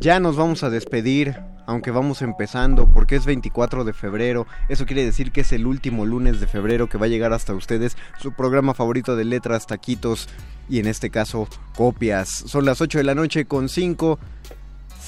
Ya 0.00 0.18
nos 0.18 0.34
vamos 0.34 0.62
a 0.62 0.70
despedir, 0.70 1.36
aunque 1.66 1.90
vamos 1.90 2.22
empezando, 2.22 2.90
porque 2.90 3.16
es 3.16 3.26
24 3.26 3.84
de 3.84 3.92
febrero. 3.92 4.46
Eso 4.70 4.86
quiere 4.86 5.04
decir 5.04 5.30
que 5.30 5.42
es 5.42 5.52
el 5.52 5.66
último 5.66 6.06
lunes 6.06 6.40
de 6.40 6.46
febrero 6.46 6.88
que 6.88 6.96
va 6.96 7.04
a 7.04 7.10
llegar 7.10 7.34
hasta 7.34 7.52
ustedes 7.52 7.98
su 8.18 8.32
programa 8.32 8.72
favorito 8.72 9.14
de 9.14 9.26
letras, 9.26 9.66
taquitos 9.66 10.26
y 10.70 10.78
en 10.78 10.86
este 10.86 11.10
caso 11.10 11.48
copias. 11.76 12.30
Son 12.30 12.64
las 12.64 12.80
8 12.80 12.96
de 12.96 13.04
la 13.04 13.14
noche 13.14 13.44
con 13.44 13.68
5. 13.68 14.18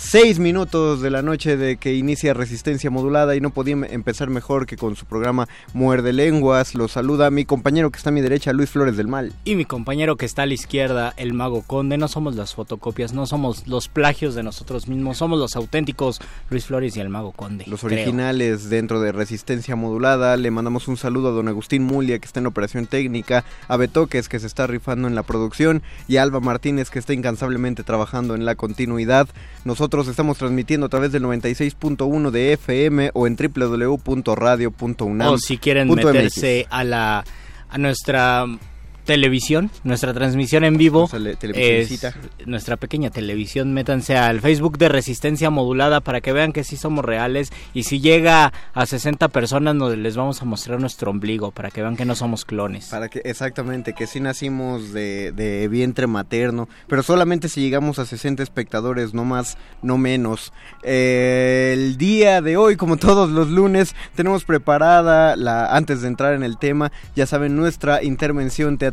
Seis 0.04 0.40
minutos 0.40 1.00
de 1.00 1.10
la 1.10 1.22
noche 1.22 1.56
de 1.56 1.76
que 1.76 1.94
inicia 1.94 2.34
Resistencia 2.34 2.90
Modulada 2.90 3.34
y 3.34 3.40
no 3.40 3.50
podía 3.50 3.74
empezar 3.88 4.28
mejor 4.28 4.66
que 4.66 4.76
con 4.76 4.94
su 4.96 5.06
programa 5.06 5.48
Muerde 5.72 6.12
Lenguas. 6.12 6.74
Lo 6.74 6.88
saluda 6.88 7.30
mi 7.30 7.46
compañero 7.46 7.90
que 7.90 7.96
está 7.96 8.10
a 8.10 8.12
mi 8.12 8.20
derecha, 8.20 8.52
Luis 8.52 8.68
Flores 8.68 8.96
del 8.96 9.06
Mal. 9.06 9.32
Y 9.44 9.54
mi 9.54 9.64
compañero 9.64 10.16
que 10.16 10.26
está 10.26 10.42
a 10.42 10.46
la 10.46 10.52
izquierda, 10.52 11.14
el 11.16 11.32
Mago 11.32 11.62
Conde. 11.62 11.96
No 11.96 12.08
somos 12.08 12.34
las 12.34 12.52
fotocopias, 12.52 13.14
no 13.14 13.26
somos 13.26 13.66
los 13.68 13.88
plagios 13.88 14.34
de 14.34 14.42
nosotros 14.42 14.86
mismos, 14.86 15.16
somos 15.16 15.38
los 15.38 15.56
auténticos 15.56 16.20
Luis 16.50 16.66
Flores 16.66 16.94
y 16.96 17.00
el 17.00 17.08
Mago 17.08 17.32
Conde. 17.32 17.64
Los 17.68 17.84
originales 17.84 18.68
dentro 18.68 19.00
de 19.00 19.12
Resistencia 19.12 19.76
Modulada. 19.76 20.36
Le 20.36 20.50
mandamos 20.50 20.88
un 20.88 20.98
saludo 20.98 21.28
a 21.28 21.32
don 21.32 21.48
Agustín 21.48 21.84
Mulia 21.84 22.18
que 22.18 22.26
está 22.26 22.40
en 22.40 22.46
operación 22.46 22.86
técnica, 22.86 23.44
a 23.68 23.76
Betoques 23.78 24.28
que 24.28 24.40
se 24.40 24.48
está 24.48 24.66
rifando 24.66 25.08
en 25.08 25.14
la 25.14 25.22
producción 25.22 25.80
y 26.06 26.16
a 26.16 26.22
Alba 26.22 26.40
Martínez 26.40 26.90
que 26.90 26.98
está 26.98 27.14
incansablemente 27.14 27.82
trabajando 27.82 28.34
en 28.34 28.44
la 28.44 28.56
continuidad. 28.56 29.28
Nosotros 29.64 29.91
estamos 30.00 30.38
transmitiendo 30.38 30.86
a 30.86 30.88
través 30.88 31.12
del 31.12 31.22
96.1 31.22 32.30
de 32.30 32.54
FM 32.54 33.10
o 33.14 33.26
en 33.26 33.36
www.radio.unam. 33.36 35.28
O 35.32 35.38
si 35.38 35.58
quieren 35.58 35.88
meterse 35.88 36.66
a 36.70 36.82
la 36.84 37.24
a 37.68 37.78
nuestra 37.78 38.46
televisión, 39.04 39.70
nuestra 39.84 40.14
transmisión 40.14 40.64
en 40.64 40.76
vivo. 40.76 41.08
Es 41.42 42.02
nuestra 42.46 42.76
pequeña 42.76 43.10
televisión. 43.10 43.72
Métanse 43.74 44.16
al 44.16 44.40
Facebook 44.40 44.78
de 44.78 44.88
Resistencia 44.88 45.50
Modulada 45.50 46.00
para 46.00 46.20
que 46.20 46.32
vean 46.32 46.52
que 46.52 46.64
sí 46.64 46.76
somos 46.76 47.04
reales. 47.04 47.52
Y 47.74 47.84
si 47.84 48.00
llega 48.00 48.52
a 48.74 48.86
60 48.86 49.28
personas, 49.28 49.74
nos, 49.74 49.96
les 49.96 50.16
vamos 50.16 50.40
a 50.42 50.44
mostrar 50.44 50.80
nuestro 50.80 51.10
ombligo 51.10 51.50
para 51.50 51.70
que 51.70 51.82
vean 51.82 51.96
que 51.96 52.04
no 52.04 52.14
somos 52.14 52.44
clones. 52.44 52.86
Para 52.86 53.08
que, 53.08 53.22
exactamente, 53.24 53.92
que 53.92 54.06
sí 54.06 54.20
nacimos 54.20 54.92
de, 54.92 55.68
vientre 55.70 56.06
materno. 56.06 56.68
Pero 56.86 57.02
solamente 57.02 57.48
si 57.48 57.60
llegamos 57.60 57.98
a 57.98 58.06
60 58.06 58.42
espectadores, 58.42 59.14
no 59.14 59.24
más, 59.24 59.56
no 59.82 59.98
menos. 59.98 60.52
Eh, 60.82 61.72
el 61.74 61.96
día 61.96 62.40
de 62.40 62.56
hoy, 62.56 62.76
como 62.76 62.96
todos 62.96 63.30
los 63.30 63.50
lunes, 63.50 63.94
tenemos 64.14 64.44
preparada, 64.44 65.36
la, 65.36 65.74
antes 65.74 66.02
de 66.02 66.08
entrar 66.08 66.34
en 66.34 66.42
el 66.42 66.58
tema, 66.58 66.92
ya 67.16 67.26
saben, 67.26 67.56
nuestra 67.56 68.02
intervención 68.02 68.78
teatral 68.78 68.91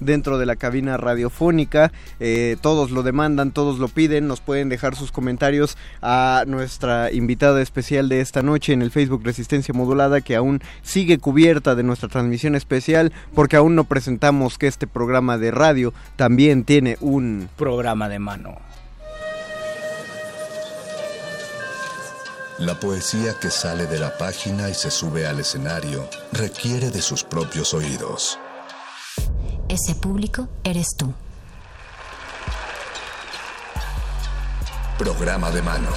dentro 0.00 0.38
de 0.38 0.46
la 0.46 0.56
cabina 0.56 0.96
radiofónica. 0.96 1.92
Eh, 2.20 2.56
todos 2.60 2.90
lo 2.90 3.02
demandan, 3.02 3.52
todos 3.52 3.78
lo 3.78 3.88
piden. 3.88 4.28
Nos 4.28 4.40
pueden 4.40 4.68
dejar 4.68 4.96
sus 4.96 5.12
comentarios 5.12 5.76
a 6.02 6.44
nuestra 6.46 7.12
invitada 7.12 7.62
especial 7.62 8.08
de 8.08 8.20
esta 8.20 8.42
noche 8.42 8.72
en 8.72 8.82
el 8.82 8.90
Facebook 8.90 9.22
Resistencia 9.24 9.74
Modulada, 9.74 10.20
que 10.20 10.36
aún 10.36 10.60
sigue 10.82 11.18
cubierta 11.18 11.74
de 11.74 11.82
nuestra 11.82 12.08
transmisión 12.08 12.54
especial, 12.54 13.12
porque 13.34 13.56
aún 13.56 13.74
no 13.74 13.84
presentamos 13.84 14.58
que 14.58 14.66
este 14.66 14.86
programa 14.86 15.38
de 15.38 15.50
radio 15.50 15.94
también 16.16 16.64
tiene 16.64 16.96
un 17.00 17.48
programa 17.56 18.08
de 18.08 18.18
mano. 18.18 18.58
La 22.58 22.78
poesía 22.78 23.34
que 23.40 23.50
sale 23.50 23.86
de 23.86 23.98
la 23.98 24.16
página 24.16 24.70
y 24.70 24.74
se 24.74 24.88
sube 24.88 25.26
al 25.26 25.40
escenario 25.40 26.08
requiere 26.30 26.90
de 26.90 27.02
sus 27.02 27.24
propios 27.24 27.74
oídos. 27.74 28.38
Ese 29.74 29.96
público 29.96 30.46
eres 30.62 30.86
tú. 30.96 31.12
Programa 34.96 35.50
de 35.50 35.62
mano. 35.62 35.88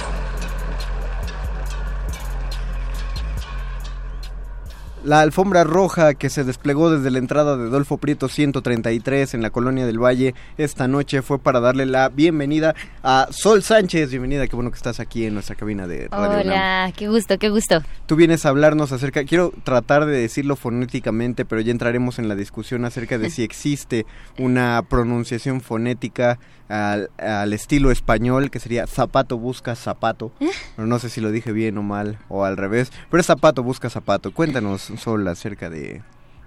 La 5.08 5.22
alfombra 5.22 5.64
roja 5.64 6.12
que 6.12 6.28
se 6.28 6.44
desplegó 6.44 6.90
desde 6.90 7.10
la 7.10 7.16
entrada 7.16 7.56
de 7.56 7.70
Dolfo 7.70 7.96
Prieto 7.96 8.28
133 8.28 9.32
en 9.32 9.40
la 9.40 9.48
colonia 9.48 9.86
del 9.86 9.98
Valle 9.98 10.34
esta 10.58 10.86
noche 10.86 11.22
fue 11.22 11.38
para 11.38 11.60
darle 11.60 11.86
la 11.86 12.10
bienvenida 12.10 12.74
a 13.02 13.26
Sol 13.30 13.62
Sánchez. 13.62 14.10
Bienvenida, 14.10 14.46
qué 14.46 14.54
bueno 14.54 14.70
que 14.70 14.76
estás 14.76 15.00
aquí 15.00 15.24
en 15.24 15.32
nuestra 15.32 15.56
cabina 15.56 15.86
de 15.86 16.08
Radio 16.08 16.50
Hola, 16.50 16.92
qué 16.94 17.08
gusto, 17.08 17.38
qué 17.38 17.48
gusto. 17.48 17.80
Tú 18.04 18.16
vienes 18.16 18.44
a 18.44 18.50
hablarnos 18.50 18.92
acerca, 18.92 19.24
quiero 19.24 19.54
tratar 19.64 20.04
de 20.04 20.12
decirlo 20.12 20.56
fonéticamente, 20.56 21.46
pero 21.46 21.62
ya 21.62 21.72
entraremos 21.72 22.18
en 22.18 22.28
la 22.28 22.34
discusión 22.34 22.84
acerca 22.84 23.16
de 23.16 23.30
si 23.30 23.42
existe 23.44 24.04
una 24.36 24.82
pronunciación 24.90 25.62
fonética 25.62 26.38
al, 26.68 27.10
al, 27.16 27.52
estilo 27.54 27.90
español, 27.90 28.50
que 28.50 28.60
sería 28.60 28.86
zapato 28.86 29.38
busca 29.38 29.74
zapato. 29.74 30.32
Pero 30.76 30.86
no 30.86 30.98
sé 30.98 31.08
si 31.08 31.20
lo 31.20 31.30
dije 31.30 31.52
bien 31.52 31.78
o 31.78 31.82
mal, 31.82 32.18
o 32.28 32.44
al 32.44 32.56
revés. 32.56 32.92
Pero 33.10 33.20
es 33.20 33.26
zapato 33.26 33.62
busca 33.62 33.90
zapato. 33.90 34.32
Cuéntanos, 34.32 34.90
Sol, 34.98 35.26
acerca 35.28 35.70
de... 35.70 36.02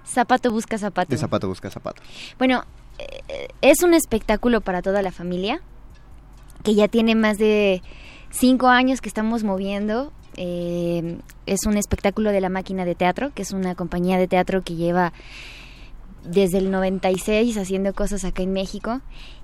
Zapato 0.06 0.52
busca 0.52 0.78
zapato. 0.78 1.10
De 1.10 1.18
zapato 1.18 1.48
busca 1.48 1.70
zapato. 1.70 2.02
Bueno, 2.38 2.64
eh, 2.98 3.48
es 3.62 3.84
un 3.84 3.94
espectáculo 3.94 4.62
para 4.62 4.82
toda 4.82 5.02
la 5.02 5.12
familia, 5.12 5.62
que 6.64 6.76
ya 6.76 6.88
tiene 6.88 7.16
más 7.16 7.38
de 7.38 7.82
cinco 8.30 8.68
años 8.68 9.02
que 9.02 9.10
estamos 9.10 9.44
moviendo. 9.44 10.12
Eh, 10.38 11.18
es 11.46 11.66
un 11.66 11.78
espectáculo 11.78 12.32
de 12.32 12.42
la 12.42 12.50
máquina 12.50 12.86
de 12.86 12.96
teatro, 12.96 13.32
que 13.34 13.42
es 13.42 13.52
una 13.52 13.76
compañía 13.76 14.18
de 14.18 14.28
teatro 14.28 14.64
que 14.64 14.76
lleva 14.76 15.14
desde 16.24 16.60
el 16.60 16.72
96 16.72 17.58
haciendo 17.58 17.94
cosas 17.94 18.24
acá 18.26 18.44
en 18.44 18.54
México 18.54 19.02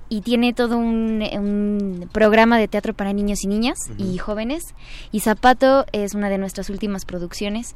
y 0.09 0.21
tiene 0.21 0.53
todo 0.53 0.77
un, 0.77 2.09
programa 2.11 2.57
de 2.57 2.67
teatro 2.67 2.93
para 2.93 3.13
niños 3.13 3.43
y 3.43 3.47
niñas 3.47 3.77
y 3.97 4.17
jóvenes. 4.17 4.63
Y 5.11 5.19
Zapato 5.19 5.85
es 5.91 6.13
una 6.13 6.29
de 6.29 6.37
nuestras 6.37 6.69
últimas 6.69 7.05
producciones. 7.05 7.75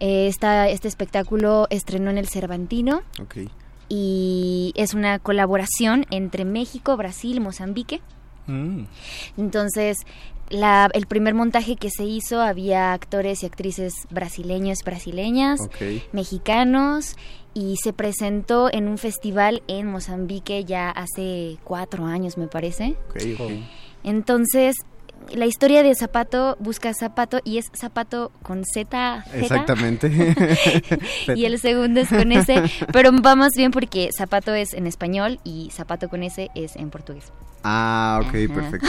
Eh, 0.00 0.28
este 0.28 0.88
espectáculo 0.88 1.66
estrenó 1.70 2.10
en 2.10 2.18
el 2.18 2.28
Cervantino. 2.28 3.02
Y 3.88 4.72
es 4.74 4.94
una 4.94 5.18
colaboración 5.18 6.06
entre 6.10 6.44
México, 6.44 6.96
Brasil 6.96 7.36
y 7.36 7.40
Mozambique. 7.40 8.00
Mm. 8.46 8.84
Entonces, 9.36 9.98
el 10.50 11.06
primer 11.06 11.34
montaje 11.34 11.76
que 11.76 11.90
se 11.90 12.04
hizo 12.04 12.40
había 12.40 12.92
actores 12.92 13.42
y 13.42 13.46
actrices 13.46 14.06
brasileños, 14.10 14.78
brasileñas, 14.84 15.60
mexicanos 16.12 17.16
y 17.54 17.76
se 17.82 17.92
presentó 17.92 18.72
en 18.72 18.86
un 18.88 18.98
festival 18.98 19.62
en 19.66 19.86
Mozambique 19.86 20.64
ya 20.64 20.90
hace 20.90 21.58
cuatro 21.64 22.04
años, 22.06 22.36
me 22.36 22.48
parece. 22.48 22.96
Entonces, 24.04 24.76
la 25.32 25.46
historia 25.46 25.82
de 25.82 25.94
Zapato 25.94 26.56
busca 26.60 26.92
Zapato 26.94 27.40
y 27.44 27.58
es 27.58 27.70
Zapato 27.74 28.32
con 28.42 28.64
Z. 28.64 29.24
Exactamente. 29.34 30.34
y 31.34 31.44
el 31.44 31.58
segundo 31.58 32.00
es 32.00 32.08
con 32.08 32.32
S, 32.32 32.62
pero 32.92 33.10
va 33.22 33.36
más 33.36 33.52
bien 33.56 33.70
porque 33.70 34.10
Zapato 34.16 34.54
es 34.54 34.74
en 34.74 34.86
español 34.86 35.40
y 35.44 35.70
Zapato 35.72 36.08
con 36.08 36.22
S 36.22 36.50
es 36.54 36.76
en 36.76 36.90
portugués. 36.90 37.32
Ah, 37.62 38.20
ok, 38.22 38.54
perfecto. 38.54 38.88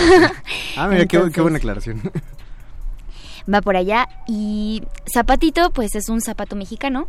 Ah, 0.76 0.88
mira, 0.88 1.06
qué, 1.06 1.32
qué 1.34 1.42
buena 1.42 1.58
aclaración 1.58 2.02
va 3.54 3.62
por 3.62 3.76
allá. 3.76 4.08
Y 4.28 4.84
Zapatito, 5.12 5.72
pues 5.72 5.96
es 5.96 6.10
un 6.10 6.22
zapato 6.22 6.56
mexicano 6.56 7.08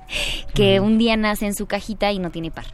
que 0.54 0.80
un 0.80 0.98
día 0.98 1.16
nace 1.16 1.46
en 1.46 1.54
su 1.54 1.66
cajita 1.66 2.12
y 2.12 2.18
no 2.18 2.30
tiene 2.30 2.50
par. 2.50 2.66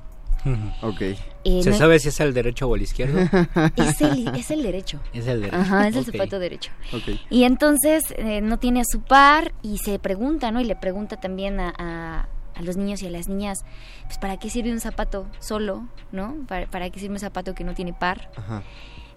Ok. 0.82 1.00
Eh, 1.44 1.62
¿Se 1.62 1.72
sabe 1.72 1.98
si 1.98 2.08
es 2.08 2.20
el 2.20 2.34
derecho 2.34 2.68
o 2.68 2.76
el 2.76 2.82
izquierdo? 2.82 3.20
Es 3.76 4.00
el, 4.00 4.28
es 4.36 4.50
el 4.50 4.62
derecho. 4.62 5.00
Es 5.12 5.26
el 5.26 5.40
derecho. 5.42 5.56
Ajá, 5.56 5.88
es 5.88 5.96
el 5.96 6.04
zapato 6.04 6.38
derecho. 6.38 6.72
Okay. 6.92 7.20
Y 7.30 7.44
entonces 7.44 8.02
eh, 8.16 8.40
no 8.40 8.58
tiene 8.58 8.80
a 8.80 8.84
su 8.84 9.02
par 9.02 9.52
y 9.62 9.78
se 9.78 9.98
pregunta, 9.98 10.50
¿no? 10.50 10.60
Y 10.60 10.64
le 10.64 10.76
pregunta 10.76 11.16
también 11.16 11.60
a, 11.60 11.72
a, 11.78 12.62
los 12.62 12.76
niños 12.76 13.02
y 13.02 13.06
a 13.06 13.10
las 13.10 13.28
niñas, 13.28 13.64
pues 14.06 14.18
¿para 14.18 14.38
qué 14.38 14.48
sirve 14.48 14.72
un 14.72 14.80
zapato 14.80 15.26
solo, 15.40 15.86
¿no? 16.10 16.36
¿Para, 16.48 16.66
para 16.66 16.90
qué 16.90 17.00
sirve 17.00 17.14
un 17.14 17.20
zapato 17.20 17.54
que 17.54 17.64
no 17.64 17.74
tiene 17.74 17.92
par? 17.92 18.30
Ajá 18.36 18.62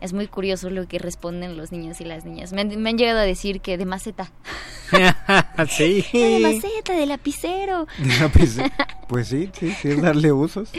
es 0.02 0.14
muy 0.14 0.28
curioso 0.28 0.70
lo 0.70 0.88
que 0.88 1.00
responden 1.00 1.58
los 1.58 1.72
niños 1.72 2.00
y 2.02 2.06
las 2.06 2.26
niñas. 2.26 2.54
Me 2.54 2.62
han, 2.62 2.98
llegado 2.98 3.20
a 3.20 3.24
decir 3.24 3.62
que 3.62 3.78
de 3.78 3.86
maceta. 3.86 4.32
sí. 5.70 6.06
De 6.14 6.40
maceta, 6.40 6.94
de 6.94 7.06
lapicero. 7.06 7.88
pues 9.08 9.28
sí, 9.28 9.50
sí, 9.54 9.72
sí, 9.72 9.96
darle 9.96 10.32
usos. 10.32 10.70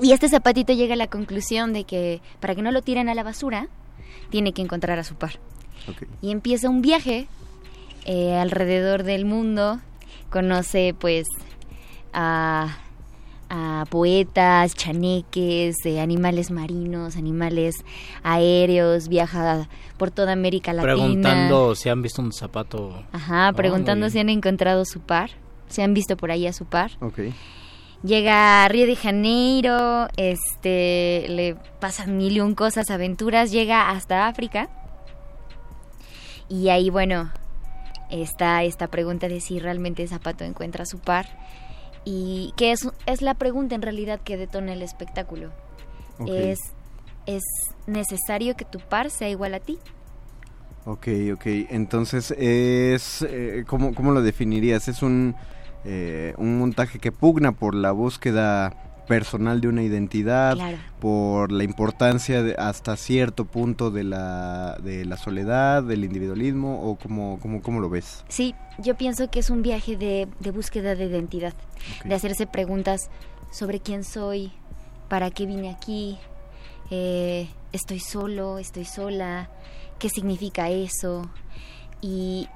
Y 0.00 0.12
este 0.12 0.28
zapatito 0.28 0.72
llega 0.72 0.94
a 0.94 0.96
la 0.96 1.08
conclusión 1.08 1.72
de 1.72 1.84
que 1.84 2.20
para 2.40 2.54
que 2.54 2.62
no 2.62 2.72
lo 2.72 2.82
tiren 2.82 3.08
a 3.08 3.14
la 3.14 3.22
basura, 3.22 3.68
tiene 4.30 4.52
que 4.52 4.62
encontrar 4.62 4.98
a 4.98 5.04
su 5.04 5.14
par. 5.14 5.38
Y 6.20 6.30
empieza 6.30 6.68
un 6.68 6.82
viaje 6.82 7.26
eh, 8.04 8.36
alrededor 8.36 9.02
del 9.02 9.24
mundo. 9.24 9.80
Conoce 10.30 10.94
pues 10.98 11.26
a 12.12 12.76
a 13.50 13.84
poetas, 13.90 14.74
chaneques, 14.76 15.84
animales 16.00 16.52
marinos, 16.52 17.16
animales 17.16 17.84
aéreos, 18.22 19.08
viaja 19.08 19.68
por 19.98 20.12
toda 20.12 20.32
América 20.32 20.72
Latina. 20.72 20.94
Preguntando 20.94 21.74
si 21.74 21.88
han 21.88 22.00
visto 22.00 22.22
un 22.22 22.32
zapato. 22.32 23.02
Ajá, 23.10 23.52
preguntando 23.52 24.08
si 24.08 24.20
han 24.20 24.28
encontrado 24.28 24.84
su 24.84 25.00
par, 25.00 25.30
si 25.68 25.82
han 25.82 25.94
visto 25.94 26.16
por 26.16 26.30
ahí 26.30 26.46
a 26.46 26.52
su 26.52 26.64
par. 26.64 26.92
Llega 28.02 28.64
a 28.64 28.68
Río 28.68 28.86
de 28.86 28.96
Janeiro, 28.96 30.08
este, 30.16 31.26
le 31.28 31.56
pasan 31.80 32.16
mil 32.16 32.36
y 32.36 32.40
un 32.40 32.54
cosas, 32.54 32.90
aventuras, 32.90 33.50
llega 33.50 33.90
hasta 33.90 34.26
África. 34.26 34.70
Y 36.48 36.70
ahí, 36.70 36.88
bueno, 36.88 37.30
está 38.10 38.64
esta 38.64 38.88
pregunta 38.88 39.28
de 39.28 39.40
si 39.40 39.58
realmente 39.58 40.06
Zapato 40.08 40.44
encuentra 40.44 40.86
su 40.86 40.98
par 40.98 41.26
y 42.04 42.52
que 42.56 42.72
es, 42.72 42.88
es 43.06 43.22
la 43.22 43.34
pregunta 43.34 43.74
en 43.74 43.82
realidad 43.82 44.20
que 44.20 44.36
detona 44.36 44.72
el 44.72 44.82
espectáculo. 44.82 45.50
Es, 46.26 46.58
¿Es 47.26 47.44
necesario 47.86 48.56
que 48.56 48.64
tu 48.64 48.78
par 48.78 49.10
sea 49.10 49.28
igual 49.28 49.54
a 49.54 49.60
ti? 49.60 49.78
Ok, 50.84 51.08
ok. 51.34 51.46
Entonces, 51.70 52.30
es 52.32 53.22
eh, 53.22 53.64
¿cómo, 53.66 53.94
¿cómo, 53.94 54.12
lo 54.12 54.22
definirías? 54.22 54.88
¿Es 54.88 55.02
un, 55.02 55.34
eh, 55.84 56.34
un 56.36 56.58
montaje 56.58 56.98
que 56.98 57.12
pugna 57.12 57.52
por 57.52 57.74
la 57.74 57.92
búsqueda 57.92 58.74
personal 59.10 59.60
de 59.60 59.66
una 59.66 59.82
identidad, 59.82 60.56
por 61.00 61.50
la 61.50 61.64
importancia 61.64 62.44
de, 62.44 62.54
hasta 62.54 62.96
cierto 62.96 63.44
punto 63.44 63.90
de 63.90 64.04
la, 64.04 64.78
de 64.84 65.04
la 65.04 65.16
soledad, 65.16 65.82
del 65.82 66.04
individualismo, 66.04 66.80
o 66.88 66.96
cómo, 66.96 67.40
cómo, 67.40 67.60
cómo 67.60 67.80
lo 67.80 67.90
ves? 67.90 68.24
Sí, 68.28 68.54
yo 68.78 68.94
pienso 68.94 69.28
que 69.28 69.40
es 69.40 69.50
un 69.50 69.62
viaje 69.62 69.96
de, 69.96 70.28
de 70.38 70.50
búsqueda 70.52 70.94
de 70.94 71.06
identidad, 71.06 71.54
de 72.04 72.14
hacerse 72.14 72.46
preguntas 72.46 73.10
sobre 73.50 73.80
quién 73.80 74.04
soy, 74.04 74.52
para 75.08 75.32
qué 75.32 75.44
vine 75.44 75.70
aquí, 75.70 76.16
eh, 76.92 77.48
estoy 77.72 77.98
solo, 77.98 78.58
estoy 78.58 78.84
sola, 78.84 79.50
qué 79.98 80.08
significa 80.08 80.70
eso, 80.70 81.28
y, 82.00 82.48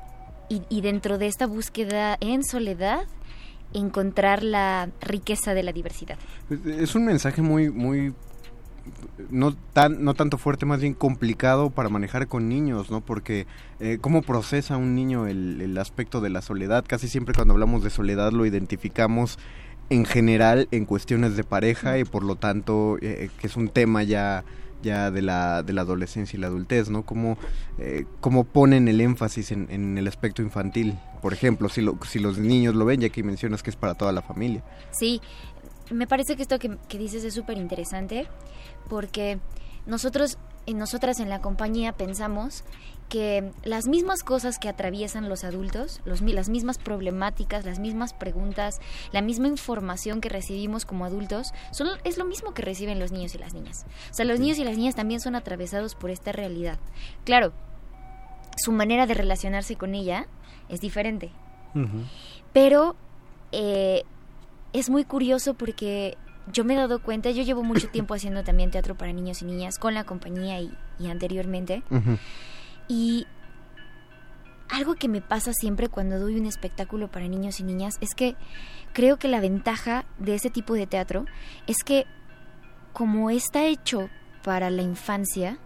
y, 0.48 0.62
y 0.68 0.80
dentro 0.80 1.18
de 1.18 1.26
esta 1.26 1.46
búsqueda 1.46 2.16
en 2.20 2.44
soledad, 2.44 3.04
encontrar 3.72 4.42
la 4.42 4.88
riqueza 5.00 5.54
de 5.54 5.62
la 5.62 5.72
diversidad. 5.72 6.16
Es 6.66 6.94
un 6.94 7.04
mensaje 7.04 7.42
muy, 7.42 7.70
muy 7.70 8.14
no 9.30 9.54
tan 9.72 10.04
no 10.04 10.14
tanto 10.14 10.36
fuerte 10.36 10.66
más 10.66 10.80
bien 10.80 10.94
complicado 10.94 11.70
para 11.70 11.88
manejar 11.88 12.28
con 12.28 12.50
niños 12.50 12.90
no 12.90 13.00
porque 13.00 13.46
eh, 13.80 13.96
cómo 13.98 14.20
procesa 14.20 14.76
un 14.76 14.94
niño 14.94 15.26
el, 15.26 15.62
el, 15.62 15.78
aspecto 15.78 16.20
de 16.20 16.28
la 16.28 16.42
soledad 16.42 16.84
casi 16.86 17.08
siempre 17.08 17.34
cuando 17.34 17.54
hablamos 17.54 17.82
de 17.82 17.88
soledad 17.88 18.32
lo 18.32 18.44
identificamos 18.44 19.38
en 19.88 20.04
general 20.04 20.68
en 20.70 20.84
cuestiones 20.84 21.34
de 21.36 21.44
pareja 21.44 21.98
y 21.98 22.04
por 22.04 22.24
lo 22.24 22.36
tanto 22.36 22.98
eh, 23.00 23.30
que 23.38 23.46
es 23.46 23.56
un 23.56 23.68
tema 23.68 24.02
ya 24.02 24.44
ya 24.84 25.10
de 25.10 25.22
la, 25.22 25.62
de 25.62 25.72
la 25.72 25.80
adolescencia 25.80 26.36
y 26.36 26.40
la 26.40 26.46
adultez, 26.46 26.90
¿no? 26.90 27.04
Cómo, 27.04 27.36
eh, 27.78 28.04
cómo 28.20 28.44
ponen 28.44 28.86
el 28.86 29.00
énfasis 29.00 29.50
en, 29.50 29.98
el 29.98 30.06
aspecto 30.06 30.42
infantil, 30.42 30.96
por 31.20 31.32
ejemplo, 31.32 31.68
si, 31.68 31.80
lo, 31.80 31.98
si 32.08 32.20
los 32.20 32.38
niños 32.38 32.74
lo 32.74 32.84
ven, 32.84 33.00
ya 33.00 33.08
que 33.08 33.22
mencionas 33.22 33.62
que 33.62 33.70
es 33.70 33.76
para 33.76 33.94
toda 33.94 34.12
la 34.12 34.22
familia. 34.22 34.62
Sí, 34.92 35.20
me 35.90 36.06
parece 36.06 36.36
que 36.36 36.42
esto 36.42 36.58
que, 36.58 36.76
que 36.88 36.98
dices 36.98 37.24
es 37.24 37.34
súper 37.34 37.58
interesante, 37.58 38.28
porque 38.88 39.40
nosotros 39.86 40.38
y 40.66 40.74
nosotras 40.74 41.20
en 41.20 41.28
la 41.28 41.40
compañía 41.40 41.92
pensamos 41.92 42.64
que 43.08 43.52
las 43.64 43.86
mismas 43.86 44.22
cosas 44.22 44.58
que 44.58 44.68
atraviesan 44.68 45.28
los 45.28 45.44
adultos, 45.44 46.00
los, 46.04 46.20
las 46.22 46.48
mismas 46.48 46.78
problemáticas, 46.78 47.64
las 47.64 47.78
mismas 47.78 48.12
preguntas, 48.14 48.80
la 49.12 49.20
misma 49.20 49.48
información 49.48 50.20
que 50.20 50.28
recibimos 50.28 50.84
como 50.84 51.04
adultos, 51.04 51.52
son, 51.70 51.88
es 52.04 52.18
lo 52.18 52.24
mismo 52.24 52.54
que 52.54 52.62
reciben 52.62 52.98
los 52.98 53.12
niños 53.12 53.34
y 53.34 53.38
las 53.38 53.54
niñas. 53.54 53.84
O 54.10 54.14
sea, 54.14 54.24
los 54.24 54.40
niños 54.40 54.58
y 54.58 54.64
las 54.64 54.76
niñas 54.76 54.94
también 54.94 55.20
son 55.20 55.36
atravesados 55.36 55.94
por 55.94 56.10
esta 56.10 56.32
realidad. 56.32 56.78
Claro, 57.24 57.52
su 58.56 58.72
manera 58.72 59.06
de 59.06 59.14
relacionarse 59.14 59.76
con 59.76 59.94
ella 59.94 60.26
es 60.68 60.80
diferente. 60.80 61.30
Uh 61.74 61.80
-huh. 61.80 62.04
Pero 62.52 62.96
eh, 63.52 64.04
es 64.72 64.90
muy 64.90 65.04
curioso 65.04 65.54
porque 65.54 66.16
yo 66.52 66.64
me 66.64 66.74
he 66.74 66.76
dado 66.76 67.00
cuenta, 67.00 67.30
yo 67.30 67.42
llevo 67.42 67.62
mucho 67.62 67.88
tiempo 67.88 68.14
haciendo 68.14 68.44
también 68.44 68.70
teatro 68.70 68.94
para 68.96 69.12
niños 69.12 69.42
y 69.42 69.44
niñas 69.46 69.78
con 69.78 69.94
la 69.94 70.04
compañía 70.04 70.60
y, 70.60 70.72
y 70.98 71.08
anteriormente. 71.08 71.82
Uh 71.90 71.96
-huh. 71.96 72.18
Y 72.88 73.26
algo 74.68 74.94
que 74.94 75.08
me 75.08 75.20
pasa 75.20 75.52
siempre 75.52 75.88
cuando 75.88 76.18
doy 76.18 76.38
un 76.38 76.46
espectáculo 76.46 77.08
para 77.08 77.28
niños 77.28 77.60
y 77.60 77.64
niñas 77.64 77.94
es 78.00 78.14
que 78.14 78.36
creo 78.92 79.18
que 79.18 79.28
la 79.28 79.40
ventaja 79.40 80.04
de 80.18 80.34
ese 80.34 80.50
tipo 80.50 80.74
de 80.74 80.86
teatro 80.86 81.26
es 81.66 81.82
que 81.84 82.06
como 82.92 83.30
está 83.30 83.64
hecho 83.64 84.08
para 84.42 84.70
la 84.70 84.82
infancia 84.82 85.58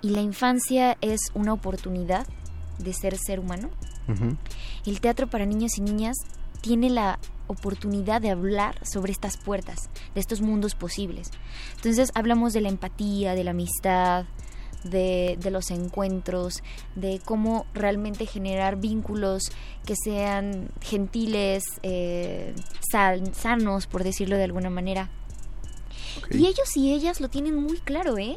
y 0.00 0.10
la 0.10 0.20
infancia 0.20 0.96
es 1.00 1.20
una 1.34 1.52
oportunidad 1.52 2.26
de 2.78 2.92
ser 2.92 3.16
ser 3.16 3.40
humano, 3.40 3.70
uh 4.08 4.12
-huh. 4.12 4.36
el 4.86 5.00
teatro 5.00 5.26
para 5.28 5.46
niños 5.46 5.78
y 5.78 5.80
niñas 5.80 6.16
tiene 6.64 6.88
la 6.88 7.18
oportunidad 7.46 8.22
de 8.22 8.30
hablar 8.30 8.80
sobre 8.86 9.12
estas 9.12 9.36
puertas, 9.36 9.90
de 10.14 10.20
estos 10.20 10.40
mundos 10.40 10.74
posibles. 10.74 11.30
Entonces 11.76 12.10
hablamos 12.14 12.54
de 12.54 12.62
la 12.62 12.70
empatía, 12.70 13.34
de 13.34 13.44
la 13.44 13.50
amistad, 13.50 14.24
de, 14.82 15.36
de, 15.38 15.50
los 15.50 15.70
encuentros, 15.70 16.62
de 16.94 17.20
cómo 17.22 17.66
realmente 17.74 18.24
generar 18.24 18.76
vínculos 18.76 19.42
que 19.84 19.94
sean 19.94 20.70
gentiles, 20.80 21.64
eh, 21.82 22.54
san, 22.90 23.34
sanos, 23.34 23.86
por 23.86 24.02
decirlo 24.02 24.38
de 24.38 24.44
alguna 24.44 24.70
manera. 24.70 25.10
Okay. 26.24 26.40
Y 26.40 26.46
ellos 26.46 26.74
y 26.76 26.94
ellas 26.94 27.20
lo 27.20 27.28
tienen 27.28 27.56
muy 27.56 27.76
claro, 27.80 28.16
¿eh? 28.16 28.36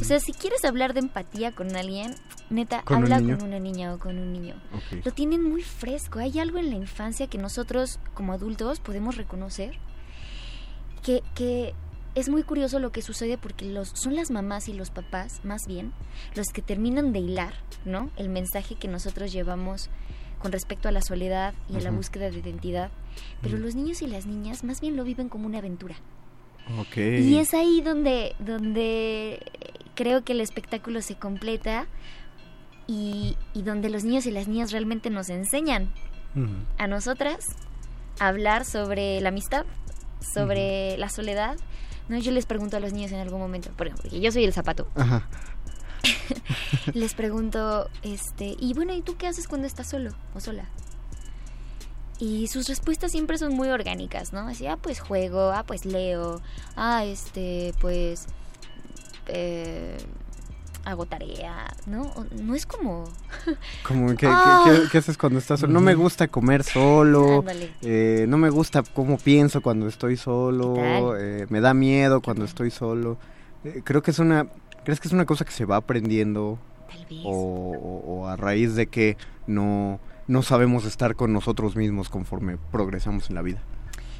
O 0.00 0.04
sea, 0.04 0.20
si 0.20 0.32
quieres 0.32 0.64
hablar 0.64 0.94
de 0.94 1.00
empatía 1.00 1.50
con 1.50 1.74
alguien, 1.74 2.14
neta, 2.50 2.82
¿Con 2.82 3.02
habla 3.02 3.18
un 3.18 3.36
con 3.36 3.48
una 3.48 3.58
niña 3.58 3.94
o 3.94 3.98
con 3.98 4.18
un 4.18 4.32
niño. 4.32 4.54
Okay. 4.86 5.02
Lo 5.04 5.12
tienen 5.12 5.42
muy 5.42 5.62
fresco. 5.62 6.18
Hay 6.18 6.38
algo 6.38 6.58
en 6.58 6.70
la 6.70 6.76
infancia 6.76 7.26
que 7.26 7.38
nosotros 7.38 7.98
como 8.14 8.32
adultos 8.32 8.80
podemos 8.80 9.16
reconocer 9.16 9.78
que, 11.02 11.22
que 11.34 11.74
es 12.14 12.28
muy 12.28 12.42
curioso 12.42 12.78
lo 12.78 12.90
que 12.90 13.02
sucede 13.02 13.38
porque 13.38 13.64
los, 13.66 13.90
son 13.94 14.16
las 14.16 14.30
mamás 14.30 14.68
y 14.68 14.72
los 14.72 14.90
papás, 14.90 15.44
más 15.44 15.66
bien, 15.66 15.92
los 16.34 16.48
que 16.48 16.62
terminan 16.62 17.12
de 17.12 17.20
hilar, 17.20 17.54
¿no? 17.84 18.10
El 18.16 18.28
mensaje 18.28 18.74
que 18.74 18.88
nosotros 18.88 19.32
llevamos 19.32 19.88
con 20.38 20.52
respecto 20.52 20.88
a 20.88 20.92
la 20.92 21.02
soledad 21.02 21.54
y 21.68 21.76
a 21.76 21.80
la 21.80 21.90
búsqueda 21.90 22.30
de 22.30 22.38
identidad. 22.38 22.90
Pero 23.42 23.56
uh 23.56 23.58
-huh. 23.58 23.62
los 23.62 23.74
niños 23.74 24.02
y 24.02 24.06
las 24.06 24.26
niñas 24.26 24.64
más 24.64 24.80
bien 24.80 24.96
lo 24.96 25.04
viven 25.04 25.28
como 25.28 25.46
una 25.46 25.58
aventura. 25.58 25.96
Okay. 26.80 27.24
Y 27.24 27.38
es 27.38 27.54
ahí 27.54 27.80
donde, 27.80 28.34
donde 28.38 29.40
creo 29.94 30.22
que 30.22 30.32
el 30.32 30.40
espectáculo 30.40 31.02
se 31.02 31.16
completa 31.16 31.86
y, 32.88 33.36
y 33.54 33.62
donde 33.62 33.90
los 33.90 34.02
niños 34.02 34.26
y 34.26 34.32
las 34.32 34.48
niñas 34.48 34.72
realmente 34.72 35.10
nos 35.10 35.28
enseñan 35.28 35.92
uh 36.34 36.40
-huh. 36.40 36.64
a 36.78 36.86
nosotras 36.88 37.38
a 38.18 38.26
hablar 38.28 38.64
sobre 38.64 39.20
la 39.20 39.28
amistad, 39.28 39.64
sobre 40.20 40.92
uh 40.92 40.94
-huh. 40.94 40.98
la 40.98 41.08
soledad. 41.10 41.56
No, 42.08 42.18
yo 42.18 42.32
les 42.32 42.46
pregunto 42.46 42.76
a 42.78 42.80
los 42.80 42.92
niños 42.92 43.12
en 43.12 43.20
algún 43.20 43.38
momento, 43.38 43.70
por 43.76 43.86
ejemplo, 43.86 44.04
porque 44.04 44.20
yo 44.20 44.32
soy 44.32 44.44
el 44.44 44.52
zapato. 44.52 44.88
Ajá. 44.96 45.28
les 46.94 47.14
pregunto, 47.14 47.90
este, 48.02 48.56
y 48.58 48.72
bueno, 48.74 48.94
¿y 48.94 49.02
tú 49.02 49.16
qué 49.16 49.26
haces 49.26 49.46
cuando 49.46 49.66
estás 49.66 49.88
solo 49.88 50.12
o 50.34 50.40
sola? 50.40 50.64
Y 52.18 52.48
sus 52.48 52.66
respuestas 52.66 53.12
siempre 53.12 53.38
son 53.38 53.54
muy 53.54 53.68
orgánicas, 53.68 54.32
¿no? 54.32 54.40
Así, 54.40 54.66
ah, 54.66 54.76
pues 54.80 55.00
juego, 55.00 55.52
ah, 55.52 55.64
pues 55.64 55.84
leo, 55.84 56.40
ah, 56.74 57.04
este, 57.04 57.74
pues 57.80 58.26
eh, 59.26 59.98
hago 60.84 61.06
tarea, 61.06 61.66
¿no? 61.86 62.12
No 62.40 62.54
es 62.54 62.66
como... 62.66 63.04
como 63.86 64.14
¿qué, 64.16 64.26
oh. 64.26 64.64
¿qué, 64.64 64.88
qué, 64.90 64.98
haces 64.98 65.16
cuando 65.18 65.38
estás 65.38 65.60
solo? 65.60 65.72
No 65.72 65.80
me 65.80 65.94
gusta 65.94 66.28
comer 66.28 66.64
solo, 66.64 67.44
eh, 67.82 68.26
no 68.28 68.38
me 68.38 68.50
gusta 68.50 68.82
cómo 68.82 69.18
pienso 69.18 69.60
cuando 69.60 69.88
estoy 69.88 70.16
solo, 70.16 71.16
eh, 71.18 71.46
me 71.48 71.60
da 71.60 71.74
miedo 71.74 72.20
cuando 72.20 72.44
estoy 72.44 72.70
solo. 72.70 73.18
Eh, 73.64 73.82
creo 73.84 74.02
que 74.02 74.10
es 74.10 74.18
una... 74.18 74.46
¿Crees 74.84 75.00
que 75.00 75.08
es 75.08 75.12
una 75.12 75.26
cosa 75.26 75.44
que 75.44 75.52
se 75.52 75.66
va 75.66 75.76
aprendiendo? 75.76 76.58
Tal 76.88 77.04
vez. 77.04 77.20
O, 77.24 77.30
o, 77.30 78.20
o 78.20 78.26
a 78.26 78.36
raíz 78.36 78.74
de 78.74 78.86
que 78.86 79.18
no 79.46 80.00
no 80.28 80.42
sabemos 80.42 80.84
estar 80.84 81.16
con 81.16 81.32
nosotros 81.32 81.74
mismos 81.74 82.10
conforme 82.10 82.58
progresamos 82.70 83.30
en 83.30 83.34
la 83.34 83.42
vida. 83.42 83.60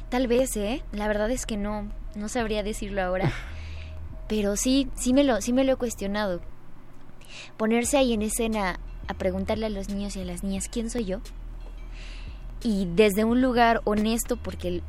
Tal 0.09 0.27
vez, 0.27 0.57
¿eh? 0.57 0.81
La 0.91 1.07
verdad 1.07 1.29
es 1.29 1.45
que 1.45 1.55
no, 1.55 1.87
no 2.15 2.27
sabría 2.27 2.63
decirlo 2.63 3.01
ahora. 3.01 3.31
Pero 4.29 4.55
sí, 4.55 4.87
sí 4.95 5.11
me 5.11 5.25
lo, 5.25 5.41
sí 5.41 5.51
me 5.51 5.65
lo 5.65 5.73
he 5.73 5.75
cuestionado. 5.75 6.39
Ponerse 7.57 7.97
ahí 7.97 8.13
en 8.13 8.21
escena 8.21 8.79
a 9.07 9.13
preguntarle 9.15 9.65
a 9.65 9.69
los 9.69 9.89
niños 9.89 10.15
y 10.15 10.21
a 10.21 10.25
las 10.25 10.43
niñas 10.43 10.69
quién 10.71 10.89
soy 10.89 11.05
yo. 11.05 11.19
Y 12.61 12.87
desde 12.95 13.25
un 13.25 13.41
lugar 13.41 13.81
honesto, 13.85 14.37
porque 14.37 14.83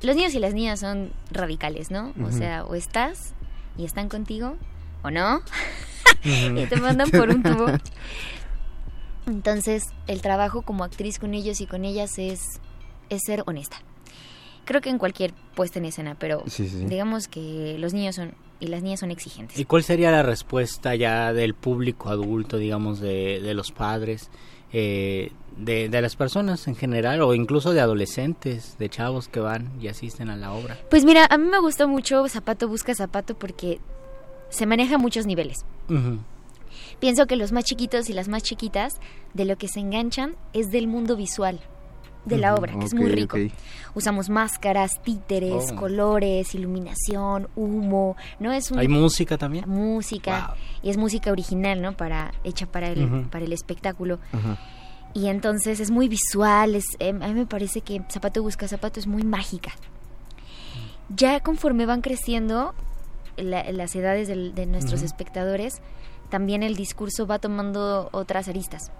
los 0.00 0.16
niños 0.16 0.34
y 0.34 0.38
las 0.38 0.54
niñas 0.54 0.80
son 0.80 1.12
radicales, 1.30 1.90
¿no? 1.90 2.08
Uh 2.08 2.12
-huh. 2.14 2.28
O 2.28 2.32
sea, 2.32 2.64
o 2.64 2.74
estás 2.74 3.34
y 3.76 3.84
están 3.84 4.08
contigo, 4.08 4.56
o 5.02 5.10
no. 5.10 5.36
Uh 5.36 5.40
-huh. 6.24 6.62
y 6.62 6.66
te 6.66 6.76
mandan 6.76 7.10
por 7.10 7.28
un 7.28 7.42
tubo. 7.42 7.66
Entonces, 9.26 9.82
el 10.06 10.22
trabajo 10.22 10.62
como 10.62 10.84
actriz 10.84 11.18
con 11.18 11.34
ellos 11.34 11.60
y 11.60 11.66
con 11.66 11.84
ellas 11.84 12.18
es, 12.18 12.40
es 13.10 13.20
ser 13.26 13.42
honesta. 13.46 13.76
Creo 14.64 14.80
que 14.80 14.88
en 14.88 14.98
cualquier 14.98 15.34
puesta 15.54 15.80
en 15.80 15.84
escena, 15.84 16.16
pero 16.18 16.44
sí, 16.46 16.68
sí. 16.68 16.86
digamos 16.86 17.28
que 17.28 17.76
los 17.78 17.92
niños 17.92 18.14
son 18.16 18.34
y 18.60 18.68
las 18.68 18.82
niñas 18.82 19.00
son 19.00 19.10
exigentes. 19.10 19.58
¿Y 19.58 19.64
cuál 19.64 19.82
sería 19.82 20.10
la 20.10 20.22
respuesta 20.22 20.94
ya 20.94 21.32
del 21.32 21.54
público 21.54 22.08
adulto, 22.08 22.58
digamos, 22.58 23.00
de, 23.00 23.40
de 23.40 23.54
los 23.54 23.72
padres, 23.72 24.30
eh, 24.72 25.32
de, 25.56 25.88
de, 25.88 26.02
las 26.02 26.16
personas 26.16 26.66
en 26.68 26.76
general, 26.76 27.22
o 27.22 27.34
incluso 27.34 27.72
de 27.72 27.80
adolescentes, 27.80 28.76
de 28.78 28.88
chavos 28.88 29.28
que 29.28 29.40
van 29.40 29.70
y 29.80 29.88
asisten 29.88 30.30
a 30.30 30.36
la 30.36 30.52
obra? 30.52 30.78
Pues 30.90 31.04
mira, 31.04 31.26
a 31.30 31.38
mí 31.38 31.48
me 31.48 31.60
gusta 31.60 31.86
mucho 31.86 32.26
Zapato 32.28 32.68
Busca 32.68 32.94
Zapato 32.94 33.34
porque 33.36 33.80
se 34.48 34.66
maneja 34.66 34.96
a 34.96 34.98
muchos 34.98 35.26
niveles. 35.26 35.64
Uh 35.88 35.94
-huh. 35.94 36.18
Pienso 36.98 37.26
que 37.26 37.36
los 37.36 37.52
más 37.52 37.64
chiquitos 37.64 38.08
y 38.08 38.12
las 38.12 38.28
más 38.28 38.42
chiquitas 38.42 38.94
de 39.34 39.44
lo 39.44 39.56
que 39.56 39.68
se 39.68 39.80
enganchan 39.80 40.34
es 40.52 40.70
del 40.70 40.86
mundo 40.86 41.16
visual 41.16 41.60
de 42.26 42.36
la 42.38 42.54
obra, 42.54 42.72
que 42.72 42.76
okay, 42.76 42.86
es 42.86 42.94
muy 42.94 43.08
rico. 43.08 43.36
Okay. 43.36 43.52
Usamos 43.94 44.28
máscaras, 44.28 45.00
títeres, 45.02 45.72
oh. 45.72 45.76
colores, 45.76 46.54
iluminación, 46.54 47.48
humo, 47.56 48.16
¿no? 48.38 48.52
Es 48.52 48.70
un, 48.70 48.78
¿Hay 48.78 48.88
música 48.88 49.38
también? 49.38 49.68
Música, 49.68 50.48
wow. 50.48 50.56
y 50.82 50.90
es 50.90 50.96
música 50.96 51.30
original, 51.30 51.80
¿no? 51.80 51.96
Para, 51.96 52.34
hecha 52.44 52.66
para 52.66 52.88
el, 52.88 53.04
uh 53.04 53.08
-huh. 53.08 53.30
para 53.30 53.44
el 53.44 53.52
espectáculo. 53.52 54.18
Uh 54.32 54.36
-huh. 54.36 54.58
Y 55.14 55.28
entonces 55.28 55.80
es 55.80 55.90
muy 55.90 56.08
visual, 56.08 56.74
es, 56.74 56.84
eh, 56.98 57.08
a 57.08 57.28
mí 57.28 57.34
me 57.34 57.46
parece 57.46 57.80
que 57.80 58.02
Zapato 58.10 58.42
Busca 58.42 58.68
Zapato 58.68 59.00
es 59.00 59.06
muy 59.06 59.22
mágica. 59.22 59.70
Ya 61.08 61.40
conforme 61.40 61.86
van 61.86 62.02
creciendo 62.02 62.74
la, 63.38 63.70
las 63.72 63.94
edades 63.96 64.28
de, 64.28 64.50
de 64.50 64.66
nuestros 64.66 65.00
uh 65.00 65.04
-huh. 65.04 65.06
espectadores, 65.06 65.80
también 66.28 66.62
el 66.62 66.74
discurso 66.74 67.26
va 67.26 67.38
tomando 67.38 68.08
otras 68.12 68.48
aristas. 68.48 68.90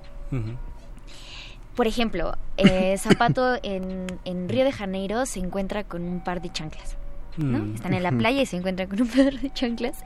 Uh 1.77 1.83
-huh. 1.83 1.83
Por 1.83 1.87
ejemplo, 1.87 2.33
eh, 2.57 2.97
Zapato 2.99 3.59
en, 3.63 4.07
en, 4.25 4.49
Río 4.49 4.65
de 4.65 4.73
Janeiro 4.73 5.27
se 5.27 5.41
encuentra 5.41 5.85
con 5.85 6.03
un 6.03 6.21
par 6.21 6.41
de 6.41 6.51
chanclas. 6.51 6.97
¿no? 7.37 7.59
Mm. 7.59 7.75
Están 7.75 7.93
en 7.93 8.03
la 8.03 8.13
playa 8.13 8.41
y 8.41 8.47
se 8.47 8.57
encuentran 8.57 8.89
con 8.89 9.03
un 9.03 9.09
par 9.09 9.39
de 9.39 9.53
chanclas. 9.53 10.05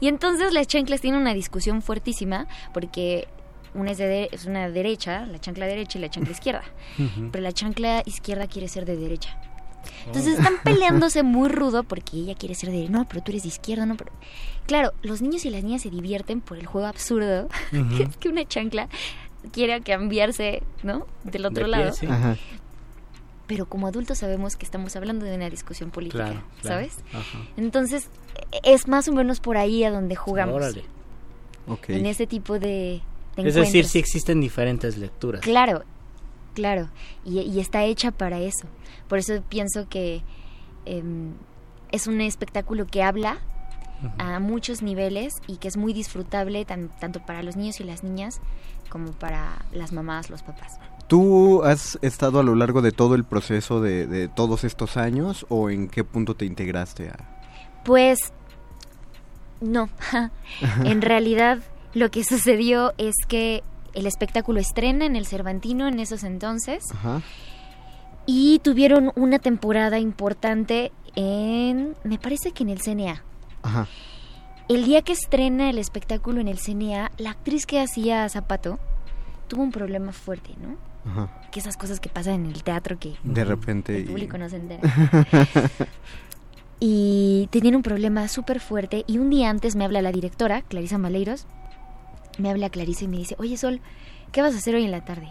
Y 0.00 0.08
entonces 0.08 0.52
las 0.52 0.66
chanclas 0.66 1.00
tienen 1.00 1.20
una 1.20 1.34
discusión 1.34 1.80
fuertísima 1.80 2.46
porque 2.74 3.28
una 3.74 3.92
es, 3.92 3.98
de, 3.98 4.28
es 4.32 4.46
una 4.46 4.68
derecha, 4.68 5.26
la 5.26 5.38
chancla 5.38 5.66
derecha 5.66 5.98
y 5.98 6.02
la 6.02 6.10
chancla 6.10 6.32
izquierda. 6.32 6.64
Pero 7.30 7.42
la 7.42 7.52
chancla 7.52 8.02
izquierda 8.04 8.46
quiere 8.46 8.68
ser 8.68 8.84
de 8.84 8.96
derecha. 8.96 9.38
Entonces 10.06 10.38
están 10.38 10.54
peleándose 10.64 11.22
muy 11.22 11.48
rudo 11.48 11.82
porque 11.82 12.16
ella 12.16 12.34
quiere 12.34 12.54
ser 12.54 12.70
de 12.70 12.88
no, 12.88 13.06
pero 13.08 13.22
tú 13.22 13.32
eres 13.32 13.42
de 13.42 13.48
izquierda, 13.48 13.86
no, 13.86 13.96
pero 13.96 14.12
claro, 14.66 14.92
los 15.02 15.22
niños 15.22 15.44
y 15.44 15.50
las 15.50 15.64
niñas 15.64 15.82
se 15.82 15.90
divierten 15.90 16.40
por 16.40 16.58
el 16.58 16.66
juego 16.66 16.86
absurdo 16.86 17.48
que 17.96 18.04
es 18.04 18.16
que 18.16 18.28
una 18.28 18.46
chancla 18.46 18.88
quiere 19.50 19.80
cambiarse, 19.82 20.62
¿no? 20.82 21.06
Del 21.24 21.46
otro 21.46 21.64
De 21.64 21.70
lado. 21.70 21.84
pie, 21.90 21.92
sí. 21.92 22.06
Ajá. 22.06 22.36
Pero 23.46 23.66
como 23.66 23.86
adultos 23.86 24.18
sabemos 24.18 24.56
que 24.56 24.64
estamos 24.64 24.94
hablando 24.96 25.26
de 25.26 25.34
una 25.34 25.50
discusión 25.50 25.90
política, 25.90 26.24
Claro, 26.24 26.42
claro. 26.62 26.76
¿sabes? 26.76 26.96
Ajá. 27.12 27.38
Entonces 27.56 28.08
es 28.62 28.88
más 28.88 29.08
o 29.08 29.12
menos 29.12 29.40
por 29.40 29.56
ahí 29.56 29.84
a 29.84 29.90
donde 29.90 30.14
jugamos. 30.16 30.54
Órale. 30.54 30.84
Ok. 31.66 31.90
En 31.90 32.06
ese 32.06 32.26
tipo 32.26 32.58
de, 32.58 33.02
de 33.36 33.48
Es 33.48 33.54
decir, 33.54 33.84
sí 33.86 33.98
existen 33.98 34.40
diferentes 34.40 34.96
lecturas. 34.96 35.42
Claro, 35.42 35.82
claro. 36.54 36.88
Y, 37.24 37.40
y 37.40 37.60
está 37.60 37.84
hecha 37.84 38.10
para 38.10 38.40
eso. 38.40 38.66
Por 39.08 39.18
eso 39.18 39.42
pienso 39.48 39.88
que 39.88 40.22
em, 40.86 41.32
es 41.90 42.06
un 42.06 42.20
espectáculo 42.20 42.86
que 42.86 43.02
habla 43.02 43.38
a 44.18 44.40
muchos 44.40 44.82
niveles 44.82 45.34
y 45.46 45.58
que 45.58 45.68
es 45.68 45.76
muy 45.76 45.92
disfrutable 45.92 46.64
tan- 46.64 46.88
tanto 46.98 47.20
para 47.24 47.42
los 47.44 47.54
niños 47.56 47.78
y 47.80 47.84
las 47.84 48.02
niñas 48.02 48.40
como 48.92 49.12
para 49.12 49.64
las 49.72 49.90
mamás, 49.90 50.28
los 50.28 50.42
papás. 50.42 50.78
¿Tú 51.06 51.62
has 51.64 51.98
estado 52.02 52.40
a 52.40 52.42
lo 52.42 52.54
largo 52.54 52.82
de 52.82 52.92
todo 52.92 53.14
el 53.14 53.24
proceso 53.24 53.80
de, 53.80 54.06
de 54.06 54.28
todos 54.28 54.64
estos 54.64 54.98
años 54.98 55.46
o 55.48 55.70
en 55.70 55.88
qué 55.88 56.04
punto 56.04 56.34
te 56.34 56.44
integraste 56.44 57.08
a...? 57.08 57.16
Pues 57.84 58.34
no, 59.62 59.88
en 60.84 61.00
realidad 61.00 61.60
lo 61.94 62.10
que 62.10 62.22
sucedió 62.22 62.92
es 62.98 63.14
que 63.26 63.62
el 63.94 64.06
espectáculo 64.06 64.60
estrena 64.60 65.06
en 65.06 65.16
el 65.16 65.26
Cervantino 65.26 65.88
en 65.88 65.98
esos 65.98 66.22
entonces 66.22 66.84
Ajá. 66.92 67.22
y 68.26 68.58
tuvieron 68.58 69.10
una 69.16 69.38
temporada 69.38 69.98
importante 69.98 70.92
en, 71.16 71.96
me 72.04 72.18
parece 72.18 72.52
que 72.52 72.62
en 72.62 72.68
el 72.68 72.80
CNA. 72.82 73.22
Ajá. 73.62 73.86
El 74.68 74.84
día 74.84 75.02
que 75.02 75.12
estrena 75.12 75.70
el 75.70 75.78
espectáculo 75.78 76.40
en 76.40 76.48
el 76.48 76.58
CNA, 76.58 77.10
la 77.18 77.30
actriz 77.30 77.66
que 77.66 77.80
hacía 77.80 78.28
Zapato 78.28 78.78
tuvo 79.48 79.62
un 79.62 79.72
problema 79.72 80.12
fuerte, 80.12 80.50
¿no? 80.60 80.76
Ajá. 81.10 81.48
Que 81.50 81.60
esas 81.60 81.76
cosas 81.76 82.00
que 82.00 82.08
pasan 82.08 82.34
en 82.34 82.46
el 82.46 82.62
teatro 82.62 82.98
que 82.98 83.14
De 83.24 83.44
repente... 83.44 83.96
el 83.96 84.02
y- 84.04 84.06
público 84.06 84.38
no 84.38 84.48
se 84.48 84.56
entera. 84.56 84.80
y 86.80 87.48
tenían 87.50 87.76
un 87.76 87.82
problema 87.82 88.28
súper 88.28 88.60
fuerte 88.60 89.04
y 89.06 89.18
un 89.18 89.30
día 89.30 89.50
antes 89.50 89.76
me 89.76 89.84
habla 89.84 90.02
la 90.02 90.12
directora, 90.12 90.62
Clarisa 90.62 90.98
Maleiros, 90.98 91.46
me 92.38 92.50
habla 92.50 92.70
Clarisa 92.70 93.04
y 93.04 93.08
me 93.08 93.18
dice, 93.18 93.36
oye 93.38 93.56
Sol, 93.56 93.80
¿qué 94.32 94.42
vas 94.42 94.54
a 94.54 94.58
hacer 94.58 94.74
hoy 94.74 94.84
en 94.84 94.90
la 94.90 95.04
tarde? 95.04 95.28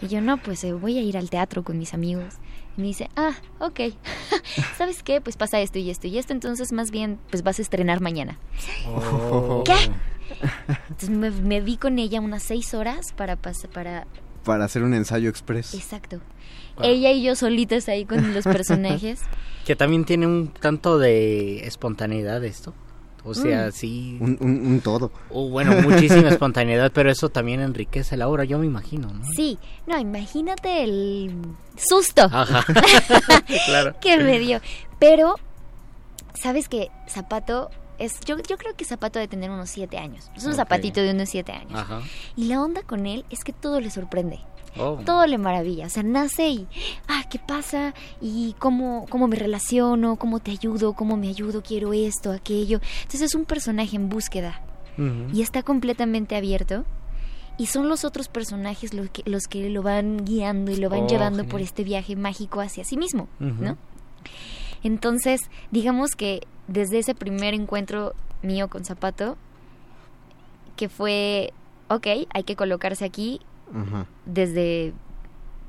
Y 0.00 0.08
yo, 0.08 0.20
no, 0.20 0.36
pues 0.38 0.62
eh, 0.64 0.72
voy 0.72 0.98
a 0.98 1.02
ir 1.02 1.16
al 1.18 1.30
teatro 1.30 1.64
con 1.64 1.78
mis 1.78 1.94
amigos. 1.94 2.34
Y 2.76 2.80
me 2.80 2.86
dice, 2.88 3.08
ah, 3.16 3.34
ok. 3.58 3.80
¿Sabes 4.78 5.02
qué? 5.02 5.20
Pues 5.20 5.36
pasa 5.36 5.60
esto 5.60 5.78
y 5.78 5.90
esto 5.90 6.06
y 6.06 6.18
esto, 6.18 6.32
entonces 6.32 6.72
más 6.72 6.90
bien, 6.90 7.18
pues 7.30 7.42
vas 7.42 7.58
a 7.58 7.62
estrenar 7.62 8.00
mañana. 8.00 8.38
Oh. 8.86 9.62
¿Qué? 9.64 9.90
Entonces 10.88 11.10
me, 11.10 11.30
me 11.30 11.60
vi 11.60 11.76
con 11.76 11.98
ella 11.98 12.20
unas 12.20 12.42
seis 12.42 12.74
horas 12.74 13.12
para 13.16 13.36
pasar, 13.36 13.70
para... 13.70 14.06
Para 14.44 14.64
hacer 14.64 14.82
un 14.82 14.94
ensayo 14.94 15.30
express. 15.30 15.74
Exacto. 15.74 16.20
Wow. 16.76 16.86
Ella 16.86 17.12
y 17.12 17.22
yo 17.22 17.36
solitas 17.36 17.88
ahí 17.88 18.04
con 18.04 18.34
los 18.34 18.44
personajes. 18.44 19.20
Que 19.64 19.74
también 19.74 20.04
tiene 20.04 20.26
un 20.26 20.48
tanto 20.48 20.98
de 20.98 21.66
espontaneidad 21.66 22.44
esto. 22.44 22.74
O 23.24 23.32
sea, 23.34 23.68
Mm. 23.68 23.72
sí. 23.72 24.18
Un, 24.20 24.36
un- 24.40 24.66
un 24.66 24.80
todo. 24.80 25.10
o 25.30 25.48
bueno, 25.48 25.72
muchísima 25.82 26.28
espontaneidad, 26.28 26.92
pero 26.92 27.10
eso 27.10 27.30
también 27.30 27.60
enriquece 27.60 28.16
la 28.16 28.28
obra, 28.28 28.44
yo 28.44 28.58
me 28.58 28.66
imagino, 28.66 29.08
¿no? 29.08 29.24
Sí, 29.34 29.58
no, 29.86 29.98
imagínate 29.98 30.84
el 30.84 31.32
susto 31.76 32.22
Ajá. 32.30 32.64
claro. 33.66 33.94
que 34.00 34.18
me 34.18 34.38
dio. 34.38 34.60
Pero, 34.98 35.34
¿sabes 36.34 36.68
que 36.68 36.90
Zapato 37.08 37.70
es, 37.98 38.20
yo, 38.20 38.36
yo 38.38 38.56
creo 38.56 38.74
que 38.76 38.84
Zapato 38.84 39.18
de 39.18 39.28
tener 39.28 39.50
unos 39.50 39.70
siete 39.70 39.98
años. 39.98 40.30
Es 40.36 40.44
un 40.44 40.54
zapatito 40.54 41.00
de 41.00 41.10
unos 41.12 41.28
siete 41.28 41.52
años. 41.52 41.74
Ajá. 41.74 42.00
Y 42.36 42.44
la 42.44 42.60
onda 42.62 42.82
con 42.82 43.06
él 43.06 43.24
es 43.30 43.44
que 43.44 43.52
todo 43.52 43.80
le 43.80 43.90
sorprende. 43.90 44.40
Oh. 44.76 44.98
Todo 45.04 45.26
le 45.26 45.38
maravilla. 45.38 45.86
O 45.86 45.88
sea, 45.88 46.02
nace 46.02 46.48
y, 46.48 46.66
ah, 47.08 47.24
¿qué 47.30 47.38
pasa? 47.38 47.94
Y 48.20 48.54
cómo, 48.58 49.06
cómo 49.08 49.28
me 49.28 49.36
relaciono, 49.36 50.16
cómo 50.16 50.40
te 50.40 50.50
ayudo, 50.50 50.94
cómo 50.94 51.16
me 51.16 51.28
ayudo, 51.28 51.62
quiero 51.62 51.92
esto, 51.92 52.32
aquello. 52.32 52.80
Entonces 53.02 53.22
es 53.22 53.34
un 53.34 53.44
personaje 53.44 53.96
en 53.96 54.08
búsqueda. 54.08 54.60
Y 55.32 55.42
está 55.42 55.64
completamente 55.64 56.36
abierto. 56.36 56.84
Y 57.58 57.66
son 57.66 57.88
los 57.88 58.04
otros 58.04 58.28
personajes 58.28 58.94
los 58.94 59.10
que, 59.10 59.22
los 59.26 59.48
que 59.48 59.68
lo 59.68 59.82
van 59.82 60.24
guiando 60.24 60.70
y 60.70 60.76
lo 60.76 60.88
van 60.88 61.02
Oh, 61.02 61.08
llevando 61.08 61.44
por 61.46 61.60
este 61.60 61.82
viaje 61.82 62.14
mágico 62.14 62.60
hacia 62.60 62.84
sí 62.84 62.96
mismo. 62.96 63.28
¿no? 63.40 63.76
Entonces, 64.84 65.40
digamos 65.70 66.12
que 66.16 66.46
desde 66.68 66.98
ese 66.98 67.14
primer 67.14 67.54
encuentro 67.54 68.14
mío 68.42 68.68
con 68.68 68.84
Zapato, 68.84 69.36
que 70.76 70.88
fue, 70.88 71.52
ok, 71.88 72.06
hay 72.32 72.44
que 72.44 72.56
colocarse 72.56 73.04
aquí 73.04 73.40
Ajá. 73.74 74.06
desde, 74.26 74.92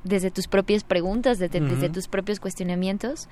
desde 0.03 0.31
tus 0.31 0.47
propias 0.47 0.83
preguntas, 0.83 1.39
desde, 1.39 1.89
tus 1.89 2.07
propios 2.07 2.39
cuestionamientos. 2.39 3.27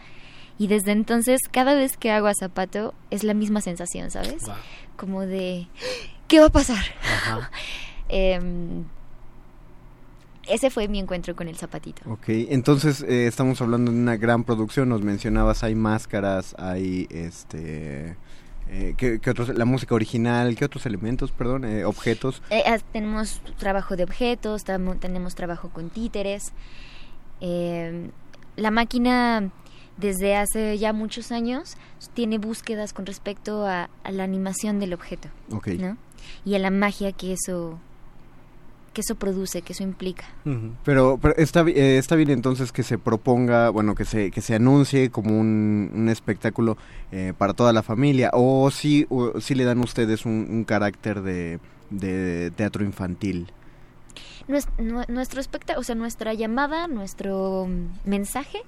Y 0.60 0.68
desde 0.68 0.92
entonces, 0.92 1.40
cada 1.52 1.74
vez 1.74 1.98
que 1.98 2.12
hago 2.12 2.28
a 2.28 2.34
Zapato, 2.36 2.94
es 3.10 3.24
la 3.24 3.34
misma 3.34 3.62
sensación, 3.62 4.12
¿sabes? 4.12 4.44
Wow. 4.44 4.56
como 4.96 5.22
de 5.22 5.68
¿qué 6.28 6.40
va 6.40 6.48
a 6.48 6.52
pasar? 6.52 6.84
Ajá. 7.04 7.50
Ese 10.48 10.70
fue 10.70 10.88
mi 10.88 11.00
encuentro 11.00 11.36
con 11.36 11.48
el 11.48 11.56
zapatito. 11.56 12.02
Ok, 12.10 12.26
entonces 12.28 13.02
eh, 13.02 13.28
estamos 13.28 13.62
hablando 13.62 13.92
de 13.92 13.98
una 13.98 14.18
gran 14.18 14.44
producción, 14.44 14.90
nos 14.90 15.02
mencionabas, 15.02 15.64
hay 15.64 15.74
máscaras, 15.76 16.56
hay 16.60 17.08
este... 17.12 18.18
eh, 18.70 18.94
¿qué, 18.98 19.20
qué 19.20 19.30
otros? 19.30 19.50
La 19.50 19.66
música 19.66 19.96
original, 19.96 20.56
¿qué 20.56 20.66
otros 20.66 20.86
elementos, 20.86 21.32
perdón? 21.32 21.64
eh, 21.66 21.86
objetos. 21.86 22.42
Eh, 22.50 22.64
ah, 22.66 22.78
tenemos 22.92 23.42
trabajo 23.58 23.96
de 23.96 24.04
objetos, 24.04 24.64
tenemos 25.00 25.36
trabajo 25.36 25.70
con 25.70 25.90
títeres. 25.90 26.52
Em, 27.40 28.12
la 28.56 28.72
máquina 28.72 29.50
desde 29.98 30.36
hace 30.36 30.78
ya 30.78 30.92
muchos 30.94 31.32
años 31.32 31.78
tiene 32.14 32.38
búsquedas 32.38 32.94
con 32.94 33.06
respecto 33.06 33.66
a, 33.66 33.90
a 34.04 34.12
la 34.12 34.24
animación 34.24 34.80
del 34.80 34.94
objeto, 34.94 35.30
Ok. 35.52 35.68
¿no? 35.80 35.98
Y 36.46 36.56
a 36.56 36.60
la 36.60 36.72
magia 36.72 37.12
que 37.12 37.34
eso 37.34 37.80
que 38.94 39.02
eso 39.02 39.16
produce, 39.16 39.62
que 39.64 39.74
eso 39.74 39.84
implica. 39.84 40.24
Pero, 40.86 41.18
pero 41.22 41.36
está, 41.38 41.62
eh, 41.68 41.98
está 41.98 42.16
bien 42.16 42.30
entonces 42.30 42.72
que 42.72 42.84
se 42.84 42.98
proponga, 42.98 43.70
bueno, 43.70 43.96
que 43.96 44.06
se, 44.06 44.32
que 44.32 44.42
se 44.42 44.56
anuncie 44.56 45.10
como 45.10 45.38
un, 45.40 45.92
un 45.94 46.10
espectáculo 46.10 46.78
eh, 47.12 47.34
para 47.38 47.54
toda 47.54 47.74
la 47.74 47.84
familia, 47.84 48.30
o 48.34 48.70
si, 48.72 49.06
o 49.10 49.42
si 49.42 49.56
le 49.56 49.64
dan 49.66 49.80
ustedes 49.80 50.26
un, 50.26 50.48
un 50.50 50.64
carácter 50.64 51.22
de, 51.22 51.60
de 51.90 52.52
teatro 52.56 52.84
infantil. 52.86 53.52
Nues- 54.48 54.68
nue- 54.78 55.08
nuestro 55.08 55.40
espectáculo, 55.42 55.82
o 55.82 55.84
sea, 55.84 55.96
nuestra 55.96 56.34
llamada, 56.34 56.88
nuestro 56.88 57.66
mm, 57.68 58.10
mensaje, 58.10 58.60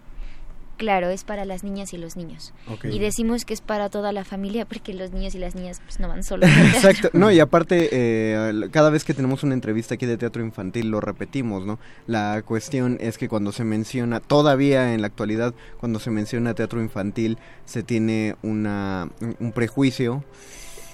claro, 0.77 1.09
es 1.09 1.23
para 1.23 1.45
las 1.45 1.63
niñas 1.63 1.93
y 1.93 1.97
los 1.97 2.15
niños. 2.15 2.53
Y 2.83 2.99
decimos 2.99 3.45
que 3.45 3.53
es 3.53 3.61
para 3.61 3.89
toda 3.89 4.11
la 4.11 4.23
familia 4.23 4.65
porque 4.65 4.93
los 4.93 5.11
niños 5.11 5.33
y 5.35 5.39
las 5.39 5.55
niñas 5.55 5.81
pues 5.83 5.99
no 5.99 6.07
van 6.07 6.23
solos. 6.23 6.49
Exacto, 6.73 7.09
no, 7.13 7.31
y 7.31 7.39
aparte, 7.39 7.89
eh, 7.91 8.69
cada 8.71 8.89
vez 8.89 9.03
que 9.03 9.13
tenemos 9.13 9.43
una 9.43 9.53
entrevista 9.53 9.95
aquí 9.95 10.05
de 10.05 10.17
teatro 10.17 10.43
infantil 10.43 10.89
lo 10.89 11.01
repetimos, 11.01 11.65
¿no? 11.65 11.79
La 12.07 12.41
cuestión 12.45 12.97
es 13.01 13.17
que 13.17 13.27
cuando 13.29 13.51
se 13.51 13.63
menciona, 13.63 14.19
todavía 14.19 14.93
en 14.93 15.01
la 15.01 15.07
actualidad, 15.07 15.53
cuando 15.79 15.99
se 15.99 16.11
menciona 16.11 16.53
teatro 16.53 16.81
infantil, 16.81 17.37
se 17.65 17.83
tiene 17.83 18.35
una, 18.43 19.09
un- 19.21 19.35
un 19.39 19.51
prejuicio 19.51 20.23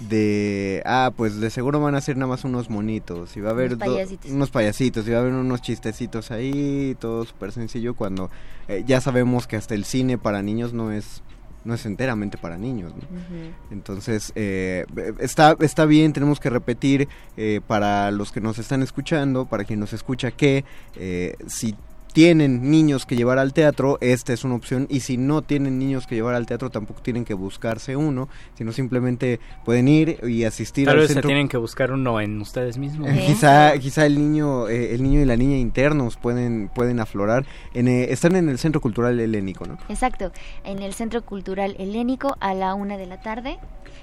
de, 0.10 0.82
ah, 0.86 1.12
pues 1.16 1.40
de 1.40 1.50
seguro 1.50 1.80
van 1.80 1.96
a 1.96 2.02
ser 2.02 2.18
nada 2.18 2.28
más 2.28 2.44
unos 2.44 2.70
monitos, 2.70 3.36
y 3.38 3.42
va 3.42 3.50
a 3.50 3.54
haber 3.54 3.74
Unos 3.74 3.80
do- 3.88 3.94
payasitos. 3.94 4.32
unos 4.32 4.50
payasitos, 4.52 5.08
y 5.08 5.12
va 5.12 5.18
a 5.18 5.22
haber 5.22 5.34
unos 5.34 5.62
chistecitos 5.62 6.32
ahí, 6.32 6.96
todo 7.00 7.26
súper 7.26 7.52
sencillo, 7.52 7.94
cuando 7.96 8.30
eh, 8.68 8.84
ya 8.86 9.02
sabemos 9.02 9.48
que 9.48 9.56
hasta 9.58 9.76
el 9.76 9.86
cine 9.86 10.18
para 10.18 10.42
niños 10.42 10.74
no 10.74 10.92
es, 10.92 11.22
no 11.64 11.74
es 11.76 11.86
enteramente 11.86 12.38
para 12.38 12.58
niños, 12.58 12.94
¿no? 12.96 13.02
Entonces, 13.72 14.32
eh, 14.36 14.86
está, 15.20 15.56
está 15.60 15.86
bien, 15.86 16.12
tenemos 16.14 16.40
que 16.40 16.50
repetir 16.50 17.08
eh, 17.38 17.62
para 17.68 18.10
los 18.12 18.32
que 18.32 18.42
nos 18.42 18.58
están 18.60 18.82
escuchando, 18.82 19.46
para 19.46 19.64
quien 19.64 19.80
nos 19.80 19.94
escucha, 19.94 20.32
que 20.32 20.66
eh, 20.96 21.36
si 21.48 21.76
tienen 22.13 22.69
niños 22.69 23.06
que 23.06 23.15
llevar 23.15 23.39
al 23.39 23.54
teatro, 23.54 23.97
esta 24.02 24.34
es 24.34 24.43
una 24.43 24.56
opción. 24.56 24.88
Y 24.89 25.02
si 25.02 25.17
no 25.17 25.41
tienen 25.41 25.80
niños 25.80 26.08
que 26.08 26.15
llevar 26.15 26.36
al 26.36 26.45
teatro, 26.45 26.69
tampoco 26.69 27.02
tienen 27.02 27.26
que 27.26 27.34
buscarse 27.34 27.95
uno, 27.95 28.30
sino 28.56 28.71
simplemente 28.71 29.39
pueden 29.63 29.88
ir 29.88 30.19
y 30.24 30.43
asistir 30.43 30.86
Tal 30.86 30.95
al 30.95 31.02
vez 31.02 31.13
se 31.13 31.21
tienen 31.21 31.47
que 31.47 31.58
buscar 31.58 31.91
uno 31.91 32.19
en 32.19 32.39
ustedes 32.41 32.78
mismos. 32.78 33.10
Eh, 33.10 33.24
Quizá, 33.28 33.78
quizá 33.80 34.06
el 34.06 34.17
niño, 34.17 34.67
eh, 34.67 34.93
el 34.93 35.04
niño 35.04 35.21
y 35.21 35.26
la 35.26 35.38
niña 35.38 35.58
internos 35.58 36.17
pueden, 36.17 36.69
pueden 36.74 37.00
aflorar. 37.00 37.45
En, 37.74 37.88
eh, 37.88 38.12
están 38.12 38.36
en 38.36 38.50
el 38.50 38.58
Centro 38.58 38.82
Cultural 38.82 39.19
Helénico, 39.19 39.65
¿no? 39.65 39.78
Exacto, 39.89 40.32
en 40.63 40.82
el 40.82 40.93
Centro 40.93 41.24
Cultural 41.24 41.76
Helénico 41.80 42.36
a 42.39 42.54
la 42.54 42.74
una 42.74 42.97
de 42.97 43.06
la 43.06 43.21
tarde, 43.21 43.58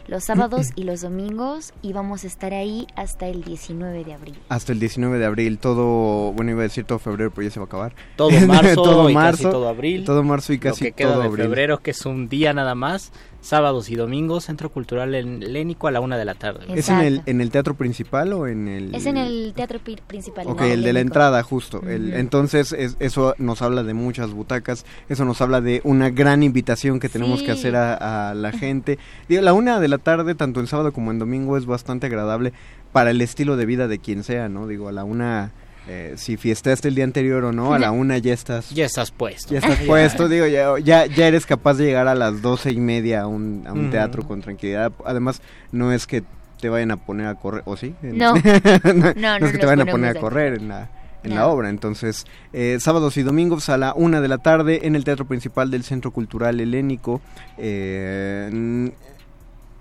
los 0.07 0.25
sábados 0.25 0.71
y 0.77 0.85
los 0.85 1.03
domingos, 1.03 1.75
y 1.83 1.92
vamos 1.92 2.25
a 2.25 2.27
estar 2.27 2.55
ahí 2.55 2.87
hasta 2.97 3.29
el 3.29 3.44
19 3.44 4.05
de 4.05 4.14
abril. 4.14 4.38
Hasta 4.49 4.73
el 4.73 4.81
19 4.81 5.18
de 5.18 5.27
abril, 5.27 5.59
todo, 5.59 6.33
bueno, 6.33 6.53
iba 6.53 6.61
a 6.61 6.64
decir 6.64 6.85
todo 6.85 6.99
febrero, 6.99 7.31
pero 7.31 7.47
ya 7.47 7.51
se 7.53 7.61
va 7.61 7.64
a 7.64 7.66
acabar. 7.66 7.92
Todo 8.19 8.31
marzo 8.47 8.83
todo 8.83 9.11
y 9.11 9.15
marzo, 9.15 9.43
casi 9.45 9.53
todo 9.53 9.69
abril. 9.69 10.05
Todo 10.05 10.23
marzo 10.25 10.53
y 10.53 10.59
casi 10.59 10.85
Lo 10.85 10.91
que 10.91 10.93
queda 10.97 11.13
todo 11.13 11.21
de 11.23 11.27
abril. 11.29 11.45
febrero, 11.45 11.79
que 11.79 11.93
es 11.93 12.05
un 12.05 12.29
día 12.29 12.53
nada 12.53 12.75
más, 12.75 13.13
sábados 13.41 13.91
y 13.91 13.95
domingos, 13.95 14.47
Centro 14.47 14.71
Cultural 14.73 15.15
Helénico 15.15 15.87
a 15.87 15.93
la 15.93 16.01
una 16.01 16.17
de 16.19 16.25
la 16.25 16.35
tarde. 16.35 16.65
¿Es 16.75 16.89
en 16.89 16.99
el, 16.99 17.07
Exacto. 17.15 17.31
en 17.31 17.41
el 17.41 17.51
teatro 17.53 17.75
principal 17.75 18.33
o 18.33 18.49
en 18.49 18.67
el...? 18.67 18.93
Es 18.95 19.07
en 19.07 19.17
el 19.19 19.53
teatro 19.55 19.79
principal. 20.09 20.47
Ok, 20.49 20.63
¿no? 20.63 20.67
el 20.67 20.83
de 20.83 20.93
la 20.93 20.99
entrada, 21.01 21.41
justo. 21.45 21.81
El- 21.87 22.13
entonces, 22.15 22.73
es- 22.73 22.97
eso 22.99 23.35
nos 23.39 23.63
habla 23.63 23.85
de 23.85 23.95
muchas 23.95 24.33
butacas, 24.33 24.85
eso 25.09 25.25
nos 25.25 25.41
habla 25.41 25.61
de 25.61 25.81
una 25.85 26.11
gran 26.11 26.43
invitación 26.43 26.99
que 26.99 27.09
tenemos 27.09 27.39
Sí. 27.39 27.47
que 27.47 27.53
hacer 27.53 27.77
a, 27.77 28.31
a 28.31 28.35
la 28.35 28.51
gente. 28.51 28.99
Digo, 29.29 29.43
la 29.43 29.53
una 29.53 29.79
de 29.79 29.87
la 29.87 29.99
tarde, 29.99 30.35
tanto 30.35 30.59
en 30.59 30.67
sábado 30.67 30.93
como 30.93 31.13
en 31.13 31.21
domingo, 31.21 31.57
es 31.57 31.67
bastante 31.67 32.07
agradable 32.07 32.53
para 32.91 33.11
el 33.11 33.21
estilo 33.21 33.57
de 33.57 33.65
vida 33.67 33.87
de 33.87 34.01
quien 34.01 34.25
sea, 34.25 34.49
¿no? 34.49 34.67
Digo, 34.67 34.89
a 34.89 34.93
la 34.93 35.05
una, 35.05 35.53
eh, 35.88 36.14
si 36.16 36.37
fiestaste 36.37 36.88
el 36.88 36.94
día 36.94 37.05
anterior 37.05 37.42
o 37.44 37.53
no, 37.53 37.72
a 37.72 37.79
la 37.79 37.90
una 37.90 38.18
ya 38.18 38.35
estás... 38.35 38.70
Ya 38.70 38.85
estás 38.85 39.11
puesto. 39.11 39.55
Ya 39.55 39.61
estás 39.61 39.79
puesto, 39.87 40.29
digo, 40.29 40.46
ya, 40.46 40.79
ya, 40.79 41.07
ya 41.07 41.27
eres 41.27 41.46
capaz 41.46 41.74
de 41.74 41.87
llegar 41.87 42.09
a 42.09 42.14
las 42.14 42.42
doce 42.42 42.70
y 42.72 42.79
media 42.79 43.22
a 43.22 43.27
un, 43.27 43.64
a 43.66 43.72
un 43.72 43.90
teatro 43.90 44.22
con 44.22 44.42
tranquilidad. 44.42 44.92
Además, 45.05 45.40
no 45.72 45.90
es 45.92 46.07
que 46.07 46.22
te 46.61 46.68
vayan 46.68 46.90
a 46.90 46.96
poner 46.98 47.27
a 47.27 47.37
correr, 47.37 47.62
¿o 47.64 47.77
sí? 47.77 47.94
No. 48.03 48.35
no, 48.85 48.94
No, 48.94 49.14
no 49.14 49.38
no 49.38 49.46
es 49.46 49.53
que 49.53 49.59
te 49.59 49.66
vayan 49.66 49.88
a 49.88 49.90
poner 49.90 50.16
a 50.16 50.20
correr 50.20 50.55
en 50.55 50.68
la, 50.68 50.90
en 51.22 51.31
No. 51.31 51.37
la 51.37 51.46
obra. 51.48 51.68
Entonces, 51.70 52.27
eh, 52.53 52.77
sábados 52.81 53.16
y 53.16 53.22
domingos 53.22 53.68
a 53.70 53.79
la 53.79 53.94
una 53.94 54.20
de 54.20 54.29
la 54.29 54.38
tarde 54.38 54.81
en 54.87 54.94
el 54.94 55.05
Teatro 55.05 55.27
Principal 55.27 55.70
del 55.70 55.85
Centro 55.85 56.11
Cultural 56.11 56.61
Helénico, 56.61 57.20
eh, 57.57 58.48
en 58.51 58.92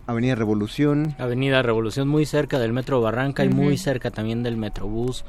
Avenida 0.05 0.35
Revolución. 0.35 1.15
Avenida 1.17 1.61
Revolución, 1.63 2.07
muy 2.07 2.25
cerca 2.25 2.59
del 2.59 2.71
Metro 2.71 3.01
Barranca 3.01 3.43
y 3.43 3.49
muy 3.49 3.77
cerca 3.77 4.09
también 4.09 4.41
del 4.43 4.55
Metrobús 4.55 5.25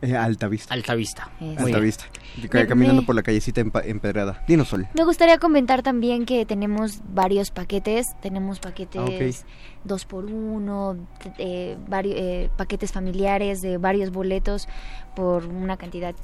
Eh, 0.00 0.16
Alta 0.16 0.48
Vista. 0.48 0.72
Alta 0.74 0.94
Vista. 0.94 1.30
Eso. 1.36 1.44
Muy 1.44 1.50
Alta 1.56 1.64
bien. 1.64 1.82
Vista. 1.82 2.04
Me- 2.52 2.66
Caminando 2.66 3.02
me- 3.02 3.06
por 3.06 3.14
la 3.14 3.22
callecita 3.22 3.60
empedrada. 3.60 4.44
Dinos, 4.46 4.68
Sol. 4.68 4.86
Me 4.94 5.04
gustaría 5.04 5.38
comentar 5.38 5.82
también 5.82 6.24
que 6.24 6.46
tenemos 6.46 7.00
varios 7.12 7.50
paquetes. 7.50 8.06
Tenemos 8.20 8.60
paquetes 8.60 9.44
Ah, 9.44 9.48
dos 9.84 10.04
por 10.04 10.24
uno, 10.26 10.96
eh, 11.38 11.76
vari- 11.88 12.14
eh, 12.14 12.50
paquetes 12.56 12.92
familiares 12.92 13.60
de 13.60 13.78
varios 13.78 14.10
boletos 14.10 14.68
por 15.16 15.46
una 15.46 15.76
cantidad 15.76 16.14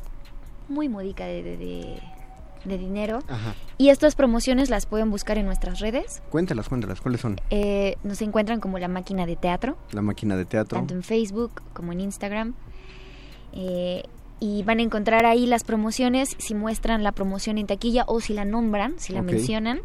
muy 0.69 0.89
módica 0.89 1.27
de, 1.27 1.43
de- 1.43 1.57
de- 1.57 2.01
de 2.65 2.79
dinero. 2.79 3.19
Ajá. 3.29 3.55
Y 3.77 3.91
estas 3.91 4.15
promociones 4.15 4.71
las 4.71 4.87
pueden 4.87 5.11
buscar 5.11 5.37
en 5.37 5.45
nuestras 5.45 5.81
redes. 5.81 6.23
Cuéntalas, 6.31 6.69
cuéntalas. 6.71 7.01
¿Cuáles 7.03 7.21
son? 7.21 7.39
Eh, 7.51 7.97
nos 8.05 8.23
encuentran 8.23 8.61
como 8.61 8.79
la 8.79 8.89
máquina 8.89 9.27
de 9.27 9.37
teatro, 9.37 9.77
La 9.93 10.01
máquina 10.01 10.35
de 10.37 10.45
teatro. 10.47 10.79
tanto 10.79 10.95
en 10.95 11.03
Facebook 11.03 11.61
como 11.75 11.93
en 11.93 12.01
Instagram. 12.01 12.55
Eh, 13.55 14.03
y 14.41 14.63
van 14.63 14.81
a 14.81 14.83
encontrar 14.83 15.25
ahí 15.25 15.47
las 15.47 15.65
promociones, 15.65 16.37
si 16.39 16.55
muestran 16.55 17.03
la 17.03 17.13
promoción 17.13 17.57
en 17.57 17.67
taquilla 17.67 18.05
o 18.07 18.21
si 18.21 18.35
la 18.35 18.45
nombran, 18.45 18.99
si 18.99 19.13
la 19.13 19.23
mencionan, 19.23 19.81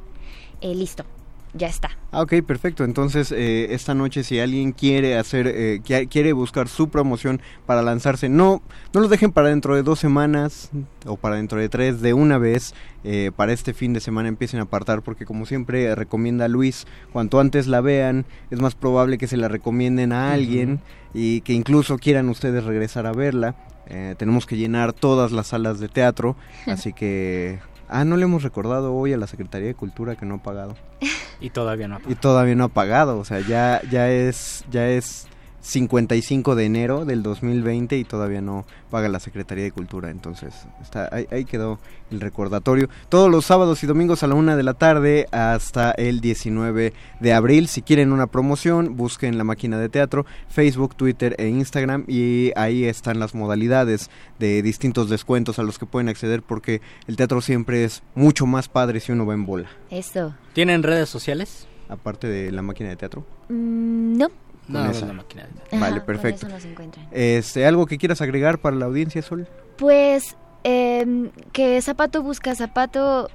eh, 0.62 0.75
listo, 0.75 1.05
ya 1.53 1.67
está. 1.67 1.89
Ah, 2.12 2.21
ok, 2.21 2.41
perfecto. 2.45 2.83
Entonces, 2.83 3.31
eh, 3.31 3.67
esta 3.73 3.93
noche, 3.93 4.23
si 4.23 4.39
alguien 4.39 4.71
quiere 4.71 5.17
hacer, 5.17 5.45
eh, 5.47 5.79
qui- 5.83 6.07
quiere 6.09 6.33
buscar 6.33 6.67
su 6.67 6.89
promoción 6.89 7.41
para 7.65 7.81
lanzarse, 7.81 8.29
no, 8.29 8.62
no 8.93 9.01
lo 9.01 9.07
dejen 9.07 9.31
para 9.31 9.49
dentro 9.49 9.75
de 9.75 9.83
dos 9.83 9.99
semanas 9.99 10.69
o 11.05 11.17
para 11.17 11.35
dentro 11.35 11.59
de 11.59 11.69
tres, 11.69 12.01
de 12.01 12.13
una 12.13 12.38
vez. 12.38 12.73
eh, 13.05 13.31
para 13.33 13.53
este 13.53 13.73
fin 13.73 13.93
de 13.93 14.01
semana 14.01 14.27
empiecen 14.27 14.59
a 14.59 14.63
apartar, 14.63 15.01
porque 15.03 15.25
como 15.25 15.45
siempre 15.45 15.95
recomienda 15.95 16.49
Luis, 16.49 16.85
cuanto 17.13 17.39
antes 17.39 17.65
la 17.67 17.79
vean, 17.79 18.25
es 18.51 18.59
más 18.59 18.75
probable 18.75 19.17
que 19.17 19.25
se 19.27 19.38
la 19.38 19.47
recomienden 19.47 20.12
a 20.12 20.33
alguien 20.33 20.81
y 21.13 21.39
que 21.41 21.53
incluso 21.53 21.97
quieran 21.97 22.27
ustedes 22.27 22.65
regresar 22.65 23.05
a 23.05 23.13
verla. 23.13 23.55
Eh, 23.88 24.15
tenemos 24.17 24.45
que 24.45 24.57
llenar 24.57 24.91
todas 24.91 25.31
las 25.31 25.47
salas 25.47 25.79
de 25.79 25.88
teatro, 25.88 26.35
así 26.67 26.91
que... 26.91 27.59
Ah, 27.89 28.06
no 28.06 28.15
le 28.17 28.23
hemos 28.23 28.43
recordado 28.43 28.93
hoy 28.93 29.13
a 29.13 29.17
la 29.17 29.28
Secretaría 29.28 29.67
de 29.67 29.75
Cultura 29.75 30.15
que 30.15 30.25
no 30.25 30.36
ha 30.36 30.43
pagado 30.43 30.75
Y 31.41 31.49
todavía 31.49 31.88
no. 31.88 31.99
y 32.08 32.15
todavía 32.15 32.56
no 32.56 32.65
ha 32.65 32.69
pagado, 32.69 33.17
o 33.17 33.25
sea, 33.25 33.39
ya 33.39 33.82
ya 33.89 34.10
es 34.10 34.65
ya 34.69 34.88
es 34.89 35.28
55 35.69 36.55
de 36.55 36.65
enero 36.65 37.05
del 37.05 37.23
2020 37.23 37.97
y 37.97 38.03
todavía 38.03 38.41
no 38.41 38.65
paga 38.89 39.08
la 39.10 39.19
Secretaría 39.19 39.63
de 39.63 39.71
Cultura, 39.71 40.10
entonces 40.10 40.53
está 40.82 41.10
ahí, 41.12 41.27
ahí 41.32 41.45
quedó 41.45 41.79
el 42.12 42.19
recordatorio. 42.19 42.89
Todos 43.08 43.29
los 43.29 43.45
sábados 43.45 43.84
y 43.84 43.88
domingos 43.88 44.23
a 44.23 44.27
la 44.27 44.36
una 44.36 44.55
de 44.55 44.63
la 44.63 44.73
tarde 44.73 45.27
hasta 45.32 45.91
el 45.91 46.21
19 46.21 46.93
de 47.19 47.34
abril. 47.34 47.67
Si 47.67 47.82
quieren 47.82 48.12
una 48.12 48.27
promoción, 48.27 48.97
busquen 48.97 49.38
la 49.38 49.43
máquina 49.43 49.77
de 49.77 49.89
teatro, 49.89 50.25
Facebook, 50.49 50.95
Twitter 50.95 51.36
e 51.38 51.47
Instagram 51.47 52.05
y 52.08 52.51
ahí 52.55 52.86
están 52.86 53.19
las 53.19 53.36
modalidades 53.36 54.10
de 54.39 54.62
distintos 54.62 55.10
descuentos 55.10 55.60
a 55.60 55.63
los 55.63 55.77
que 55.77 55.86
pueden 55.86 56.10
acceder 56.10 56.41
porque 56.41 56.82
el 57.08 57.15
teatro 57.15 57.41
siempre 57.41 57.84
es 57.84 58.01
mucho 58.15 58.45
más 58.45 58.69
padre 58.69 58.99
si 58.99 59.12
uno 59.12 59.25
va 59.25 59.34
en 59.34 59.45
bola, 59.45 59.69
Eso. 59.89 60.34
¿Tienen 60.53 60.84
redes 60.84 61.10
sociales? 61.10 61.67
aparte 61.89 62.27
de 62.27 62.51
la 62.51 62.62
máquina 62.62 62.89
de 62.89 62.95
teatro. 62.95 63.25
Mm, 63.49 64.17
no. 64.17 64.27
No, 64.69 64.89
esa. 64.91 65.05
la 65.08 65.13
máquina 65.13 65.47
Vale, 65.71 66.01
perfecto. 66.01 66.45
eso 66.47 66.55
nos 66.55 66.65
encuentran. 66.65 67.08
Este, 67.12 67.65
¿Algo 67.65 67.86
que 67.86 67.97
quieras 67.97 68.21
agregar 68.21 68.60
para 68.60 68.75
la 68.75 68.86
audiencia, 68.86 69.21
Sol? 69.21 69.47
Pues 69.77 70.36
eh, 70.63 71.29
que 71.53 71.82
Zapato 71.82 72.21
Busca 72.23 72.53
Zapato 72.55 73.29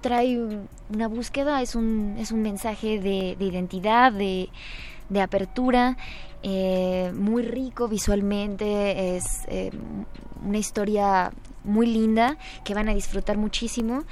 trae 0.00 0.38
un- 0.40 0.68
una 0.92 1.08
búsqueda, 1.08 1.62
es 1.62 1.74
un, 1.74 2.16
es 2.18 2.32
un 2.32 2.42
mensaje 2.42 2.98
de, 3.00 3.36
de 3.38 3.44
identidad, 3.44 4.12
de, 4.12 4.48
de 5.08 5.20
apertura, 5.20 5.96
eh, 6.42 7.12
muy 7.14 7.42
rico 7.42 7.88
visualmente, 7.88 9.16
es 9.16 9.24
eh, 9.48 9.70
una 10.44 10.58
historia 10.58 11.30
muy 11.64 11.86
linda 11.86 12.36
que 12.64 12.74
van 12.74 12.88
a 12.88 12.94
disfrutar 12.94 13.38
muchísimo 13.38 14.04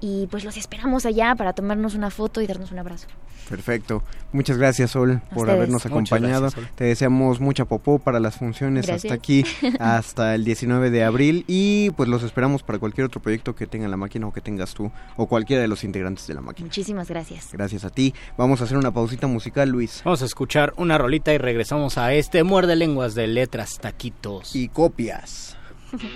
y 0.00 0.26
pues 0.28 0.44
los 0.44 0.56
esperamos 0.56 1.06
allá 1.06 1.34
para 1.34 1.52
tomarnos 1.52 1.94
una 1.94 2.10
foto 2.10 2.40
y 2.40 2.46
darnos 2.46 2.70
un 2.72 2.78
abrazo. 2.78 3.08
Perfecto. 3.48 4.02
Muchas 4.32 4.58
gracias, 4.58 4.90
Sol, 4.90 5.22
por 5.30 5.38
ustedes. 5.38 5.56
habernos 5.56 5.86
acompañado. 5.86 6.42
gracias. 6.42 6.66
Te 6.74 6.84
deseamos 6.84 7.40
mucha 7.40 7.64
popó 7.64 7.98
para 7.98 8.20
las 8.20 8.36
funciones 8.36 8.86
Gracias. 8.86 9.10
hasta 9.10 9.14
aquí, 9.14 9.42
hasta 9.80 10.34
el 10.34 10.44
19 10.44 10.90
de 10.90 11.02
abril. 11.02 11.44
Y 11.46 11.90
pues 11.92 12.10
los 12.10 12.22
esperamos 12.22 12.62
para 12.62 12.78
cualquier 12.78 13.06
otro 13.06 13.22
proyecto 13.22 13.54
que 13.54 13.66
tenga 13.66 13.88
la 13.88 13.96
máquina 13.96 14.26
o 14.26 14.32
que 14.32 14.42
tengas 14.42 14.74
tú, 14.74 14.92
o 15.16 15.26
cualquiera 15.26 15.62
de 15.62 15.68
los 15.68 15.82
integrantes 15.82 16.26
de 16.26 16.34
la 16.34 16.42
máquina. 16.42 16.66
Muchísimas 16.66 17.08
gracias. 17.08 17.48
Gracias 17.52 17.84
a 17.86 17.90
ti. 17.90 18.12
Vamos 18.36 18.60
a 18.60 18.64
hacer 18.64 18.76
una 18.76 18.90
pausita 18.92 19.26
musical, 19.26 19.70
Luis. 19.70 20.02
Vamos 20.04 20.20
a 20.20 20.26
escuchar 20.26 20.74
una 20.76 20.98
rolita 20.98 21.32
y 21.32 21.38
regresamos 21.38 21.96
a 21.96 22.12
este 22.12 22.42
muerde 22.42 22.76
lenguas 22.76 23.14
de 23.14 23.26
letras 23.28 23.78
taquitos. 23.80 24.54
Y 24.54 24.68
copias. 24.68 25.56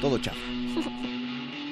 Todo 0.03 0.18
chao. 0.18 0.35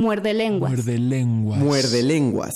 Muerde 0.00 0.32
lenguas. 0.32 0.72
Muerde 0.72 0.98
lenguas. 0.98 1.58
Muerde 1.58 2.02
lenguas. 2.02 2.54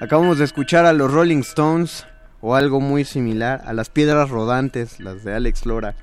Acabamos 0.00 0.38
de 0.38 0.46
escuchar 0.46 0.86
a 0.86 0.94
los 0.94 1.12
Rolling 1.12 1.40
Stones 1.40 2.06
o 2.40 2.54
algo 2.54 2.80
muy 2.80 3.04
similar 3.04 3.60
a 3.66 3.74
las 3.74 3.90
piedras 3.90 4.30
rodantes, 4.30 5.00
las 5.00 5.22
de 5.22 5.34
Alex 5.34 5.66
Lora. 5.66 5.94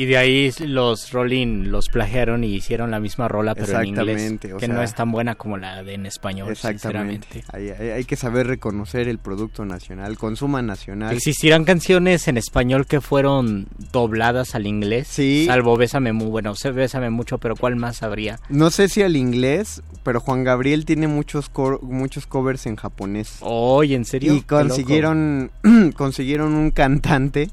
Y 0.00 0.06
de 0.06 0.16
ahí 0.16 0.50
los 0.60 1.12
Rolling 1.12 1.64
los 1.68 1.88
plagiaron 1.88 2.42
y 2.42 2.54
hicieron 2.54 2.90
la 2.90 3.00
misma 3.00 3.28
rola, 3.28 3.54
pero 3.54 3.78
en 3.80 3.88
inglés. 3.88 4.32
O 4.54 4.56
Que 4.56 4.64
sea- 4.64 4.74
no 4.74 4.82
es 4.82 4.94
tan 4.94 5.12
buena 5.12 5.34
como 5.34 5.58
la 5.58 5.82
de 5.82 5.92
en 5.92 6.06
español, 6.06 6.50
Exactamente. 6.50 7.44
Hay, 7.52 7.68
hay- 7.68 7.90
hay 7.90 8.04
que 8.04 8.16
saber 8.16 8.46
reconocer 8.46 9.08
el 9.08 9.18
producto 9.18 9.66
nacional, 9.66 10.16
consuma 10.16 10.62
nacional. 10.62 11.14
¿Existirán 11.14 11.64
canciones 11.64 12.28
en 12.28 12.38
español 12.38 12.86
que 12.86 13.02
fueron 13.02 13.68
dobladas 13.92 14.54
al 14.54 14.66
inglés? 14.66 15.06
Sí. 15.08 15.44
Salvo 15.46 15.76
Bésame 15.76 16.14
muy 16.14 16.28
bueno, 16.28 16.54
sé 16.54 16.70
Bésame 16.70 17.10
mucho, 17.10 17.36
pero 17.36 17.54
¿cuál 17.54 17.76
más 17.76 18.02
habría? 18.02 18.38
No 18.48 18.70
sé 18.70 18.88
si 18.88 19.02
al 19.02 19.16
inglés, 19.16 19.82
pero 20.02 20.20
Juan 20.20 20.44
Gabriel 20.44 20.86
tiene 20.86 21.08
muchos 21.08 21.50
cor- 21.50 21.82
muchos 21.82 22.26
covers 22.26 22.64
en 22.64 22.76
japonés. 22.76 23.36
Oye, 23.40 23.96
¿en 23.96 24.06
serio? 24.06 24.34
Y 24.34 24.40
consiguieron 24.40 25.50
consiguieron 25.94 26.54
un 26.54 26.70
cantante 26.70 27.50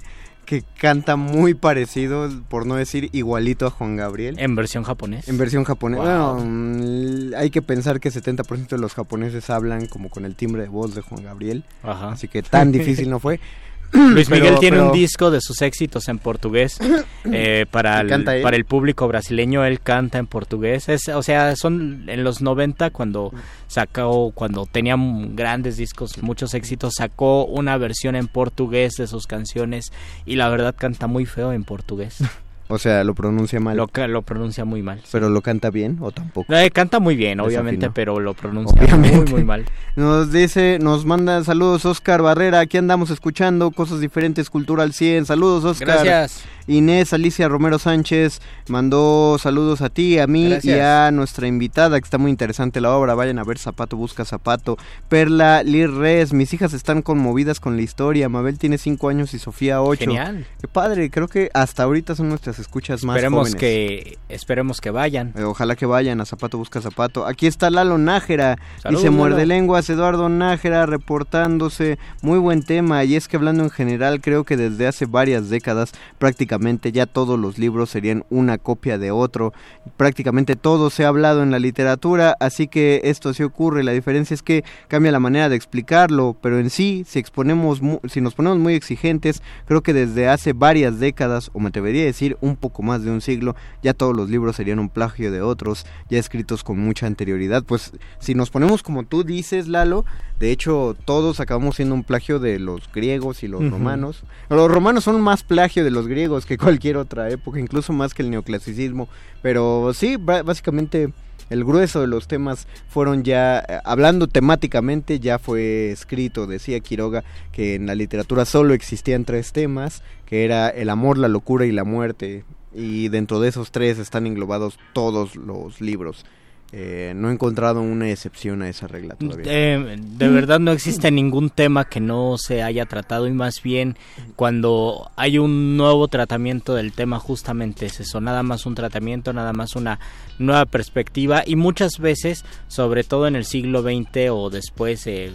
que 0.48 0.64
canta 0.80 1.18
muy 1.18 1.54
parecido, 1.54 2.30
por 2.48 2.66
no 2.66 2.76
decir 2.76 3.10
igualito 3.12 3.68
a 3.68 3.70
Juan 3.70 3.98
Gabriel. 3.98 4.38
¿En 4.40 4.56
versión 4.56 4.86
japonés? 4.86 5.28
En 5.28 5.38
versión 5.38 5.66
japonesa. 5.66 6.02
Wow. 6.02 6.36
Bueno, 6.36 6.50
mm, 6.50 7.36
hay 7.36 7.50
que 7.50 7.62
pensar 7.62 8.00
que 8.00 8.10
70% 8.10 8.70
de 8.70 8.78
los 8.78 8.94
japoneses 8.94 9.50
hablan 9.50 9.88
como 9.88 10.10
con 10.10 10.24
el 10.24 10.36
timbre 10.36 10.62
de 10.62 10.70
voz 10.70 10.96
de 10.96 11.02
Juan 11.02 11.22
Gabriel. 11.22 11.66
Ajá. 11.84 12.14
Así 12.14 12.30
que 12.30 12.44
tan 12.44 12.72
difícil 12.78 13.10
no 13.10 13.20
fue. 13.20 13.42
Luis 13.94 14.30
Miguel 14.30 14.50
Pero- 14.50 14.60
tiene 14.60 14.82
un 14.82 14.92
disco 14.92 15.32
de 15.32 15.40
sus 15.42 15.62
éxitos 15.62 16.08
en 16.08 16.20
portugués 16.20 16.78
eh, 17.26 17.66
para, 17.70 18.04
¿Y 18.04 18.12
el, 18.12 18.24
para 18.24 18.56
el 18.56 18.66
público 18.66 19.08
brasileño. 19.08 19.64
Él 19.66 19.80
canta 19.80 20.18
en 20.18 20.28
portugués. 20.28 20.90
Es, 20.90 21.08
o 21.10 21.24
sea, 21.24 21.56
son 21.56 22.04
en 22.08 22.24
los 22.24 22.42
90 22.42 22.90
cuando 22.90 23.32
sacó, 23.68 24.32
cuando 24.34 24.66
tenía 24.66 24.96
grandes 24.98 25.78
discos, 25.78 26.22
muchos 26.22 26.54
éxitos, 26.54 26.94
sacó 26.98 27.46
una 27.46 27.78
versión 27.78 28.16
en 28.16 28.28
portugués 28.28 28.94
de 28.98 29.08
sus 29.08 29.28
canciones 29.28 29.92
y 30.26 30.36
la 30.36 30.50
verdad 30.50 30.76
canta 30.78 31.08
muy 31.08 31.26
feo 31.26 31.54
en 31.54 31.64
portugués. 31.64 32.18
O 32.70 32.78
sea, 32.78 33.04
lo 33.04 33.16
pronuncia 33.16 33.60
mal. 33.60 33.78
Lo, 33.78 33.90
lo 34.08 34.22
pronuncia 34.24 34.66
muy 34.66 34.84
mal. 34.84 35.02
Pero 35.12 35.30
lo 35.30 35.42
canta 35.42 35.70
bien 35.70 35.98
o 36.02 36.12
tampoco. 36.12 36.54
Eh, 36.54 36.70
canta 36.72 37.00
muy 37.00 37.16
bien, 37.16 37.40
obviamente, 37.40 37.90
pero 37.90 38.20
lo 38.20 38.34
pronuncia 38.34 38.82
Obviamente. 38.82 39.18
muy, 39.18 39.32
muy 39.32 39.44
mal. 39.44 39.66
Nos 39.96 40.32
dice, 40.32 40.78
nos 40.80 41.06
manda 41.06 41.44
saludos 41.44 41.86
Oscar 41.86 42.22
Barrera, 42.22 42.60
aquí 42.60 42.78
andamos 42.78 43.10
escuchando 43.10 43.72
cosas 43.72 44.00
diferentes, 44.00 44.50
Cultural 44.50 44.94
100, 44.94 45.26
saludos 45.26 45.64
Oscar. 45.64 46.06
Gracias. 46.06 46.46
Inés 46.68 47.14
Alicia 47.14 47.48
Romero 47.48 47.80
Sánchez 47.80 48.42
mandó 48.68 49.38
saludos 49.40 49.82
a 49.82 49.90
ti, 49.90 50.20
a 50.20 50.28
mí 50.28 50.50
Gracias. 50.50 50.78
y 50.78 50.80
a 50.80 51.10
nuestra 51.12 51.48
invitada, 51.48 52.00
que 52.00 52.04
está 52.04 52.18
muy 52.18 52.30
interesante 52.30 52.82
la 52.82 52.96
obra, 52.96 53.16
vayan 53.16 53.40
a 53.40 53.44
ver 53.44 53.58
Zapato 53.58 53.96
Busca 53.96 54.26
Zapato. 54.26 54.78
Perla 55.08 55.64
Lir 55.64 55.90
Res, 55.92 56.34
mis 56.34 56.54
hijas 56.54 56.74
están 56.74 57.02
conmovidas 57.02 57.60
con 57.62 57.78
la 57.78 57.82
historia, 57.84 58.28
Mabel 58.28 58.60
tiene 58.60 58.78
5 58.78 59.08
años 59.10 59.34
y 59.34 59.40
Sofía 59.40 59.82
8. 59.82 60.00
Genial. 60.02 60.46
Qué 60.60 60.68
padre, 60.68 61.10
creo 61.10 61.30
que 61.30 61.50
hasta 61.54 61.84
ahorita 61.84 62.16
son 62.16 62.28
nuestras 62.30 62.60
escuchas 62.60 63.04
más 63.06 63.16
Esperemos 63.16 63.40
jóvenes. 63.40 63.60
que, 63.60 64.18
esperemos 64.28 64.82
que 64.82 64.92
vayan. 64.92 65.34
Eh, 65.38 65.44
Ojalá 65.44 65.76
que 65.78 65.86
vayan 65.86 66.20
a 66.20 66.26
Zapato 66.26 66.58
Busca 66.58 66.82
Zapato. 66.82 67.26
Aquí 67.26 67.48
está 67.48 67.70
Lalo 67.70 67.98
Nájera. 67.98 68.58
Saludos, 68.84 69.04
Dice 69.04 69.10
Muerde. 69.10 69.46
Lenguas, 69.46 69.90
Eduardo 69.90 70.28
Nájera 70.28 70.86
reportándose. 70.86 71.98
Muy 72.22 72.40
buen 72.40 72.64
tema. 72.64 73.04
Y 73.06 73.16
es 73.16 73.28
que 73.30 73.38
hablando 73.38 73.64
en 73.64 73.70
general, 73.70 74.20
creo 74.20 74.44
que 74.44 74.58
desde 74.58 74.88
hace 74.88 75.06
varias 75.06 75.50
décadas 75.50 75.94
prácticamente 76.20 76.57
ya 76.92 77.06
todos 77.06 77.40
los 77.40 77.58
libros 77.58 77.90
serían 77.90 78.24
una 78.30 78.58
copia 78.58 78.98
de 78.98 79.12
otro. 79.12 79.54
Prácticamente 79.96 80.56
todo 80.56 80.90
se 80.90 81.06
ha 81.06 81.08
hablado 81.08 81.44
en 81.44 81.52
la 81.52 81.60
literatura, 81.60 82.36
así 82.40 82.68
que 82.68 83.02
esto 83.06 83.34
sí 83.34 83.44
ocurre. 83.44 83.84
La 83.84 83.92
diferencia 83.94 84.34
es 84.34 84.42
que 84.44 84.64
cambia 84.88 85.12
la 85.12 85.20
manera 85.20 85.50
de 85.50 85.56
explicarlo, 85.56 86.36
pero 86.42 86.60
en 86.60 86.70
sí, 86.70 87.04
si 87.08 87.20
exponemos, 87.20 87.82
mu- 87.82 88.00
si 88.10 88.22
nos 88.22 88.34
ponemos 88.36 88.58
muy 88.60 88.74
exigentes, 88.74 89.42
creo 89.66 89.82
que 89.82 89.94
desde 89.94 90.28
hace 90.28 90.54
varias 90.54 91.00
décadas, 91.00 91.50
o 91.54 91.60
me 91.60 91.70
atrevería 91.70 92.04
a 92.04 92.06
decir 92.06 92.38
un 92.42 92.56
poco 92.56 92.84
más 92.84 93.04
de 93.04 93.12
un 93.12 93.22
siglo, 93.22 93.56
ya 93.84 93.94
todos 93.94 94.16
los 94.16 94.30
libros 94.30 94.56
serían 94.56 94.80
un 94.80 94.90
plagio 94.90 95.32
de 95.32 95.42
otros, 95.42 95.86
ya 96.10 96.20
escritos 96.20 96.64
con 96.64 96.80
mucha 96.80 97.08
anterioridad. 97.08 97.64
Pues 97.64 97.92
si 98.20 98.36
nos 98.36 98.50
ponemos 98.50 98.84
como 98.84 99.04
tú 99.04 99.24
dices, 99.24 99.68
Lalo, 99.68 100.06
de 100.40 100.52
hecho 100.52 100.96
todos 101.06 101.40
acabamos 101.40 101.76
siendo 101.78 101.96
un 101.96 102.04
plagio 102.04 102.40
de 102.40 102.60
los 102.60 102.92
griegos 102.94 103.44
y 103.44 103.48
los 103.48 103.62
romanos. 103.72 104.24
Los 104.50 104.72
romanos 104.72 105.04
son 105.04 105.20
más 105.22 105.44
plagio 105.44 105.84
de 105.84 105.92
los 105.92 106.08
griegos 106.08 106.46
que 106.48 106.58
cualquier 106.58 106.98
otra 106.98 107.30
época, 107.30 107.60
incluso 107.60 107.94
más 107.94 108.14
que 108.14 108.24
el 108.24 108.30
neoclasicismo. 108.30 109.10
Pero 109.42 109.94
sí, 109.94 110.16
básicamente 110.16 111.12
el 111.50 111.64
grueso 111.64 112.02
de 112.02 112.08
los 112.08 112.28
temas 112.28 112.68
fueron 112.88 113.24
ya, 113.24 113.60
eh, 113.60 113.80
hablando 113.84 114.28
temáticamente, 114.28 115.20
ya 115.20 115.40
fue 115.40 115.92
escrito, 115.92 116.48
decía 116.48 116.80
Quiroga, 116.80 117.24
que 117.52 117.76
en 117.76 117.86
la 117.86 117.96
literatura 117.96 118.46
solo 118.46 118.74
existían 118.74 119.26
tres 119.26 119.52
temas, 119.52 120.04
que 120.26 120.46
era 120.46 120.70
el 120.70 120.90
amor, 120.90 121.18
la 121.18 121.28
locura 121.28 121.66
y 121.66 121.72
la 121.72 121.84
muerte. 121.84 122.44
Y 122.74 123.10
dentro 123.10 123.40
de 123.40 123.50
esos 123.50 123.72
tres 123.72 123.98
están 123.98 124.28
englobados 124.28 124.78
todos 124.94 125.36
los 125.36 125.82
libros. 125.82 126.26
Eh, 126.74 127.14
no 127.16 127.30
he 127.30 127.34
encontrado 127.34 127.82
una 127.82 128.10
excepción 128.10 128.62
a 128.62 128.68
esa 128.68 128.88
regla 128.88 129.16
todavía. 129.16 129.46
Eh, 129.48 129.98
de 130.00 130.28
verdad 130.28 130.60
no 130.60 130.74
existe 130.74 131.12
ningún 131.12 131.50
tema 131.50 131.86
que 131.86 132.02
no 132.02 132.38
se 132.38 132.62
haya 132.62 132.86
tratado 132.86 133.26
y 133.28 133.32
más 133.32 133.64
bien 133.64 133.96
cuando 134.36 135.10
hay 135.16 135.38
un 135.38 135.78
nuevo 135.78 136.10
tratamiento 136.10 136.76
del 136.76 136.92
tema 136.92 137.20
justamente 137.20 137.86
es 137.86 138.02
eso, 138.02 138.20
nada 138.20 138.44
más 138.44 138.66
un 138.66 138.76
tratamiento, 138.76 139.32
nada 139.32 139.54
más 139.54 139.78
una 139.78 140.00
nueva 140.40 140.66
perspectiva 140.66 141.42
y 141.46 141.56
muchas 141.56 142.00
veces, 142.00 142.44
sobre 142.68 143.06
todo 143.06 143.28
en 143.28 143.38
el 143.38 143.46
siglo 143.46 143.82
XX 143.82 144.30
o 144.32 144.50
después, 144.50 145.08
eh, 145.08 145.32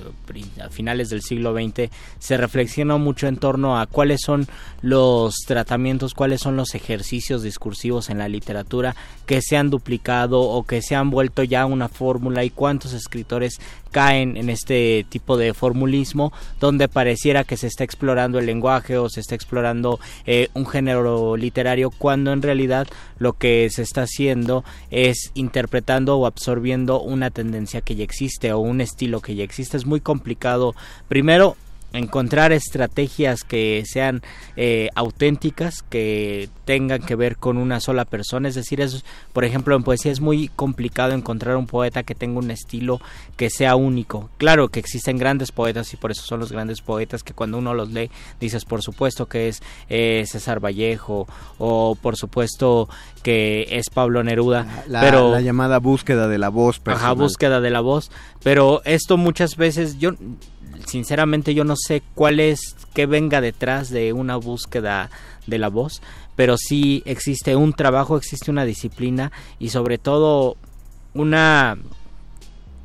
a 0.62 0.68
finales 0.68 1.08
del 1.08 1.22
siglo 1.22 1.54
XX, 1.54 1.90
se 2.18 2.36
reflexiona 2.36 2.98
mucho 2.98 3.26
en 3.26 3.38
torno 3.38 3.80
a 3.80 3.86
cuáles 3.86 4.20
son 4.22 4.46
los 4.82 5.34
tratamientos, 5.46 6.12
cuáles 6.12 6.42
son 6.42 6.56
los 6.56 6.74
ejercicios 6.74 7.42
discursivos 7.42 8.10
en 8.10 8.18
la 8.18 8.28
literatura 8.28 8.94
que 9.24 9.40
se 9.40 9.56
han 9.56 9.70
duplicado 9.70 10.40
o 10.40 10.64
que 10.64 10.82
se 10.82 10.94
han 10.94 11.08
vuelto 11.08 11.21
ya 11.48 11.66
una 11.66 11.88
fórmula 11.88 12.44
y 12.44 12.50
cuántos 12.50 12.92
escritores 12.92 13.61
caen 13.90 14.37
en 14.37 14.48
este 14.48 15.04
tipo 15.08 15.37
de 15.37 15.54
formulismo 15.54 16.32
donde 16.58 16.88
pareciera 16.88 17.44
que 17.44 17.56
se 17.56 17.66
está 17.66 17.85
explorando 17.85 18.38
el 18.38 18.46
lenguaje 18.46 18.96
o 18.96 19.08
se 19.08 19.20
está 19.20 19.35
explorando 19.35 20.00
eh, 20.26 20.48
un 20.54 20.66
género 20.66 21.37
literario 21.37 21.90
cuando 21.90 22.32
en 22.32 22.42
realidad 22.42 22.88
lo 23.18 23.35
que 23.35 23.68
se 23.70 23.82
está 23.82 24.02
haciendo 24.02 24.64
es 24.90 25.30
interpretando 25.35 26.16
o 26.16 26.26
absorbiendo 26.26 27.00
una 27.00 27.30
tendencia 27.30 27.82
que 27.82 27.94
ya 27.94 28.04
existe 28.04 28.52
o 28.52 28.58
un 28.58 28.80
estilo 28.80 29.20
que 29.20 29.35
ya 29.35 29.44
existe. 29.44 29.76
Es 29.76 29.87
muy 29.87 30.00
complicado 30.00 30.74
primero 31.08 31.56
encontrar 31.92 32.52
estrategias 32.52 33.44
que 33.44 33.83
sean 33.87 34.22
eh, 34.57 34.88
auténticas, 34.94 35.83
que 35.83 36.48
tengan 36.64 37.02
que 37.02 37.14
ver 37.16 37.37
con 37.37 37.57
una 37.57 37.81
sola 37.81 38.05
persona. 38.05 38.48
Es 38.48 38.55
decir, 38.55 38.81
es, 38.81 39.05
por 39.33 39.44
ejemplo, 39.44 39.76
en 39.76 39.83
poesía 39.83 40.12
es 40.12 40.20
muy 40.20 40.48
complicado 40.48 41.12
encontrar 41.12 41.57
un 41.57 41.66
poeta 41.66 42.02
que 42.02 42.14
tenga 42.14 42.38
un 42.38 42.50
estilo 42.50 43.00
que 43.37 43.50
sea 43.50 43.76
único. 43.76 44.31
Claro 44.38 44.68
que 44.68 44.81
existen 44.81 45.18
grandes 45.18 45.52
poetas 45.52 45.92
y 45.92 45.96
por 45.96 46.11
eso 46.11 46.22
son 46.22 46.40
los 46.40 46.52
grandes 46.52 46.81
poetas 46.81 47.22
que 47.22 47.35
cuando 47.35 47.59
uno 47.59 47.74
los 47.74 47.90
lee 47.90 48.11
dices, 48.40 48.64
por 48.64 48.83
supuesto 48.83 49.26
que 49.26 49.48
es 49.48 49.62
eh, 49.88 50.24
César 50.26 50.61
Vallejo 50.61 51.26
o 51.59 51.96
por 52.00 52.16
supuesto 52.16 52.88
que 53.22 53.66
es 53.70 53.90
Pablo 53.90 54.22
Neruda. 54.24 54.85
La, 54.88 55.00
pero 55.00 55.33
la 55.33 55.40
llamada 55.40 55.78
búsqueda 55.78 56.28
de 56.28 56.38
la 56.38 56.48
voz 56.48 56.76
Ajá, 56.76 56.85
personal. 56.85 57.14
búsqueda 57.16 57.61
de 57.61 57.70
la 57.70 57.81
voz. 57.81 58.11
Pero 58.42 58.83
esto 58.85 59.16
muchas 59.16 59.57
veces 59.57 59.98
yo 59.98 60.12
sinceramente 60.86 61.54
yo 61.54 61.64
no 61.64 61.74
sé 61.76 62.02
cuál 62.14 62.40
es 62.40 62.76
que 62.94 63.06
venga 63.06 63.40
detrás 63.40 63.90
de 63.90 64.12
una 64.12 64.36
búsqueda 64.36 65.10
de 65.46 65.58
la 65.58 65.68
voz, 65.68 66.02
pero 66.36 66.56
sí 66.56 67.02
existe 67.06 67.56
un 67.56 67.72
trabajo, 67.72 68.16
existe 68.16 68.50
una 68.50 68.64
disciplina 68.64 69.32
y 69.58 69.70
sobre 69.70 69.98
todo 69.98 70.56
una 71.14 71.76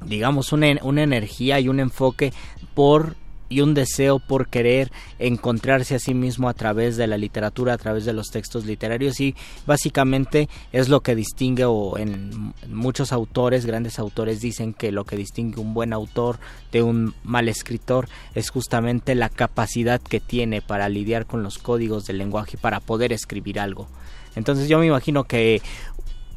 digamos 0.05 0.53
una, 0.53 0.67
una 0.83 1.03
energía 1.03 1.59
y 1.59 1.69
un 1.69 1.79
enfoque 1.79 2.33
por 2.73 3.15
y 3.49 3.61
un 3.61 3.73
deseo 3.73 4.19
por 4.19 4.47
querer 4.47 4.91
encontrarse 5.19 5.95
a 5.95 5.99
sí 5.99 6.13
mismo 6.13 6.49
a 6.49 6.53
través 6.53 6.97
de 6.97 7.07
la 7.07 7.17
literatura, 7.17 7.73
a 7.73 7.77
través 7.77 8.05
de 8.05 8.13
los 8.13 8.27
textos 8.27 8.65
literarios 8.65 9.19
y 9.19 9.35
básicamente 9.65 10.49
es 10.71 10.89
lo 10.89 11.01
que 11.01 11.15
distingue 11.15 11.65
o 11.65 11.97
en 11.97 12.53
muchos 12.69 13.11
autores, 13.11 13.65
grandes 13.65 13.99
autores 13.99 14.41
dicen 14.41 14.73
que 14.73 14.91
lo 14.91 15.05
que 15.05 15.15
distingue 15.15 15.59
un 15.59 15.73
buen 15.73 15.93
autor 15.93 16.39
de 16.71 16.83
un 16.83 17.13
mal 17.23 17.47
escritor 17.49 18.07
es 18.35 18.49
justamente 18.49 19.15
la 19.15 19.29
capacidad 19.29 20.01
que 20.01 20.19
tiene 20.19 20.61
para 20.61 20.89
lidiar 20.89 21.25
con 21.25 21.43
los 21.43 21.57
códigos 21.57 22.05
del 22.05 22.17
lenguaje 22.17 22.57
para 22.57 22.79
poder 22.79 23.13
escribir 23.13 23.59
algo. 23.59 23.87
Entonces 24.35 24.69
yo 24.69 24.79
me 24.79 24.85
imagino 24.85 25.23
que 25.23 25.61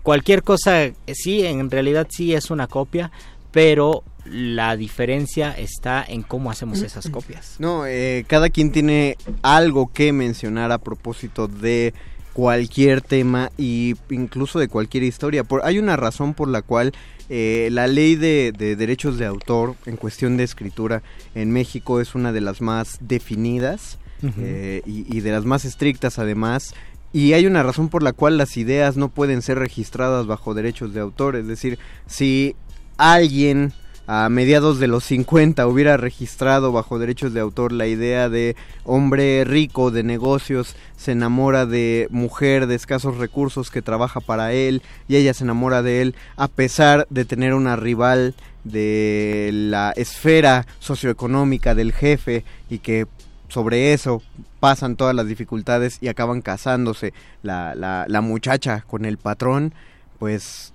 cualquier 0.02 0.42
cosa 0.42 0.90
sí, 1.12 1.44
en 1.44 1.70
realidad 1.70 2.06
sí 2.10 2.34
es 2.34 2.50
una 2.50 2.66
copia, 2.66 3.10
pero 3.50 4.04
la 4.24 4.76
diferencia 4.76 5.52
está 5.52 6.04
en 6.06 6.22
cómo 6.22 6.50
hacemos 6.50 6.83
esas 6.83 7.09
copias. 7.09 7.56
No, 7.59 7.87
eh, 7.87 8.24
cada 8.26 8.50
quien 8.50 8.72
tiene 8.72 9.16
algo 9.42 9.92
que 9.92 10.12
mencionar 10.12 10.72
a 10.72 10.78
propósito 10.78 11.48
de 11.48 11.94
cualquier 12.33 13.00
tema 13.00 13.50
y 13.59 13.96
incluso 14.11 14.59
de 14.59 14.68
cualquier 14.68 15.02
historia. 15.02 15.44
Por, 15.44 15.64
hay 15.64 15.78
una 15.78 15.96
razón 15.96 16.35
por 16.35 16.48
la 16.48 16.62
cual 16.62 16.92
eh, 17.28 17.68
la 17.72 17.87
ley 17.87 18.16
de, 18.16 18.52
de 18.56 18.76
derechos 18.76 19.18
de 19.18 19.26
autor 19.26 19.74
en 19.87 19.96
cuestión 19.96 20.37
de 20.37 20.44
escritura 20.44 21.02
en 21.35 21.50
México 21.50 22.00
es 22.00 22.14
una 22.14 22.33
de 22.33 22.40
las 22.40 22.61
más 22.61 22.98
definidas 23.00 23.98
eh, 24.38 24.83
y, 24.87 25.16
y 25.16 25.20
de 25.20 25.33
las 25.33 25.44
más 25.44 25.64
estrictas 25.64 26.18
además. 26.18 26.74
Y 27.12 27.33
hay 27.33 27.46
una 27.46 27.62
razón 27.64 27.88
por 27.88 28.02
la 28.04 28.12
cual 28.12 28.38
las 28.38 28.56
ideas 28.56 28.96
no 28.96 29.09
pueden 29.09 29.42
ser 29.42 29.59
registradas 29.59 30.26
bajo 30.26 30.54
derechos 30.54 30.94
de 30.94 31.00
autor. 31.00 31.35
Es 31.35 31.48
decir, 31.48 31.78
si 32.06 32.54
alguien 32.96 33.72
a 34.12 34.28
mediados 34.28 34.80
de 34.80 34.88
los 34.88 35.04
50 35.04 35.64
hubiera 35.68 35.96
registrado 35.96 36.72
bajo 36.72 36.98
derechos 36.98 37.32
de 37.32 37.38
autor 37.38 37.70
la 37.70 37.86
idea 37.86 38.28
de 38.28 38.56
hombre 38.82 39.44
rico 39.44 39.92
de 39.92 40.02
negocios 40.02 40.74
se 40.96 41.12
enamora 41.12 41.64
de 41.64 42.08
mujer 42.10 42.66
de 42.66 42.74
escasos 42.74 43.18
recursos 43.18 43.70
que 43.70 43.82
trabaja 43.82 44.18
para 44.18 44.52
él 44.52 44.82
y 45.06 45.14
ella 45.14 45.32
se 45.32 45.44
enamora 45.44 45.84
de 45.84 46.02
él 46.02 46.16
a 46.34 46.48
pesar 46.48 47.06
de 47.08 47.24
tener 47.24 47.54
una 47.54 47.76
rival 47.76 48.34
de 48.64 49.50
la 49.52 49.92
esfera 49.92 50.66
socioeconómica 50.80 51.76
del 51.76 51.92
jefe 51.92 52.42
y 52.68 52.80
que 52.80 53.06
sobre 53.46 53.92
eso 53.92 54.24
pasan 54.58 54.96
todas 54.96 55.14
las 55.14 55.28
dificultades 55.28 55.98
y 56.00 56.08
acaban 56.08 56.42
casándose. 56.42 57.12
La, 57.44 57.76
la, 57.76 58.06
la 58.08 58.20
muchacha 58.20 58.84
con 58.88 59.04
el 59.04 59.18
patrón, 59.18 59.72
pues 60.18 60.69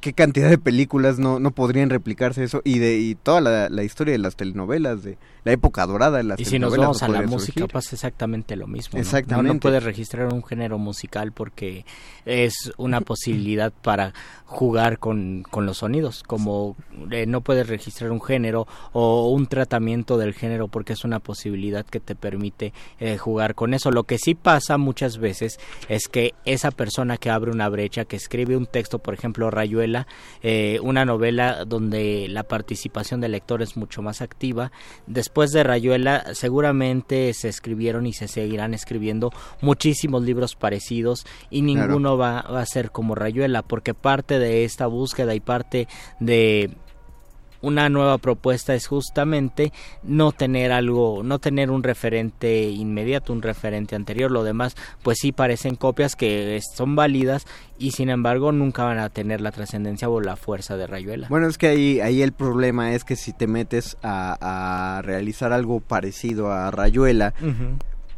qué 0.00 0.12
cantidad 0.12 0.50
de 0.50 0.58
películas 0.58 1.18
no, 1.18 1.38
no 1.38 1.50
podrían 1.52 1.90
replicarse 1.90 2.42
eso 2.42 2.60
y 2.64 2.78
de 2.78 2.98
y 2.98 3.14
toda 3.14 3.40
la, 3.40 3.68
la 3.68 3.84
historia 3.84 4.12
de 4.12 4.18
las 4.18 4.36
telenovelas 4.36 5.02
de 5.02 5.18
la 5.44 5.52
época 5.52 5.86
dorada 5.86 6.18
de 6.18 6.24
las 6.24 6.40
Y 6.40 6.44
si 6.44 6.58
nos 6.58 6.76
vamos 6.76 7.02
a 7.02 7.08
la 7.08 7.22
música 7.22 7.60
surgir. 7.60 7.72
pasa 7.72 7.94
exactamente 7.94 8.56
lo 8.56 8.66
mismo. 8.66 8.96
¿no? 8.96 9.00
Exactamente. 9.00 9.48
No, 9.48 9.54
no 9.54 9.60
puedes 9.60 9.82
registrar 9.82 10.32
un 10.32 10.44
género 10.44 10.78
musical 10.78 11.32
porque 11.32 11.86
es 12.26 12.72
una 12.76 13.00
posibilidad 13.00 13.72
para 13.72 14.12
jugar 14.44 14.98
con, 14.98 15.44
con 15.50 15.66
los 15.66 15.78
sonidos, 15.78 16.22
como 16.22 16.76
eh, 17.10 17.26
no 17.26 17.42
puedes 17.42 17.68
registrar 17.68 18.10
un 18.10 18.20
género 18.20 18.66
o 18.92 19.30
un 19.30 19.46
tratamiento 19.46 20.18
del 20.18 20.34
género 20.34 20.68
porque 20.68 20.94
es 20.94 21.04
una 21.04 21.20
posibilidad 21.20 21.84
que 21.86 22.00
te 22.00 22.14
permite 22.14 22.72
eh, 22.98 23.16
jugar 23.16 23.54
con 23.54 23.74
eso. 23.74 23.90
Lo 23.90 24.04
que 24.04 24.18
sí 24.18 24.34
pasa 24.34 24.76
muchas 24.76 25.18
veces 25.18 25.58
es 25.88 26.08
que 26.08 26.34
esa 26.44 26.70
persona 26.70 27.16
que 27.16 27.30
abre 27.30 27.50
una 27.50 27.68
brecha, 27.68 28.04
que 28.04 28.16
escribe 28.16 28.56
un 28.56 28.66
texto, 28.66 28.98
por 28.98 29.14
ejemplo, 29.14 29.50
Rayuela, 29.68 30.06
eh, 30.42 30.78
una 30.82 31.04
novela 31.04 31.64
donde 31.66 32.26
la 32.28 32.42
participación 32.44 33.20
del 33.20 33.32
lector 33.32 33.60
es 33.60 33.76
mucho 33.76 34.00
más 34.00 34.22
activa, 34.22 34.72
después 35.06 35.52
de 35.52 35.62
Rayuela 35.62 36.24
seguramente 36.34 37.32
se 37.34 37.48
escribieron 37.48 38.06
y 38.06 38.14
se 38.14 38.28
seguirán 38.28 38.72
escribiendo 38.72 39.30
muchísimos 39.60 40.22
libros 40.22 40.56
parecidos 40.56 41.26
y 41.50 41.62
Claro. 41.62 41.86
ninguno 41.88 42.16
va, 42.16 42.42
va 42.42 42.62
a 42.62 42.66
ser 42.66 42.90
como 42.90 43.14
Rayuela 43.14 43.62
porque 43.62 43.92
parte 43.92 44.38
de 44.38 44.64
esta 44.64 44.86
búsqueda 44.86 45.34
y 45.34 45.40
parte 45.40 45.86
de 46.18 46.70
una 47.60 47.88
nueva 47.88 48.18
propuesta 48.18 48.74
es 48.74 48.86
justamente 48.86 49.72
no 50.02 50.32
tener 50.32 50.70
algo, 50.72 51.22
no 51.24 51.38
tener 51.38 51.70
un 51.70 51.82
referente 51.82 52.62
inmediato, 52.64 53.32
un 53.32 53.42
referente 53.42 53.96
anterior. 53.96 54.30
Lo 54.30 54.44
demás, 54.44 54.76
pues 55.02 55.18
sí 55.20 55.32
parecen 55.32 55.74
copias 55.74 56.14
que 56.16 56.60
son 56.76 56.94
válidas 56.96 57.46
y 57.78 57.92
sin 57.92 58.10
embargo 58.10 58.52
nunca 58.52 58.84
van 58.84 58.98
a 58.98 59.08
tener 59.08 59.40
la 59.40 59.50
trascendencia 59.52 60.08
o 60.08 60.20
la 60.20 60.36
fuerza 60.36 60.76
de 60.76 60.86
Rayuela. 60.86 61.26
Bueno, 61.28 61.48
es 61.48 61.58
que 61.58 61.68
ahí, 61.68 62.00
ahí 62.00 62.22
el 62.22 62.32
problema 62.32 62.92
es 62.94 63.04
que 63.04 63.16
si 63.16 63.32
te 63.32 63.46
metes 63.46 63.96
a, 64.02 64.98
a 64.98 65.02
realizar 65.02 65.52
algo 65.52 65.80
parecido 65.80 66.52
a 66.52 66.70
Rayuela, 66.70 67.34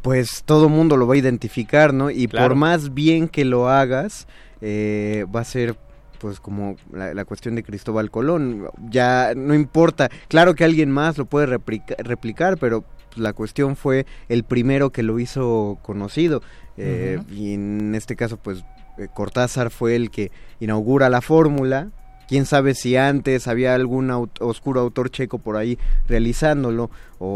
pues 0.01 0.43
todo 0.45 0.69
mundo 0.69 0.97
lo 0.97 1.07
va 1.07 1.13
a 1.15 1.17
identificar, 1.17 1.93
¿no? 1.93 2.09
Y 2.09 2.27
Claro. 2.27 2.49
por 2.49 2.57
más 2.57 2.93
bien 2.93 3.27
que 3.27 3.45
lo 3.45 3.69
hagas, 3.69 4.27
eh, 4.61 5.25
va 5.33 5.41
a 5.41 5.45
ser 5.45 5.75
pues 6.21 6.39
como 6.39 6.75
la, 6.93 7.13
la 7.13 7.25
cuestión 7.25 7.55
de 7.55 7.63
Cristóbal 7.63 8.11
Colón, 8.11 8.67
ya 8.89 9.33
no 9.35 9.55
importa, 9.55 10.09
claro 10.27 10.53
que 10.53 10.63
alguien 10.63 10.91
más 10.91 11.17
lo 11.17 11.25
puede 11.25 11.47
replica- 11.47 11.95
replicar, 11.97 12.57
pero 12.57 12.83
la 13.15 13.33
cuestión 13.33 13.75
fue 13.75 14.05
el 14.29 14.43
primero 14.43 14.91
que 14.91 15.03
lo 15.03 15.19
hizo 15.19 15.79
conocido, 15.81 16.41
eh, 16.77 17.19
y 17.31 17.55
en 17.55 17.95
este 17.95 18.15
caso 18.15 18.37
pues 18.37 18.63
eh, 18.97 19.07
Cortázar 19.13 19.71
fue 19.71 19.95
el 19.95 20.11
que 20.11 20.31
inaugura 20.59 21.09
la 21.09 21.21
fórmula, 21.21 21.89
quién 22.31 22.45
sabe 22.45 22.75
si 22.75 22.95
antes 22.95 23.49
había 23.49 23.75
algún 23.75 24.07
aut- 24.09 24.39
oscuro 24.39 24.79
autor 24.79 25.09
checo 25.09 25.37
por 25.37 25.57
ahí 25.57 25.77
realizándolo 26.07 26.89
o, 27.19 27.27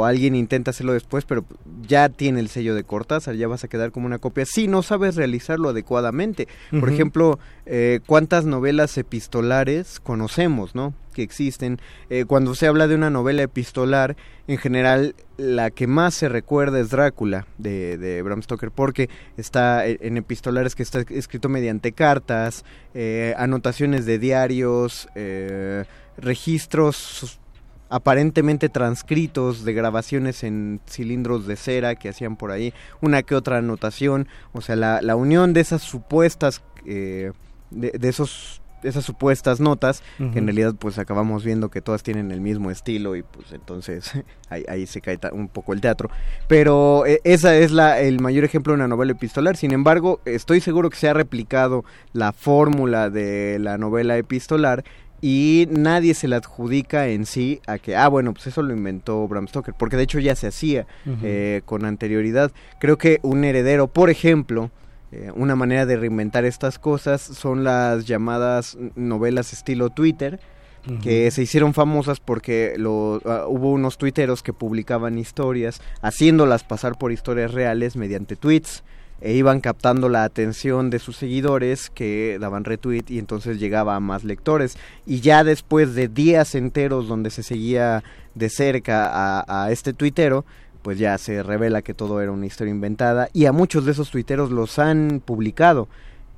o 0.00 0.04
alguien 0.04 0.34
intenta 0.36 0.70
hacerlo 0.70 0.92
después, 0.92 1.24
pero 1.24 1.46
ya 1.88 2.10
tiene 2.10 2.40
el 2.40 2.48
sello 2.50 2.74
de 2.74 2.84
Cortázar, 2.84 3.36
ya 3.36 3.48
vas 3.48 3.64
a 3.64 3.68
quedar 3.68 3.90
como 3.90 4.04
una 4.04 4.18
copia 4.18 4.44
si 4.44 4.68
no 4.68 4.82
sabes 4.82 5.16
realizarlo 5.16 5.70
adecuadamente. 5.70 6.46
Por 6.78 6.90
ejemplo, 6.90 7.38
eh, 7.64 8.00
¿cuántas 8.06 8.44
novelas 8.44 8.98
epistolares 8.98 9.98
conocemos, 9.98 10.74
no? 10.74 10.92
Que 11.14 11.22
existen. 11.22 11.78
Eh, 12.10 12.24
cuando 12.26 12.54
se 12.54 12.66
habla 12.66 12.88
de 12.88 12.96
una 12.96 13.08
novela 13.08 13.42
epistolar, 13.42 14.16
en 14.48 14.58
general 14.58 15.14
la 15.38 15.70
que 15.70 15.86
más 15.86 16.12
se 16.14 16.28
recuerda 16.28 16.80
es 16.80 16.90
Drácula 16.90 17.46
de, 17.56 18.20
Bram 18.22 18.42
Stoker, 18.42 18.72
porque 18.72 19.08
está 19.36 19.86
eh, 19.86 19.98
en 20.02 20.16
epistolares 20.16 20.74
que 20.74 20.82
está 20.82 21.00
escrito 21.08 21.48
mediante 21.48 21.92
cartas, 21.92 22.64
eh, 22.94 23.32
anotaciones 23.38 24.04
de 24.06 24.18
diarios, 24.18 25.08
registros 26.16 27.40
aparentemente 27.90 28.68
transcritos 28.68 29.64
de 29.64 29.72
grabaciones 29.72 30.42
en 30.42 30.80
cilindros 30.88 31.46
de 31.46 31.54
cera 31.54 31.94
que 31.94 32.08
hacían 32.08 32.36
por 32.36 32.50
ahí, 32.50 32.74
una 33.00 33.22
que 33.22 33.36
otra 33.36 33.58
anotación, 33.58 34.26
o 34.52 34.60
sea, 34.60 34.74
la, 34.74 35.00
la 35.00 35.14
unión 35.14 35.52
de 35.52 35.60
esas 35.60 35.82
supuestas, 35.82 36.62
de, 36.84 37.32
de 37.70 38.08
esos 38.08 38.60
esas 38.84 39.04
supuestas 39.04 39.60
notas, 39.60 40.02
que 40.18 40.38
en 40.38 40.46
realidad 40.46 40.74
pues 40.78 40.98
acabamos 40.98 41.44
viendo 41.44 41.70
que 41.70 41.80
todas 41.80 42.02
tienen 42.02 42.30
el 42.30 42.40
mismo 42.40 42.70
estilo 42.70 43.16
y 43.16 43.22
pues 43.22 43.52
entonces 43.52 44.12
ahí, 44.48 44.64
ahí 44.68 44.86
se 44.86 45.00
cae 45.00 45.18
un 45.32 45.48
poco 45.48 45.72
el 45.72 45.80
teatro. 45.80 46.10
Pero 46.48 47.06
eh, 47.06 47.20
esa 47.24 47.56
es 47.56 47.72
la, 47.72 48.00
el 48.00 48.20
mayor 48.20 48.44
ejemplo 48.44 48.72
de 48.72 48.76
una 48.76 48.88
novela 48.88 49.12
epistolar. 49.12 49.56
Sin 49.56 49.72
embargo, 49.72 50.20
estoy 50.24 50.60
seguro 50.60 50.90
que 50.90 50.96
se 50.96 51.08
ha 51.08 51.14
replicado 51.14 51.84
la 52.12 52.32
fórmula 52.32 53.10
de 53.10 53.58
la 53.60 53.78
novela 53.78 54.16
epistolar 54.16 54.84
y 55.26 55.66
nadie 55.70 56.12
se 56.12 56.28
la 56.28 56.36
adjudica 56.36 57.08
en 57.08 57.24
sí 57.24 57.62
a 57.66 57.78
que, 57.78 57.96
ah, 57.96 58.08
bueno, 58.08 58.34
pues 58.34 58.46
eso 58.46 58.62
lo 58.62 58.74
inventó 58.74 59.26
Bram 59.26 59.48
Stoker, 59.48 59.72
porque 59.72 59.96
de 59.96 60.02
hecho 60.02 60.18
ya 60.18 60.36
se 60.36 60.48
hacía 60.48 60.86
eh, 61.22 61.62
con 61.64 61.86
anterioridad. 61.86 62.52
Creo 62.78 62.98
que 62.98 63.20
un 63.22 63.42
heredero, 63.42 63.88
por 63.88 64.10
ejemplo, 64.10 64.70
eh, 65.14 65.30
una 65.36 65.54
manera 65.54 65.86
de 65.86 65.96
reinventar 65.96 66.44
estas 66.44 66.80
cosas 66.80 67.20
son 67.20 67.62
las 67.62 68.04
llamadas 68.04 68.76
novelas 68.96 69.52
estilo 69.52 69.90
Twitter, 69.90 70.40
que 71.02 71.30
se 71.30 71.40
hicieron 71.40 71.72
famosas 71.72 72.20
porque 72.20 72.74
lo, 72.76 73.22
ah, 73.24 73.46
hubo 73.48 73.72
unos 73.72 73.96
tuiteros 73.96 74.42
que 74.42 74.52
publicaban 74.52 75.18
historias, 75.18 75.80
haciéndolas 76.02 76.62
pasar 76.64 76.98
por 76.98 77.10
historias 77.10 77.54
reales 77.54 77.96
mediante 77.96 78.36
tweets 78.36 78.82
e 79.22 79.32
iban 79.32 79.60
captando 79.60 80.10
la 80.10 80.24
atención 80.24 80.90
de 80.90 80.98
sus 80.98 81.16
seguidores 81.16 81.88
que 81.88 82.36
daban 82.38 82.64
retweet 82.64 83.04
y 83.08 83.18
entonces 83.18 83.58
llegaba 83.58 83.94
a 83.96 84.00
más 84.00 84.24
lectores. 84.24 84.76
Y 85.06 85.20
ya 85.20 85.44
después 85.44 85.94
de 85.94 86.08
días 86.08 86.54
enteros 86.54 87.08
donde 87.08 87.30
se 87.30 87.42
seguía 87.44 88.02
de 88.34 88.50
cerca 88.50 89.06
a, 89.06 89.64
a 89.64 89.70
este 89.70 89.94
tuitero 89.94 90.44
pues 90.84 90.98
ya 90.98 91.18
se 91.18 91.42
revela 91.42 91.80
que 91.82 91.94
todo 91.94 92.20
era 92.20 92.30
una 92.30 92.44
historia 92.46 92.70
inventada 92.70 93.30
y 93.32 93.46
a 93.46 93.52
muchos 93.52 93.84
de 93.86 93.92
esos 93.92 94.10
tuiteros 94.10 94.50
los 94.52 94.78
han 94.78 95.20
publicado 95.24 95.88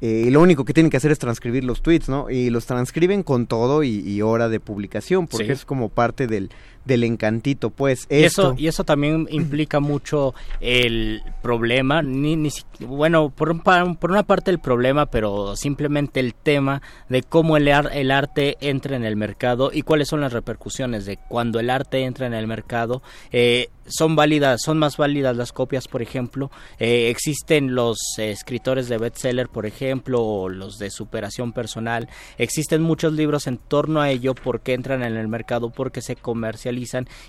eh, 0.00 0.24
y 0.26 0.30
lo 0.30 0.40
único 0.40 0.64
que 0.64 0.72
tienen 0.72 0.88
que 0.90 0.98
hacer 0.98 1.10
es 1.10 1.18
transcribir 1.18 1.64
los 1.64 1.82
tweets, 1.82 2.08
¿no? 2.08 2.30
Y 2.30 2.50
los 2.50 2.64
transcriben 2.66 3.22
con 3.24 3.46
todo 3.46 3.82
y, 3.82 3.98
y 4.08 4.22
hora 4.22 4.48
de 4.48 4.60
publicación, 4.60 5.26
porque 5.26 5.46
Sí. 5.46 5.52
es 5.52 5.64
como 5.64 5.88
parte 5.88 6.26
del, 6.26 6.50
del 6.86 7.04
encantito, 7.04 7.70
pues. 7.70 8.06
Y 8.08 8.22
Esto, 8.24 8.52
eso, 8.52 8.54
y 8.56 8.68
eso 8.68 8.84
también 8.84 9.28
implica 9.30 9.80
mucho 9.80 10.34
el 10.60 11.20
problema, 11.42 12.00
ni, 12.02 12.36
ni 12.36 12.50
bueno, 12.80 13.30
por, 13.30 13.50
un 13.50 13.60
por 13.96 14.10
una 14.10 14.22
parte 14.22 14.50
el 14.50 14.58
problema, 14.60 15.06
pero 15.06 15.56
simplemente 15.56 16.20
el 16.20 16.34
tema 16.34 16.80
de 17.08 17.22
cómo 17.22 17.56
el, 17.56 17.68
ar- 17.68 17.90
el 17.92 18.10
arte 18.10 18.56
entra 18.60 18.96
en 18.96 19.04
el 19.04 19.16
mercado 19.16 19.70
y 19.72 19.82
cuáles 19.82 20.08
son 20.08 20.20
las 20.20 20.32
repercusiones 20.32 21.04
de 21.04 21.18
cuando 21.28 21.60
el 21.60 21.70
arte 21.70 22.04
entra 22.04 22.26
en 22.26 22.34
el 22.34 22.46
mercado. 22.46 23.02
Eh, 23.32 23.68
son 23.88 24.16
válidas, 24.16 24.60
son 24.64 24.78
más 24.78 24.96
válidas 24.96 25.36
las 25.36 25.52
copias, 25.52 25.86
por 25.86 26.02
ejemplo. 26.02 26.50
Eh, 26.80 27.08
existen 27.08 27.74
los 27.76 27.98
eh, 28.18 28.30
escritores 28.32 28.88
de 28.88 28.98
bestseller, 28.98 29.48
por 29.48 29.64
ejemplo, 29.64 30.22
o 30.24 30.48
los 30.48 30.78
de 30.78 30.90
superación 30.90 31.52
personal. 31.52 32.08
Existen 32.36 32.82
muchos 32.82 33.12
libros 33.12 33.46
en 33.46 33.58
torno 33.58 34.00
a 34.00 34.10
ello 34.10 34.34
porque 34.34 34.74
entran 34.74 35.02
en 35.04 35.16
el 35.16 35.28
mercado, 35.28 35.70
porque 35.70 36.00
se 36.02 36.16
comercializan 36.16 36.75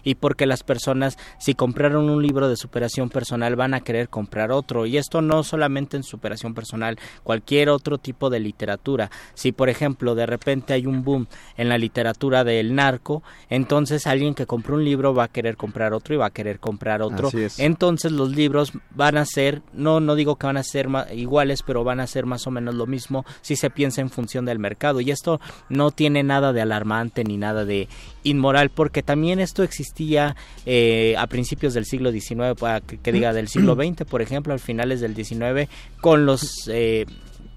y 0.04 0.16
porque 0.16 0.46
las 0.46 0.64
personas 0.64 1.18
si 1.40 1.54
compraron 1.54 2.10
un 2.10 2.22
libro 2.22 2.50
de 2.50 2.56
superación 2.56 3.10
personal 3.10 3.56
van 3.56 3.74
a 3.74 3.82
querer 3.82 4.10
comprar 4.10 4.52
otro 4.52 4.86
y 4.86 4.98
esto 4.98 5.22
no 5.22 5.44
solamente 5.44 5.98
en 5.98 6.04
superación 6.04 6.54
personal, 6.54 6.98
cualquier 7.24 7.70
otro 7.70 7.98
tipo 7.98 8.30
de 8.30 8.40
literatura. 8.40 9.10
Si 9.34 9.52
por 9.52 9.70
ejemplo 9.70 10.16
de 10.16 10.26
repente 10.26 10.74
hay 10.74 10.86
un 10.86 11.04
boom 11.04 11.28
en 11.58 11.70
la 11.70 11.78
literatura 11.78 12.44
del 12.44 12.76
narco, 12.76 13.24
entonces 13.50 14.08
alguien 14.08 14.34
que 14.34 14.46
compró 14.46 14.76
un 14.76 14.86
libro 14.86 15.14
va 15.14 15.26
a 15.26 15.28
querer 15.28 15.58
comprar 15.58 15.94
otro 15.94 16.16
y 16.16 16.18
va 16.18 16.28
a 16.28 16.32
querer 16.32 16.60
comprar 16.60 17.02
otro. 17.02 17.30
Entonces 17.58 18.12
los 18.12 18.36
libros 18.36 18.74
van 18.92 19.18
a 19.18 19.26
ser, 19.26 19.62
no 19.74 20.00
no 20.00 20.16
digo 20.16 20.36
que 20.36 20.48
van 20.48 20.58
a 20.58 20.64
ser 20.64 20.88
iguales, 21.14 21.64
pero 21.64 21.84
van 21.84 22.00
a 22.00 22.08
ser 22.08 22.26
más 22.26 22.48
o 22.48 22.52
menos 22.52 22.76
lo 22.76 22.86
mismo 22.86 23.26
si 23.42 23.56
se 23.56 23.70
piensa 23.70 24.02
en 24.02 24.10
función 24.10 24.46
del 24.46 24.60
mercado. 24.60 25.02
Y 25.02 25.12
esto 25.12 25.40
no 25.70 25.92
tiene 25.92 26.24
nada 26.24 26.54
de 26.54 26.62
alarmante 26.62 27.24
ni 27.24 27.38
nada 27.38 27.66
de 27.66 27.88
inmoral, 28.30 28.70
porque 28.70 29.04
también 29.04 29.40
esto 29.40 29.64
existía 29.64 30.36
eh, 30.66 31.16
a 31.18 31.28
principios 31.28 31.74
del 31.74 31.86
siglo 31.86 32.12
XIX, 32.12 32.56
para 32.60 32.82
que, 32.82 32.98
que 32.98 33.12
diga 33.12 33.34
del 33.34 33.48
siglo 33.48 33.76
XX, 33.82 34.04
por 34.06 34.22
ejemplo, 34.22 34.54
al 34.54 34.60
finales 34.60 35.02
del 35.02 35.16
XIX, 35.16 35.70
con 36.02 36.26
los 36.26 36.70
eh, 36.72 37.06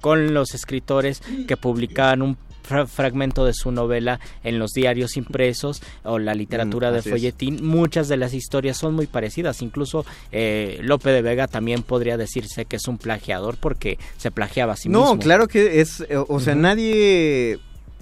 con 0.01 0.33
los 0.33 0.55
escritores 0.55 1.21
que 1.47 1.59
publicaban 1.59 2.23
un 2.23 2.39
fra- 2.63 2.87
fragmento 2.87 3.45
de 3.45 3.53
su 3.53 3.71
novela 3.71 4.19
en 4.43 4.59
los 4.59 4.71
diarios 4.71 5.19
impresos 5.19 5.83
o 6.05 6.19
la 6.19 6.35
literatura 6.35 6.89
Mm, 6.91 6.93
de 6.95 6.99
es. 7.01 7.09
folletín. 7.11 7.67
Muchas 7.67 8.09
de 8.09 8.17
las 8.17 8.33
historias 8.33 8.79
son 8.79 8.95
muy 8.95 9.07
parecidas. 9.07 9.61
Incluso 9.61 10.07
eh, 10.33 10.79
Lope 10.83 11.11
de 11.11 11.21
Vega 11.21 11.49
también 11.49 11.83
podría 11.83 12.17
decirse 12.17 12.65
que 12.65 12.77
es 12.77 12.89
un 12.89 12.97
plagiador 12.97 13.59
porque 13.59 13.99
se 14.17 14.31
plagiaba 14.31 14.73
a 14.73 14.77
sí 14.77 14.89
no, 14.89 15.01
mismo. 15.01 15.19
claro 15.19 15.49
que 15.49 15.83
es, 15.83 16.01
eh, 16.09 16.17
o 16.17 16.41
sea, 16.41 16.55
nadie... 16.55 17.59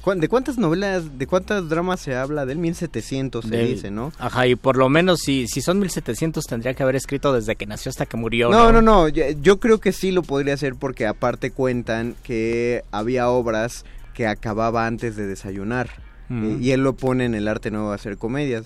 ¿cuán- 0.08 0.20
¿De 0.20 0.28
cuántas 0.28 0.56
novelas, 0.56 1.18
de 1.18 1.26
cuántas 1.26 1.68
dramas 1.68 2.00
se 2.00 2.16
habla? 2.16 2.46
Del 2.46 2.56
1700 2.56 3.44
se 3.44 3.50
Del- 3.50 3.66
dice, 3.74 3.90
¿no? 3.90 4.10
Ajá, 4.18 4.46
y 4.46 4.54
por 4.56 4.76
lo 4.78 4.88
menos 4.88 5.20
si, 5.20 5.46
si 5.48 5.60
son 5.60 5.78
1700 5.78 6.46
tendría 6.46 6.72
que 6.72 6.82
haber 6.82 6.96
escrito 6.96 7.32
desde 7.34 7.56
que 7.56 7.66
nació 7.66 7.90
hasta 7.90 8.06
que 8.06 8.16
murió. 8.16 8.48
No, 8.50 8.72
no, 8.72 8.80
no, 8.80 9.08
yo, 9.08 9.24
yo 9.42 9.60
creo 9.60 9.80
que 9.80 9.92
sí 9.92 10.10
lo 10.10 10.22
podría 10.22 10.54
hacer 10.54 10.76
porque 10.76 11.06
aparte 11.06 11.50
cuentan 11.50 12.14
que 12.22 12.84
había 12.90 13.28
obras 13.28 13.84
que 14.14 14.26
acababa 14.26 14.86
antes 14.86 15.14
de 15.16 15.26
desayunar. 15.26 15.90
Mm. 16.30 16.44
Eh, 16.44 16.58
y 16.60 16.70
él 16.70 16.82
lo 16.82 16.94
pone 16.94 17.26
en 17.26 17.34
el 17.34 17.46
arte 17.46 17.70
nuevo 17.70 17.92
a 17.92 17.94
hacer 17.96 18.16
comedias. 18.16 18.64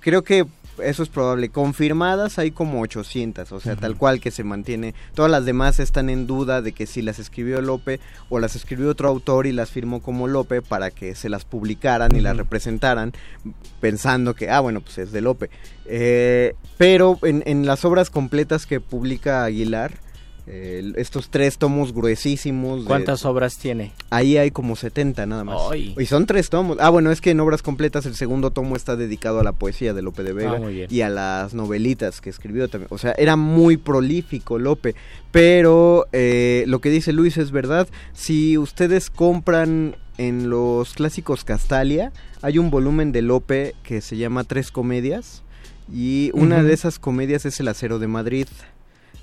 Creo 0.00 0.22
que 0.24 0.44
eso 0.82 1.02
es 1.02 1.08
probable. 1.08 1.48
Confirmadas 1.50 2.38
hay 2.38 2.50
como 2.50 2.80
800, 2.80 3.50
o 3.52 3.60
sea, 3.60 3.76
tal 3.76 3.96
cual 3.96 4.20
que 4.20 4.30
se 4.30 4.44
mantiene. 4.44 4.94
Todas 5.14 5.30
las 5.30 5.44
demás 5.44 5.80
están 5.80 6.10
en 6.10 6.26
duda 6.26 6.62
de 6.62 6.72
que 6.72 6.86
si 6.86 7.02
las 7.02 7.18
escribió 7.18 7.60
Lope 7.60 8.00
o 8.28 8.38
las 8.38 8.56
escribió 8.56 8.88
otro 8.88 9.08
autor 9.08 9.46
y 9.46 9.52
las 9.52 9.70
firmó 9.70 10.02
como 10.02 10.28
Lope 10.28 10.62
para 10.62 10.90
que 10.90 11.14
se 11.14 11.28
las 11.28 11.44
publicaran 11.44 12.14
y 12.16 12.20
las 12.20 12.36
representaran, 12.36 13.12
pensando 13.80 14.34
que, 14.34 14.50
ah, 14.50 14.60
bueno, 14.60 14.80
pues 14.80 14.98
es 14.98 15.12
de 15.12 15.20
Lope. 15.20 15.50
Eh, 15.86 16.54
pero 16.78 17.18
en, 17.22 17.42
en 17.46 17.66
las 17.66 17.84
obras 17.84 18.10
completas 18.10 18.66
que 18.66 18.80
publica 18.80 19.44
Aguilar, 19.44 20.03
eh, 20.46 20.92
estos 20.96 21.30
tres 21.30 21.56
tomos 21.58 21.92
gruesísimos. 21.94 22.80
de- 22.82 22.86
¿Cuántas 22.86 23.24
obras 23.24 23.56
tiene? 23.56 23.92
Ahí 24.10 24.36
hay 24.36 24.50
como 24.50 24.76
70 24.76 25.24
nada 25.26 25.42
más. 25.44 25.58
Ay. 25.70 25.94
Y 25.98 26.06
son 26.06 26.26
tres 26.26 26.50
tomos. 26.50 26.76
Ah, 26.80 26.90
bueno, 26.90 27.10
es 27.10 27.20
que 27.20 27.30
en 27.30 27.40
obras 27.40 27.62
completas 27.62 28.04
el 28.06 28.14
segundo 28.14 28.50
tomo 28.50 28.76
está 28.76 28.94
dedicado 28.96 29.40
a 29.40 29.44
la 29.44 29.52
poesía 29.52 29.94
de 29.94 30.02
Lope 30.02 30.22
de 30.22 30.32
Vega 30.34 30.56
Ah, 30.56 30.66
bien. 30.66 30.86
y 30.90 31.00
a 31.00 31.08
las 31.08 31.54
novelitas 31.54 32.20
que 32.20 32.28
escribió 32.30 32.68
también. 32.68 32.88
O 32.90 32.98
sea, 32.98 33.12
era 33.16 33.36
muy 33.36 33.76
prolífico 33.78 34.58
Lope. 34.58 34.94
Pero 35.30 36.06
eh, 36.12 36.64
lo 36.66 36.80
que 36.80 36.90
dice 36.90 37.12
Luis 37.12 37.38
es 37.38 37.50
verdad. 37.50 37.88
Si 38.12 38.58
ustedes 38.58 39.10
compran 39.10 39.96
en 40.18 40.48
los 40.50 40.92
clásicos 40.94 41.42
Castalia, 41.44 42.12
hay 42.42 42.58
un 42.58 42.70
volumen 42.70 43.10
de 43.12 43.22
Lope 43.22 43.74
que 43.82 44.00
se 44.00 44.16
llama 44.16 44.44
Tres 44.44 44.70
Comedias. 44.70 45.42
Y 45.92 46.30
una 46.34 46.62
de 46.62 46.72
esas 46.72 46.98
comedias 46.98 47.44
es 47.46 47.58
El 47.60 47.68
Acero 47.68 47.98
de 47.98 48.06
Madrid 48.08 48.46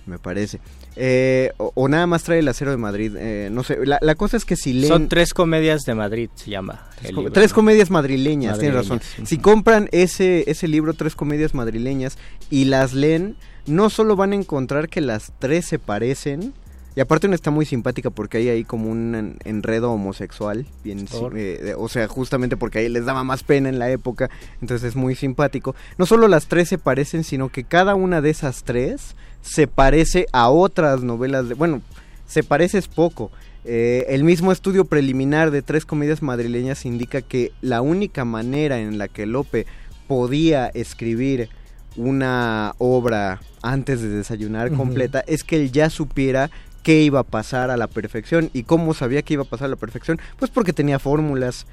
me 0.08 0.18
parece. 0.20 0.60
Eh, 0.98 1.52
o, 1.58 1.72
o 1.74 1.88
nada 1.88 2.06
más 2.06 2.24
trae 2.24 2.40
el 2.40 2.48
acero 2.48 2.72
de 2.72 2.78
Madrid, 2.78 3.16
eh, 3.18 3.50
no 3.52 3.64
sé. 3.64 3.78
La, 3.86 3.98
la 4.02 4.16
cosa 4.16 4.36
es 4.38 4.44
que 4.46 4.56
si 4.58 4.74
leen... 4.74 4.88
Son 4.90 5.08
tres 5.08 5.34
comedias 5.34 5.84
de 5.84 5.96
Madrid, 5.96 6.30
se 6.36 6.52
llama. 6.52 6.86
Tres, 7.00 7.12
co- 7.14 7.22
libro, 7.22 7.34
tres 7.34 7.52
¿no? 7.52 7.56
comedias 7.56 7.90
madrileñas, 7.90 8.60
tienes 8.60 8.76
razón. 8.76 9.02
Si 9.24 9.38
compran 9.38 9.88
ese, 9.92 10.50
ese 10.52 10.68
libro, 10.68 10.94
Tres 10.94 11.16
comedias 11.16 11.54
madrileñas, 11.54 12.18
y 12.50 12.66
las 12.66 12.94
leen, 12.94 13.36
no 13.66 13.90
solo 13.90 14.16
van 14.16 14.34
a 14.34 14.36
encontrar 14.36 14.90
que 14.90 15.00
las 15.02 15.32
tres 15.40 15.66
se 15.66 15.80
parecen, 15.80 16.54
y 16.94 17.00
aparte 17.00 17.26
una 17.26 17.36
está 17.36 17.52
muy 17.52 17.66
simpática 17.66 18.10
porque 18.10 18.40
hay 18.40 18.50
ahí 18.50 18.64
como 18.66 18.92
un 18.92 19.16
en- 19.16 19.38
enredo 19.46 19.92
homosexual, 19.94 20.66
bien, 20.84 21.08
eh, 21.38 21.74
o 21.78 21.88
sea, 21.88 22.10
justamente 22.10 22.58
porque 22.58 22.80
ahí 22.80 22.90
les 22.90 23.06
daba 23.06 23.24
más 23.24 23.44
pena 23.44 23.70
en 23.70 23.80
la 23.80 23.90
época, 23.90 24.30
entonces 24.62 24.90
es 24.90 24.96
muy 24.98 25.16
simpático. 25.16 25.74
No 25.98 26.06
solo 26.06 26.28
las 26.28 26.48
tres 26.48 26.68
se 26.68 26.78
parecen, 26.78 27.24
sino 27.24 27.48
que 27.48 27.64
cada 27.64 27.96
una 27.96 28.20
de 28.20 28.30
esas 28.32 28.64
tres 28.64 29.16
se 29.42 29.68
parece 29.68 30.28
a 30.32 30.50
otras 30.50 31.02
novelas 31.04 31.50
de, 31.50 31.56
bueno, 31.56 31.82
se 32.28 32.44
parece 32.44 32.78
es 32.78 32.88
poco. 32.88 33.32
Eh, 33.64 34.06
el 34.10 34.24
mismo 34.24 34.52
estudio 34.52 34.86
preliminar 34.86 35.52
de 35.52 35.62
tres 35.62 35.86
comedias 35.86 36.22
madrileñas 36.22 36.86
indica 36.86 37.22
que 37.22 37.52
la 37.62 37.82
única 37.82 38.26
manera 38.26 38.80
en 38.80 38.98
la 38.98 39.08
que 39.08 39.26
Lope 39.26 39.66
podía 40.08 40.68
escribir 40.68 41.50
una 41.96 42.74
obra 42.80 43.42
antes 43.62 44.02
de 44.02 44.10
desayunar 44.10 44.72
completa 44.72 45.24
es 45.28 45.44
que 45.44 45.58
él 45.58 45.72
ya 45.72 45.90
supiera 45.90 46.50
qué 46.84 47.04
iba 47.04 47.20
a 47.20 47.24
pasar 47.24 47.70
a 47.70 47.78
la 47.78 47.86
perfección 47.88 48.50
y 48.54 48.64
cómo 48.64 48.94
sabía 48.96 49.22
que 49.22 49.34
iba 49.36 49.44
a 49.44 49.48
pasar 49.50 49.66
a 49.66 49.70
la 49.70 49.76
perfección 49.76 50.20
pues 50.40 50.50
porque 50.50 50.74
tenía 50.74 50.98
fórmulas 50.98 51.68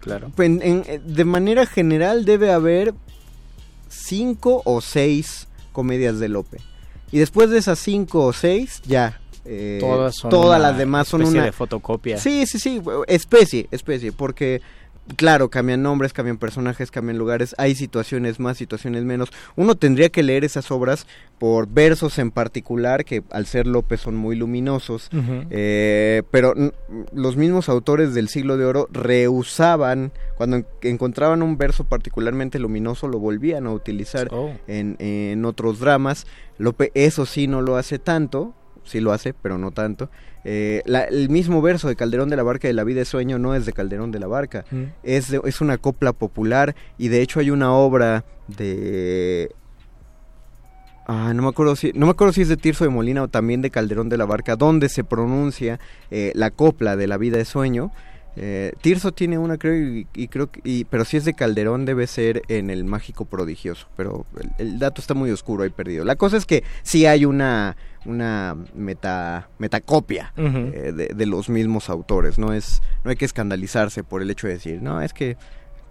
claro. 0.00 0.30
En- 0.38 0.62
en- 0.62 0.84
eh, 0.86 1.00
de 1.04 1.24
manera 1.24 1.66
general 1.66 2.24
debe 2.24 2.50
haber 2.52 2.94
cinco 3.88 4.62
o 4.64 4.80
seis 4.80 5.46
comedias 5.72 6.18
de 6.18 6.28
Lope 6.28 6.58
y 7.12 7.18
después 7.18 7.50
de 7.50 7.58
esas 7.58 7.78
cinco 7.78 8.24
o 8.24 8.32
seis 8.32 8.82
ya 8.86 9.18
eh, 9.50 9.78
Todas 9.80 10.16
son 10.16 10.30
todas 10.30 10.58
una 10.58 10.68
las 10.68 10.78
demás 10.78 11.08
son 11.08 11.22
especie 11.22 11.38
una 11.38 11.46
de 11.46 11.52
fotocopia. 11.52 12.18
Sí, 12.18 12.44
sí, 12.46 12.58
sí, 12.58 12.82
especie, 13.06 13.66
especie, 13.70 14.12
porque 14.12 14.60
claro, 15.16 15.48
cambian 15.48 15.82
nombres, 15.82 16.12
cambian 16.12 16.36
personajes, 16.38 16.90
cambian 16.90 17.18
lugares, 17.18 17.54
hay 17.58 17.74
situaciones 17.74 18.38
más, 18.40 18.56
situaciones 18.58 19.04
menos. 19.04 19.30
Uno 19.56 19.74
tendría 19.74 20.08
que 20.10 20.22
leer 20.22 20.44
esas 20.44 20.70
obras 20.70 21.06
por 21.38 21.68
versos 21.68 22.18
en 22.18 22.30
particular, 22.30 23.04
que 23.04 23.22
al 23.30 23.46
ser 23.46 23.66
López 23.66 24.00
son 24.00 24.16
muy 24.16 24.36
luminosos, 24.36 25.08
eh, 25.50 26.22
pero 26.30 26.52
los 27.12 27.36
mismos 27.36 27.68
autores 27.68 28.12
del 28.14 28.28
siglo 28.28 28.56
de 28.56 28.64
oro 28.64 28.88
rehusaban, 28.92 30.12
cuando 30.36 30.56
en- 30.56 30.66
encontraban 30.82 31.42
un 31.42 31.56
verso 31.56 31.84
particularmente 31.84 32.58
luminoso, 32.58 33.08
lo 33.08 33.18
volvían 33.18 33.66
a 33.66 33.72
utilizar 33.72 34.28
Oh. 34.32 34.52
en, 34.66 34.96
en 34.98 35.44
otros 35.44 35.78
dramas. 35.80 36.26
Lope, 36.58 36.90
eso 36.94 37.24
sí 37.24 37.46
no 37.46 37.62
lo 37.62 37.76
hace 37.76 37.98
tanto, 38.00 38.52
sí 38.88 39.00
lo 39.00 39.12
hace, 39.12 39.32
pero 39.34 39.58
no 39.58 39.70
tanto. 39.70 40.10
Eh, 40.44 40.82
la- 40.86 41.04
el 41.04 41.28
mismo 41.30 41.60
verso 41.62 41.88
de 41.88 41.96
Calderón 41.96 42.28
de 42.30 42.36
la 42.36 42.42
Barca 42.42 42.66
de 42.68 42.74
La 42.74 42.84
vida 42.84 43.02
es 43.02 43.08
sueño 43.08 43.38
no 43.38 43.54
es 43.54 43.66
de 43.66 43.72
Calderón 43.72 44.10
de 44.12 44.18
la 44.18 44.26
Barca, 44.26 44.64
Mm. 44.70 44.82
es, 45.02 45.30
de- 45.30 45.40
es 45.44 45.60
una 45.60 45.78
copla 45.78 46.12
popular 46.12 46.74
y 46.96 47.08
de 47.08 47.20
hecho 47.22 47.40
hay 47.40 47.50
una 47.50 47.72
obra 47.72 48.24
de... 48.48 49.50
Ah, 51.10 51.32
no 51.34 51.42
me 51.42 51.48
acuerdo 51.48 51.74
si 51.74 51.92
no 51.94 52.04
me 52.04 52.12
acuerdo 52.12 52.34
si 52.34 52.42
es 52.42 52.48
de 52.48 52.58
Tirso 52.58 52.84
de 52.84 52.90
Molina 52.90 53.22
o 53.22 53.28
también 53.28 53.62
de 53.62 53.70
Calderón 53.70 54.10
de 54.10 54.18
la 54.18 54.26
Barca 54.26 54.56
donde 54.56 54.90
se 54.90 55.04
pronuncia 55.04 55.80
eh, 56.10 56.32
la 56.34 56.50
copla 56.50 56.96
de 56.96 57.06
La 57.06 57.16
vida 57.16 57.38
es 57.40 57.48
sueño. 57.48 57.90
Eh, 58.36 58.72
Tirso 58.82 59.12
tiene 59.12 59.38
una 59.38 59.56
creo 59.56 59.74
y, 59.74 60.06
y 60.14 60.28
creo 60.28 60.50
que 60.50 60.60
y, 60.64 60.84
pero 60.84 61.04
si 61.06 61.16
es 61.16 61.24
de 61.24 61.32
Calderón 61.32 61.86
debe 61.86 62.06
ser 62.06 62.42
en 62.48 62.68
el 62.68 62.84
mágico 62.84 63.24
prodigioso, 63.24 63.88
pero 63.96 64.26
el, 64.38 64.50
el 64.58 64.78
dato 64.78 65.00
está 65.00 65.14
muy 65.14 65.30
oscuro 65.30 65.62
ahí 65.64 65.70
perdido. 65.70 66.04
La 66.04 66.16
cosa 66.16 66.36
es 66.36 66.44
que 66.44 66.62
sí 66.82 67.06
hay 67.06 67.24
una 67.24 67.76
una 68.04 68.56
meta 68.74 69.48
metacopia 69.58 70.32
eh, 70.36 70.92
de, 70.94 71.08
de 71.14 71.26
los 71.26 71.48
mismos 71.48 71.90
autores. 71.90 72.38
No 72.38 72.52
es, 72.52 72.82
no 73.04 73.10
hay 73.10 73.16
que 73.16 73.24
escandalizarse 73.24 74.04
por 74.04 74.22
el 74.22 74.30
hecho 74.30 74.46
de 74.46 74.54
decir, 74.54 74.82
no, 74.82 75.02
es 75.02 75.12
que 75.12 75.36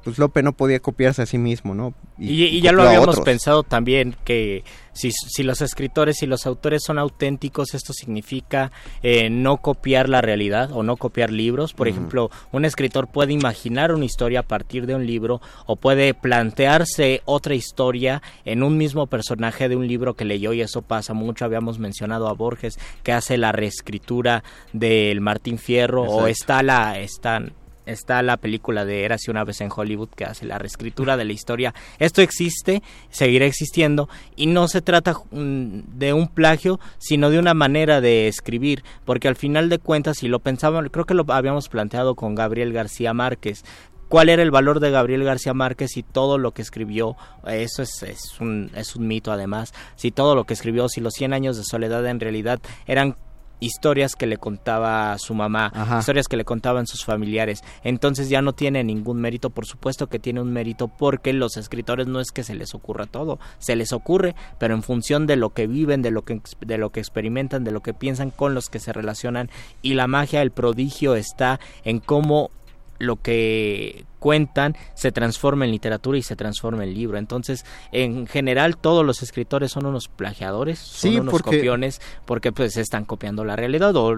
pues 0.04 0.18
Lope 0.18 0.42
no 0.42 0.54
podía 0.54 0.80
copiarse 0.80 1.22
a 1.22 1.26
sí 1.26 1.38
mismo, 1.38 1.76
¿no? 1.76 1.94
Y, 2.18 2.44
y 2.46 2.62
ya 2.62 2.72
lo 2.72 2.84
habíamos 2.84 3.20
pensado 3.20 3.64
también 3.64 4.16
que 4.24 4.64
si, 4.98 5.12
si 5.12 5.44
los 5.44 5.62
escritores 5.62 6.24
y 6.24 6.26
los 6.26 6.46
autores 6.46 6.82
son 6.84 6.98
auténticos, 6.98 7.74
esto 7.74 7.94
significa 7.94 8.72
eh, 9.04 9.30
no 9.30 9.58
copiar 9.58 10.10
la 10.10 10.22
realidad 10.22 10.72
o 10.72 10.84
no 10.84 10.98
copiar 10.98 11.32
libros. 11.32 11.74
Por 11.74 11.88
ejemplo, 11.88 12.30
un 12.52 12.66
escritor 12.66 13.08
puede 13.08 13.34
imaginar 13.34 13.94
una 13.94 14.06
historia 14.06 14.42
a 14.42 14.44
partir 14.44 14.88
de 14.88 14.96
un 14.96 15.06
libro 15.06 15.40
o 15.66 15.76
puede 15.76 16.14
plantearse 16.14 17.22
otra 17.26 17.56
historia 17.56 18.22
en 18.44 18.64
un 18.64 18.78
mismo 18.78 19.08
personaje 19.08 19.70
de 19.70 19.76
un 19.76 19.88
libro 19.88 20.16
que 20.16 20.26
leyó 20.26 20.52
y 20.54 20.62
eso 20.62 20.82
pasa 20.82 21.14
mucho. 21.14 21.46
Habíamos 21.46 21.80
mencionado 21.80 22.28
a 22.28 22.34
Borges 22.34 22.80
que 23.04 23.14
hace 23.14 23.38
la 23.38 23.52
reescritura 23.52 24.44
del 24.74 25.22
Martín 25.22 25.60
Fierro 25.60 26.04
o 26.04 26.28
está 26.28 26.64
la 26.64 27.00
están 27.00 27.54
está 27.88 28.22
la 28.22 28.38
película 28.38 28.86
de 28.86 29.04
Érase 29.04 29.32
una 29.32 29.44
vez 29.44 29.62
en 29.62 29.70
Hollywood 29.76 30.10
que 30.10 30.26
hace 30.26 30.46
la 30.46 30.58
reescritura 30.60 31.18
de 31.18 31.26
la 31.26 31.34
historia. 31.34 31.74
Esto 32.00 32.22
existe, 32.22 32.84
seguirá 33.10 33.46
existiendo 33.46 34.10
y 34.36 34.48
no 34.48 34.68
se 34.68 34.82
trata 34.82 35.16
de 35.32 36.14
un 36.14 36.28
plagio, 36.28 36.80
sino 36.98 37.30
de 37.30 37.40
una 37.40 37.54
manera 37.54 38.02
de 38.02 38.28
escribir, 38.28 38.84
porque 39.06 39.28
al 39.28 39.36
final 39.36 39.70
de 39.70 39.80
cuentas, 39.80 40.18
si 40.18 40.28
lo 40.28 40.40
pensábamos, 40.40 40.92
creo 40.92 41.06
que 41.06 41.14
lo 41.14 41.26
habíamos 41.28 41.70
planteado 41.70 42.16
con 42.16 42.36
Gabriel 42.36 42.74
García 42.74 43.14
Márquez, 43.14 43.64
cuál 44.10 44.30
era 44.30 44.42
el 44.42 44.52
valor 44.52 44.80
de 44.80 44.92
Gabriel 44.92 45.24
García 45.24 45.54
Márquez 45.54 45.98
y 45.98 46.04
todo 46.04 46.38
lo 46.38 46.52
que 46.52 46.62
escribió, 46.62 47.16
eso 47.46 47.82
es, 47.82 48.04
es, 48.04 48.40
un, 48.40 48.72
es 48.76 48.96
un 48.96 49.08
mito 49.08 49.32
además, 49.32 49.74
si 49.96 50.12
todo 50.12 50.36
lo 50.36 50.46
que 50.46 50.54
escribió, 50.54 50.88
si 50.90 51.02
los 51.02 51.14
100 51.14 51.34
años 51.34 51.58
de 51.58 51.64
soledad 51.64 52.06
en 52.08 52.20
realidad 52.20 52.60
eran 52.86 53.16
historias 53.60 54.16
que 54.16 54.28
le 54.28 54.38
contaba 54.38 55.18
su 55.18 55.34
mamá, 55.34 55.72
Ajá. 55.74 56.00
historias 56.00 56.28
que 56.28 56.38
le 56.38 56.46
contaban 56.46 56.88
sus 56.88 57.04
familiares. 57.06 57.62
Entonces 57.84 58.30
ya 58.30 58.42
no 58.42 58.54
tiene 58.54 58.84
ningún 58.84 59.20
mérito, 59.20 59.50
por 59.50 59.66
supuesto 59.66 60.08
que 60.08 60.20
tiene 60.20 60.42
un 60.42 60.52
mérito 60.52 60.88
porque 60.88 61.34
los 61.34 61.58
escritores 61.58 62.08
no 62.08 62.20
es 62.20 62.32
que 62.32 62.44
se 62.44 62.56
les 62.56 62.74
ocurra 62.76 63.06
todo, 63.06 63.40
se 63.60 63.76
les 63.76 63.94
ocurre, 63.94 64.36
pero 64.60 64.74
en 64.74 64.84
función 64.84 65.28
de 65.28 65.36
lo 65.36 65.52
que 65.52 65.68
viven, 65.68 66.02
de 66.02 66.12
lo 66.12 66.24
que 66.24 66.42
de 66.62 66.78
lo 66.78 66.92
que 66.92 67.00
experimentan, 67.00 67.64
de 67.64 67.72
lo 67.72 67.82
que 67.82 67.94
piensan 67.94 68.32
con 68.32 68.54
los 68.54 68.70
que 68.70 68.80
se 68.80 68.94
relacionan 68.94 69.50
y 69.82 69.94
la 69.94 70.08
magia, 70.08 70.42
el 70.42 70.52
prodigio 70.52 71.16
está 71.16 71.60
en 71.84 72.00
cómo 72.00 72.52
lo 73.00 73.18
que 73.18 74.06
cuentan 74.20 74.76
se 74.96 75.12
transforma 75.12 75.66
en 75.66 75.72
literatura 75.72 76.18
y 76.18 76.24
se 76.24 76.36
transforma 76.36 76.84
en 76.84 76.94
libro. 76.94 77.18
Entonces, 77.18 77.66
en 77.92 78.26
general, 78.26 78.76
todos 78.78 79.06
los 79.06 79.22
escritores 79.22 79.72
son 79.72 79.86
unos 79.86 80.08
plagiadores, 80.08 80.80
son 80.80 81.12
Sí, 81.12 81.20
unos 81.20 81.32
porque- 81.32 81.58
copiones, 81.58 82.02
porque 82.26 82.52
pues 82.52 82.76
están 82.78 83.06
copiando 83.06 83.46
la 83.46 83.56
realidad 83.56 83.96
o 83.96 84.16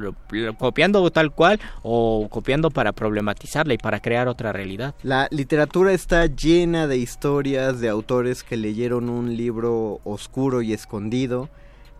copiando 0.57 1.09
tal 1.11 1.31
cual 1.33 1.59
o 1.83 2.27
copiando 2.29 2.71
para 2.71 2.93
problematizarla 2.93 3.73
y 3.73 3.77
para 3.77 3.99
crear 3.99 4.27
otra 4.29 4.53
realidad. 4.53 4.95
La 5.03 5.27
literatura 5.31 5.91
está 5.91 6.25
llena 6.27 6.87
de 6.87 6.97
historias 6.97 7.81
de 7.81 7.89
autores 7.89 8.43
que 8.43 8.55
leyeron 8.57 9.09
un 9.09 9.35
libro 9.35 9.99
oscuro 10.05 10.61
y 10.61 10.71
escondido, 10.73 11.49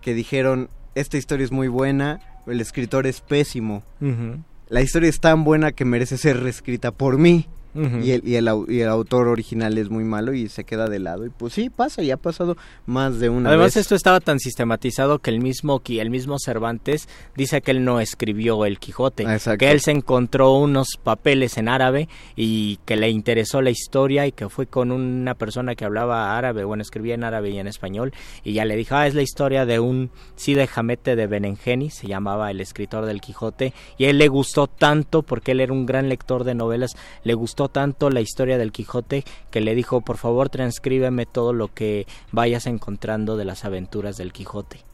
que 0.01 0.13
dijeron, 0.13 0.69
esta 0.95 1.17
historia 1.17 1.43
es 1.43 1.51
muy 1.51 1.67
buena, 1.67 2.21
el 2.47 2.61
escritor 2.61 3.05
es 3.05 3.19
pésimo. 3.21 3.83
La 4.69 4.81
historia 4.83 5.09
es 5.09 5.19
tan 5.19 5.43
buena 5.43 5.71
que 5.71 5.83
merece 5.83 6.19
ser 6.19 6.41
reescrita 6.41 6.91
por 6.91 7.17
mí. 7.17 7.47
Y, 7.75 8.11
el, 8.11 8.27
y, 8.27 8.35
el, 8.35 8.49
y 8.67 8.79
el 8.79 8.89
autor 8.89 9.27
original 9.27 9.77
es 9.77 9.89
muy 9.89 10.03
malo 10.03 10.33
y 10.33 10.49
se 10.49 10.63
queda 10.63 10.87
de 10.89 10.99
lado. 10.99 11.25
Y 11.25 11.29
pues 11.29 11.53
sí, 11.53 11.69
pasa, 11.69 12.01
y 12.01 12.09
ha 12.11 12.17
pasado 12.17 12.57
más 12.85 13.19
de 13.19 13.29
una 13.29 13.49
Además 13.49 13.75
vez. 13.75 13.77
esto 13.77 13.95
estaba 13.95 14.19
tan 14.19 14.39
sistematizado 14.39 15.19
que 15.19 15.29
el 15.29 15.39
mismo 15.39 15.81
el 15.87 16.09
mismo 16.09 16.37
Cervantes 16.39 17.07
dice 17.35 17.61
que 17.61 17.71
él 17.71 17.83
no 17.83 17.99
escribió 17.99 18.65
el 18.65 18.79
Quijote, 18.79 19.23
exacto. 19.23 19.57
que 19.57 19.71
él 19.71 19.81
se 19.81 19.91
encontró 19.91 20.53
unos 20.53 20.97
papeles 21.01 21.57
en 21.57 21.67
árabe 21.67 22.07
y 22.35 22.77
que 22.85 22.95
le 22.95 23.09
interesó 23.09 23.61
la 23.61 23.69
historia 23.69 24.27
y 24.27 24.31
que 24.31 24.49
fue 24.49 24.67
con 24.67 24.91
una 24.91 25.35
persona 25.35 25.75
que 25.75 25.85
hablaba 25.85 26.37
árabe, 26.37 26.63
bueno, 26.63 26.81
escribía 26.81 27.15
en 27.15 27.23
árabe 27.23 27.49
y 27.49 27.59
en 27.59 27.67
español 27.67 28.13
y 28.43 28.53
ya 28.53 28.65
le 28.65 28.75
dijo, 28.75 28.95
"Ah, 28.95 29.07
es 29.07 29.15
la 29.15 29.21
historia 29.21 29.65
de 29.65 29.79
un 29.79 30.11
Cide 30.35 30.69
Hamete 30.73 31.15
de 31.15 31.27
Benengeni", 31.27 31.89
se 31.89 32.07
llamaba 32.07 32.51
el 32.51 32.61
escritor 32.61 33.05
del 33.05 33.21
Quijote, 33.21 33.73
y 33.97 34.05
a 34.05 34.09
él 34.09 34.17
le 34.17 34.27
gustó 34.27 34.67
tanto 34.67 35.23
porque 35.23 35.51
él 35.51 35.59
era 35.61 35.73
un 35.73 35.85
gran 35.85 36.07
lector 36.09 36.43
de 36.43 36.55
novelas, 36.55 36.95
le 37.23 37.33
gustó 37.33 37.58
tanto 37.67 38.09
la 38.09 38.21
historia 38.21 38.57
del 38.57 38.71
Quijote 38.71 39.25
que 39.51 39.59
le 39.59 39.75
dijo, 39.75 40.01
"Por 40.01 40.17
favor, 40.17 40.49
transcríbeme 40.49 41.25
todo 41.25 41.51
lo 41.51 41.67
que 41.67 42.07
vayas 42.31 42.65
encontrando 42.67 43.35
de 43.35 43.45
las 43.45 43.65
aventuras 43.65 44.15
del 44.17 44.31
Quijote." 44.31 44.85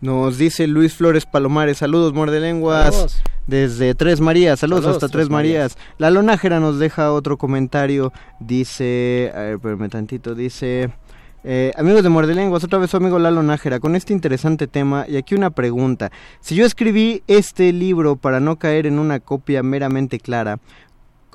Nos 0.00 0.36
dice 0.36 0.66
Luis 0.66 0.94
Flores 0.94 1.24
Palomares, 1.24 1.78
saludos 1.78 2.12
muerde 2.12 2.38
lenguas. 2.38 2.94
Saludos. 2.94 3.16
Desde 3.46 3.94
Tres 3.94 4.20
Marías, 4.20 4.60
saludos, 4.60 4.84
Saludos, 4.84 5.02
hasta 5.02 5.12
Tres 5.12 5.26
Tres 5.26 5.30
Marías. 5.30 5.78
La 5.98 6.10
Lonájera 6.10 6.60
nos 6.60 6.78
deja 6.78 7.12
otro 7.12 7.36
comentario, 7.36 8.12
dice, 8.40 9.32
a 9.34 9.38
ver, 9.40 9.54
espérame 9.54 9.88
tantito, 9.90 10.34
dice... 10.34 10.90
eh, 11.44 11.72
amigos 11.76 12.02
de 12.02 12.08
Muerde 12.08 12.34
Lenguas, 12.34 12.64
otra 12.64 12.78
vez 12.78 12.90
su 12.90 12.96
amigo 12.96 13.18
Lalo 13.18 13.42
Nájera 13.42 13.80
con 13.80 13.96
este 13.96 14.14
interesante 14.14 14.66
tema 14.66 15.04
y 15.06 15.16
aquí 15.16 15.34
una 15.34 15.50
pregunta. 15.50 16.10
Si 16.40 16.54
yo 16.54 16.64
escribí 16.64 17.22
este 17.26 17.70
libro 17.72 18.16
para 18.16 18.40
no 18.40 18.56
caer 18.56 18.86
en 18.86 18.98
una 18.98 19.20
copia 19.20 19.62
meramente 19.62 20.18
clara, 20.18 20.58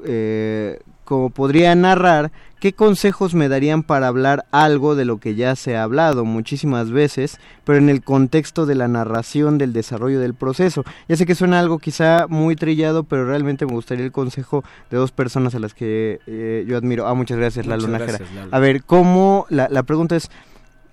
eh, 0.06 0.80
como 1.04 1.32
podría 1.32 1.74
narrar, 1.74 2.32
¿qué 2.60 2.74
consejos 2.74 3.34
me 3.34 3.50
darían 3.50 3.82
para 3.82 4.08
hablar 4.08 4.46
algo 4.52 4.96
de 4.96 5.06
lo 5.06 5.18
que 5.18 5.34
ya 5.34 5.56
se 5.56 5.76
ha 5.76 5.84
hablado 5.84 6.24
muchísimas 6.24 6.92
veces, 6.92 7.40
pero 7.64 7.80
en 7.80 7.90
el 7.90 8.04
contexto 8.04 8.66
de 8.68 8.76
la 8.76 8.88
narración 8.88 9.58
del 9.58 9.74
desarrollo 9.74 10.20
del 10.20 10.36
proceso? 10.36 10.84
Ya 11.08 11.16
sé 11.16 11.26
que 11.26 11.34
suena 11.34 11.60
algo 11.60 11.80
quizá 11.80 12.28
muy 12.28 12.56
trillado, 12.56 13.04
pero 13.06 13.26
realmente 13.26 13.66
me 13.66 13.74
gustaría 13.74 14.06
el 14.06 14.12
consejo 14.12 14.64
de 14.92 14.98
dos 14.98 15.12
personas 15.12 15.56
a 15.56 15.60
las 15.60 15.74
que 15.74 16.20
eh, 16.28 16.64
yo 16.68 16.78
admiro. 16.78 17.08
Ah, 17.08 17.16
muchas 17.16 17.38
gracias, 17.38 17.66
Lalo 17.66 17.88
Muchas 17.88 18.02
Nájera. 18.02 18.18
gracias, 18.20 18.36
Lalo. 18.36 18.56
A 18.56 18.60
ver, 18.60 18.84
¿cómo? 18.84 19.48
La, 19.50 19.68
la 19.70 19.84
pregunta 19.84 20.16
es... 20.16 20.30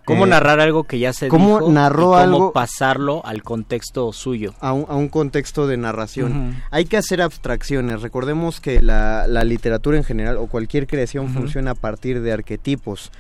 ¿Cómo 0.07 0.25
eh, 0.25 0.31
narrar 0.31 0.61
algo 0.61 0.85
que 0.85 0.99
ya 0.99 1.13
se 1.13 1.29
¿cómo 1.29 1.59
dijo 1.59 1.71
narró 1.73 2.03
y 2.03 2.05
cómo 2.05 2.17
algo? 2.17 2.53
pasarlo 2.53 3.21
al 3.27 3.43
contexto 3.43 4.13
suyo? 4.15 4.55
a 4.61 4.73
un, 4.73 4.87
a 4.89 4.97
un 4.97 5.09
contexto 5.09 5.67
de 5.67 5.77
narración. 5.77 6.57
Hay 6.71 6.87
que 6.87 6.97
hacer 6.97 7.21
abstracciones. 7.21 8.01
Recordemos 8.03 8.61
que 8.61 8.81
la, 8.81 9.27
la 9.27 9.45
literatura 9.45 9.99
en 9.99 10.05
general 10.05 10.39
o 10.39 10.47
cualquier 10.47 10.87
creación 10.87 11.29
funciona 11.29 11.73
a 11.73 11.75
partir 11.75 12.23
de 12.23 12.33
arquetipos. 12.33 13.11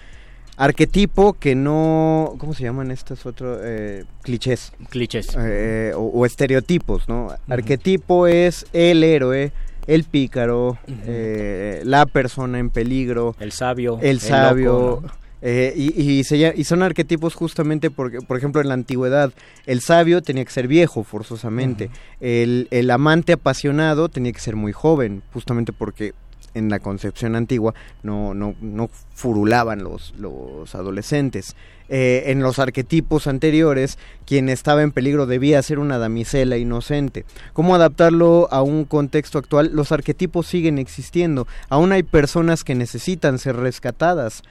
Arquetipo 0.58 1.34
que 1.34 1.54
no... 1.54 2.34
¿Cómo 2.38 2.54
se 2.54 2.62
llaman 2.62 2.90
estos 2.90 3.26
otros? 3.26 3.58
Eh, 3.62 4.04
clichés. 4.22 4.72
Clichés. 4.88 5.36
Eh, 5.38 5.92
o, 5.94 6.00
o 6.04 6.24
estereotipos, 6.24 7.08
¿no? 7.10 7.28
Arquetipo 7.48 8.26
es 8.26 8.64
el 8.72 9.04
héroe, 9.04 9.52
el 9.86 10.04
pícaro, 10.04 10.78
eh, 10.88 11.82
la 11.84 12.06
persona 12.06 12.58
en 12.58 12.70
peligro, 12.70 13.36
El 13.38 13.52
sabio. 13.52 13.98
el 14.00 14.18
sabio. 14.20 14.72
loco, 14.72 15.02
¿no? 15.08 15.25
Eh, 15.42 15.72
y, 15.76 16.00
y, 16.00 16.24
se 16.24 16.54
y 16.56 16.64
son 16.64 16.82
arquetipos 16.82 17.34
justamente 17.34 17.90
porque, 17.90 18.20
por 18.20 18.36
ejemplo, 18.36 18.60
en 18.60 18.68
la 18.68 18.74
antigüedad, 18.74 19.32
el 19.66 19.80
sabio 19.80 20.22
tenía 20.22 20.44
que 20.44 20.50
ser 20.50 20.68
viejo, 20.68 21.04
forzosamente. 21.04 21.90
el, 22.20 22.68
el 22.70 22.90
amante 22.90 23.34
apasionado 23.34 24.08
tenía 24.08 24.32
que 24.32 24.40
ser 24.40 24.56
muy 24.56 24.72
joven, 24.72 25.22
justamente 25.32 25.72
porque 25.72 26.14
en 26.56 26.70
la 26.70 26.78
concepción 26.78 27.36
antigua 27.36 27.74
no, 28.02 28.34
no, 28.34 28.54
no 28.60 28.88
furulaban 29.14 29.84
los, 29.84 30.14
los 30.18 30.74
adolescentes. 30.74 31.54
Eh, 31.88 32.24
en 32.26 32.40
los 32.40 32.58
arquetipos 32.58 33.28
anteriores, 33.28 33.98
quien 34.24 34.48
estaba 34.48 34.82
en 34.82 34.90
peligro 34.90 35.26
debía 35.26 35.62
ser 35.62 35.78
una 35.78 35.98
damisela 35.98 36.56
inocente. 36.56 37.24
¿Cómo 37.52 37.74
adaptarlo 37.74 38.48
a 38.50 38.62
un 38.62 38.84
contexto 38.84 39.38
actual? 39.38 39.70
Los 39.72 39.92
arquetipos 39.92 40.46
siguen 40.46 40.78
existiendo. 40.78 41.46
Aún 41.68 41.92
hay 41.92 42.02
personas 42.02 42.64
que 42.64 42.74
necesitan 42.74 43.38
ser 43.38 43.56
rescatadas 43.56 44.42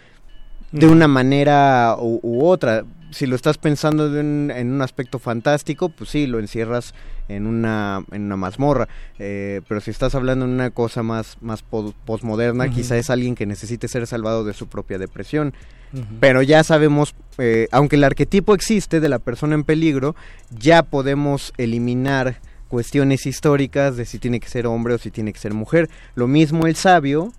de 0.80 0.88
una 0.88 1.08
manera 1.08 1.96
u, 2.00 2.20
u 2.22 2.46
otra. 2.46 2.86
Si 3.12 3.26
lo 3.28 3.36
estás 3.36 3.58
pensando 3.58 4.10
de 4.10 4.20
un- 4.20 4.52
en 4.54 4.72
un 4.74 4.82
aspecto 4.82 5.20
fantástico, 5.20 5.90
pues 5.90 6.10
sí, 6.10 6.28
lo 6.28 6.40
encierras 6.40 6.94
en 7.30 7.48
una, 7.48 8.04
en 8.12 8.24
una 8.24 8.36
mazmorra. 8.36 8.88
Eh, 9.20 9.62
pero 9.70 9.80
si 9.80 9.90
estás 9.92 10.16
hablando 10.16 10.44
en 10.46 10.52
una 10.52 10.70
cosa 10.72 11.02
más, 11.02 11.38
más 11.42 11.62
po- 11.64 11.94
posmoderna, 12.06 12.66
Ujú. 12.66 12.76
quizá 12.76 12.98
es 12.98 13.10
alguien 13.10 13.36
que 13.36 13.46
necesite 13.46 13.88
ser 13.88 14.06
salvado 14.06 14.44
de 14.44 14.54
su 14.54 14.68
propia 14.68 14.98
depresión. 14.98 15.54
Pero 16.20 16.42
ya 16.42 16.62
sabemos, 16.66 17.16
eh, 17.38 17.70
aunque 17.72 17.96
el 17.96 18.04
arquetipo 18.04 18.54
existe 18.54 19.00
de 19.00 19.08
la 19.08 19.20
persona 19.20 19.56
en 19.56 19.64
peligro, 19.64 20.14
ya 20.50 20.84
podemos 20.84 21.54
eliminar 21.58 22.42
cuestiones 22.68 23.26
históricas 23.26 23.96
de 23.96 24.04
si 24.06 24.20
tiene 24.20 24.42
que 24.42 24.50
ser 24.50 24.68
hombre 24.68 24.96
o 24.96 24.98
si 24.98 25.10
tiene 25.10 25.32
que 25.32 25.40
ser 25.40 25.54
mujer. 25.54 25.90
Lo 26.16 26.28
mismo 26.28 26.68
el 26.68 26.76
sabio, 26.76 27.32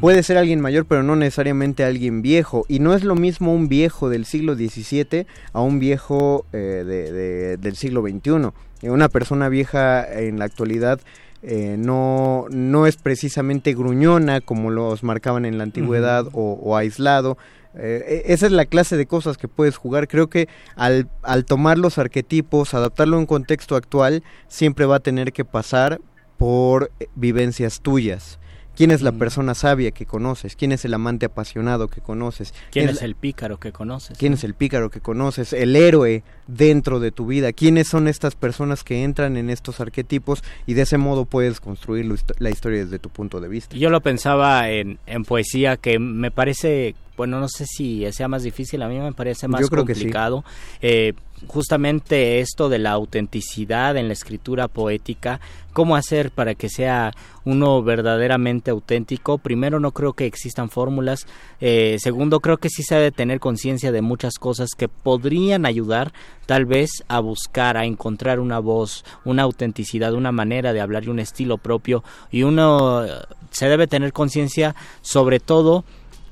Puede 0.00 0.22
ser 0.22 0.36
alguien 0.36 0.60
mayor, 0.60 0.84
pero 0.86 1.02
no 1.02 1.14
necesariamente 1.16 1.84
alguien 1.84 2.20
viejo. 2.22 2.64
Y 2.68 2.80
no 2.80 2.94
es 2.94 3.04
lo 3.04 3.14
mismo 3.14 3.54
un 3.54 3.68
viejo 3.68 4.08
del 4.08 4.24
siglo 4.24 4.54
XVII 4.56 5.26
a 5.52 5.60
un 5.60 5.78
viejo 5.78 6.44
eh, 6.52 6.56
de- 6.84 7.12
de- 7.12 7.56
del 7.56 7.76
siglo 7.76 8.02
XXI. 8.02 8.50
Eh, 8.82 8.90
Una 8.90 9.08
persona 9.08 9.48
vieja 9.48 10.04
en 10.20 10.38
la 10.38 10.44
actualidad 10.46 11.00
eh, 11.42 11.76
no, 11.78 12.46
no 12.50 12.86
es 12.88 12.96
precisamente 12.96 13.74
gruñona 13.74 14.40
como 14.40 14.70
los 14.70 15.04
marcaban 15.04 15.44
en 15.44 15.58
la 15.58 15.64
antigüedad 15.64 16.26
o, 16.32 16.58
o 16.60 16.76
aislado. 16.76 17.38
Eh, 17.78 18.22
e- 18.26 18.32
esa 18.32 18.46
es 18.46 18.52
la 18.52 18.64
clase 18.64 18.96
de 18.96 19.06
cosas 19.06 19.36
que 19.38 19.46
puedes 19.46 19.76
jugar. 19.76 20.08
Creo 20.08 20.28
que 20.28 20.48
al, 20.74 21.08
al 21.22 21.44
tomar 21.44 21.78
los 21.78 21.98
arquetipos, 21.98 22.74
adaptarlo 22.74 23.16
a 23.16 23.20
un 23.20 23.26
contexto 23.26 23.76
actual, 23.76 24.24
siempre 24.48 24.86
va 24.86 24.96
a 24.96 25.00
tener 25.00 25.32
que 25.32 25.44
pasar 25.44 26.00
por 26.38 26.90
eh, 26.98 27.06
vivencias 27.14 27.80
tuyas. 27.82 28.40
¿Quién 28.76 28.90
es 28.90 29.02
la 29.02 29.10
Mm. 29.12 29.18
persona 29.18 29.54
sabia 29.54 29.90
que 29.90 30.06
conoces? 30.06 30.54
¿Quién 30.54 30.70
es 30.72 30.84
el 30.84 30.94
amante 30.94 31.26
apasionado 31.26 31.88
que 31.88 32.00
conoces? 32.00 32.52
¿Quién 32.70 32.88
es 32.90 33.02
el 33.02 33.14
pícaro 33.14 33.58
que 33.58 33.72
conoces? 33.72 34.18
¿Quién 34.18 34.34
es 34.34 34.44
el 34.44 34.54
pícaro 34.54 34.90
que 34.90 35.00
conoces? 35.00 35.52
El 35.52 35.74
héroe 35.74 36.22
dentro 36.46 37.00
de 37.00 37.10
tu 37.12 37.26
vida. 37.26 37.52
¿Quiénes 37.52 37.88
son 37.88 38.08
estas 38.08 38.34
personas 38.34 38.84
que 38.84 39.02
entran 39.02 39.36
en 39.36 39.50
estos 39.50 39.80
arquetipos? 39.80 40.42
Y 40.66 40.74
de 40.74 40.82
ese 40.82 40.98
modo 40.98 41.24
puedes 41.24 41.60
construir 41.60 42.06
la 42.38 42.50
historia 42.50 42.84
desde 42.84 42.98
tu 42.98 43.10
punto 43.10 43.40
de 43.40 43.48
vista. 43.48 43.76
Yo 43.76 43.90
lo 43.90 44.00
pensaba 44.00 44.70
en, 44.70 44.98
en 45.06 45.24
poesía 45.24 45.76
que 45.76 45.98
me 45.98 46.30
parece, 46.30 46.94
bueno, 47.16 47.40
no 47.40 47.48
sé 47.48 47.66
si 47.66 48.10
sea 48.12 48.28
más 48.28 48.42
difícil, 48.42 48.82
a 48.82 48.88
mí 48.88 48.98
me 48.98 49.12
parece 49.12 49.48
más 49.48 49.60
Yo 49.60 49.68
creo 49.68 49.84
que 49.84 49.94
sí. 49.94 50.02
complicado. 50.02 50.44
Eh, 50.80 51.14
justamente 51.46 52.40
esto 52.40 52.68
de 52.68 52.78
la 52.78 52.92
autenticidad 52.92 53.96
en 53.96 54.08
la 54.08 54.14
escritura 54.14 54.68
poética, 54.68 55.40
cómo 55.72 55.96
hacer 55.96 56.30
para 56.30 56.54
que 56.54 56.68
sea 56.68 57.12
uno 57.44 57.82
verdaderamente 57.82 58.70
auténtico. 58.70 59.38
Primero, 59.38 59.78
no 59.78 59.92
creo 59.92 60.14
que 60.14 60.26
existan 60.26 60.70
fórmulas. 60.70 61.26
Eh, 61.60 61.98
segundo, 62.00 62.40
creo 62.40 62.56
que 62.56 62.70
sí 62.70 62.82
se 62.82 62.94
debe 62.94 63.12
tener 63.12 63.40
conciencia 63.40 63.92
de 63.92 64.00
muchas 64.00 64.34
cosas 64.38 64.70
que 64.76 64.88
podrían 64.88 65.66
ayudar, 65.66 66.12
tal 66.46 66.64
vez 66.64 67.04
a 67.08 67.20
buscar, 67.20 67.76
a 67.76 67.84
encontrar 67.84 68.40
una 68.40 68.58
voz, 68.60 69.04
una 69.24 69.42
autenticidad, 69.42 70.14
una 70.14 70.32
manera 70.32 70.72
de 70.72 70.80
hablar 70.80 71.04
y 71.04 71.08
un 71.08 71.18
estilo 71.18 71.58
propio 71.58 72.02
y 72.30 72.44
uno 72.44 73.04
eh, 73.04 73.10
se 73.50 73.68
debe 73.68 73.86
tener 73.86 74.12
conciencia 74.12 74.74
sobre 75.02 75.40
todo 75.40 75.84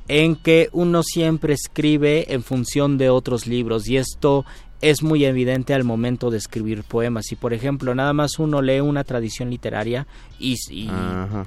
en 0.09 0.37
que 0.37 0.69
uno 0.73 1.03
siempre 1.03 1.55
escribe 1.55 2.33
en 2.33 2.43
función 2.43 2.99
de 2.99 3.11
otros 3.11 3.47
libros 3.47 3.89
y 3.89 3.97
esto 3.97 4.45
es 4.81 5.03
muy 5.03 5.25
evidente 5.25 5.73
al 5.73 5.83
momento 5.83 6.31
de 6.31 6.37
escribir 6.37 6.85
poemas. 6.85 7.25
Si, 7.27 7.37
por 7.37 7.55
ejemplo, 7.55 7.95
nada 7.95 8.13
más 8.13 8.39
uno 8.39 8.61
lee 8.61 8.81
una 8.81 9.03
tradición 9.03 9.49
literaria 9.49 10.07
y, 10.39 10.57
y, 10.71 10.91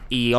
y, 0.10 0.34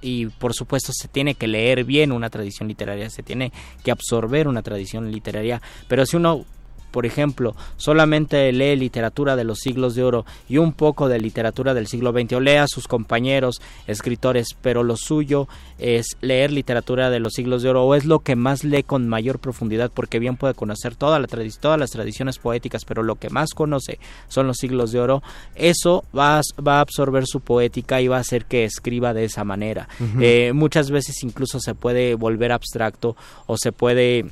y, 0.00 0.26
por 0.26 0.54
supuesto 0.54 0.92
se 0.94 1.08
tiene 1.08 1.34
que 1.34 1.46
leer 1.46 1.84
bien 1.84 2.10
una 2.10 2.30
tradición 2.30 2.68
literaria, 2.68 3.10
se 3.10 3.22
tiene 3.22 3.52
que 3.84 3.90
absorber 3.90 4.48
una 4.48 4.62
tradición 4.62 5.12
literaria, 5.12 5.60
pero 5.88 6.06
si 6.06 6.16
uno 6.16 6.46
por 6.92 7.06
ejemplo, 7.06 7.56
solamente 7.76 8.52
lee 8.52 8.76
literatura 8.76 9.34
de 9.34 9.42
los 9.44 9.58
siglos 9.58 9.96
de 9.96 10.04
oro 10.04 10.24
y 10.48 10.58
un 10.58 10.72
poco 10.72 11.08
de 11.08 11.18
literatura 11.18 11.74
del 11.74 11.88
siglo 11.88 12.12
XX, 12.12 12.34
o 12.34 12.40
lee 12.40 12.56
a 12.56 12.68
sus 12.68 12.86
compañeros 12.86 13.60
escritores, 13.88 14.56
pero 14.60 14.84
lo 14.84 14.96
suyo 14.96 15.48
es 15.78 16.16
leer 16.20 16.52
literatura 16.52 17.10
de 17.10 17.18
los 17.18 17.32
siglos 17.32 17.62
de 17.62 17.70
oro, 17.70 17.82
o 17.84 17.94
es 17.96 18.04
lo 18.04 18.20
que 18.20 18.36
más 18.36 18.62
lee 18.62 18.84
con 18.84 19.08
mayor 19.08 19.40
profundidad, 19.40 19.90
porque 19.92 20.20
bien 20.20 20.36
puede 20.36 20.54
conocer 20.54 20.94
toda 20.94 21.18
la 21.18 21.26
todas 21.60 21.78
las 21.78 21.90
tradiciones 21.90 22.38
poéticas, 22.38 22.84
pero 22.84 23.02
lo 23.02 23.16
que 23.16 23.30
más 23.30 23.54
conoce 23.54 23.98
son 24.28 24.46
los 24.46 24.58
siglos 24.58 24.92
de 24.92 25.00
oro, 25.00 25.22
eso 25.54 26.04
va 26.16 26.38
a, 26.38 26.42
va 26.60 26.78
a 26.78 26.80
absorber 26.80 27.26
su 27.26 27.40
poética 27.40 28.00
y 28.00 28.08
va 28.08 28.18
a 28.18 28.20
hacer 28.20 28.44
que 28.44 28.64
escriba 28.64 29.14
de 29.14 29.24
esa 29.24 29.44
manera. 29.44 29.88
eh, 30.20 30.52
muchas 30.52 30.90
veces 30.90 31.22
incluso 31.22 31.58
se 31.58 31.74
puede 31.74 32.14
volver 32.14 32.52
abstracto 32.52 33.16
o 33.46 33.56
se 33.56 33.72
puede 33.72 34.26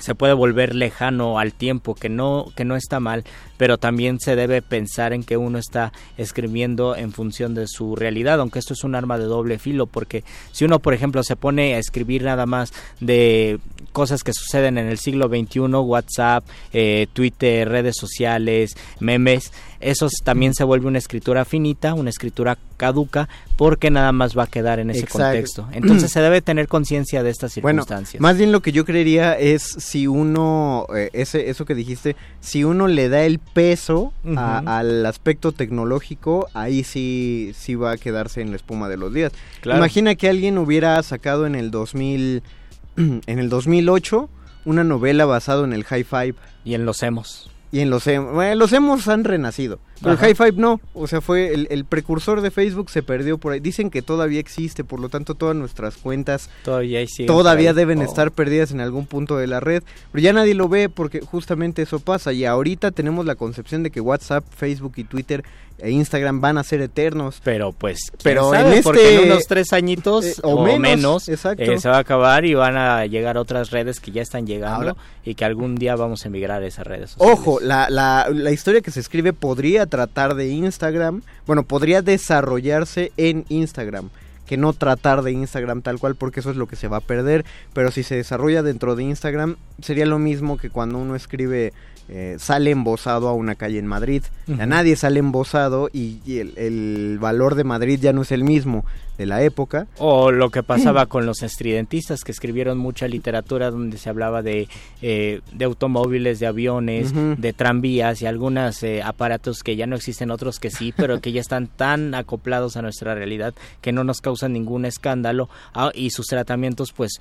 se 0.00 0.14
puede 0.14 0.32
volver 0.32 0.74
lejano 0.74 1.38
al 1.38 1.52
tiempo, 1.52 1.94
que 1.94 2.08
no, 2.08 2.46
que 2.56 2.64
no 2.64 2.76
está 2.76 3.00
mal, 3.00 3.24
pero 3.56 3.78
también 3.78 4.18
se 4.18 4.36
debe 4.36 4.62
pensar 4.62 5.12
en 5.12 5.22
que 5.22 5.36
uno 5.36 5.58
está 5.58 5.92
escribiendo 6.16 6.96
en 6.96 7.12
función 7.12 7.54
de 7.54 7.66
su 7.68 7.94
realidad, 7.94 8.40
aunque 8.40 8.58
esto 8.58 8.74
es 8.74 8.84
un 8.84 8.94
arma 8.94 9.18
de 9.18 9.24
doble 9.24 9.58
filo, 9.58 9.86
porque 9.86 10.24
si 10.52 10.64
uno, 10.64 10.78
por 10.78 10.94
ejemplo, 10.94 11.22
se 11.22 11.36
pone 11.36 11.74
a 11.74 11.78
escribir 11.78 12.22
nada 12.22 12.46
más 12.46 12.72
de 13.00 13.60
cosas 13.92 14.22
que 14.22 14.32
suceden 14.32 14.78
en 14.78 14.86
el 14.86 14.98
siglo 14.98 15.28
XXI, 15.28 15.60
WhatsApp, 15.60 16.44
eh, 16.72 17.06
Twitter, 17.12 17.68
redes 17.68 17.96
sociales, 17.96 18.76
memes, 18.98 19.52
eso 19.80 20.08
también 20.24 20.54
se 20.54 20.62
vuelve 20.64 20.86
una 20.86 20.98
escritura 20.98 21.44
finita, 21.44 21.94
una 21.94 22.10
escritura 22.10 22.58
caduca, 22.76 23.28
porque 23.56 23.90
nada 23.90 24.12
más 24.12 24.36
va 24.36 24.44
a 24.44 24.46
quedar 24.46 24.78
en 24.78 24.90
ese 24.90 25.00
Exacto. 25.00 25.18
contexto. 25.24 25.68
Entonces 25.72 26.10
se 26.12 26.20
debe 26.20 26.42
tener 26.42 26.68
conciencia 26.68 27.22
de 27.22 27.30
estas 27.30 27.54
Bueno, 27.60 27.82
circunstancias. 27.82 28.20
más 28.20 28.36
bien 28.38 28.52
lo 28.52 28.60
que 28.60 28.72
yo 28.72 28.84
creería 28.84 29.38
es 29.38 29.62
si 29.62 30.06
uno, 30.06 30.86
eh, 30.94 31.10
ese, 31.12 31.50
eso 31.50 31.64
que 31.64 31.74
dijiste, 31.74 32.16
si 32.40 32.64
uno 32.64 32.88
le 32.88 33.08
da 33.08 33.22
el 33.24 33.38
peso 33.38 34.12
a- 34.36 34.78
al 34.78 35.04
aspecto 35.06 35.52
tecnológico, 35.52 36.48
ahí 36.54 36.84
sí, 36.84 37.52
sí 37.56 37.74
va 37.74 37.92
a 37.92 37.96
quedarse 37.96 38.40
en 38.40 38.50
la 38.50 38.56
espuma 38.56 38.88
de 38.88 38.96
los 38.96 39.12
días. 39.12 39.32
Claro. 39.60 39.78
Imagina 39.78 40.14
que 40.14 40.28
alguien 40.28 40.58
hubiera 40.58 41.02
sacado 41.02 41.46
en 41.46 41.54
el 41.54 41.70
2000, 41.70 42.42
en 42.96 43.38
el 43.38 43.48
2008 43.48 44.28
una 44.66 44.84
novela 44.84 45.24
basado 45.24 45.64
en 45.64 45.72
el 45.72 45.84
high 45.84 46.04
five. 46.04 46.34
Y 46.64 46.74
en 46.74 46.84
los 46.84 47.02
hemos. 47.02 47.49
Y 47.72 47.80
en 47.80 47.90
los 47.90 48.06
emos, 48.08 48.34
bueno, 48.34 48.56
los 48.56 48.72
emos 48.72 49.06
han 49.06 49.22
renacido, 49.22 49.78
pero 50.00 50.14
Ajá. 50.14 50.26
el 50.28 50.34
high 50.34 50.50
five 50.50 50.60
no, 50.60 50.80
o 50.92 51.06
sea, 51.06 51.20
fue 51.20 51.54
el, 51.54 51.68
el 51.70 51.84
precursor 51.84 52.40
de 52.40 52.50
Facebook 52.50 52.90
se 52.90 53.02
perdió 53.04 53.38
por 53.38 53.52
ahí. 53.52 53.60
Dicen 53.60 53.90
que 53.90 54.02
todavía 54.02 54.40
existe, 54.40 54.82
por 54.82 54.98
lo 54.98 55.08
tanto 55.08 55.34
todas 55.36 55.54
nuestras 55.54 55.96
cuentas 55.96 56.50
Todavía 56.64 57.04
todavía 57.26 57.72
deben 57.72 58.00
Oh. 58.00 58.02
estar 58.02 58.32
perdidas 58.32 58.72
en 58.72 58.80
algún 58.80 59.06
punto 59.06 59.36
de 59.36 59.46
la 59.46 59.60
red, 59.60 59.84
pero 60.10 60.20
ya 60.22 60.32
nadie 60.32 60.54
lo 60.54 60.68
ve 60.68 60.88
porque 60.88 61.20
justamente 61.20 61.82
eso 61.82 62.00
pasa 62.00 62.32
y 62.32 62.44
ahorita 62.44 62.90
tenemos 62.90 63.24
la 63.24 63.36
concepción 63.36 63.84
de 63.84 63.90
que 63.90 64.00
WhatsApp, 64.00 64.44
Facebook 64.50 64.94
y 64.96 65.04
Twitter 65.04 65.44
e 65.82 65.90
Instagram 65.90 66.40
van 66.40 66.58
a 66.58 66.62
ser 66.64 66.80
eternos. 66.80 67.40
Pero 67.44 67.72
pues, 67.72 67.98
¿quién 68.10 68.18
Pero 68.22 68.50
sabe? 68.50 68.76
en 68.78 68.82
porque 68.82 69.00
este- 69.14 69.24
en 69.24 69.30
unos 69.32 69.46
tres 69.46 69.72
añitos 69.72 70.24
eh, 70.24 70.34
o, 70.42 70.50
o 70.56 70.64
menos, 70.64 70.80
menos, 70.80 71.28
exacto. 71.28 71.62
eh, 71.62 71.78
se 71.80 71.88
va 71.88 71.96
a 71.96 72.00
acabar 72.00 72.44
y 72.44 72.54
van 72.54 72.76
a 72.76 73.04
llegar 73.06 73.36
otras 73.38 73.70
redes 73.70 74.00
que 74.00 74.10
ya 74.10 74.22
están 74.22 74.46
llegando 74.46 74.90
Ahora- 74.90 74.96
y 75.24 75.34
que 75.34 75.44
algún 75.44 75.74
día 75.76 75.96
vamos 75.96 76.24
a 76.24 76.28
emigrar 76.28 76.62
a 76.62 76.66
esas 76.66 76.86
redes 76.86 77.10
sociales. 77.10 77.38
Ojo, 77.38 77.60
la, 77.60 77.90
la, 77.90 78.28
la 78.32 78.50
historia 78.52 78.80
que 78.80 78.90
se 78.90 79.00
escribe 79.00 79.32
podría 79.32 79.86
tratar 79.86 80.34
de 80.34 80.48
Instagram, 80.48 81.22
bueno, 81.46 81.62
podría 81.64 82.02
desarrollarse 82.02 83.12
en 83.16 83.44
Instagram, 83.48 84.10
que 84.46 84.56
no 84.56 84.72
tratar 84.72 85.22
de 85.22 85.30
Instagram 85.32 85.82
tal 85.82 85.98
cual, 85.98 86.16
porque 86.16 86.40
eso 86.40 86.50
es 86.50 86.56
lo 86.56 86.66
que 86.66 86.74
se 86.76 86.88
va 86.88 86.96
a 86.96 87.00
perder, 87.00 87.44
pero 87.72 87.90
si 87.90 88.02
se 88.02 88.16
desarrolla 88.16 88.62
dentro 88.62 88.96
de 88.96 89.04
Instagram, 89.04 89.56
sería 89.80 90.06
lo 90.06 90.18
mismo 90.18 90.56
que 90.58 90.70
cuando 90.70 90.98
uno 90.98 91.14
escribe, 91.14 91.72
eh, 92.08 92.36
sale 92.38 92.70
embosado 92.70 93.28
a 93.28 93.34
una 93.34 93.54
calle 93.54 93.78
en 93.78 93.86
Madrid, 93.86 94.22
a 94.58 94.66
nadie 94.66 94.96
sale 94.96 95.20
embosado 95.20 95.88
y, 95.92 96.18
y 96.26 96.38
el, 96.38 96.58
el 96.58 97.18
valor 97.20 97.54
de 97.54 97.64
Madrid 97.64 98.00
ya 98.00 98.12
no 98.12 98.22
es 98.22 98.32
el 98.32 98.42
mismo 98.42 98.84
de 99.20 99.26
la 99.26 99.42
época. 99.42 99.86
O 99.98 100.32
lo 100.32 100.48
que 100.48 100.62
pasaba 100.62 101.04
con 101.04 101.26
los 101.26 101.42
estridentistas 101.42 102.24
que 102.24 102.32
escribieron 102.32 102.78
mucha 102.78 103.06
literatura 103.06 103.70
donde 103.70 103.98
se 103.98 104.08
hablaba 104.08 104.40
de, 104.40 104.66
eh, 105.02 105.42
de 105.52 105.64
automóviles, 105.66 106.40
de 106.40 106.46
aviones, 106.46 107.12
de 107.14 107.52
tranvías 107.52 108.22
y 108.22 108.26
algunos 108.26 108.82
eh, 108.82 109.02
aparatos 109.02 109.62
que 109.62 109.76
ya 109.76 109.86
no 109.86 109.94
existen, 109.94 110.30
otros 110.30 110.58
que 110.58 110.70
sí, 110.70 110.94
pero 110.96 111.20
que 111.20 111.32
ya 111.32 111.42
están 111.42 111.66
tan 111.66 112.14
acoplados 112.14 112.78
a 112.78 112.82
nuestra 112.82 113.14
realidad 113.14 113.52
que 113.82 113.92
no 113.92 114.04
nos 114.04 114.22
causan 114.22 114.54
ningún 114.54 114.86
escándalo. 114.86 115.50
Ah, 115.74 115.90
y 115.94 116.10
sus 116.10 116.26
tratamientos 116.26 116.92
pues 116.92 117.20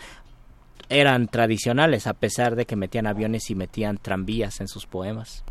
eran 0.89 1.27
tradicionales 1.27 2.07
a 2.07 2.13
pesar 2.13 2.55
de 2.55 2.65
que 2.65 2.75
metían 2.75 3.07
aviones 3.07 3.49
y 3.49 3.55
metían 3.55 3.97
tranvías 3.97 4.61
en 4.61 4.67
sus 4.67 4.85
poemas. 4.85 5.43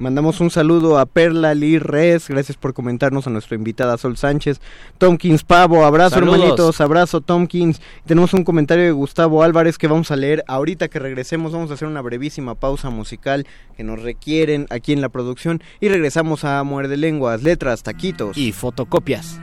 Mandamos 0.00 0.40
un 0.40 0.50
saludo 0.50 0.98
a 0.98 1.04
Perla 1.04 1.52
Lee 1.52 1.78
Res, 1.78 2.26
gracias 2.28 2.56
por 2.56 2.72
comentarnos 2.72 3.26
a 3.26 3.30
nuestra 3.30 3.54
invitada 3.54 3.98
Sol 3.98 4.16
Sánchez. 4.16 4.58
Tomkins 4.96 5.44
Pavo, 5.44 5.84
abrazo 5.84 6.14
Saludos. 6.14 6.36
hermanitos, 6.36 6.80
abrazo 6.80 7.20
Tomkins. 7.20 7.82
Tenemos 8.06 8.32
un 8.32 8.42
comentario 8.42 8.84
de 8.84 8.92
Gustavo 8.92 9.42
Álvarez 9.42 9.76
que 9.76 9.88
vamos 9.88 10.10
a 10.10 10.16
leer 10.16 10.42
ahorita 10.46 10.88
que 10.88 11.00
regresemos. 11.00 11.52
Vamos 11.52 11.70
a 11.70 11.74
hacer 11.74 11.86
una 11.86 12.00
brevísima 12.00 12.54
pausa 12.54 12.88
musical 12.88 13.46
que 13.76 13.84
nos 13.84 14.00
requieren 14.00 14.66
aquí 14.70 14.94
en 14.94 15.02
la 15.02 15.10
producción 15.10 15.62
y 15.80 15.90
regresamos 15.90 16.44
a 16.44 16.64
Muerde 16.64 16.96
Lenguas, 16.96 17.42
Letras, 17.42 17.82
Taquitos. 17.82 18.38
Y 18.38 18.52
fotocopias. 18.52 19.38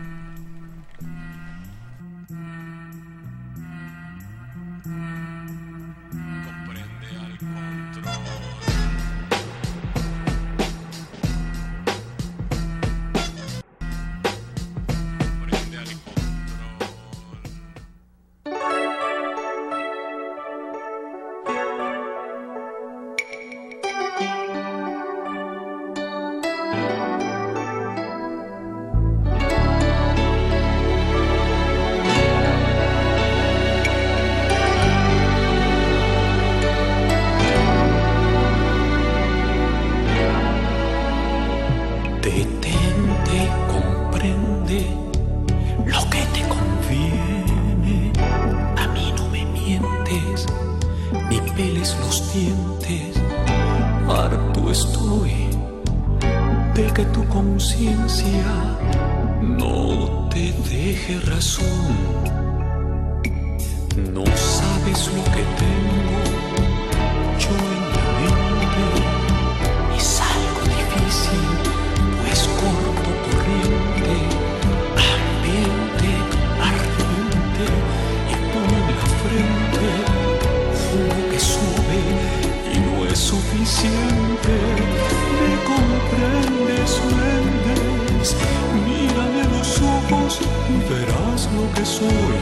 verás 90.90 91.50
lo 91.56 91.72
que 91.74 91.86
soy. 91.86 92.40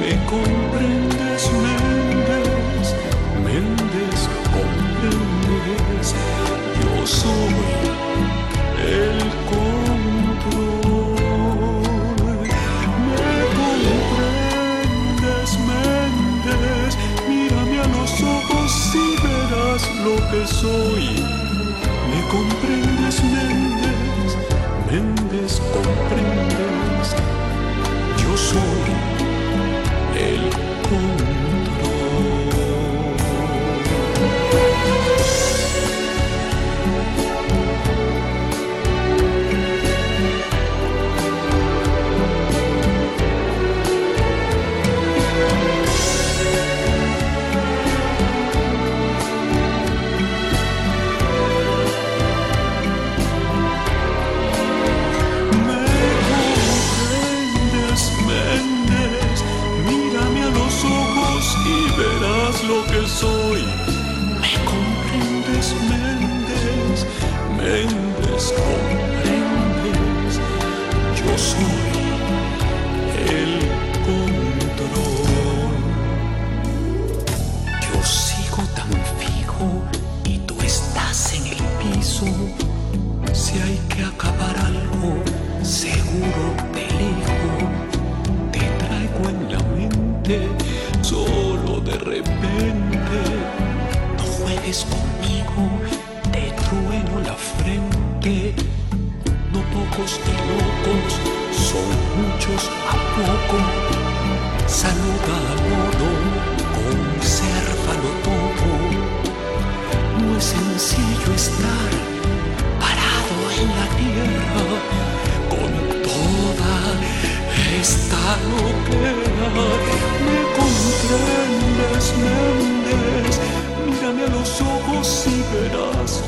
Me 0.00 0.12
comprendes, 0.26 1.50
Méndez, 1.62 2.94
Méndez, 3.44 4.20
comprendes. 4.56 6.14
Yo 6.80 7.06
soy 7.06 7.54
el 8.78 9.18
control. 9.50 10.76
Me 13.06 13.30
comprendes, 14.16 15.50
Méndez, 15.68 16.92
mírame 17.28 17.76
a 17.80 17.86
los 17.88 18.12
ojos 18.22 18.70
y 18.94 18.96
verás 19.22 19.82
lo 20.04 20.16
que 20.30 20.42
soy. 20.46 21.15
Lo 62.66 62.84
que 62.86 63.06
soy. 63.06 63.75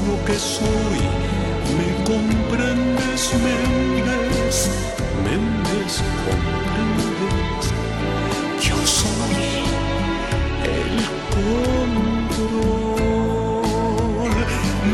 Lo 0.08 0.16
que 0.24 0.36
soy. 0.38 1.00
Me 1.78 1.88
comprendes, 2.04 3.22
Méndez. 3.44 4.56
Méndez, 5.24 5.92
comprendes. 6.24 7.64
Yo 8.66 8.78
soy 9.00 9.44
el 10.76 10.94
control. 11.34 12.72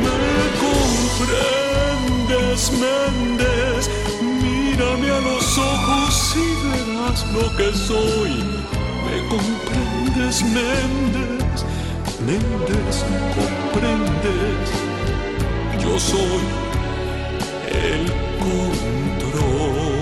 Me 0.04 0.20
comprendes, 0.64 2.62
Méndez. 2.82 3.82
Mírame 4.42 5.08
a 5.10 5.20
los 5.20 5.46
ojos 5.58 6.14
y 6.36 6.48
verás 6.66 7.18
lo 7.36 7.46
que 7.56 7.68
soy. 7.88 8.34
Me 9.06 9.16
comprendes, 9.32 10.36
Méndez. 10.42 11.58
Méndez, 12.26 12.96
comprendes. 13.36 14.83
Yo 15.94 16.00
soy 16.00 16.42
el 17.70 18.10
control. 18.40 19.93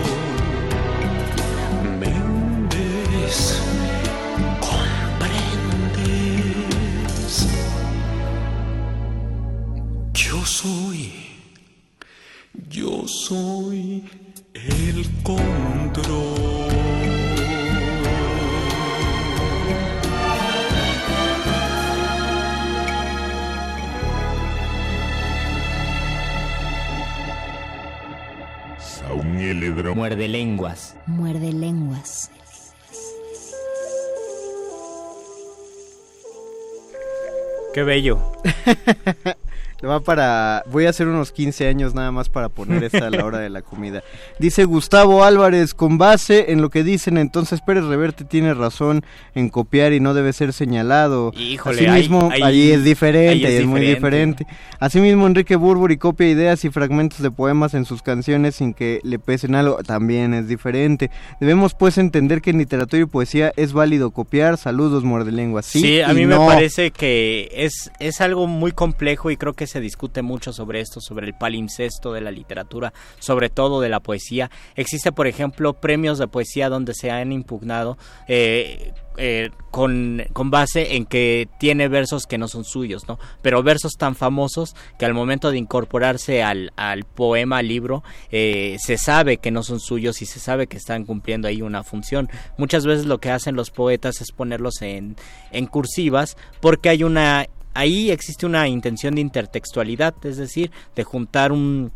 Qué 37.73 37.83
bello. 37.83 38.19
Va 39.85 40.01
para. 40.01 40.63
Voy 40.71 40.87
a 40.87 40.91
hacer 40.91 41.09
unos 41.09 41.33
15 41.33 41.67
años 41.67 41.95
nada 41.95 42.13
más 42.13 42.29
para 42.29 42.49
poner 42.49 42.85
esta 42.85 43.07
a 43.07 43.11
la 43.11 43.25
hora 43.25 43.39
de 43.39 43.51
la 43.51 43.63
comida. 43.63 44.03
Dice 44.39 44.65
Gustavo 44.65 45.25
Álvarez, 45.25 45.75
con 45.75 45.99
base 45.99 46.53
en 46.53 46.63
lo 46.63 46.71
que 46.71 46.85
dicen, 46.85 47.19
entonces 47.19 47.61
Pérez 47.61 47.85
Reverte 47.85 48.25
tiene 48.25 48.55
razón 48.55 49.05
en 49.35 49.49
copiar 49.49 49.93
y 49.93 50.01
no 50.01 50.15
debe 50.15 50.33
ser 50.33 50.53
señalado. 50.53 51.33
Híjole, 51.37 51.89
Asimismo, 51.89 52.31
ahí- 52.33 52.71
es 52.71 52.85
diferente, 52.85 53.47
ahí 53.47 53.53
ahí 53.55 53.63
es 53.63 53.67
muy 53.67 53.81
diferente. 53.81 54.47
Asimismo, 54.79 55.27
Enrique 55.27 55.57
Burbury 55.57 55.97
copia 55.97 56.29
ideas 56.29 56.65
y 56.65 56.71
fragmentos 56.71 57.21
de 57.21 57.31
poemas 57.31 57.75
en 57.75 57.85
sus 57.85 58.03
canciones 58.03 58.57
sin 58.57 58.75
que 58.75 59.01
le 59.03 59.19
pesen 59.19 59.55
algo. 59.55 59.77
También 59.83 60.35
es 60.35 60.49
diferente. 60.49 61.11
Debemos 61.41 61.75
pues 61.75 61.99
entender 61.99 62.41
que 62.41 62.51
en 62.51 62.59
literatura 62.59 63.03
y 63.03 63.07
poesía 63.07 63.53
es 63.57 63.73
válido 63.73 64.11
copiar. 64.11 64.59
Saludos, 64.59 65.05
muerdelenguas. 65.05 65.67
Sí, 65.67 65.81
Sí, 65.81 66.01
a 66.01 66.13
mí 66.13 66.25
no. 66.25 66.41
me 66.41 66.47
parece 66.47 66.91
que 66.93 67.49
es, 67.53 67.91
es 67.99 68.21
algo 68.21 68.47
muy 68.47 68.73
complejo 68.73 69.31
y 69.31 69.37
creo 69.37 69.55
que 69.55 69.67
se 69.73 69.81
discute 69.81 70.23
mucho 70.23 70.53
sobre 70.53 70.81
esto, 70.81 71.01
sobre 71.01 71.27
el 71.27 71.35
palimpsesto 71.35 72.13
de 72.13 72.21
la 72.21 72.31
literatura, 72.31 72.93
sobre 73.19 73.51
todo 73.51 73.81
de 73.81 73.89
la 73.89 74.01
poesía. 74.01 74.51
Existe, 74.77 75.13
por 75.13 75.27
ejemplo, 75.27 75.75
premios 75.75 76.19
de 76.19 76.29
poesía 76.29 76.69
donde 76.69 76.95
se 76.95 77.11
han 77.11 77.33
impugnado 77.33 77.97
eh, 78.29 78.93
eh, 79.17 79.51
con, 79.71 80.25
con 80.33 80.51
base 80.51 80.97
en 80.97 81.07
que 81.07 81.49
tiene 81.59 81.89
versos 81.89 82.27
que 82.27 82.39
no 82.39 82.49
son 82.49 82.65
suyos, 82.65 83.09
¿no? 83.09 83.19
Pero 83.41 83.63
versos 83.63 83.93
tan 83.99 84.15
famosos 84.15 84.75
que 84.99 85.07
al 85.07 85.15
momento 85.15 85.51
de 85.51 85.59
incorporarse 85.59 86.43
al, 86.43 86.73
al 86.77 87.05
poema, 87.05 87.59
al 87.59 87.69
libro, 87.69 88.03
eh, 88.31 88.77
se 88.79 88.99
sabe 88.99 89.39
que 89.39 89.51
no 89.51 89.63
son 89.63 89.81
suyos 89.81 90.21
y 90.23 90.27
se 90.27 90.41
sabe 90.41 90.67
que 90.67 90.77
están 90.77 91.05
cumpliendo 91.05 91.49
ahí 91.49 91.63
una 91.63 91.83
función. 91.83 92.29
Muchas 92.59 92.85
veces 92.85 93.07
lo 93.07 93.19
que 93.19 93.31
hacen 93.31 93.57
los 93.57 93.71
poetas 93.71 94.21
es 94.21 94.33
ponerlos 94.33 94.83
en, 94.83 95.17
en 95.51 95.67
cursivas 95.67 96.37
porque 96.61 96.91
hay 96.91 97.05
una 97.05 97.47
ahí 97.75 98.11
existe 98.11 98.47
una 98.47 98.69
intención 98.69 99.15
de 99.15 99.21
intertextualidad, 99.21 100.15
es 100.25 100.37
decir, 100.37 100.71
de 100.95 101.05
juntar 101.05 101.53
un 101.53 101.93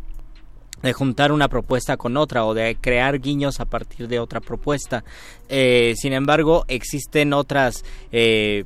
de 0.82 0.92
juntar 0.92 1.32
una 1.32 1.48
propuesta 1.48 1.96
con 1.96 2.16
otra 2.16 2.44
o 2.44 2.52
de 2.52 2.76
crear 2.78 3.18
guiños 3.18 3.60
a 3.60 3.64
partir 3.64 4.08
de 4.08 4.20
otra 4.20 4.40
propuesta. 4.40 5.04
Eh, 5.48 5.94
sin 5.96 6.12
embargo, 6.12 6.64
existen 6.68 7.32
otras 7.32 7.82
eh, 8.12 8.64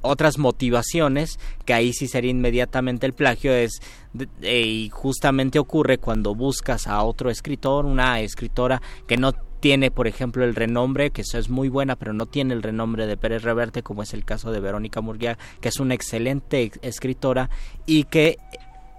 otras 0.00 0.38
motivaciones 0.38 1.38
que 1.64 1.74
ahí 1.74 1.92
sí 1.92 2.06
sería 2.06 2.30
inmediatamente 2.30 3.06
el 3.06 3.12
plagio 3.12 3.52
es 3.52 3.80
eh, 4.42 4.60
y 4.60 4.88
justamente 4.90 5.58
ocurre 5.58 5.98
cuando 5.98 6.34
buscas 6.34 6.86
a 6.86 7.02
otro 7.02 7.30
escritor, 7.30 7.84
una 7.84 8.20
escritora 8.20 8.80
que 9.06 9.16
no 9.16 9.32
tiene, 9.60 9.90
por 9.90 10.06
ejemplo, 10.06 10.44
el 10.44 10.54
renombre, 10.54 11.10
que 11.10 11.22
es 11.38 11.48
muy 11.50 11.68
buena, 11.68 11.96
pero 11.96 12.12
no 12.12 12.26
tiene 12.26 12.54
el 12.54 12.62
renombre 12.62 13.06
de 13.06 13.16
Pérez 13.16 13.42
Reverte, 13.42 13.82
como 13.82 14.02
es 14.02 14.14
el 14.14 14.24
caso 14.24 14.52
de 14.52 14.60
Verónica 14.60 15.00
Murguía, 15.00 15.38
que 15.60 15.68
es 15.68 15.80
una 15.80 15.94
excelente 15.94 16.62
ex- 16.62 16.78
escritora 16.82 17.50
y 17.86 18.04
que 18.04 18.38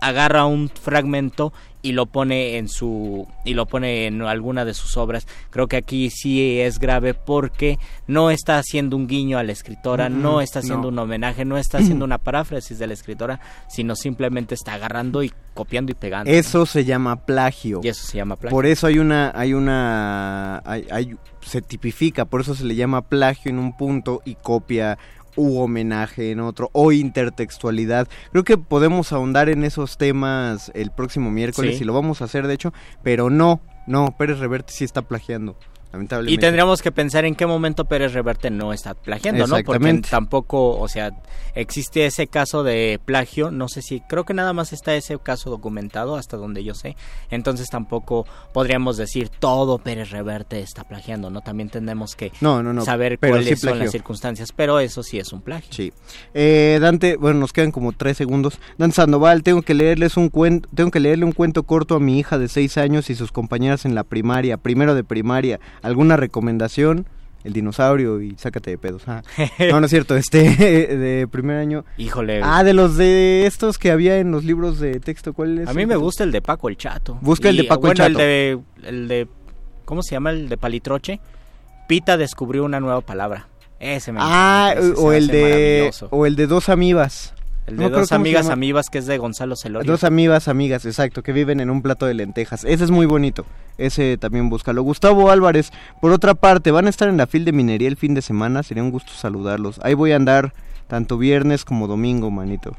agarra 0.01 0.45
un 0.45 0.69
fragmento 0.69 1.51
y 1.81 1.93
lo 1.93 2.07
pone 2.07 2.57
en 2.57 2.67
su 2.67 3.25
y 3.45 3.53
lo 3.53 3.65
pone 3.65 4.05
en 4.07 4.21
alguna 4.21 4.65
de 4.65 4.73
sus 4.73 4.97
obras. 4.97 5.27
Creo 5.49 5.67
que 5.67 5.77
aquí 5.77 6.09
sí 6.09 6.59
es 6.59 6.77
grave 6.79 7.13
porque 7.13 7.77
no 8.07 8.31
está 8.31 8.57
haciendo 8.57 8.97
un 8.97 9.07
guiño 9.07 9.37
a 9.37 9.43
la 9.43 9.51
escritora, 9.53 10.09
Mm, 10.09 10.21
no 10.21 10.41
está 10.41 10.59
haciendo 10.59 10.83
no. 10.83 10.87
un 10.89 10.99
homenaje, 10.99 11.45
no 11.45 11.57
está 11.57 11.77
haciendo 11.99 12.03
una 12.05 12.17
paráfrasis 12.17 12.79
de 12.79 12.87
la 12.87 12.93
escritora, 12.93 13.39
sino 13.69 13.95
simplemente 13.95 14.55
está 14.55 14.73
agarrando 14.73 15.23
y 15.23 15.31
copiando 15.53 15.91
y 15.91 15.95
pegando. 15.95 16.29
Eso 16.31 16.65
se 16.65 16.83
llama 16.85 17.25
plagio. 17.25 17.81
Y 17.83 17.87
eso 17.87 18.05
se 18.05 18.17
llama 18.17 18.35
plagio. 18.35 18.55
Por 18.55 18.65
eso 18.65 18.87
hay 18.87 18.99
una, 18.99 19.31
hay 19.33 19.53
una, 19.53 20.61
hay, 20.65 20.85
hay- 20.91 21.15
se 21.41 21.61
tipifica, 21.61 22.25
por 22.25 22.41
eso 22.41 22.53
se 22.55 22.65
le 22.65 22.75
llama 22.75 23.01
plagio 23.03 23.49
en 23.49 23.59
un 23.59 23.75
punto 23.75 24.21
y 24.25 24.35
copia 24.35 24.97
u 25.35 25.59
homenaje 25.59 26.31
en 26.31 26.39
otro 26.39 26.69
o 26.73 26.91
intertextualidad. 26.91 28.07
Creo 28.31 28.43
que 28.43 28.57
podemos 28.57 29.11
ahondar 29.13 29.49
en 29.49 29.63
esos 29.63 29.97
temas 29.97 30.71
el 30.73 30.91
próximo 30.91 31.31
miércoles 31.31 31.77
Sí. 31.77 31.83
y 31.83 31.85
lo 31.85 31.93
vamos 31.93 32.21
a 32.21 32.25
hacer 32.25 32.47
de 32.47 32.53
hecho, 32.53 32.73
pero 33.03 33.29
no, 33.29 33.61
no, 33.87 34.15
Pérez 34.17 34.39
Reverte 34.39 34.73
sí 34.73 34.83
está 34.83 35.01
plagiando. 35.01 35.55
Lamentablemente. 35.91 36.33
Y 36.33 36.37
tendríamos 36.37 36.81
que 36.81 36.91
pensar 36.91 37.25
en 37.25 37.35
qué 37.35 37.47
momento 37.47 37.85
Pérez 37.85 38.13
Reverte 38.13 38.51
no 38.51 38.73
está 38.73 38.93
plagiando, 38.93 39.47
¿no? 39.47 39.57
Porque 39.63 40.01
tampoco, 40.09 40.77
o 40.77 40.87
sea, 40.87 41.11
existe 41.55 42.05
ese 42.05 42.27
caso 42.27 42.63
de 42.63 42.99
plagio, 43.03 43.49
no 43.49 43.67
sé 43.67 43.81
si, 43.81 44.01
creo 44.01 44.23
que 44.23 44.33
nada 44.35 44.53
más 44.53 44.71
está 44.71 44.93
ese 44.93 45.17
caso 45.17 45.49
documentado 45.49 46.15
hasta 46.15 46.37
donde 46.37 46.63
yo 46.63 46.75
sé, 46.75 46.95
entonces 47.31 47.69
tampoco 47.69 48.25
podríamos 48.53 48.97
decir 48.97 49.29
todo 49.29 49.79
Pérez 49.79 50.11
Reverte 50.11 50.59
está 50.61 50.83
plagiando, 50.83 51.29
¿no? 51.29 51.41
También 51.41 51.69
tenemos 51.69 52.15
que 52.15 52.31
No, 52.41 52.61
no, 52.61 52.71
no, 52.71 52.85
saber 52.85 53.17
cuáles 53.17 53.47
sí 53.47 53.55
son 53.55 53.79
las 53.79 53.91
circunstancias, 53.91 54.51
pero 54.55 54.79
eso 54.79 55.01
sí 55.01 55.17
es 55.17 55.33
un 55.33 55.41
plagio. 55.41 55.73
Sí. 55.73 55.91
Eh, 56.33 56.77
Dante, 56.81 57.17
bueno, 57.17 57.39
nos 57.39 57.53
quedan 57.53 57.71
como 57.71 57.93
tres 57.93 58.17
segundos. 58.17 58.59
Dante 58.77 58.95
Sandoval, 58.97 59.43
tengo 59.43 59.61
que 59.63 59.73
leerles 59.73 60.17
un 60.17 60.29
cuento, 60.29 60.69
tengo 60.75 60.91
que 60.91 60.99
leerle 60.99 61.25
un 61.25 61.31
cuento 61.31 61.63
corto 61.63 61.95
a 61.95 61.99
mi 61.99 62.19
hija 62.19 62.37
de 62.37 62.47
seis 62.47 62.77
años 62.77 63.09
y 63.09 63.15
sus 63.15 63.31
compañeras 63.31 63.85
en 63.85 63.95
la 63.95 64.03
primaria, 64.03 64.57
primero 64.57 64.93
de 64.95 65.03
primaria. 65.03 65.59
¿Alguna 65.81 66.17
recomendación? 66.17 67.05
El 67.43 67.53
dinosaurio 67.53 68.21
y 68.21 68.35
sácate 68.37 68.71
de 68.71 68.77
pedos. 68.77 69.03
Ah. 69.07 69.21
No, 69.71 69.79
no 69.79 69.85
es 69.85 69.89
cierto, 69.91 70.15
este 70.17 70.43
de 70.97 71.27
primer 71.27 71.57
año. 71.57 71.85
Híjole. 71.97 72.41
Ah, 72.43 72.63
de 72.63 72.73
los 72.73 72.97
de 72.97 73.45
estos 73.45 73.77
que 73.77 73.91
había 73.91 74.17
en 74.19 74.31
los 74.31 74.43
libros 74.43 74.79
de 74.79 74.99
texto, 74.99 75.33
¿cuál 75.33 75.59
es? 75.59 75.67
A 75.69 75.73
mí 75.73 75.85
me 75.85 75.95
gusta 75.95 76.23
el 76.23 76.31
de 76.31 76.41
Paco 76.41 76.67
el 76.69 76.75
Chato. 76.77 77.17
Busca 77.21 77.49
el 77.49 77.57
de 77.57 77.63
Paco 77.63 77.87
el 77.91 77.93
Chato. 77.97 78.17
de, 78.17 78.59
el 78.83 79.07
de, 79.07 79.27
¿cómo 79.85 80.03
se 80.03 80.11
llama? 80.15 80.31
El 80.31 80.49
de 80.49 80.57
Palitroche. 80.57 81.19
Pita 81.87 82.17
descubrió 82.17 82.65
una 82.65 82.79
nueva 82.79 83.01
palabra. 83.01 83.47
Ese 83.79 84.11
me 84.11 84.19
Ah, 84.21 84.75
o 84.97 85.13
el 85.13 85.27
de 85.27 85.91
o 86.09 86.25
el 86.25 86.35
de 86.35 86.45
dos 86.47 86.67
amibas. 86.67 87.33
El 87.69 87.77
de 87.77 87.89
dos 87.89 88.11
amigas 88.11 88.49
amibas 88.49 88.89
que 88.89 88.97
es 88.97 89.05
de 89.05 89.17
Gonzalo 89.17 89.55
Celorio. 89.55 89.91
Dos 89.91 90.03
amigas, 90.03 90.47
amigas, 90.47 90.85
exacto, 90.85 91.23
que 91.23 91.33
viven 91.33 91.59
en 91.59 91.69
un 91.69 91.81
plato 91.81 92.05
de 92.05 92.13
lentejas. 92.13 92.65
Ese 92.65 92.83
es 92.83 92.91
muy 92.91 93.05
bonito. 93.05 93.45
Ese 93.77 94.17
también 94.17 94.49
búscalo. 94.49 94.81
Gustavo 94.81 95.29
Álvarez, 95.31 95.71
por 96.01 96.11
otra 96.11 96.33
parte, 96.33 96.71
van 96.71 96.87
a 96.87 96.89
estar 96.89 97.07
en 97.09 97.17
la 97.17 97.27
fil 97.27 97.45
de 97.45 97.51
minería 97.51 97.87
el 97.87 97.97
fin 97.97 98.13
de 98.13 98.21
semana. 98.21 98.63
Sería 98.63 98.83
un 98.83 98.91
gusto 98.91 99.11
saludarlos. 99.13 99.79
Ahí 99.83 99.93
voy 99.93 100.11
a 100.11 100.15
andar 100.15 100.53
tanto 100.87 101.17
viernes 101.17 101.63
como 101.63 101.87
domingo, 101.87 102.31
manito. 102.31 102.75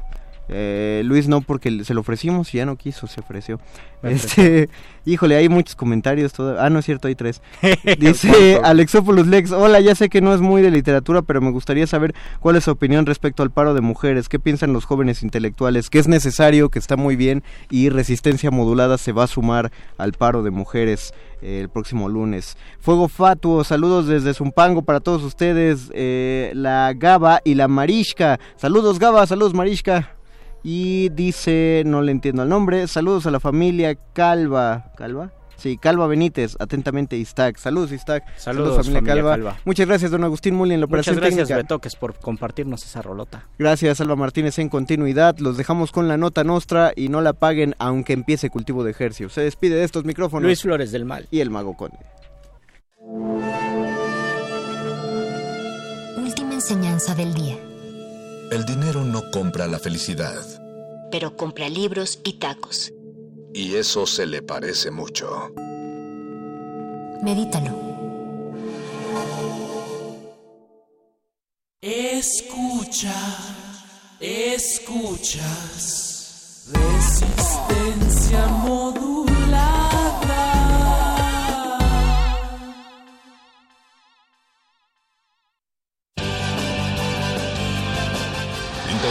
Eh, 0.53 1.01
Luis 1.05 1.29
no, 1.29 1.39
porque 1.39 1.83
se 1.85 1.93
lo 1.93 2.01
ofrecimos 2.01 2.53
y 2.53 2.57
ya 2.57 2.65
no 2.65 2.75
quiso, 2.75 3.07
se 3.07 3.21
ofreció. 3.21 3.59
Este, 4.03 4.69
híjole, 5.05 5.37
hay 5.37 5.47
muchos 5.47 5.75
comentarios. 5.75 6.33
todo- 6.33 6.59
Ah, 6.59 6.69
no 6.69 6.79
es 6.79 6.85
cierto, 6.85 7.07
hay 7.07 7.15
tres. 7.15 7.41
Dice 7.99 8.59
Alexopoulos 8.61 9.27
Lex, 9.27 9.51
hola, 9.51 9.79
ya 9.79 9.95
sé 9.95 10.09
que 10.09 10.19
no 10.19 10.33
es 10.33 10.41
muy 10.41 10.61
de 10.61 10.69
literatura, 10.69 11.21
pero 11.21 11.39
me 11.39 11.51
gustaría 11.51 11.87
saber 11.87 12.13
cuál 12.41 12.57
es 12.57 12.65
su 12.65 12.71
opinión 12.71 13.05
respecto 13.05 13.43
al 13.43 13.51
paro 13.51 13.73
de 13.73 13.79
mujeres, 13.81 14.27
qué 14.27 14.39
piensan 14.39 14.73
los 14.73 14.83
jóvenes 14.85 15.23
intelectuales, 15.23 15.89
que 15.89 15.99
es 15.99 16.07
necesario, 16.09 16.67
que 16.69 16.79
está 16.79 16.97
muy 16.97 17.15
bien 17.15 17.43
y 17.69 17.87
Resistencia 17.89 18.51
Modulada 18.51 18.97
se 18.97 19.13
va 19.13 19.23
a 19.23 19.27
sumar 19.27 19.71
al 19.97 20.11
paro 20.11 20.43
de 20.43 20.51
mujeres 20.51 21.13
eh, 21.41 21.59
el 21.61 21.69
próximo 21.69 22.09
lunes. 22.09 22.57
Fuego 22.81 23.07
Fatuo, 23.07 23.63
saludos 23.63 24.05
desde 24.07 24.33
Zumpango 24.33 24.81
para 24.81 24.99
todos 24.99 25.23
ustedes, 25.23 25.89
eh, 25.93 26.51
la 26.55 26.91
Gaba 26.93 27.39
y 27.45 27.55
la 27.55 27.67
Marishka. 27.69 28.37
Saludos 28.57 28.99
Gaba, 28.99 29.25
saludos 29.27 29.53
Marishka. 29.53 30.15
Y 30.63 31.09
dice, 31.09 31.83
no 31.85 32.01
le 32.01 32.11
entiendo 32.11 32.43
el 32.43 32.49
nombre, 32.49 32.87
saludos 32.87 33.25
a 33.25 33.31
la 33.31 33.39
familia 33.39 33.95
Calva. 34.13 34.91
¿Calva? 34.95 35.31
Sí, 35.61 35.77
Calva 35.77 36.07
Benítez, 36.07 36.55
atentamente 36.59 37.17
Istac. 37.17 37.57
Saludos 37.57 37.91
Istac. 37.91 38.23
Saludos, 38.35 38.77
familia 38.77 39.03
Calva. 39.03 39.57
Muchas 39.63 39.87
gracias, 39.87 40.09
don 40.09 40.23
Agustín 40.23 40.55
Muli, 40.55 40.73
en 40.73 40.81
la 40.81 40.87
Muchas 40.87 41.15
gracias, 41.15 41.47
técnica. 41.47 41.55
Betoques, 41.57 41.95
por 41.95 42.15
compartirnos 42.17 42.83
esa 42.83 43.03
rolota. 43.03 43.47
Gracias, 43.59 44.01
Alba 44.01 44.15
Martínez, 44.15 44.57
en 44.57 44.69
continuidad. 44.69 45.37
Los 45.37 45.57
dejamos 45.57 45.91
con 45.91 46.07
la 46.07 46.17
nota 46.17 46.43
nostra 46.43 46.93
y 46.95 47.09
no 47.09 47.21
la 47.21 47.33
paguen 47.33 47.75
aunque 47.77 48.13
empiece 48.13 48.49
cultivo 48.49 48.83
de 48.83 48.89
ejercicio. 48.89 49.29
Se 49.29 49.41
despide 49.41 49.75
de 49.75 49.83
estos 49.83 50.03
micrófonos. 50.03 50.45
Luis 50.45 50.63
Flores 50.63 50.91
del 50.91 51.05
Mal. 51.05 51.27
Y 51.29 51.41
el 51.41 51.51
Mago 51.51 51.77
Conde. 51.77 51.99
Última 56.17 56.53
enseñanza 56.55 57.13
del 57.13 57.35
día. 57.35 57.57
El 58.51 58.65
dinero 58.65 59.05
no 59.05 59.31
compra 59.31 59.65
la 59.65 59.79
felicidad. 59.79 60.35
Pero 61.09 61.37
compra 61.37 61.69
libros 61.69 62.19
y 62.25 62.33
tacos. 62.33 62.91
Y 63.53 63.75
eso 63.75 64.05
se 64.05 64.25
le 64.25 64.41
parece 64.41 64.91
mucho. 64.91 65.53
Medítalo. 67.23 67.71
Escucha, 71.79 73.15
escuchas. 74.19 75.47
Resistencia 76.73 78.47
modulada. 78.47 79.30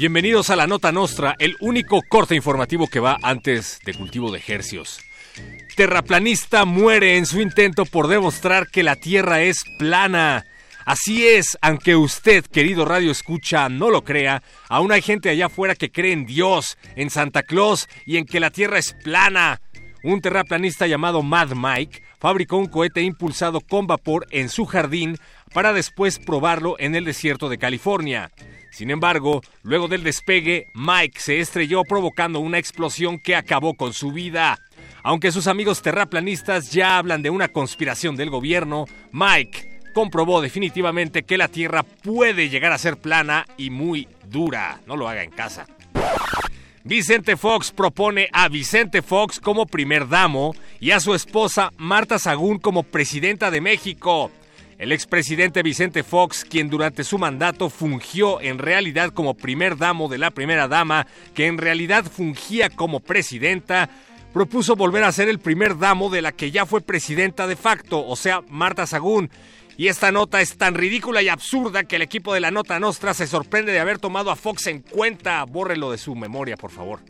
Bienvenidos 0.00 0.48
a 0.48 0.56
la 0.56 0.66
Nota 0.66 0.92
Nostra, 0.92 1.36
el 1.38 1.56
único 1.60 2.00
corte 2.00 2.34
informativo 2.34 2.86
que 2.86 3.00
va 3.00 3.18
antes 3.22 3.80
de 3.84 3.92
cultivo 3.92 4.32
de 4.32 4.38
ejercios. 4.38 4.98
Terraplanista 5.76 6.64
muere 6.64 7.18
en 7.18 7.26
su 7.26 7.38
intento 7.42 7.84
por 7.84 8.08
demostrar 8.08 8.68
que 8.68 8.82
la 8.82 8.96
Tierra 8.96 9.42
es 9.42 9.62
plana. 9.78 10.46
Así 10.86 11.26
es, 11.26 11.58
aunque 11.60 11.96
usted, 11.96 12.46
querido 12.46 12.86
Radio 12.86 13.10
Escucha, 13.10 13.68
no 13.68 13.90
lo 13.90 14.02
crea, 14.02 14.42
aún 14.70 14.90
hay 14.90 15.02
gente 15.02 15.28
allá 15.28 15.46
afuera 15.46 15.74
que 15.74 15.92
cree 15.92 16.12
en 16.14 16.24
Dios, 16.24 16.78
en 16.96 17.10
Santa 17.10 17.42
Claus 17.42 17.86
y 18.06 18.16
en 18.16 18.24
que 18.24 18.40
la 18.40 18.48
Tierra 18.48 18.78
es 18.78 18.94
plana. 19.04 19.60
Un 20.02 20.22
terraplanista 20.22 20.86
llamado 20.86 21.22
Mad 21.22 21.50
Mike 21.54 22.02
fabricó 22.18 22.56
un 22.56 22.68
cohete 22.68 23.02
impulsado 23.02 23.60
con 23.60 23.86
vapor 23.86 24.26
en 24.30 24.48
su 24.48 24.64
jardín 24.64 25.18
para 25.52 25.74
después 25.74 26.18
probarlo 26.18 26.76
en 26.78 26.94
el 26.94 27.04
desierto 27.04 27.50
de 27.50 27.58
California. 27.58 28.30
Sin 28.70 28.90
embargo, 28.90 29.42
luego 29.62 29.88
del 29.88 30.04
despegue, 30.04 30.66
Mike 30.74 31.20
se 31.20 31.40
estrelló 31.40 31.82
provocando 31.84 32.40
una 32.40 32.58
explosión 32.58 33.18
que 33.18 33.36
acabó 33.36 33.74
con 33.74 33.92
su 33.92 34.12
vida. 34.12 34.58
Aunque 35.02 35.32
sus 35.32 35.46
amigos 35.46 35.82
terraplanistas 35.82 36.70
ya 36.72 36.98
hablan 36.98 37.22
de 37.22 37.30
una 37.30 37.48
conspiración 37.48 38.16
del 38.16 38.30
gobierno, 38.30 38.86
Mike 39.12 39.80
comprobó 39.94 40.40
definitivamente 40.40 41.24
que 41.24 41.38
la 41.38 41.48
Tierra 41.48 41.82
puede 41.82 42.48
llegar 42.48 42.72
a 42.72 42.78
ser 42.78 42.96
plana 42.96 43.46
y 43.56 43.70
muy 43.70 44.08
dura. 44.28 44.80
No 44.86 44.96
lo 44.96 45.08
haga 45.08 45.22
en 45.22 45.30
casa. 45.30 45.66
Vicente 46.82 47.36
Fox 47.36 47.72
propone 47.72 48.28
a 48.32 48.48
Vicente 48.48 49.02
Fox 49.02 49.38
como 49.38 49.66
primer 49.66 50.08
damo 50.08 50.54
y 50.80 50.92
a 50.92 51.00
su 51.00 51.14
esposa 51.14 51.72
Marta 51.76 52.18
Sagún 52.18 52.58
como 52.58 52.84
presidenta 52.84 53.50
de 53.50 53.60
México. 53.60 54.30
El 54.80 54.92
expresidente 54.92 55.62
Vicente 55.62 56.02
Fox, 56.02 56.42
quien 56.42 56.70
durante 56.70 57.04
su 57.04 57.18
mandato 57.18 57.68
fungió 57.68 58.40
en 58.40 58.56
realidad 58.56 59.10
como 59.12 59.34
primer 59.34 59.76
damo 59.76 60.08
de 60.08 60.16
la 60.16 60.30
primera 60.30 60.68
dama, 60.68 61.06
que 61.34 61.48
en 61.48 61.58
realidad 61.58 62.06
fungía 62.06 62.70
como 62.70 63.00
presidenta, 63.00 63.90
propuso 64.32 64.76
volver 64.76 65.04
a 65.04 65.12
ser 65.12 65.28
el 65.28 65.38
primer 65.38 65.76
damo 65.76 66.08
de 66.08 66.22
la 66.22 66.32
que 66.32 66.50
ya 66.50 66.64
fue 66.64 66.80
presidenta 66.80 67.46
de 67.46 67.56
facto, 67.56 68.06
o 68.06 68.16
sea, 68.16 68.40
Marta 68.48 68.86
Sagún. 68.86 69.28
Y 69.76 69.88
esta 69.88 70.12
nota 70.12 70.40
es 70.40 70.56
tan 70.56 70.74
ridícula 70.74 71.20
y 71.20 71.28
absurda 71.28 71.84
que 71.84 71.96
el 71.96 72.02
equipo 72.02 72.32
de 72.32 72.40
la 72.40 72.50
Nota 72.50 72.80
Nostra 72.80 73.12
se 73.12 73.26
sorprende 73.26 73.72
de 73.72 73.80
haber 73.80 73.98
tomado 73.98 74.30
a 74.30 74.36
Fox 74.36 74.66
en 74.66 74.80
cuenta. 74.80 75.44
Bórrelo 75.44 75.90
de 75.90 75.98
su 75.98 76.14
memoria, 76.14 76.56
por 76.56 76.70
favor. 76.70 77.00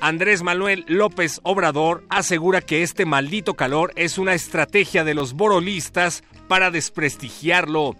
Andrés 0.00 0.42
Manuel 0.42 0.84
López 0.86 1.40
Obrador 1.42 2.04
asegura 2.08 2.60
que 2.60 2.82
este 2.82 3.04
maldito 3.04 3.54
calor 3.54 3.92
es 3.96 4.18
una 4.18 4.34
estrategia 4.34 5.02
de 5.02 5.14
los 5.14 5.32
borolistas 5.32 6.22
para 6.46 6.70
desprestigiarlo. 6.70 7.96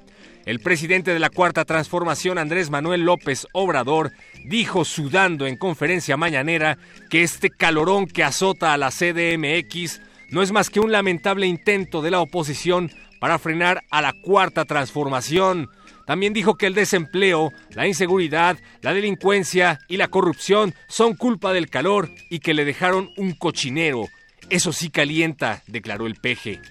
El 0.47 0.61
presidente 0.61 1.13
de 1.13 1.19
la 1.19 1.29
Cuarta 1.29 1.65
Transformación, 1.65 2.39
Andrés 2.39 2.71
Manuel 2.71 3.03
López 3.03 3.47
Obrador, 3.53 4.13
dijo 4.45 4.85
sudando 4.85 5.47
en 5.47 5.57
conferencia 5.57 6.17
mañanera 6.17 6.79
que 7.11 7.23
este 7.23 7.51
calorón 7.51 8.07
que 8.07 8.25
azota 8.25 8.73
a 8.73 8.79
la 8.79 8.91
CDMX 8.91 10.01
no 10.31 10.43
es 10.43 10.53
más 10.53 10.71
que 10.71 10.81
un 10.81 10.93
lamentable 10.93 11.47
intento 11.47 12.01
de 12.01 12.13
la 12.13 12.21
oposición 12.21 12.91
para 13.19 13.39
frenar 13.39 13.83
a 13.91 14.01
la 14.01 14.13
Cuarta 14.13 14.65
Transformación. 14.65 15.69
También 16.09 16.33
dijo 16.33 16.55
que 16.55 16.65
el 16.65 16.73
desempleo, 16.73 17.53
la 17.75 17.87
inseguridad, 17.87 18.57
la 18.81 18.95
delincuencia 18.95 19.79
y 19.89 19.99
la 19.99 20.09
corrupción 20.09 20.75
son 20.89 21.15
culpa 21.15 21.53
del 21.53 21.69
calor 21.69 22.09
y 22.31 22.39
que 22.39 22.55
le 22.55 22.65
dejaron 22.65 23.11
un 23.19 23.35
cochinero. 23.35 24.07
Eso 24.49 24.73
sí 24.73 24.89
calienta, 24.89 25.63
declaró 25.67 26.07
el 26.07 26.15
peje. 26.15 26.63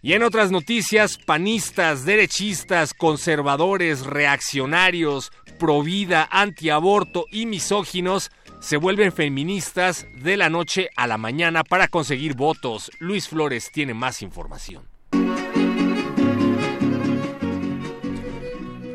Y 0.00 0.14
en 0.14 0.22
otras 0.22 0.50
noticias, 0.50 1.18
panistas, 1.18 2.06
derechistas, 2.06 2.94
conservadores, 2.94 4.06
reaccionarios, 4.06 5.30
provida, 5.58 6.26
antiaborto 6.30 7.26
y 7.30 7.44
misóginos 7.44 8.30
se 8.60 8.78
vuelven 8.78 9.12
feministas 9.12 10.06
de 10.22 10.38
la 10.38 10.48
noche 10.48 10.88
a 10.96 11.06
la 11.06 11.18
mañana 11.18 11.64
para 11.64 11.88
conseguir 11.88 12.32
votos. 12.32 12.90
Luis 12.98 13.28
Flores 13.28 13.70
tiene 13.70 13.92
más 13.92 14.22
información. 14.22 14.95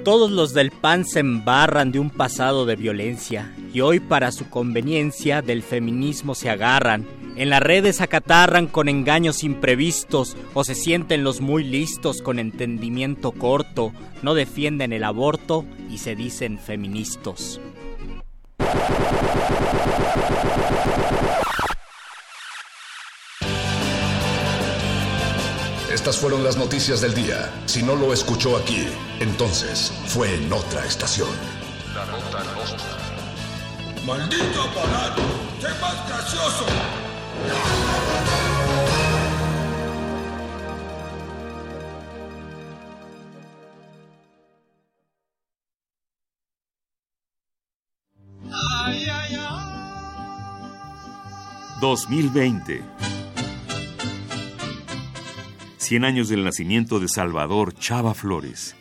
Todos 0.04 0.32
los 0.32 0.54
del 0.56 0.72
PAN 0.72 1.06
se 1.06 1.20
embarran 1.20 1.92
de 1.92 2.00
un 2.00 2.10
pasado 2.10 2.66
de 2.66 2.76
violencia 2.76 3.54
y 3.72 3.82
hoy 3.82 4.00
para 4.00 4.32
su 4.32 4.50
conveniencia 4.50 5.44
del 5.44 5.62
feminismo 5.62 6.34
se 6.34 6.50
agarran. 6.50 7.08
En 7.36 7.52
las 7.52 7.62
redes 7.62 8.02
acatarran 8.02 8.66
con 8.66 8.90
engaños 8.90 9.44
imprevistos 9.44 10.36
o 10.56 10.64
se 10.64 10.74
sienten 10.74 11.24
los 11.24 11.40
muy 11.40 11.64
listos 11.64 12.24
con 12.24 12.40
entendimiento 12.40 13.32
corto, 13.32 13.92
no 14.24 14.34
defienden 14.34 14.92
el 14.92 15.04
aborto 15.04 15.66
y 15.88 16.00
se 16.00 16.16
dicen 16.16 16.58
feministas. 16.58 17.62
Estas 26.02 26.18
fueron 26.18 26.44
las 26.44 26.58
noticias 26.58 27.00
del 27.00 27.14
día. 27.14 27.54
Si 27.68 27.84
no 27.84 27.96
lo 27.96 28.12
escuchó 28.12 28.58
aquí, 28.58 28.88
entonces 29.20 29.94
fue 30.08 30.34
en 30.34 30.52
otra 30.52 30.84
estación. 30.84 31.30
La 31.94 32.08
nota 32.08 32.44
nostra. 32.56 32.98
¡Maldito 34.04 34.64
aparato! 34.64 35.22
¡Qué 35.60 35.68
más 35.80 36.10
gracioso! 36.10 36.66
Ay, 48.86 49.06
ay, 49.08 49.36
ay. 49.36 49.62
2020. 51.80 53.12
100 55.92 56.06
años 56.06 56.30
del 56.30 56.46
nacimiento 56.46 57.02
de 57.02 57.10
Salvador 57.10 57.74
Chava 57.74 58.14
Flores. 58.14 58.78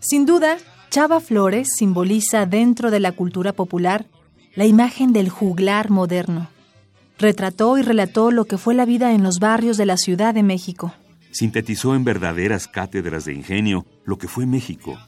Sin 0.00 0.26
duda, 0.26 0.58
Chava 0.90 1.18
Flores 1.18 1.70
simboliza 1.74 2.44
dentro 2.44 2.90
de 2.90 3.00
la 3.00 3.12
cultura 3.12 3.54
popular 3.54 4.04
la 4.54 4.66
imagen 4.66 5.14
del 5.14 5.30
juglar 5.30 5.88
moderno. 5.88 6.50
Retrató 7.18 7.78
y 7.78 7.82
relató 7.82 8.30
lo 8.32 8.44
que 8.44 8.58
fue 8.58 8.74
la 8.74 8.84
vida 8.84 9.14
en 9.14 9.22
los 9.22 9.38
barrios 9.38 9.78
de 9.78 9.86
la 9.86 9.96
Ciudad 9.96 10.34
de 10.34 10.42
México. 10.42 10.92
Sintetizó 11.30 11.94
en 11.94 12.04
verdaderas 12.04 12.68
cátedras 12.68 13.24
de 13.24 13.32
ingenio 13.32 13.86
lo 14.04 14.18
que 14.18 14.28
fue 14.28 14.44
México. 14.44 14.98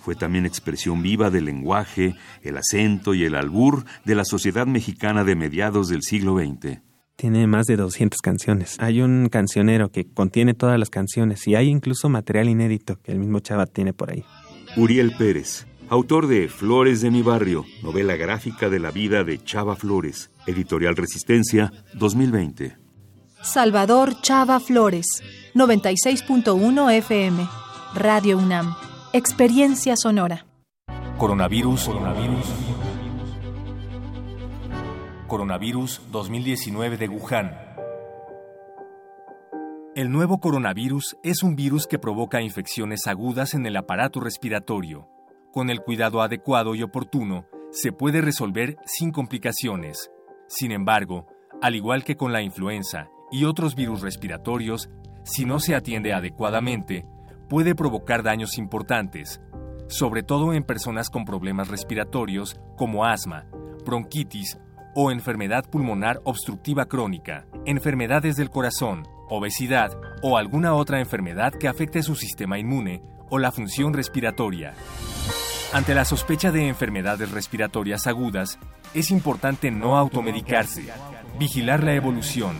Fue 0.00 0.16
también 0.16 0.44
expresión 0.44 1.04
viva 1.04 1.30
del 1.30 1.44
lenguaje, 1.44 2.16
el 2.42 2.56
acento 2.56 3.14
y 3.14 3.22
el 3.22 3.36
albur 3.36 3.84
de 4.04 4.16
la 4.16 4.24
sociedad 4.24 4.66
mexicana 4.66 5.22
de 5.22 5.36
mediados 5.36 5.88
del 5.88 6.02
siglo 6.02 6.36
XX. 6.36 6.80
Tiene 7.16 7.46
más 7.46 7.66
de 7.66 7.76
200 7.76 8.20
canciones. 8.20 8.76
Hay 8.78 9.00
un 9.00 9.28
cancionero 9.30 9.90
que 9.90 10.04
contiene 10.04 10.52
todas 10.52 10.78
las 10.78 10.90
canciones 10.90 11.46
y 11.48 11.54
hay 11.54 11.68
incluso 11.68 12.10
material 12.10 12.50
inédito 12.50 12.96
que 13.02 13.10
el 13.10 13.18
mismo 13.18 13.40
Chava 13.40 13.64
tiene 13.64 13.94
por 13.94 14.10
ahí. 14.10 14.22
Uriel 14.76 15.12
Pérez, 15.16 15.66
autor 15.88 16.26
de 16.26 16.48
Flores 16.48 17.00
de 17.00 17.10
mi 17.10 17.22
barrio, 17.22 17.64
novela 17.82 18.16
gráfica 18.16 18.68
de 18.68 18.80
la 18.80 18.90
vida 18.90 19.24
de 19.24 19.42
Chava 19.42 19.76
Flores, 19.76 20.30
editorial 20.46 20.94
Resistencia, 20.94 21.72
2020. 21.94 22.76
Salvador 23.42 24.20
Chava 24.20 24.60
Flores, 24.60 25.06
96.1 25.54 26.92
FM, 26.98 27.48
Radio 27.94 28.36
UNAM, 28.36 28.74
Experiencia 29.14 29.96
Sonora. 29.96 30.44
Coronavirus, 31.16 31.84
coronavirus. 31.84 32.85
Coronavirus 35.26 36.02
2019 36.12 36.98
de 36.98 37.08
Wuhan. 37.08 37.58
El 39.96 40.12
nuevo 40.12 40.38
coronavirus 40.38 41.16
es 41.24 41.42
un 41.42 41.56
virus 41.56 41.88
que 41.88 41.98
provoca 41.98 42.42
infecciones 42.42 43.08
agudas 43.08 43.54
en 43.54 43.66
el 43.66 43.76
aparato 43.76 44.20
respiratorio. 44.20 45.08
Con 45.52 45.68
el 45.68 45.80
cuidado 45.80 46.22
adecuado 46.22 46.76
y 46.76 46.84
oportuno, 46.84 47.46
se 47.72 47.90
puede 47.90 48.20
resolver 48.20 48.76
sin 48.84 49.10
complicaciones. 49.10 50.12
Sin 50.46 50.70
embargo, 50.70 51.26
al 51.60 51.74
igual 51.74 52.04
que 52.04 52.16
con 52.16 52.32
la 52.32 52.42
influenza 52.42 53.08
y 53.32 53.46
otros 53.46 53.74
virus 53.74 54.02
respiratorios, 54.02 54.90
si 55.24 55.44
no 55.44 55.58
se 55.58 55.74
atiende 55.74 56.12
adecuadamente, 56.12 57.04
puede 57.48 57.74
provocar 57.74 58.22
daños 58.22 58.58
importantes, 58.58 59.40
sobre 59.88 60.22
todo 60.22 60.52
en 60.52 60.62
personas 60.62 61.10
con 61.10 61.24
problemas 61.24 61.66
respiratorios 61.66 62.60
como 62.76 63.04
asma, 63.04 63.46
bronquitis 63.84 64.58
o 64.98 65.10
enfermedad 65.10 65.66
pulmonar 65.68 66.22
obstructiva 66.24 66.86
crónica, 66.86 67.44
enfermedades 67.66 68.34
del 68.34 68.48
corazón, 68.48 69.06
obesidad 69.28 69.90
o 70.22 70.38
alguna 70.38 70.74
otra 70.74 71.00
enfermedad 71.00 71.52
que 71.52 71.68
afecte 71.68 72.02
su 72.02 72.16
sistema 72.16 72.58
inmune 72.58 73.02
o 73.28 73.38
la 73.38 73.52
función 73.52 73.92
respiratoria. 73.92 74.72
Ante 75.74 75.94
la 75.94 76.06
sospecha 76.06 76.50
de 76.50 76.66
enfermedades 76.66 77.30
respiratorias 77.30 78.06
agudas, 78.06 78.58
es 78.94 79.10
importante 79.10 79.70
no 79.70 79.98
automedicarse, 79.98 80.86
vigilar 81.38 81.84
la 81.84 81.92
evolución, 81.92 82.56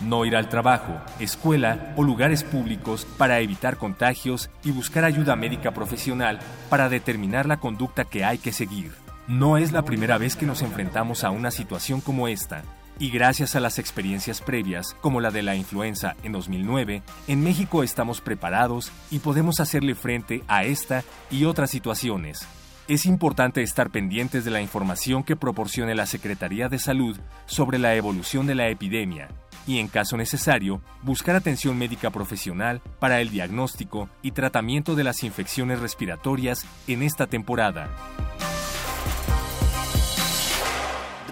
no 0.00 0.24
ir 0.24 0.34
al 0.34 0.48
trabajo, 0.48 0.96
escuela 1.20 1.94
o 1.96 2.02
lugares 2.02 2.42
públicos 2.42 3.06
para 3.16 3.38
evitar 3.38 3.76
contagios 3.76 4.50
y 4.64 4.72
buscar 4.72 5.04
ayuda 5.04 5.36
médica 5.36 5.70
profesional 5.70 6.40
para 6.68 6.88
determinar 6.88 7.46
la 7.46 7.58
conducta 7.58 8.04
que 8.04 8.24
hay 8.24 8.38
que 8.38 8.52
seguir. 8.52 9.05
No 9.28 9.56
es 9.56 9.72
la 9.72 9.82
primera 9.82 10.18
vez 10.18 10.36
que 10.36 10.46
nos 10.46 10.62
enfrentamos 10.62 11.24
a 11.24 11.30
una 11.30 11.50
situación 11.50 12.00
como 12.00 12.28
esta, 12.28 12.62
y 13.00 13.10
gracias 13.10 13.56
a 13.56 13.60
las 13.60 13.80
experiencias 13.80 14.40
previas, 14.40 14.94
como 15.00 15.20
la 15.20 15.32
de 15.32 15.42
la 15.42 15.56
influenza 15.56 16.14
en 16.22 16.30
2009, 16.30 17.02
en 17.26 17.42
México 17.42 17.82
estamos 17.82 18.20
preparados 18.20 18.92
y 19.10 19.18
podemos 19.18 19.58
hacerle 19.58 19.96
frente 19.96 20.44
a 20.46 20.62
esta 20.62 21.02
y 21.28 21.44
otras 21.44 21.70
situaciones. 21.70 22.46
Es 22.86 23.04
importante 23.04 23.62
estar 23.62 23.90
pendientes 23.90 24.44
de 24.44 24.52
la 24.52 24.60
información 24.60 25.24
que 25.24 25.34
proporcione 25.34 25.96
la 25.96 26.06
Secretaría 26.06 26.68
de 26.68 26.78
Salud 26.78 27.18
sobre 27.46 27.80
la 27.80 27.96
evolución 27.96 28.46
de 28.46 28.54
la 28.54 28.68
epidemia 28.68 29.26
y, 29.66 29.80
en 29.80 29.88
caso 29.88 30.16
necesario, 30.16 30.80
buscar 31.02 31.34
atención 31.34 31.76
médica 31.76 32.10
profesional 32.10 32.80
para 33.00 33.20
el 33.20 33.30
diagnóstico 33.30 34.08
y 34.22 34.30
tratamiento 34.30 34.94
de 34.94 35.02
las 35.02 35.24
infecciones 35.24 35.80
respiratorias 35.80 36.64
en 36.86 37.02
esta 37.02 37.26
temporada. 37.26 37.90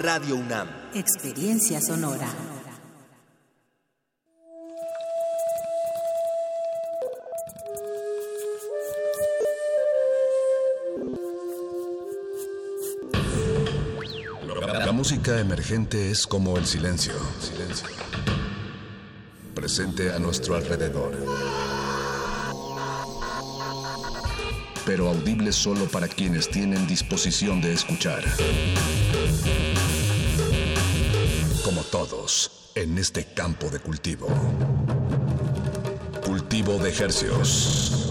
Radio 0.04 0.36
UNAM. 0.36 0.68
Experiencia 0.92 1.80
sonora. 1.80 2.28
La 14.84 14.92
música 14.92 15.40
emergente 15.40 16.10
es 16.10 16.26
como 16.26 16.58
el 16.58 16.66
silencio. 16.66 17.14
Silencio. 17.40 17.88
Presente 19.54 20.12
a 20.12 20.18
nuestro 20.18 20.56
alrededor. 20.56 21.16
Pero 24.84 25.08
audible 25.08 25.50
solo 25.50 25.86
para 25.86 26.08
quienes 26.08 26.50
tienen 26.50 26.86
disposición 26.86 27.62
de 27.62 27.72
escuchar. 27.72 28.22
Como 31.64 31.80
todos, 31.84 32.70
en 32.74 32.98
este 32.98 33.24
campo 33.24 33.70
de 33.70 33.80
cultivo. 33.80 34.28
Cultivo 36.22 36.78
de 36.78 36.90
ejercios. 36.90 38.04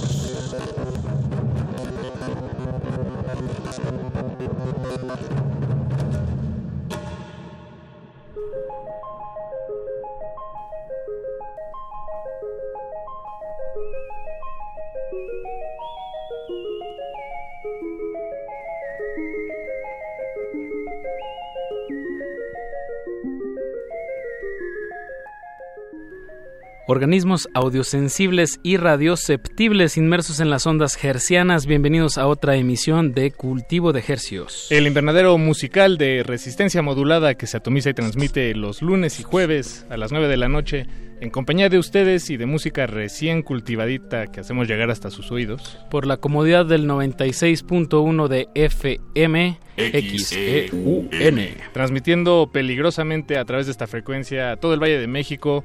Organismos 26.88 27.48
audiosensibles 27.54 28.60
y 28.62 28.78
radioceptibles 28.78 29.98
inmersos 29.98 30.40
en 30.40 30.50
las 30.50 30.68
ondas 30.68 31.02
hercianas. 31.04 31.66
Bienvenidos 31.66 32.18
a 32.18 32.28
otra 32.28 32.56
emisión 32.58 33.14
de 33.14 33.32
Cultivo 33.32 33.94
de 33.94 34.04
Hercios. 34.06 34.68
El 34.70 34.88
invernadero 34.88 35.38
musical 35.38 35.98
de 35.98 36.24
resistencia 36.24 36.82
modulada 36.82 37.36
que 37.36 37.48
se 37.48 37.58
atomiza 37.58 37.90
y 37.90 37.94
transmite 37.94 38.54
los 38.56 38.82
lunes 38.82 39.20
y 39.20 39.24
jueves 39.24 39.86
a 39.90 39.98
las 39.98 40.12
9 40.12 40.28
de 40.28 40.38
la 40.38 40.50
noche 40.50 40.88
en 41.22 41.30
compañía 41.30 41.70
de 41.70 41.78
ustedes 41.78 42.30
y 42.30 42.36
de 42.36 42.46
música 42.46 42.86
recién 42.86 43.44
cultivadita 43.44 44.28
que 44.28 44.42
hacemos 44.42 44.68
llegar 44.68 44.92
hasta 44.92 45.10
sus 45.10 45.32
oídos. 45.32 45.78
Por 45.90 46.06
la 46.06 46.18
comodidad 46.18 46.66
del 46.66 46.86
96.1 46.86 48.28
de 48.28 48.50
FM 48.56 49.58
XEUN. 49.78 51.48
Transmitiendo 51.72 52.50
peligrosamente 52.52 53.38
a 53.38 53.46
través 53.46 53.68
de 53.68 53.72
esta 53.72 53.88
frecuencia 53.88 54.52
a 54.52 54.58
todo 54.58 54.74
el 54.74 54.84
Valle 54.84 55.00
de 55.00 55.08
México 55.08 55.64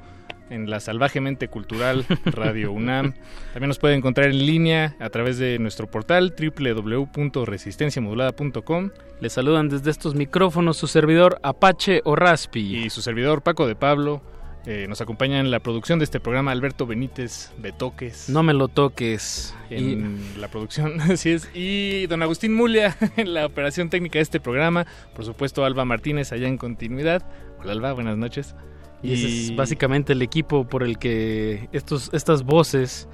en 0.51 0.69
la 0.71 0.81
salvajemente 0.81 1.49
cultural 1.49 2.07
Radio 2.25 2.73
UNAM. 2.73 3.13
También 3.53 3.69
nos 3.69 3.79
puede 3.79 3.95
encontrar 3.95 4.31
en 4.31 4.47
línea 4.47 4.97
a 5.01 5.11
través 5.11 5.37
de 5.39 5.59
nuestro 5.59 5.87
portal 5.87 6.35
www.resistenciamodulada.com. 6.39 8.91
Les 9.21 9.33
saludan 9.33 9.69
desde 9.69 9.91
estos 9.91 10.15
micrófonos 10.15 10.77
su 10.77 10.87
servidor 10.87 11.41
Apache 11.43 12.03
o 12.05 12.15
Raspi 12.17 12.85
y 12.85 12.91
su 12.91 13.03
servidor 13.03 13.43
Paco 13.43 13.67
de 13.67 13.75
Pablo. 13.75 14.23
Eh, 14.67 14.87
nos 14.87 15.01
acompaña 15.01 15.41
en 15.41 15.51
la 15.51 15.61
producción 15.61 15.99
de 15.99 16.05
este 16.05 16.21
programa 16.21 16.51
Alberto 16.51 16.87
Benítez 16.87 17.53
Betoques. 17.57 18.29
No 18.29 18.43
me 18.43 18.53
lo 18.53 18.69
toques. 18.69 19.55
En 19.71 20.21
la 20.39 20.49
producción, 20.49 21.01
así 21.11 21.31
es. 21.31 21.49
Y 21.55 22.07
don 22.07 22.23
Agustín 22.23 22.55
Mulia 22.55 22.95
en 23.17 23.33
la 23.33 23.47
operación 23.47 23.89
técnica 23.89 24.19
de 24.19 24.25
este 24.25 24.41
programa. 24.41 24.87
Por 25.15 25.25
supuesto, 25.25 25.65
Alba 25.65 25.87
Martínez 25.87 26.33
allá 26.33 26.49
en 26.49 26.59
continuidad. 26.59 27.23
Hola 27.61 27.73
Alba, 27.73 27.95
buenas 27.95 28.19
noches. 28.19 28.55
Y, 29.03 29.13
ese 29.13 29.27
es 29.27 29.57
básicamente 29.57 30.13
el 30.13 30.23
equipo 30.23 30.65
por 30.65 30.83
el 30.83 30.99
que 30.99 31.69
estos, 31.73 32.11
estas 32.13 32.43
voces 32.43 33.09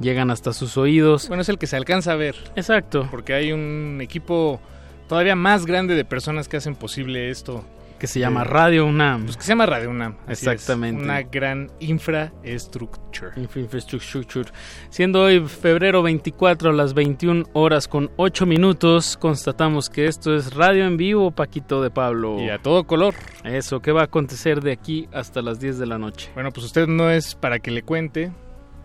llegan 0.00 0.30
hasta 0.30 0.52
sus 0.52 0.76
oídos. 0.76 1.28
Bueno, 1.28 1.42
es 1.42 1.48
el 1.48 1.58
que 1.58 1.66
se 1.66 1.76
alcanza 1.76 2.12
a 2.12 2.16
ver. 2.16 2.36
Exacto. 2.56 3.08
Porque 3.10 3.34
hay 3.34 3.52
un 3.52 4.00
equipo 4.00 4.60
todavía 5.08 5.36
más 5.36 5.66
grande 5.66 5.94
de 5.94 6.04
personas 6.04 6.48
que 6.48 6.56
hacen 6.56 6.74
posible 6.74 7.30
esto. 7.30 7.64
Que 7.98 8.06
se 8.06 8.20
llama 8.20 8.44
Radio 8.44 8.84
UNAM. 8.84 9.24
Pues 9.24 9.36
que 9.38 9.42
se 9.42 9.48
llama 9.48 9.64
Radio 9.64 9.90
UNAM. 9.90 10.16
Exactamente. 10.28 11.02
Una 11.02 11.22
gran 11.22 11.70
infraestructura. 11.80 13.32
Infrastructure. 13.36 14.50
Siendo 14.90 15.22
hoy 15.22 15.40
febrero 15.46 16.02
24 16.02 16.70
a 16.70 16.72
las 16.74 16.92
21 16.92 17.44
horas 17.54 17.88
con 17.88 18.10
8 18.16 18.44
minutos, 18.44 19.16
constatamos 19.16 19.88
que 19.88 20.06
esto 20.06 20.36
es 20.36 20.52
Radio 20.54 20.84
en 20.84 20.98
vivo, 20.98 21.30
Paquito 21.30 21.82
de 21.82 21.90
Pablo. 21.90 22.38
Y 22.38 22.50
a 22.50 22.58
todo 22.58 22.84
color. 22.84 23.14
Eso, 23.44 23.80
¿qué 23.80 23.92
va 23.92 24.02
a 24.02 24.04
acontecer 24.04 24.60
de 24.60 24.72
aquí 24.72 25.08
hasta 25.12 25.40
las 25.40 25.58
10 25.58 25.78
de 25.78 25.86
la 25.86 25.96
noche? 25.96 26.30
Bueno, 26.34 26.50
pues 26.52 26.66
usted 26.66 26.86
no 26.86 27.10
es 27.10 27.34
para 27.34 27.60
que 27.60 27.70
le 27.70 27.82
cuente, 27.82 28.30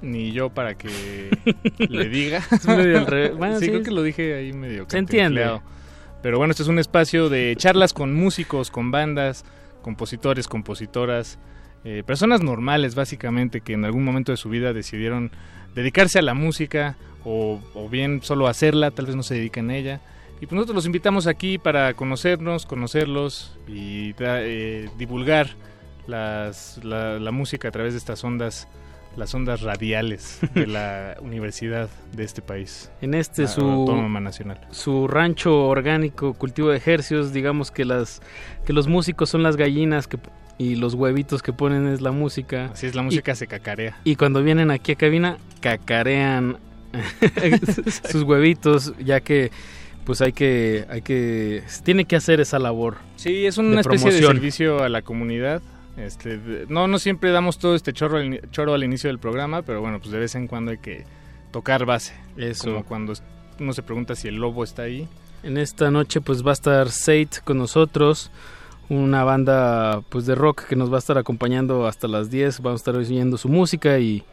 ni 0.01 0.31
yo 0.31 0.49
para 0.49 0.75
que 0.75 0.87
le 1.77 2.07
diga. 2.07 2.41
bueno, 3.37 3.59
sí, 3.59 3.65
sí, 3.65 3.71
creo 3.71 3.83
que 3.83 3.91
lo 3.91 4.03
dije 4.03 4.35
ahí 4.35 4.53
medio. 4.53 4.85
Se 4.87 4.97
entiende. 4.97 5.41
Empleado. 5.41 5.80
Pero 6.21 6.37
bueno, 6.37 6.51
este 6.51 6.63
es 6.63 6.69
un 6.69 6.79
espacio 6.79 7.29
de 7.29 7.55
charlas 7.57 7.93
con 7.93 8.13
músicos, 8.13 8.69
con 8.69 8.91
bandas, 8.91 9.43
compositores, 9.81 10.47
compositoras, 10.47 11.39
eh, 11.83 12.03
personas 12.05 12.41
normales 12.41 12.93
básicamente 12.93 13.61
que 13.61 13.73
en 13.73 13.85
algún 13.85 14.03
momento 14.03 14.31
de 14.31 14.37
su 14.37 14.49
vida 14.49 14.71
decidieron 14.71 15.31
dedicarse 15.73 16.19
a 16.19 16.21
la 16.21 16.35
música 16.35 16.95
o, 17.23 17.59
bien 17.89 18.21
solo 18.23 18.47
hacerla, 18.47 18.91
tal 18.91 19.05
vez 19.05 19.15
no 19.15 19.23
se 19.23 19.35
dedican 19.35 19.69
a 19.69 19.75
ella. 19.75 20.01
Y 20.37 20.47
pues 20.47 20.53
nosotros 20.53 20.75
los 20.75 20.85
invitamos 20.85 21.27
aquí 21.27 21.57
para 21.57 21.93
conocernos, 21.93 22.65
conocerlos 22.65 23.59
y 23.67 24.15
eh, 24.19 24.89
divulgar 24.97 25.49
las, 26.07 26.83
la, 26.83 27.19
la 27.19 27.31
música 27.31 27.67
a 27.67 27.71
través 27.71 27.93
de 27.93 27.99
estas 27.99 28.23
ondas 28.23 28.67
las 29.15 29.33
ondas 29.33 29.61
radiales 29.61 30.39
de 30.53 30.67
la 30.67 31.17
universidad 31.21 31.89
de 32.13 32.23
este 32.23 32.41
país. 32.41 32.91
En 33.01 33.13
este 33.13 33.47
su 33.47 33.61
Autónoma 33.61 34.19
Nacional. 34.19 34.59
Su 34.71 35.07
rancho 35.07 35.67
orgánico, 35.67 36.33
cultivo 36.33 36.69
de 36.69 36.77
ejercicios, 36.77 37.33
digamos 37.33 37.71
que 37.71 37.85
las 37.85 38.21
que 38.65 38.73
los 38.73 38.87
músicos 38.87 39.29
son 39.29 39.43
las 39.43 39.57
gallinas 39.57 40.07
que 40.07 40.17
y 40.57 40.75
los 40.75 40.93
huevitos 40.93 41.41
que 41.41 41.53
ponen 41.53 41.87
es 41.87 42.01
la 42.01 42.11
música. 42.11 42.65
Así 42.71 42.85
es, 42.85 42.93
la 42.93 43.01
música 43.01 43.31
y, 43.31 43.35
se 43.35 43.47
cacarea. 43.47 43.97
Y 44.03 44.15
cuando 44.15 44.43
vienen 44.43 44.69
aquí 44.69 44.91
a 44.91 44.95
cabina 44.95 45.37
cacarean 45.59 46.57
sus 48.11 48.23
huevitos, 48.23 48.93
ya 48.99 49.21
que 49.21 49.51
pues 50.05 50.21
hay 50.21 50.33
que 50.33 50.85
hay 50.89 51.01
que 51.01 51.63
tiene 51.83 52.05
que 52.05 52.15
hacer 52.15 52.39
esa 52.39 52.59
labor. 52.59 52.97
Sí, 53.15 53.45
es 53.45 53.57
una 53.57 53.81
especie 53.81 54.11
de 54.11 54.21
servicio 54.21 54.83
a 54.83 54.89
la 54.89 55.01
comunidad. 55.01 55.61
Este, 55.97 56.65
no, 56.69 56.87
no 56.87 56.99
siempre 56.99 57.31
damos 57.31 57.59
todo 57.59 57.75
este 57.75 57.93
chorro 57.93 58.17
al, 58.17 58.49
choro 58.51 58.73
al 58.73 58.83
inicio 58.83 59.09
del 59.09 59.19
programa, 59.19 59.61
pero 59.61 59.81
bueno, 59.81 59.99
pues 59.99 60.11
de 60.11 60.19
vez 60.19 60.35
en 60.35 60.47
cuando 60.47 60.71
hay 60.71 60.77
que 60.77 61.05
tocar 61.51 61.85
base. 61.85 62.13
Eso. 62.37 62.71
Como 62.71 62.85
cuando 62.85 63.13
uno 63.59 63.73
se 63.73 63.83
pregunta 63.83 64.15
si 64.15 64.27
el 64.27 64.35
lobo 64.35 64.63
está 64.63 64.83
ahí. 64.83 65.07
En 65.43 65.57
esta 65.57 65.91
noche 65.91 66.21
pues 66.21 66.45
va 66.45 66.51
a 66.51 66.53
estar 66.53 66.89
Sate 66.89 67.41
con 67.43 67.57
nosotros, 67.57 68.31
una 68.89 69.23
banda 69.23 70.01
pues 70.09 70.25
de 70.25 70.35
rock 70.35 70.65
que 70.65 70.75
nos 70.75 70.91
va 70.91 70.97
a 70.97 70.99
estar 70.99 71.17
acompañando 71.17 71.87
hasta 71.87 72.07
las 72.07 72.29
10, 72.29 72.61
vamos 72.61 72.79
a 72.79 72.81
estar 72.81 72.95
oyendo 72.95 73.37
su 73.37 73.49
música 73.49 73.97
y, 73.99 74.23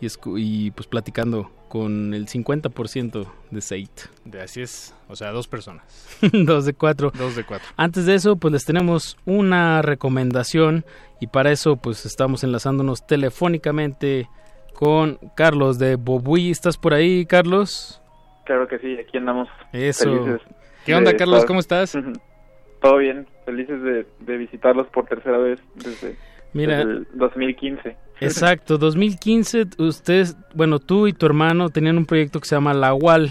y, 0.00 0.08
y 0.36 0.70
pues 0.72 0.88
platicando 0.88 1.50
con 1.76 2.14
el 2.14 2.26
50% 2.26 3.26
de 3.50 3.60
Sate. 3.60 4.08
De 4.24 4.40
así 4.40 4.62
es, 4.62 4.94
o 5.08 5.14
sea, 5.14 5.30
dos 5.30 5.46
personas. 5.46 5.84
dos 6.32 6.64
de 6.64 6.72
cuatro. 6.72 7.12
Dos 7.14 7.36
de 7.36 7.44
cuatro. 7.44 7.68
Antes 7.76 8.06
de 8.06 8.14
eso, 8.14 8.36
pues 8.36 8.50
les 8.50 8.64
tenemos 8.64 9.18
una 9.26 9.82
recomendación 9.82 10.86
y 11.20 11.26
para 11.26 11.52
eso 11.52 11.76
pues 11.76 12.06
estamos 12.06 12.44
enlazándonos 12.44 13.06
telefónicamente 13.06 14.30
con 14.72 15.18
Carlos 15.36 15.78
de 15.78 15.96
Bobuy. 15.96 16.50
¿Estás 16.50 16.78
por 16.78 16.94
ahí, 16.94 17.26
Carlos? 17.26 18.00
Claro 18.46 18.66
que 18.68 18.78
sí, 18.78 18.96
aquí 18.98 19.18
andamos. 19.18 19.50
Eso. 19.74 20.24
Felices 20.24 20.40
¿Qué 20.86 20.94
onda, 20.94 21.14
Carlos? 21.14 21.44
¿Cómo 21.44 21.60
estás? 21.60 21.92
Todo 22.80 22.96
bien, 22.96 23.26
felices 23.44 23.82
de, 23.82 24.06
de 24.20 24.36
visitarlos 24.38 24.86
por 24.86 25.04
tercera 25.04 25.36
vez 25.36 25.60
desde, 25.74 26.16
Mira, 26.52 26.78
desde 26.78 26.90
el 26.90 27.06
2015. 27.14 27.96
Exacto, 28.20 28.78
2015, 28.78 29.66
ustedes, 29.78 30.36
bueno, 30.54 30.78
tú 30.78 31.06
y 31.06 31.12
tu 31.12 31.26
hermano 31.26 31.68
tenían 31.68 31.98
un 31.98 32.06
proyecto 32.06 32.40
que 32.40 32.46
se 32.46 32.54
llama 32.54 32.72
La 32.72 32.94
UAL. 32.94 33.30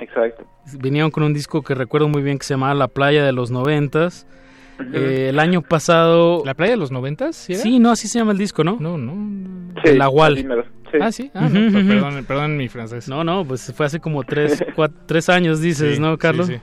Exacto. 0.00 0.44
Vinieron 0.80 1.10
con 1.10 1.22
un 1.22 1.32
disco 1.32 1.62
que 1.62 1.74
recuerdo 1.74 2.08
muy 2.08 2.22
bien 2.22 2.38
que 2.38 2.44
se 2.44 2.54
llamaba 2.54 2.74
La 2.74 2.88
Playa 2.88 3.24
de 3.24 3.32
los 3.32 3.50
Noventas. 3.50 4.26
Uh 4.78 4.82
-huh. 4.82 4.94
eh, 4.94 5.28
el 5.30 5.38
año 5.38 5.62
pasado... 5.62 6.42
¿La 6.44 6.54
Playa 6.54 6.72
de 6.72 6.76
los 6.76 6.90
Noventas? 6.90 7.36
¿sí, 7.36 7.54
sí, 7.54 7.78
no, 7.78 7.92
así 7.92 8.08
se 8.08 8.18
llama 8.18 8.32
el 8.32 8.38
disco, 8.38 8.64
¿no? 8.64 8.76
No, 8.80 8.98
no. 8.98 9.72
Sí, 9.84 9.94
la 9.94 10.08
UAL. 10.08 10.36
Sí. 10.36 10.98
Ah, 11.00 11.12
sí. 11.12 11.30
Ah, 11.34 11.48
no, 11.48 11.70
perdón, 11.72 12.24
perdón 12.24 12.56
mi 12.56 12.68
francés. 12.68 13.08
No, 13.08 13.24
no, 13.24 13.44
pues 13.44 13.72
fue 13.74 13.86
hace 13.86 14.00
como 14.00 14.22
tres, 14.24 14.64
cuatro, 14.74 14.98
tres 15.06 15.28
años, 15.28 15.60
dices, 15.60 15.96
sí, 15.96 16.00
¿no, 16.00 16.18
Carlos? 16.18 16.46
Sí, 16.48 16.54
sí. 16.54 16.60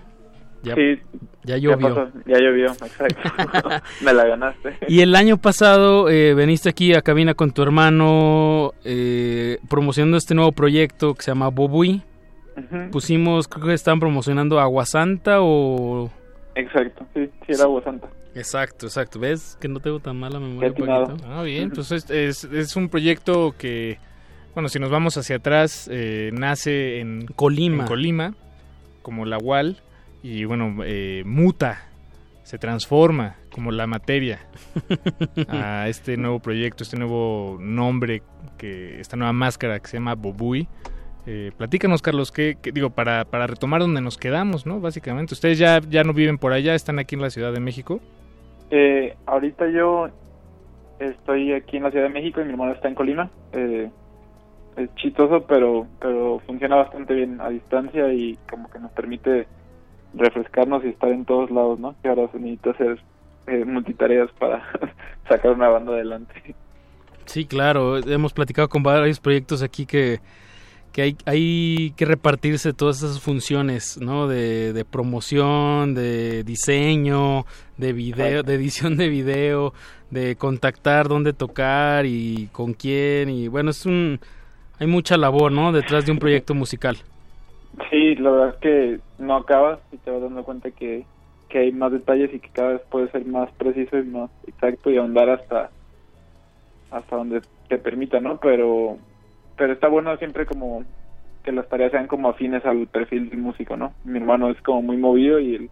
Ya, 0.63 0.75
sí, 0.75 1.01
ya 1.43 1.57
llovió. 1.57 1.89
Ya, 1.89 1.95
pasó, 1.95 2.11
ya 2.25 2.39
llovió, 2.39 2.67
exacto. 2.67 3.69
Me 4.01 4.13
la 4.13 4.25
ganaste. 4.25 4.77
Y 4.87 5.01
el 5.01 5.13
año 5.13 5.37
pasado 5.37 6.09
eh, 6.09 6.33
veniste 6.33 6.69
aquí 6.69 6.93
a 6.93 7.01
cabina 7.01 7.33
con 7.33 7.51
tu 7.51 7.61
hermano 7.61 8.71
eh, 8.85 9.57
promocionando 9.69 10.17
este 10.17 10.35
nuevo 10.35 10.53
proyecto 10.53 11.15
que 11.15 11.23
se 11.23 11.31
llama 11.31 11.49
Bobui. 11.49 12.01
Uh 12.55 12.61
-huh. 12.61 12.89
Pusimos, 12.91 13.49
creo 13.49 13.67
que 13.67 13.73
estaban 13.73 13.99
promocionando 13.99 14.59
Agua 14.59 14.85
Santa 14.85 15.41
o... 15.41 16.09
Exacto, 16.55 17.05
sí, 17.13 17.29
sí 17.45 17.53
era 17.53 17.63
Agua 17.63 17.83
Santa. 17.83 18.07
Exacto, 18.35 18.85
exacto. 18.85 19.19
¿Ves 19.19 19.57
que 19.59 19.67
no 19.67 19.81
tengo 19.81 19.99
tan 19.99 20.17
mala 20.17 20.39
memoria? 20.39 20.73
Ah, 21.27 21.43
bien, 21.43 21.71
pues 21.71 21.91
es, 21.91 22.09
es, 22.09 22.45
es, 22.45 22.75
un 22.77 22.87
proyecto 22.87 23.53
que, 23.57 23.99
bueno, 24.53 24.69
si 24.69 24.79
nos 24.79 24.89
vamos 24.89 25.17
hacia 25.17 25.37
atrás, 25.37 25.89
eh, 25.91 26.31
nace 26.31 26.99
en 26.99 27.25
Colima. 27.35 27.83
En 27.83 27.87
Colima, 27.87 28.33
como 29.01 29.25
la 29.25 29.37
UAL 29.37 29.77
y 30.23 30.45
bueno, 30.45 30.77
eh, 30.85 31.23
muta, 31.25 31.83
se 32.43 32.57
transforma 32.57 33.35
como 33.51 33.71
la 33.71 33.87
materia 33.87 34.39
a 35.49 35.87
este 35.87 36.17
nuevo 36.17 36.39
proyecto, 36.39 36.83
este 36.83 36.97
nuevo 36.97 37.57
nombre, 37.59 38.23
que 38.57 38.99
esta 38.99 39.17
nueva 39.17 39.33
máscara 39.33 39.79
que 39.79 39.87
se 39.87 39.97
llama 39.97 40.15
Bobui. 40.15 40.67
Eh, 41.25 41.51
platícanos, 41.57 42.01
Carlos, 42.01 42.31
que, 42.31 42.57
digo, 42.73 42.89
para, 42.89 43.25
para 43.25 43.47
retomar 43.47 43.81
donde 43.81 44.01
nos 44.01 44.17
quedamos, 44.17 44.65
¿no? 44.65 44.79
Básicamente, 44.79 45.33
ustedes 45.33 45.57
ya, 45.57 45.79
ya 45.79 46.03
no 46.03 46.13
viven 46.13 46.37
por 46.37 46.53
allá, 46.53 46.73
están 46.73 46.99
aquí 46.99 47.15
en 47.15 47.21
la 47.21 47.29
Ciudad 47.29 47.53
de 47.53 47.59
México. 47.59 48.01
Eh, 48.71 49.15
ahorita 49.25 49.69
yo 49.69 50.09
estoy 50.99 51.53
aquí 51.53 51.77
en 51.77 51.83
la 51.83 51.91
Ciudad 51.91 52.05
de 52.05 52.13
México 52.13 52.41
y 52.41 52.45
mi 52.45 52.51
hermano 52.51 52.73
está 52.73 52.87
en 52.87 52.95
Colima. 52.95 53.29
Eh, 53.53 53.89
es 54.75 54.95
chistoso, 54.95 55.45
pero, 55.47 55.87
pero 55.99 56.39
funciona 56.45 56.75
bastante 56.75 57.13
bien 57.13 57.39
a 57.39 57.49
distancia 57.49 58.11
y 58.11 58.37
como 58.49 58.69
que 58.69 58.79
nos 58.79 58.91
permite 58.91 59.47
refrescarnos 60.13 60.83
y 60.83 60.89
estar 60.89 61.09
en 61.09 61.25
todos 61.25 61.49
lados, 61.51 61.79
¿no? 61.79 61.95
Que 62.01 62.09
ahora 62.09 62.29
se 62.31 62.39
necesita 62.39 62.71
hacer 62.71 62.99
eh, 63.47 63.65
multitareas 63.65 64.29
para 64.39 64.63
sacar 65.27 65.51
una 65.51 65.69
banda 65.69 65.93
adelante. 65.93 66.55
Sí, 67.25 67.45
claro, 67.45 67.97
hemos 67.97 68.33
platicado 68.33 68.69
con 68.69 68.83
varios 68.83 69.19
proyectos 69.19 69.63
aquí 69.63 69.85
que, 69.85 70.19
que 70.91 71.01
hay, 71.01 71.17
hay 71.25 71.93
que 71.95 72.05
repartirse 72.05 72.73
todas 72.73 72.97
esas 72.97 73.19
funciones, 73.19 73.97
¿no? 73.99 74.27
De, 74.27 74.73
de 74.73 74.85
promoción, 74.85 75.95
de 75.95 76.43
diseño, 76.43 77.45
de 77.77 77.93
video, 77.93 78.43
de 78.43 78.53
edición 78.55 78.97
de 78.97 79.09
video, 79.09 79.73
de 80.11 80.35
contactar 80.35 81.07
dónde 81.07 81.33
tocar 81.33 82.05
y 82.05 82.49
con 82.51 82.73
quién 82.73 83.29
y 83.29 83.47
bueno, 83.47 83.71
es 83.71 83.85
un 83.85 84.19
hay 84.79 84.87
mucha 84.87 85.17
labor, 85.17 85.51
¿no? 85.51 85.71
Detrás 85.71 86.05
de 86.05 86.11
un 86.11 86.19
proyecto 86.19 86.53
musical. 86.53 86.97
Sí, 87.89 88.15
la 88.15 88.31
verdad 88.31 88.49
es 88.49 88.55
que 88.57 88.99
no 89.17 89.35
acabas 89.35 89.79
y 89.91 89.97
te 89.97 90.11
vas 90.11 90.21
dando 90.21 90.43
cuenta 90.43 90.71
que, 90.71 91.05
que 91.49 91.59
hay 91.59 91.71
más 91.71 91.91
detalles 91.91 92.33
y 92.33 92.39
que 92.39 92.49
cada 92.49 92.73
vez 92.73 92.81
puede 92.89 93.09
ser 93.11 93.25
más 93.25 93.51
preciso 93.53 93.97
y 93.97 94.03
más 94.03 94.29
exacto 94.47 94.89
y 94.89 94.97
ahondar 94.97 95.29
hasta 95.29 95.69
hasta 96.91 97.15
donde 97.15 97.41
te 97.67 97.77
permita, 97.79 98.19
¿no? 98.19 98.37
Pero 98.37 98.97
pero 99.57 99.73
está 99.73 99.87
bueno 99.87 100.15
siempre 100.17 100.45
como 100.45 100.83
que 101.43 101.51
las 101.51 101.67
tareas 101.67 101.91
sean 101.91 102.07
como 102.07 102.29
afines 102.29 102.65
al 102.65 102.87
perfil 102.87 103.29
del 103.29 103.39
músico, 103.39 103.75
¿no? 103.75 103.93
Mi 104.03 104.19
hermano 104.19 104.49
es 104.49 104.61
como 104.61 104.81
muy 104.81 104.97
movido 104.97 105.39
y 105.39 105.55
él... 105.55 105.69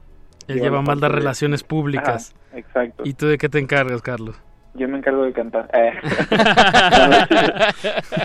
Él 0.47 0.59
lleva 0.59 0.81
más 0.81 0.99
las 0.99 1.11
relaciones 1.11 1.63
públicas. 1.63 2.35
Ajá, 2.49 2.57
exacto. 2.57 3.03
¿Y 3.05 3.13
tú 3.13 3.27
de 3.27 3.37
qué 3.37 3.47
te 3.47 3.59
encargas, 3.59 4.01
Carlos? 4.01 4.39
Yo 4.73 4.87
me 4.87 4.97
encargo 4.97 5.23
de 5.23 5.33
cantar. 5.33 5.69
Eh. 5.73 5.93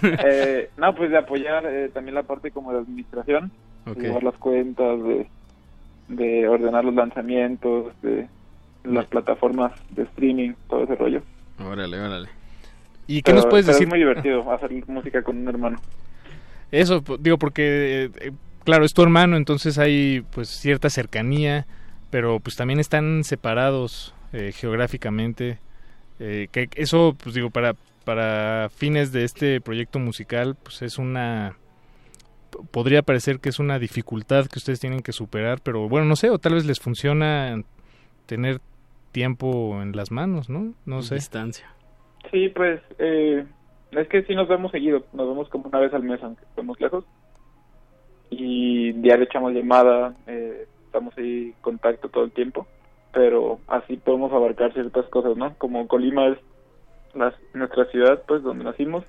Eh, 0.24 0.70
no, 0.77 0.94
pues 0.94 1.11
de 1.11 1.19
apoyar 1.19 1.65
eh, 1.66 1.89
también 1.93 2.15
la 2.15 2.23
parte 2.23 2.51
como 2.51 2.73
de 2.73 2.78
administración, 2.78 3.51
de 3.87 3.93
Ok. 3.93 3.99
llevar 3.99 4.23
las 4.25 4.37
cuentas, 4.37 5.03
de, 5.03 5.27
de 6.09 6.49
ordenar 6.49 6.85
los 6.85 6.95
lanzamientos, 6.95 7.93
de 8.03 8.29
las 8.85 9.07
plataformas 9.07 9.73
de 9.91 10.03
streaming, 10.05 10.53
todo 10.69 10.85
ese 10.85 10.95
rollo. 10.97 11.23
Órale, 11.59 11.99
órale. 11.99 12.29
¿Y 13.07 13.17
qué 13.23 13.31
Pero- 13.33 13.37
nos 13.37 13.47
puedes 13.47 13.67
decir? 13.67 13.85
Es 13.85 13.89
muy 13.89 13.99
divertido 13.99 14.51
hacer 14.53 14.71
música 14.89 15.23
con 15.23 15.39
un 15.39 15.49
hermano. 15.49 15.79
Eso, 16.71 17.03
digo, 17.21 17.39
porque, 17.39 18.11
eh, 18.21 18.33
claro, 18.65 18.85
es 18.85 18.93
tu 18.93 19.03
hermano, 19.03 19.37
entonces 19.37 19.79
hay 19.79 20.23
pues 20.33 20.49
cierta 20.49 20.91
cercanía, 20.91 21.67
pero 22.11 22.41
pues 22.41 22.57
también 22.57 22.81
están 22.81 23.23
separados 23.25 24.15
eh, 24.33 24.53
geográficamente. 24.53 25.59
eh, 26.19 26.49
que 26.51 26.69
eso, 26.77 27.15
pues 27.23 27.35
digo, 27.35 27.51
para, 27.51 27.75
para 28.05 28.69
fines 28.75 29.13
de 29.13 29.25
este 29.25 29.61
proyecto 29.61 29.99
musical, 29.99 30.57
pues 30.63 30.81
es 30.83 30.99
una... 30.99 31.57
Podría 32.70 33.03
parecer 33.03 33.39
que 33.41 33.49
es 33.49 33.59
una 33.59 33.78
dificultad 33.78 34.47
que 34.47 34.59
ustedes 34.59 34.81
tienen 34.81 35.01
que 35.03 35.12
superar, 35.12 35.61
pero 35.62 35.89
bueno, 35.89 36.07
no 36.07 36.16
sé, 36.16 36.31
o 36.31 36.39
tal 36.39 36.55
vez 36.55 36.65
les 36.66 36.81
funciona 36.81 37.62
tener 38.27 38.61
tiempo 39.12 39.81
en 39.83 39.93
las 39.97 40.11
manos, 40.11 40.49
¿no? 40.51 40.74
No 40.85 41.03
sé. 41.03 41.15
Distancia. 41.16 41.66
Sí, 42.31 42.49
pues 42.51 42.81
eh, 42.99 43.45
es 43.93 44.09
que 44.09 44.23
sí 44.24 44.35
nos 44.35 44.49
vemos 44.49 44.73
seguido, 44.73 45.05
nos 45.12 45.28
vemos 45.28 45.49
como 45.49 45.69
una 45.69 45.78
vez 45.81 45.95
al 45.95 46.03
mes, 46.03 46.20
aunque 46.23 46.45
estemos 46.45 46.78
lejos. 46.81 47.05
Y 48.31 48.93
diario 48.93 49.24
echamos 49.24 49.53
llamada, 49.53 50.15
eh, 50.27 50.66
estamos 50.87 51.16
ahí 51.16 51.45
en 51.47 51.55
contacto 51.61 52.09
todo 52.09 52.24
el 52.24 52.33
tiempo, 52.33 52.66
pero 53.12 53.61
así 53.69 53.97
podemos 53.97 54.33
abarcar 54.33 54.73
ciertas 54.73 55.07
cosas, 55.07 55.37
¿no? 55.37 55.55
Como 55.59 55.87
Colima 55.87 56.27
es 56.28 56.39
la- 57.15 57.35
nuestra 57.55 57.85
ciudad, 57.87 58.23
pues 58.27 58.43
donde 58.43 58.65
nacimos, 58.65 59.05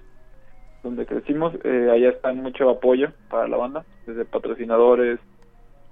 donde 0.84 1.06
crecimos, 1.06 1.54
eh, 1.64 1.90
allá 1.92 2.10
está 2.10 2.34
mucho 2.34 2.70
apoyo 2.70 3.10
para 3.30 3.48
la 3.48 3.58
banda, 3.58 3.86
desde 4.06 4.26
patrocinadores, 4.26 5.20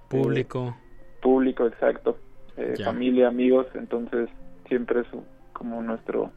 Público. 0.09 0.75
público, 1.21 1.65
exacto, 1.65 2.17
eh, 2.57 2.75
familia, 2.83 3.27
amigos, 3.27 3.67
entonces 3.75 4.29
siempre 4.67 5.01
es 5.01 5.07
como 5.53 5.81
nuestro... 5.81 6.31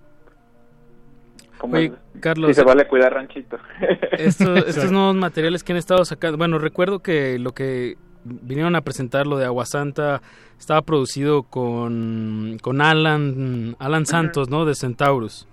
Como 1.58 1.76
Oye, 1.76 1.92
Carlos, 2.20 2.48
sí 2.50 2.54
se 2.54 2.62
vale 2.62 2.86
cuidar 2.86 3.14
ranchito. 3.14 3.58
Esto- 4.12 4.54
estos 4.66 4.92
nuevos 4.92 5.16
materiales 5.16 5.64
que 5.64 5.72
han 5.72 5.78
estado 5.78 6.04
sacando, 6.04 6.38
bueno, 6.38 6.58
recuerdo 6.58 7.00
que 7.00 7.38
lo 7.38 7.50
que 7.52 7.96
vinieron 8.24 8.76
a 8.76 8.80
presentar, 8.82 9.26
lo 9.26 9.36
de 9.38 9.44
Agua 9.44 9.66
Santa, 9.66 10.22
estaba 10.58 10.82
producido 10.82 11.42
con, 11.42 12.58
con 12.62 12.80
Alan, 12.80 13.74
Alan 13.80 14.06
Santos, 14.06 14.48
¿no? 14.50 14.64
De 14.66 14.74
Centaurus. 14.76 15.48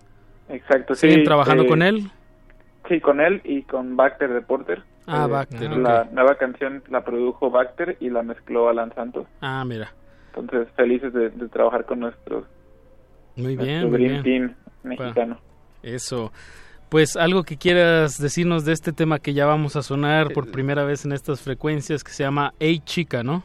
Exacto, 0.49 0.93
sí. 0.93 1.07
¿Siguen 1.07 1.23
trabajando 1.23 1.63
eh, 1.63 1.67
con 1.67 1.81
él? 1.81 2.11
Sí, 2.87 2.99
con 3.01 3.19
él 3.21 3.41
y 3.43 3.63
con 3.63 3.95
Bacter 3.95 4.31
de 4.33 4.41
Porter. 4.41 4.83
Ah, 5.07 5.25
Eh, 5.27 5.31
Bacter, 5.31 5.71
La 5.77 6.01
ok. 6.03 6.11
nueva 6.11 6.35
canción 6.35 6.83
la 6.89 7.03
produjo 7.03 7.49
Bacter 7.49 7.97
y 7.99 8.09
la 8.09 8.23
mezcló 8.23 8.69
Alan 8.69 8.93
Santos. 8.93 9.27
Ah, 9.41 9.63
mira. 9.65 9.91
Entonces, 10.35 10.67
felices 10.75 11.13
de, 11.13 11.29
de 11.29 11.47
trabajar 11.49 11.85
con 11.85 11.99
nuestros, 12.01 12.45
Muy 13.35 13.55
nuestro 13.55 13.65
bien, 13.65 13.89
muy 13.89 13.97
Dream 13.99 14.23
bien. 14.23 14.23
Team 14.23 14.55
mexicano. 14.83 15.37
Eso. 15.81 16.31
Pues 16.89 17.15
algo 17.17 17.43
que 17.43 17.57
quieras 17.57 18.21
decirnos 18.21 18.63
de 18.65 18.73
este 18.73 18.91
tema 18.93 19.19
que 19.19 19.33
ya 19.33 19.45
vamos 19.45 19.75
a 19.75 19.81
sonar 19.81 20.31
por 20.33 20.51
primera 20.51 20.83
vez 20.83 21.03
en 21.05 21.11
estas 21.13 21.41
frecuencias 21.41 22.03
que 22.03 22.11
se 22.11 22.23
llama 22.23 22.53
Hey 22.59 22.79
Chica, 22.85 23.23
¿no? 23.23 23.43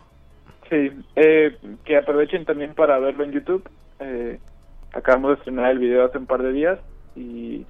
Sí, 0.69 0.91
eh, 1.17 1.57
que 1.85 1.97
aprovechen 1.97 2.45
también 2.45 2.75
para 2.75 2.99
verlo 2.99 3.25
en 3.25 3.33
YouTube. 3.33 3.69
Eh, 3.99 4.39
acabamos 4.93 5.31
de 5.31 5.35
estrenar 5.39 5.71
el 5.73 5.79
video 5.79 6.05
hace 6.05 6.19
un 6.19 6.27
par 6.27 6.43
de 6.43 6.53
días 6.53 6.79
y 7.17 7.65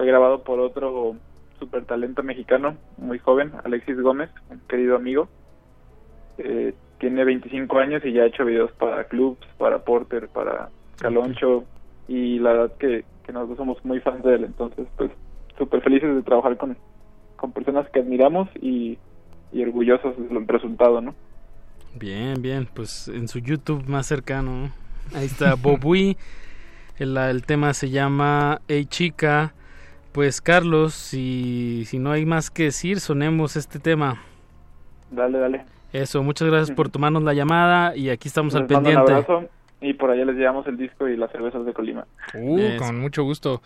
fue 0.00 0.06
grabado 0.06 0.42
por 0.44 0.60
otro 0.60 1.14
super 1.58 1.84
talento 1.84 2.22
mexicano, 2.22 2.74
muy 2.96 3.18
joven, 3.18 3.52
Alexis 3.64 4.00
Gómez, 4.00 4.30
un 4.48 4.58
querido 4.60 4.96
amigo. 4.96 5.28
Eh, 6.38 6.72
tiene 6.98 7.22
25 7.22 7.78
años 7.78 8.02
y 8.06 8.14
ya 8.14 8.22
ha 8.22 8.26
hecho 8.28 8.46
videos 8.46 8.72
para 8.72 9.04
clubs, 9.04 9.46
para 9.58 9.84
Porter, 9.84 10.28
para 10.28 10.70
Caloncho 10.98 11.64
y 12.08 12.38
la 12.38 12.52
verdad 12.52 12.76
que, 12.78 13.04
que 13.26 13.32
nosotros 13.34 13.58
somos 13.58 13.84
muy 13.84 14.00
fans 14.00 14.24
de 14.24 14.36
él, 14.36 14.44
entonces 14.44 14.88
pues 14.96 15.10
súper 15.58 15.82
felices 15.82 16.14
de 16.14 16.22
trabajar 16.22 16.56
con, 16.56 16.78
con 17.36 17.52
personas 17.52 17.86
que 17.90 18.00
admiramos 18.00 18.48
y, 18.58 18.96
y 19.52 19.62
orgullosos 19.62 20.16
del 20.16 20.48
resultado, 20.48 21.02
¿no? 21.02 21.14
Bien, 21.94 22.40
bien, 22.40 22.66
pues 22.72 23.06
en 23.08 23.28
su 23.28 23.38
YouTube 23.38 23.86
más 23.86 24.06
cercano. 24.06 24.50
¿no? 24.50 24.72
Ahí 25.14 25.26
está 25.26 25.56
Bobui. 25.56 26.16
El, 26.98 27.16
el 27.16 27.44
tema 27.44 27.74
se 27.74 27.88
llama 27.90 28.60
Hey 28.66 28.84
Chica. 28.84 29.54
Pues 30.12 30.40
Carlos, 30.40 30.94
si, 30.94 31.84
si 31.86 31.98
no 31.98 32.10
hay 32.10 32.26
más 32.26 32.50
que 32.50 32.64
decir, 32.64 33.00
sonemos 33.00 33.56
este 33.56 33.78
tema. 33.78 34.22
Dale, 35.10 35.38
dale. 35.38 35.64
Eso, 35.92 36.22
muchas 36.22 36.48
gracias 36.48 36.74
por 36.74 36.88
tomarnos 36.88 37.22
la 37.22 37.34
llamada 37.34 37.96
y 37.96 38.10
aquí 38.10 38.28
estamos 38.28 38.54
al 38.54 38.62
mando 38.62 38.74
pendiente. 38.74 39.12
Un 39.12 39.18
abrazo 39.18 39.48
y 39.80 39.94
por 39.94 40.10
allá 40.10 40.24
les 40.24 40.36
llevamos 40.36 40.66
el 40.66 40.76
disco 40.76 41.08
y 41.08 41.16
las 41.16 41.30
cervezas 41.32 41.64
de 41.64 41.72
Colima. 41.72 42.06
Uh, 42.34 42.76
con 42.78 43.00
mucho 43.00 43.24
gusto. 43.24 43.62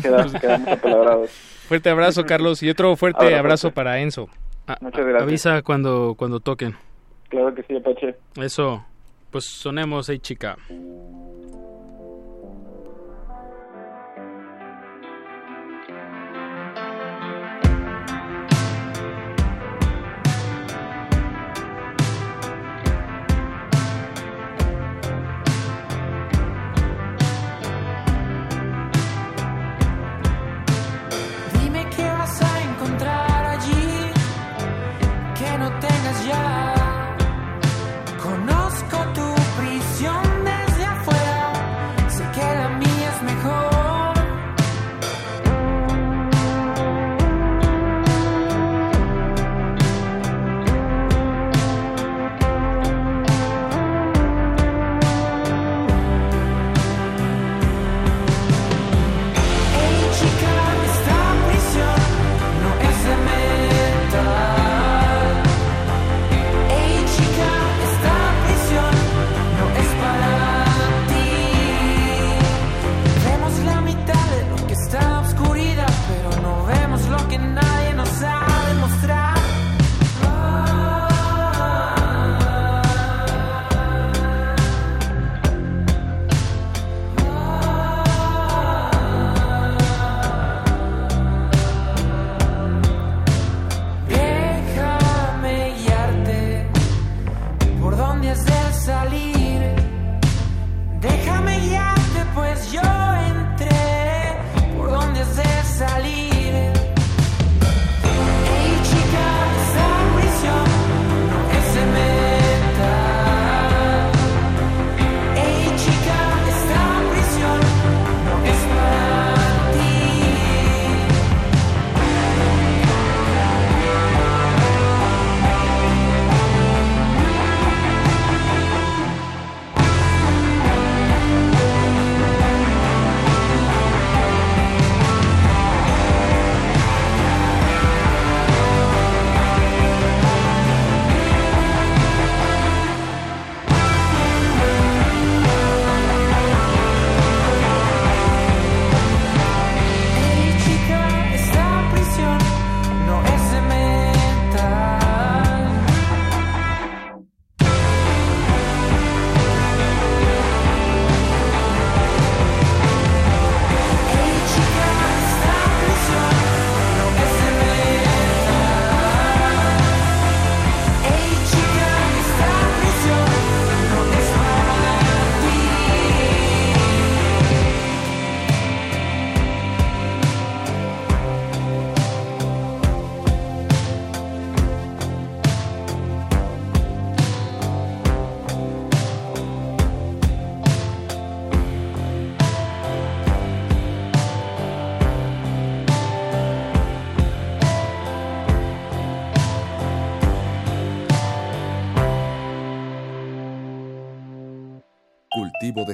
Quedamos, 0.00 0.32
quedamos 0.34 0.68
apalabrados. 0.72 1.30
Fuerte 1.30 1.90
abrazo, 1.90 2.24
Carlos, 2.24 2.62
y 2.62 2.70
otro 2.70 2.94
fuerte 2.96 3.24
Abrazo, 3.24 3.38
abrazo 3.40 3.60
fuerte. 3.62 3.74
para 3.74 3.98
Enzo. 4.00 4.28
Muchas 4.80 5.04
gracias. 5.04 5.22
Avisa 5.22 5.62
cuando, 5.62 6.14
cuando 6.16 6.40
toquen. 6.40 6.76
Claro 7.28 7.54
que 7.54 7.62
sí, 7.64 7.76
Apache. 7.76 8.14
Eso, 8.36 8.84
pues 9.30 9.44
sonemos 9.44 10.08
Hey 10.08 10.18
Chica. 10.18 10.56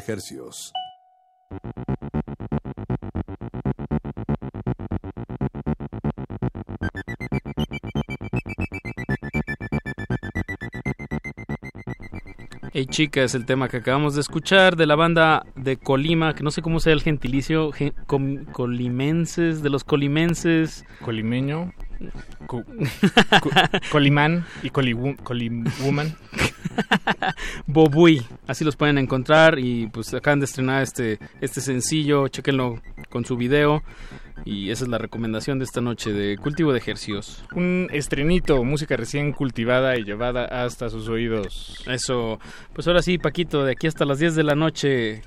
Hercios. 0.06 0.72
Hey 12.72 12.86
chica 12.86 13.22
es 13.22 13.34
el 13.34 13.46
tema 13.46 13.68
que 13.68 13.78
acabamos 13.78 14.14
de 14.14 14.20
escuchar 14.20 14.76
de 14.76 14.86
la 14.86 14.96
banda 14.96 15.46
de 15.54 15.78
Colima, 15.78 16.34
que 16.34 16.42
no 16.42 16.50
sé 16.50 16.60
cómo 16.60 16.78
sea 16.80 16.92
el 16.92 17.00
gentilicio, 17.02 17.72
gen- 17.72 17.94
com- 18.06 18.44
colimenses, 18.46 19.62
de 19.62 19.70
los 19.70 19.82
colimenses. 19.84 20.84
Colimeño, 21.02 21.72
co- 22.46 22.64
co- 23.40 23.50
Colimán 23.90 24.44
y 24.62 24.70
Coliwoman. 24.70 26.16
Bobuy, 27.66 28.22
así 28.46 28.64
los 28.64 28.76
pueden 28.76 28.98
encontrar 28.98 29.58
y 29.58 29.86
pues 29.88 30.12
acaban 30.14 30.40
de 30.40 30.46
estrenar 30.46 30.82
este, 30.82 31.18
este 31.40 31.60
sencillo, 31.60 32.28
chequenlo 32.28 32.80
con 33.10 33.24
su 33.24 33.36
video 33.36 33.82
y 34.44 34.70
esa 34.70 34.84
es 34.84 34.90
la 34.90 34.98
recomendación 34.98 35.58
de 35.58 35.64
esta 35.64 35.80
noche 35.80 36.12
de 36.12 36.36
Cultivo 36.36 36.72
de 36.72 36.78
Ejercicios. 36.78 37.44
Un 37.54 37.88
estrenito, 37.92 38.62
música 38.64 38.96
recién 38.96 39.32
cultivada 39.32 39.96
y 39.96 40.04
llevada 40.04 40.44
hasta 40.44 40.88
sus 40.88 41.08
oídos. 41.08 41.82
Eso, 41.86 42.38
pues 42.72 42.86
ahora 42.86 43.02
sí, 43.02 43.18
Paquito, 43.18 43.64
de 43.64 43.72
aquí 43.72 43.86
hasta 43.86 44.04
las 44.04 44.18
10 44.18 44.34
de 44.34 44.44
la 44.44 44.54
noche, 44.54 45.22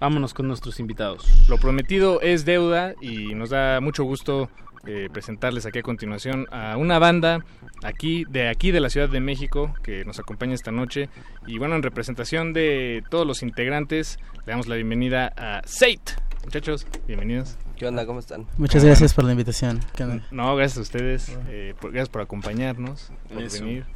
vámonos 0.00 0.32
con 0.32 0.48
nuestros 0.48 0.80
invitados. 0.80 1.48
Lo 1.48 1.58
prometido 1.58 2.20
es 2.20 2.44
deuda 2.44 2.94
y 3.00 3.34
nos 3.34 3.50
da 3.50 3.80
mucho 3.80 4.04
gusto 4.04 4.48
eh, 4.86 5.08
presentarles 5.12 5.64
aquí 5.66 5.78
a 5.78 5.82
continuación 5.82 6.46
a 6.50 6.76
una 6.76 6.98
banda 6.98 7.44
aquí 7.82 8.24
de 8.28 8.48
aquí 8.48 8.70
de 8.70 8.80
la 8.80 8.90
Ciudad 8.90 9.08
de 9.08 9.20
México 9.20 9.72
que 9.82 10.04
nos 10.04 10.18
acompaña 10.18 10.54
esta 10.54 10.72
noche 10.72 11.08
y 11.46 11.58
bueno 11.58 11.76
en 11.76 11.82
representación 11.82 12.52
de 12.52 13.02
todos 13.10 13.26
los 13.26 13.42
integrantes 13.42 14.18
le 14.46 14.52
damos 14.52 14.66
la 14.68 14.74
bienvenida 14.76 15.32
a 15.36 15.62
Seit 15.64 16.00
muchachos 16.44 16.86
bienvenidos 17.06 17.56
¿Qué 17.76 17.88
onda? 17.88 18.06
¿Cómo 18.06 18.20
están? 18.20 18.46
Muchas 18.58 18.84
gracias 18.84 19.12
por 19.12 19.24
la 19.24 19.32
invitación. 19.32 19.80
¿Qué 19.96 20.04
onda? 20.04 20.24
no 20.30 20.54
gracias 20.54 20.78
a 20.78 20.82
ustedes 20.82 21.36
eh, 21.48 21.74
por- 21.80 21.90
gracias 21.90 22.10
por 22.10 22.22
acompañarnos 22.22 23.10
por 23.32 23.42
Eso. 23.42 23.64
venir 23.64 23.86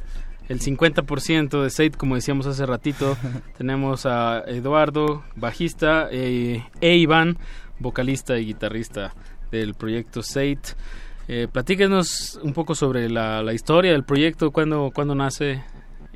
El 0.49 0.59
50% 0.59 1.61
de 1.63 1.69
Seit, 1.69 1.95
como 1.97 2.15
decíamos 2.15 2.47
hace 2.47 2.65
ratito, 2.65 3.17
tenemos 3.57 4.05
a 4.05 4.43
Eduardo, 4.47 5.23
bajista, 5.35 6.07
eh, 6.11 6.63
e 6.81 6.95
Iván, 6.95 7.37
vocalista 7.79 8.37
y 8.39 8.45
guitarrista 8.45 9.13
del 9.51 9.73
proyecto 9.73 10.23
Seit. 10.23 10.59
Eh, 11.27 11.47
platíquenos 11.51 12.39
un 12.41 12.53
poco 12.53 12.73
sobre 12.75 13.09
la, 13.09 13.43
la 13.43 13.53
historia 13.53 13.91
del 13.91 14.03
proyecto, 14.05 14.51
cuándo, 14.51 14.91
cuándo 14.93 15.13
nace, 15.15 15.61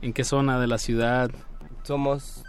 en 0.01 0.13
qué 0.13 0.23
zona 0.23 0.59
de 0.59 0.67
la 0.67 0.77
ciudad. 0.77 1.31
Somos. 1.83 2.43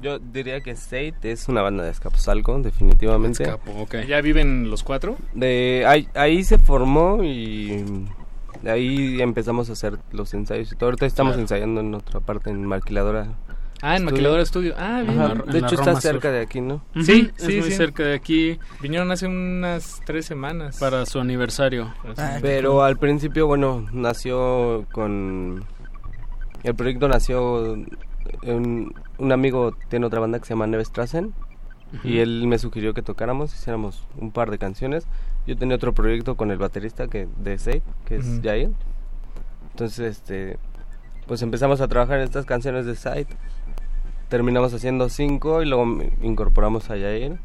Yo 0.00 0.18
diría 0.20 0.60
que 0.60 0.70
State 0.72 1.16
es 1.32 1.48
una 1.48 1.60
banda 1.62 1.82
de 1.84 1.90
Escaposalco, 1.90 2.56
definitivamente. 2.60 3.42
Escapo, 3.42 3.72
ok. 3.80 3.96
ya 4.06 4.20
viven 4.20 4.70
los 4.70 4.84
cuatro 4.84 5.16
De 5.34 5.84
ahí, 5.88 6.08
ahí 6.14 6.44
se 6.44 6.56
formó 6.58 7.24
y 7.24 7.84
de 8.62 8.70
ahí 8.70 9.20
empezamos 9.20 9.70
a 9.70 9.72
hacer 9.72 9.98
los 10.12 10.32
ensayos 10.34 10.70
y 10.70 10.76
todo. 10.76 10.90
Ahorita 10.90 11.06
estamos 11.06 11.32
Claro. 11.32 11.42
ensayando 11.42 11.80
en 11.80 11.94
otra 11.94 12.20
parte, 12.20 12.50
en 12.50 12.64
Maquiladora. 12.64 13.26
Ah, 13.82 13.96
en 13.96 14.04
Maquiladora 14.04 14.42
Estudio. 14.42 14.74
Ah, 14.76 15.02
bien. 15.06 15.20
Ajá, 15.20 15.34
De 15.34 15.58
hecho 15.58 15.74
está 15.74 15.84
Roma 15.90 16.00
cerca 16.00 16.28
Sur. 16.28 16.32
de 16.32 16.40
aquí, 16.40 16.60
¿no? 16.60 16.82
Sí, 17.02 17.30
es 17.36 17.44
sí, 17.44 17.60
muy 17.60 17.70
sí. 17.70 17.76
cerca 17.76 18.02
de 18.02 18.14
aquí. 18.14 18.58
Vinieron 18.80 19.10
hace 19.10 19.26
unas 19.26 20.00
tres 20.04 20.26
semanas. 20.26 20.78
Para 20.78 21.06
su 21.06 21.20
aniversario. 21.20 21.92
Ah, 22.16 22.38
Pero 22.42 22.82
al 22.82 22.96
principio, 22.98 23.46
bueno, 23.46 23.86
nació 23.92 24.84
con... 24.92 25.64
El 26.64 26.74
proyecto 26.74 27.08
nació... 27.08 27.76
Un, 28.42 28.94
un 29.18 29.32
amigo 29.32 29.74
tiene 29.88 30.06
otra 30.06 30.20
banda 30.20 30.38
que 30.38 30.44
se 30.44 30.50
llama 30.54 30.66
Nevestrassen 30.66 31.32
y 32.04 32.08
Ujú. 32.14 32.18
él 32.22 32.46
me 32.46 32.58
sugirió 32.58 32.92
que 32.92 33.00
tocáramos, 33.00 33.54
hiciéramos 33.54 34.06
un 34.18 34.30
par 34.32 34.50
de 34.50 34.58
canciones. 34.58 35.06
Yo 35.46 35.56
tenía 35.56 35.76
otro 35.76 35.94
proyecto 35.94 36.36
con 36.36 36.50
el 36.50 36.58
baterista 36.58 37.08
que 37.08 37.26
de 37.38 37.56
Save, 37.58 37.82
que 38.04 38.16
es. 38.16 38.40
Jair. 38.42 38.70
Entonces, 39.70 40.18
este, 40.18 40.58
pues 41.26 41.40
empezamos 41.40 41.80
a 41.80 41.88
trabajar 41.88 42.18
en 42.18 42.24
estas 42.24 42.44
canciones 42.44 42.84
de 42.84 42.96
Side. 42.96 43.28
Terminamos 44.28 44.74
haciendo 44.74 45.08
cinco 45.08 45.62
y 45.62 45.66
luego 45.66 45.86
incorporamos 46.22 46.90
a 46.90 46.94
Jair. 46.98 47.38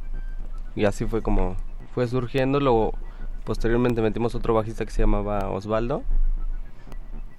Y 0.76 0.86
así 0.86 1.06
fue 1.06 1.22
como 1.22 1.56
fue 1.94 2.08
surgiendo. 2.08 2.60
Luego, 2.60 2.94
posteriormente 3.46 4.02
metimos 4.02 4.36
otro 4.36 4.54
bajista 4.54 4.86
que 4.86 4.92
se 4.92 5.02
llamaba 5.02 5.50
Osvaldo. 5.50 6.04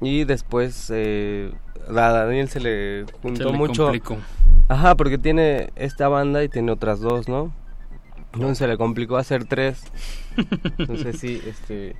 Y 0.00 0.24
después 0.24 0.90
eh, 0.94 1.52
a 1.88 1.92
Daniel 1.92 2.48
se 2.48 2.60
le 2.60 3.06
juntó 3.22 3.50
le 3.50 3.58
mucho. 3.58 3.84
complicó. 3.84 4.16
Ajá, 4.68 4.94
porque 4.94 5.18
tiene 5.18 5.70
esta 5.76 6.08
banda 6.08 6.42
y 6.42 6.48
tiene 6.48 6.72
otras 6.72 7.00
dos, 7.00 7.28
¿no? 7.28 7.52
Entonces 8.32 8.58
se 8.58 8.66
le 8.66 8.76
complicó 8.76 9.16
hacer 9.16 9.44
tres. 9.44 9.84
Entonces 10.78 11.18
sí, 11.18 11.40
este 11.46 11.96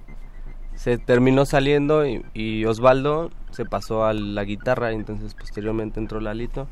se 0.75 0.99
terminó 0.99 1.47
saliendo 1.47 2.05
y, 2.05 2.25
y 2.35 2.65
Osvaldo 2.65 3.31
se 3.51 3.65
pasó 3.65 4.05
a 4.05 4.13
la 4.13 4.45
guitarra 4.45 4.93
y 4.93 4.97
entonces 4.97 5.35
posteriormente 5.35 6.01
entró 6.01 6.21
Lalito. 6.21 6.67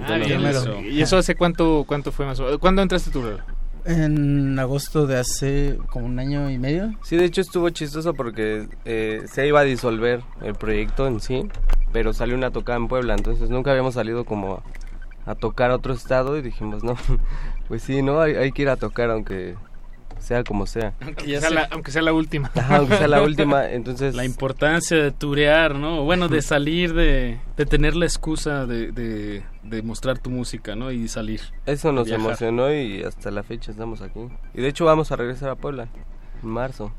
Ah, 0.00 0.16
bien, 0.16 0.44
eso. 0.44 0.80
¿Y 0.82 1.00
eso 1.00 1.16
hace 1.16 1.34
cuánto 1.34 1.84
cuánto 1.86 2.12
fue 2.12 2.26
más 2.26 2.38
o 2.40 2.44
menos? 2.44 2.58
¿Cuándo 2.58 2.82
entraste 2.82 3.10
tú? 3.10 3.22
Lalo? 3.22 3.38
En 3.84 4.58
agosto 4.58 5.06
de 5.06 5.18
hace 5.18 5.78
como 5.88 6.06
un 6.06 6.18
año 6.18 6.50
y 6.50 6.58
medio. 6.58 6.92
Sí, 7.02 7.16
de 7.16 7.24
hecho 7.24 7.40
estuvo 7.40 7.70
chistoso 7.70 8.14
porque 8.14 8.68
eh, 8.84 9.22
se 9.30 9.46
iba 9.46 9.60
a 9.60 9.64
disolver 9.64 10.22
el 10.42 10.54
proyecto 10.54 11.06
en 11.06 11.20
sí, 11.20 11.48
pero 11.92 12.12
salió 12.12 12.34
una 12.34 12.50
tocada 12.50 12.78
en 12.78 12.88
Puebla, 12.88 13.14
entonces 13.14 13.48
nunca 13.48 13.70
habíamos 13.70 13.94
salido 13.94 14.24
como 14.24 14.62
a, 15.24 15.30
a 15.30 15.34
tocar 15.36 15.70
a 15.70 15.76
otro 15.76 15.94
estado 15.94 16.36
y 16.36 16.42
dijimos, 16.42 16.82
no, 16.82 16.96
pues 17.68 17.82
sí, 17.82 18.02
no, 18.02 18.20
hay, 18.20 18.34
hay 18.34 18.50
que 18.50 18.62
ir 18.62 18.70
a 18.70 18.76
tocar 18.76 19.10
aunque 19.10 19.54
sea 20.26 20.42
como 20.42 20.66
sea. 20.66 20.92
Aunque, 21.00 21.38
sea 21.38 21.50
la, 21.50 21.68
aunque 21.70 21.92
sea 21.92 22.02
la 22.02 22.12
última. 22.12 22.50
Ajá, 22.54 22.78
aunque 22.78 22.96
sea 22.96 23.06
la 23.06 23.22
última, 23.30 23.70
entonces... 23.70 24.14
La 24.16 24.24
importancia 24.24 24.96
de 24.96 25.12
turear, 25.12 25.76
¿no? 25.76 26.02
Bueno, 26.02 26.28
de 26.28 26.42
salir, 26.42 26.94
de, 26.94 27.38
de 27.56 27.66
tener 27.66 27.94
la 27.94 28.06
excusa 28.06 28.66
de, 28.66 28.90
de, 28.90 29.44
de 29.62 29.82
mostrar 29.82 30.18
tu 30.18 30.30
música, 30.30 30.74
¿no? 30.74 30.90
Y 30.90 31.06
salir. 31.06 31.40
Eso 31.64 31.92
nos 31.92 32.06
viajar. 32.06 32.26
emocionó 32.26 32.72
y 32.74 33.04
hasta 33.04 33.30
la 33.30 33.44
fecha 33.44 33.70
estamos 33.70 34.02
aquí. 34.02 34.20
Y 34.52 34.62
de 34.62 34.68
hecho 34.68 34.84
vamos 34.84 35.12
a 35.12 35.16
regresar 35.16 35.50
a 35.50 35.54
Puebla 35.54 35.86
en 36.42 36.48
marzo. 36.48 36.92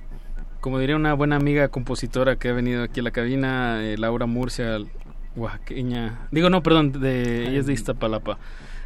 Como 0.62 0.80
diría 0.80 0.96
una 0.96 1.14
buena 1.14 1.36
amiga 1.36 1.68
compositora 1.68 2.38
que 2.38 2.48
ha 2.48 2.54
venido 2.54 2.82
aquí 2.84 3.02
a 3.02 3.04
la 3.04 3.12
cabina, 3.12 3.84
eh, 3.84 3.98
Laura 3.98 4.26
Murcia, 4.26 4.78
oaxaqueña. 5.36 6.28
Digo, 6.32 6.50
no, 6.50 6.64
perdón, 6.64 6.94
de, 6.94 7.50
ella 7.50 7.60
es 7.60 7.66
de 7.68 7.74
Iztapalapa. 7.74 8.38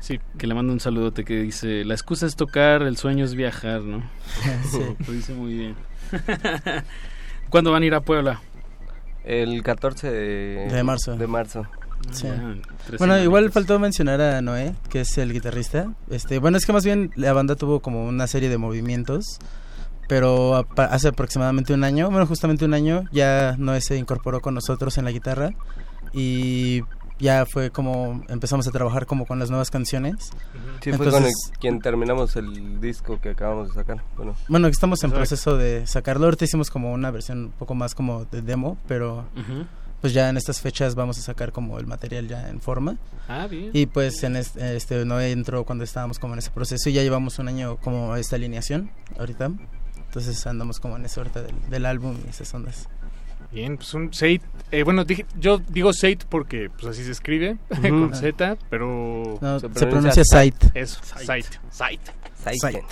Sí. 0.02 0.20
Que 0.38 0.48
le 0.48 0.56
mando 0.56 0.74
un 0.74 0.80
saludote 0.80 1.24
que 1.24 1.42
dice, 1.42 1.86
la 1.86 1.94
excusa 1.94 2.26
es 2.26 2.36
tocar, 2.36 2.82
el 2.82 2.98
sueño 2.98 3.24
es 3.24 3.36
viajar, 3.36 3.82
¿no? 3.82 4.04
Sí. 4.70 4.80
Lo 5.08 5.14
dice 5.14 5.34
muy 5.34 5.54
bien. 5.54 5.76
¿Cuándo 7.50 7.72
van 7.72 7.84
a 7.84 7.86
ir 7.86 7.94
a 7.94 8.02
Puebla? 8.02 8.42
El 9.24 9.62
14 9.62 10.12
de, 10.12 10.68
De 10.68 10.84
marzo. 10.84 11.16
De 11.16 11.28
marzo. 11.28 11.68
Sí. 12.10 12.28
Ah, 12.28 12.56
tres 12.88 12.98
Bueno, 12.98 13.18
igual 13.20 13.52
faltó 13.52 13.78
mencionar 13.78 14.20
a 14.20 14.42
Noé, 14.42 14.74
que 14.90 15.02
es 15.02 15.18
el 15.20 15.32
guitarrista. 15.32 15.94
Este, 16.10 16.40
bueno, 16.40 16.58
es 16.58 16.66
que 16.66 16.74
más 16.74 16.84
bien 16.84 17.12
la 17.16 17.32
banda 17.34 17.56
tuvo 17.56 17.80
como 17.82 18.06
una 18.06 18.26
serie 18.26 18.50
de 18.50 18.58
movimientos, 18.58 19.38
pero 20.08 20.66
hace 20.78 21.10
aproximadamente 21.10 21.74
un 21.74 21.84
año, 21.84 22.10
bueno, 22.10 22.26
justamente 22.26 22.66
un 22.66 22.74
año, 22.74 23.04
ya 23.12 23.56
Noé 23.60 23.82
se 23.82 23.98
incorporó 23.98 24.42
con 24.42 24.56
nosotros 24.56 24.98
en 24.98 25.06
la 25.06 25.12
guitarra 25.12 25.52
y 26.12 26.82
ya 27.22 27.46
fue 27.46 27.70
como 27.72 28.24
empezamos 28.28 28.68
a 28.68 28.72
trabajar 28.72 29.06
como 29.06 29.26
con 29.26 29.40
las 29.40 29.50
nuevas 29.50 29.70
canciones. 29.70 30.16
Sí, 30.82 30.92
fue 30.92 30.98
con 30.98 31.08
el- 31.08 31.14
Entonces, 31.30 31.34
quien 31.60 31.80
terminamos 31.80 32.36
el 32.36 32.82
disco 32.82 33.20
que 33.22 33.30
acabamos 33.30 33.70
de 33.70 33.76
sacar. 33.76 34.04
Bueno, 34.18 34.36
bueno, 34.50 34.68
estamos 34.68 35.04
en 35.04 35.12
proceso 35.12 35.56
de 35.58 35.86
sacarlo. 35.88 36.26
Ahorita 36.26 36.46
hicimos 36.46 36.70
como 36.70 36.92
una 36.92 37.12
versión 37.12 37.46
un 37.46 37.52
poco 37.52 37.76
más 37.76 37.96
como 37.96 38.26
de 38.26 38.42
demo, 38.42 38.78
pero 38.88 39.28
Ujú. 39.38 39.66
pues 40.02 40.14
ya 40.14 40.28
en 40.30 40.38
estas 40.38 40.60
fechas 40.60 40.96
vamos 40.96 41.18
a 41.20 41.22
sacar 41.22 41.52
como 41.52 41.78
el 41.78 41.86
material 41.88 42.28
ya 42.28 42.50
en 42.50 42.60
forma. 42.60 42.98
Ah, 43.28 43.48
bien. 43.48 43.70
Y 43.74 43.86
pues 43.86 44.24
en 44.24 44.36
este, 44.36 44.76
este 44.76 45.06
Noé 45.06 45.32
entró 45.32 45.64
cuando 45.64 45.84
estábamos 45.84 46.18
como 46.20 46.34
en 46.34 46.40
ese 46.40 46.50
proceso 46.50 46.90
y 46.90 46.94
ya 46.94 47.04
llevamos 47.04 47.38
un 47.40 47.48
año 47.48 47.78
como 47.78 48.16
esta 48.16 48.36
alineación 48.36 48.90
ahorita. 49.20 49.52
Entonces 50.08 50.46
andamos 50.48 50.80
como 50.80 50.98
en 50.98 51.06
eso 51.06 51.22
ahorita 51.22 51.42
del, 51.44 51.56
del 51.70 51.86
álbum 51.86 52.18
y 52.26 52.30
esas 52.30 52.54
ondas. 52.54 52.90
Bien, 53.52 53.78
pues 53.78 53.94
un 53.94 54.14
Seit. 54.14 54.42
Eh, 54.72 54.84
bueno, 54.84 55.04
dije- 55.04 55.26
yo 55.38 55.58
digo 55.70 55.92
Seit 55.94 56.24
porque 56.26 56.70
pues 56.70 56.86
así 56.86 57.04
se 57.04 57.12
escribe, 57.12 57.58
con 57.82 58.16
Z, 58.16 58.58
pero... 58.70 59.38
No, 59.42 59.60
se 59.60 59.68
pronuncia 59.70 60.24
Seit. 60.24 60.56
Eso, 60.74 61.00
Seit. 61.04 61.46
Seit. 61.70 62.00
Seit. 62.44 62.84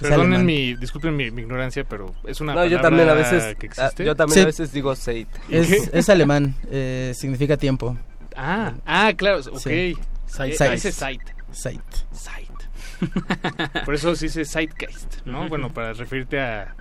Perdonen 0.00 0.44
mi, 0.44 0.74
disculpen 0.74 1.14
mi, 1.16 1.30
mi 1.30 1.42
ignorancia, 1.42 1.84
pero 1.84 2.12
es 2.24 2.40
una 2.40 2.54
No, 2.54 2.64
yo 2.66 2.78
palabra 2.78 2.82
también 2.82 3.08
a 3.08 3.14
veces- 3.14 3.56
que 3.56 3.66
ah, 3.66 3.70
existe. 3.86 4.04
yo 4.04 4.14
también 4.16 4.42
a 4.42 4.46
veces 4.46 4.72
digo 4.72 4.94
Seit. 4.96 5.28
¿Y 5.48 5.56
Es, 5.56 6.08
alemán, 6.08 6.54
eh, 6.70 7.12
significa 7.14 7.56
tiempo. 7.56 7.96
Ah, 8.36 8.74
ah, 8.84 9.12
claro, 9.16 9.38
ok. 9.40 9.58
Sí. 9.58 9.70
Eh, 9.70 9.94
Seit. 10.26 10.60
dice 10.72 10.92
Seit. 10.92 11.22
Seit. 11.52 11.80
Seit. 12.12 12.50
Por 13.84 13.94
eso 13.94 14.14
se 14.16 14.26
dice 14.26 14.44
Zeitgeist, 14.44 15.24
¿no? 15.24 15.48
Bueno, 15.48 15.72
para 15.72 15.92
referirte 15.92 16.40
a 16.40 16.74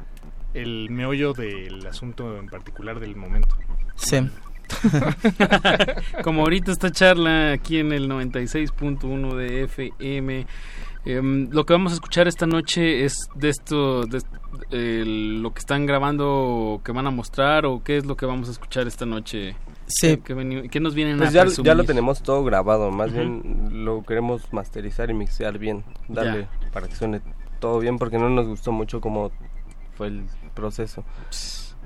el 0.53 0.89
meollo 0.89 1.33
del 1.33 1.85
asunto 1.87 2.37
en 2.37 2.47
particular 2.47 2.99
del 2.99 3.15
momento. 3.15 3.55
Sí. 3.95 4.17
Como 6.23 6.41
ahorita 6.41 6.71
esta 6.71 6.91
charla 6.91 7.51
aquí 7.51 7.79
en 7.79 7.91
el 7.91 8.09
96.1 8.09 9.35
de 9.35 9.63
FM. 9.63 10.45
Em, 11.05 11.49
lo 11.51 11.65
que 11.65 11.73
vamos 11.73 11.91
a 11.91 11.95
escuchar 11.95 12.27
esta 12.27 12.45
noche 12.45 13.03
es 13.03 13.29
de 13.35 13.49
esto, 13.49 14.05
de, 14.05 14.21
eh, 14.71 15.03
lo 15.05 15.53
que 15.53 15.59
están 15.59 15.85
grabando, 15.85 16.81
que 16.83 16.93
van 16.93 17.07
a 17.07 17.11
mostrar 17.11 17.65
o 17.65 17.83
qué 17.83 17.97
es 17.97 18.05
lo 18.05 18.15
que 18.15 18.25
vamos 18.25 18.47
a 18.47 18.51
escuchar 18.51 18.87
esta 18.87 19.05
noche. 19.05 19.55
Sí. 19.87 20.17
¿Qué, 20.17 20.79
nos 20.79 20.95
vienen 20.95 21.17
Pues 21.17 21.31
a 21.31 21.33
ya, 21.33 21.41
presumir? 21.41 21.67
ya 21.67 21.75
lo 21.75 21.83
tenemos 21.83 22.23
todo 22.23 22.43
grabado, 22.45 22.89
más 22.89 23.11
bien 23.11 23.83
lo 23.85 24.03
queremos 24.03 24.51
masterizar 24.53 25.09
y 25.09 25.13
mixear 25.13 25.57
bien, 25.57 25.83
darle 26.07 26.47
para 26.71 26.87
que 26.87 26.95
suene 26.95 27.21
todo 27.59 27.79
bien 27.79 27.97
porque 27.97 28.17
no 28.17 28.29
nos 28.29 28.47
gustó 28.47 28.71
mucho 28.71 29.01
cómo 29.01 29.31
fue 29.95 30.07
el 30.07 30.23
proceso. 30.53 31.03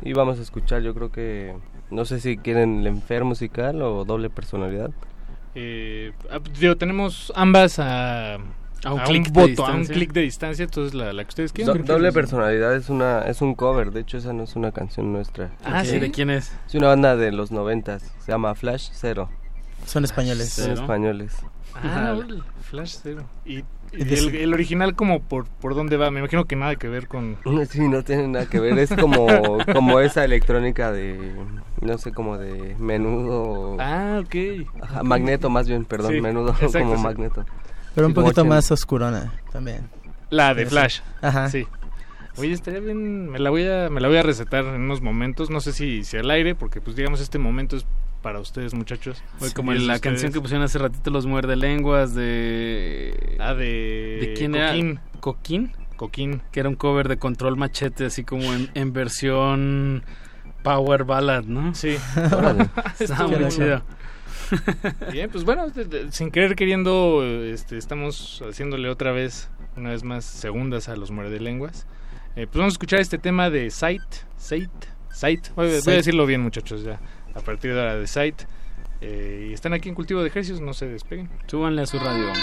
Y 0.02 0.14
vamos 0.14 0.38
a 0.40 0.42
escuchar, 0.44 0.82
yo 0.84 0.94
creo 0.94 1.12
que 1.12 1.56
no 1.90 2.06
sé 2.06 2.20
si 2.20 2.38
quieren 2.38 2.80
el 2.82 2.88
enfer 2.88 3.24
musical 3.24 3.82
o 3.82 4.06
doble 4.06 4.30
personalidad. 4.30 4.92
Eh, 5.56 6.12
ah, 6.30 6.40
digo, 6.60 6.78
tenemos 6.78 7.34
ambas 7.36 7.80
a, 7.80 8.36
A 8.36 8.94
un 8.94 9.00
a 9.00 9.04
clic 9.06 9.26
de 9.32 9.32
voto, 9.32 9.66
a 9.66 9.72
un 9.72 9.80
distancia. 9.80 9.96
clic 9.96 10.14
de 10.14 10.22
distancia, 10.22 10.66
entonces 10.66 10.94
la, 10.94 11.14
la 11.14 11.24
que 11.24 11.30
ustedes 11.30 11.52
quieran. 11.54 11.84
doble 11.84 12.12
personalidad 12.12 12.76
es 12.76 12.90
una 12.90 13.22
es 13.22 13.42
un 13.42 13.56
cover, 13.56 13.92
de 13.92 14.02
hecho 14.02 14.18
esa 14.18 14.34
no 14.34 14.44
es 14.44 14.56
una 14.56 14.72
canción 14.72 15.12
nuestra. 15.12 15.50
Ah, 15.66 15.84
¿sí? 15.84 15.98
¿De 15.98 16.12
quién 16.12 16.30
es? 16.30 16.54
Es 16.68 16.76
una 16.76 16.90
banda 16.90 17.16
de 17.16 17.32
los 17.32 17.52
noventas, 17.52 18.14
se 18.20 18.32
llama 18.32 18.54
Flash 18.54 18.90
Zero. 18.94 19.30
Son 19.86 20.04
españoles. 20.04 20.50
Son 20.54 20.72
españoles. 20.72 21.36
Ah, 21.74 22.20
Flash 22.62 22.98
Zero. 23.02 23.24
Y, 23.46 23.64
el, 23.94 24.36
el 24.36 24.54
original 24.54 24.96
como 24.96 25.22
por, 25.22 25.46
por 25.46 25.76
dónde 25.76 25.98
va, 25.98 26.12
me 26.12 26.20
imagino 26.20 26.46
que 26.46 26.56
nada 26.56 26.76
que 26.76 26.88
ver 26.88 27.08
con... 27.08 27.38
Sí, 27.70 27.88
no 27.88 28.04
tiene 28.04 28.28
nada 28.28 28.46
que 28.46 28.60
ver, 28.60 28.78
es 28.80 28.92
como, 28.94 29.28
como 29.74 30.00
esa 30.00 30.24
electrónica 30.24 30.92
de, 30.92 31.34
no 31.82 31.98
sé, 31.98 32.12
como 32.12 32.38
de 32.38 32.76
menudo. 32.80 33.78
Ah, 33.80 34.22
ok. 34.24 34.68
Ajá, 34.82 35.04
magneto 35.04 35.50
más 35.50 35.68
bien, 35.68 35.86
perdón, 35.86 36.14
Sí, 36.14 36.22
menudo 36.22 36.50
exacto, 36.62 36.80
como 36.80 36.98
sí. 36.98 37.04
magneto. 37.04 37.46
Pero 37.96 38.08
un 38.08 38.14
poquito 38.14 38.46
más 38.46 38.70
oscurona 38.72 39.34
también. 39.52 39.90
La 40.30 40.54
de. 40.54 40.66
Flash. 40.66 41.00
Ajá. 41.22 41.50
Sí. 41.50 41.66
Oye, 42.38 42.52
estaría 42.52 42.80
bien, 42.80 43.30
me 43.30 43.40
la 43.40 43.50
voy 43.50 43.66
a, 43.68 43.90
me 43.90 44.00
la 44.00 44.08
voy 44.08 44.18
a 44.18 44.24
recetar 44.24 44.64
en 44.66 44.82
unos 44.82 45.02
momentos, 45.02 45.50
no 45.50 45.60
sé 45.60 45.74
si, 45.74 46.04
si 46.04 46.18
al 46.18 46.30
aire, 46.30 46.54
porque 46.54 46.82
pues 46.82 46.96
digamos 46.96 47.20
este 47.20 47.40
momento 47.40 47.76
es 47.76 47.88
para 48.22 48.40
ustedes 48.40 48.74
muchachos. 48.74 49.22
Como 49.56 49.72
la 49.74 49.80
ustedes. 49.80 50.02
canción 50.02 50.32
que 50.34 50.42
pusieron 50.42 50.64
hace 50.64 50.78
ratito 50.80 51.10
los 51.12 51.26
muerde 51.26 51.56
lenguas 51.56 52.14
de 52.16 53.38
Ah, 53.40 53.54
de... 53.54 54.18
¿De 54.22 54.34
quién 54.38 54.52
Coquín. 54.54 54.90
era? 54.90 55.20
Coquín. 55.20 55.72
Coquín. 55.96 56.42
Que 56.52 56.60
era 56.60 56.70
un 56.70 56.76
cover 56.76 57.08
de 57.08 57.18
Control 57.18 57.58
Machete, 57.58 58.06
así 58.06 58.24
como 58.24 58.54
en, 58.54 58.70
en 58.74 58.94
versión 58.94 60.04
Power 60.64 61.04
Ballad, 61.06 61.44
¿no? 61.46 61.74
Sí. 61.74 61.98
Estuvo 63.00 63.28
muy 63.30 63.48
chido. 63.50 63.82
Bien, 65.12 65.30
pues 65.30 65.44
bueno, 65.44 65.68
de- 65.70 65.86
de- 65.86 66.12
sin 66.12 66.32
querer 66.32 66.56
queriendo, 66.56 67.24
este, 67.24 67.78
estamos 67.78 68.42
haciéndole 68.48 68.90
otra 68.90 69.12
vez, 69.12 69.50
una 69.76 69.90
vez 69.90 70.04
más, 70.04 70.24
segundas 70.26 70.88
a 70.90 70.96
los 70.96 71.12
muerde 71.12 71.40
lenguas. 71.40 71.86
Eh, 72.36 72.46
pues 72.48 72.58
vamos 72.58 72.74
a 72.74 72.76
escuchar 72.76 73.00
este 73.00 73.18
tema 73.18 73.50
de 73.50 73.70
Sight, 73.72 74.02
Sight, 74.38 74.70
Sight. 75.12 75.50
Voy, 75.56 75.68
voy 75.84 75.94
a 75.94 75.98
decirlo 75.98 76.26
bien, 76.26 76.42
muchachos, 76.42 76.84
ya. 76.84 77.00
A 77.38 77.42
partir 77.42 77.74
de 77.74 77.80
ahora 77.80 77.96
de 77.98 78.08
Sight. 78.08 78.42
Eh, 79.02 79.48
y 79.50 79.54
están 79.54 79.74
aquí 79.74 79.90
en 79.90 79.96
Cultivo 79.96 80.22
de 80.22 80.28
Ejercicios, 80.30 80.60
no 80.60 80.74
se 80.74 80.88
despeguen. 80.88 81.30
Súbanle 81.46 81.84
a 81.84 81.86
su 81.86 82.00
radio. 82.00 82.34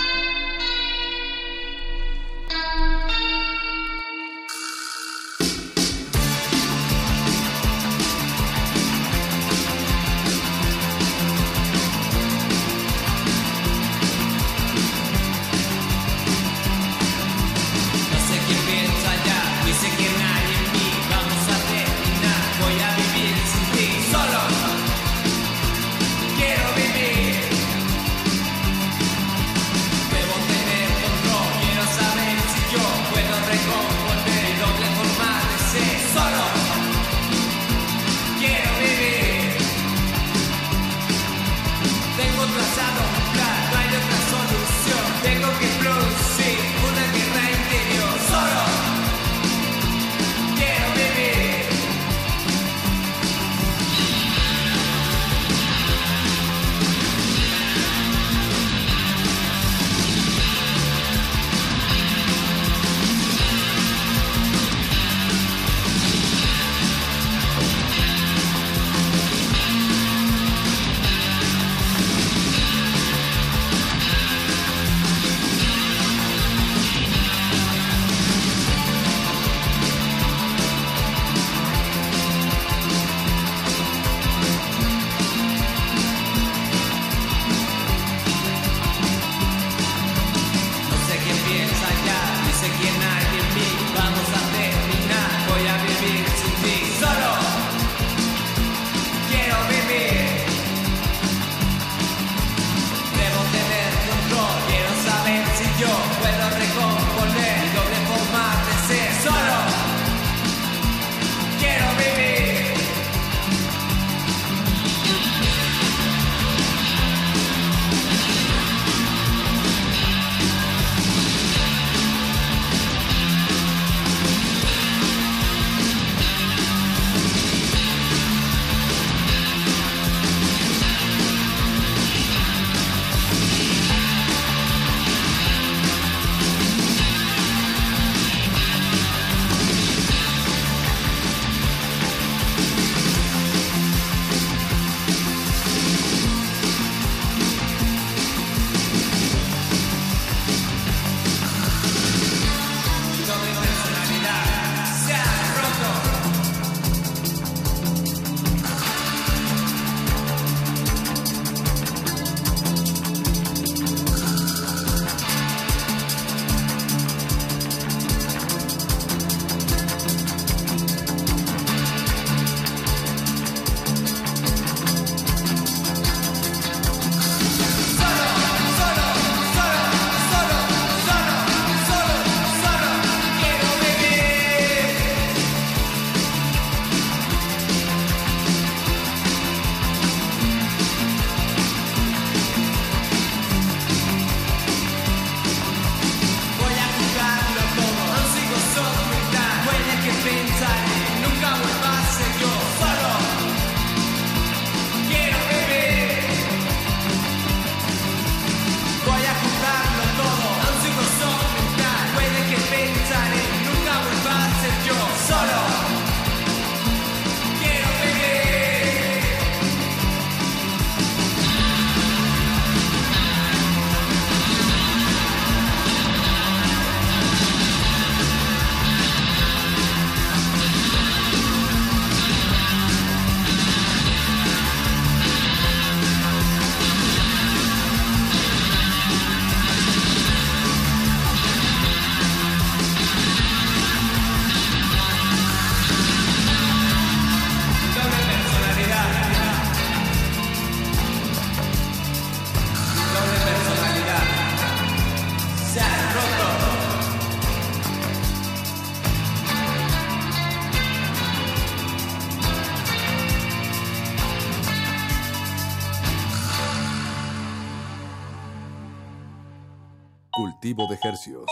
Informativo 270.75 270.87
de 270.87 270.99
Hercios. 271.03 271.47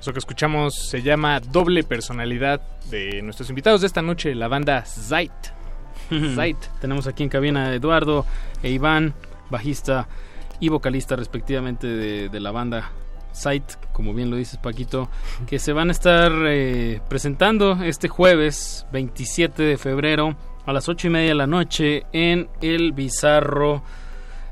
Eso 0.00 0.12
que 0.12 0.18
escuchamos 0.18 0.74
se 0.74 1.02
llama 1.02 1.40
Doble 1.40 1.82
Personalidad 1.82 2.60
de 2.90 3.20
nuestros 3.22 3.50
invitados 3.50 3.80
de 3.80 3.88
esta 3.88 4.02
noche, 4.02 4.34
la 4.34 4.48
banda 4.48 4.84
Zait. 4.84 5.32
Zait. 6.34 6.56
Tenemos 6.80 7.06
aquí 7.06 7.22
en 7.24 7.28
cabina 7.28 7.66
a 7.66 7.74
Eduardo 7.74 8.24
e 8.62 8.70
Iván, 8.70 9.14
bajista 9.50 10.08
y 10.60 10.68
vocalista 10.68 11.16
respectivamente 11.16 11.86
de, 11.86 12.28
de 12.28 12.40
la 12.40 12.52
banda 12.52 12.90
Zait, 13.34 13.77
como 13.98 14.14
bien 14.14 14.30
lo 14.30 14.36
dices 14.36 14.58
Paquito, 14.58 15.08
que 15.48 15.58
se 15.58 15.72
van 15.72 15.88
a 15.88 15.90
estar 15.90 16.30
eh, 16.46 17.00
presentando 17.08 17.82
este 17.82 18.06
jueves 18.06 18.86
27 18.92 19.60
de 19.60 19.76
febrero 19.76 20.36
a 20.66 20.72
las 20.72 20.88
8 20.88 21.08
y 21.08 21.10
media 21.10 21.28
de 21.30 21.34
la 21.34 21.48
noche 21.48 22.04
en 22.12 22.48
El 22.60 22.92
Bizarro, 22.92 23.82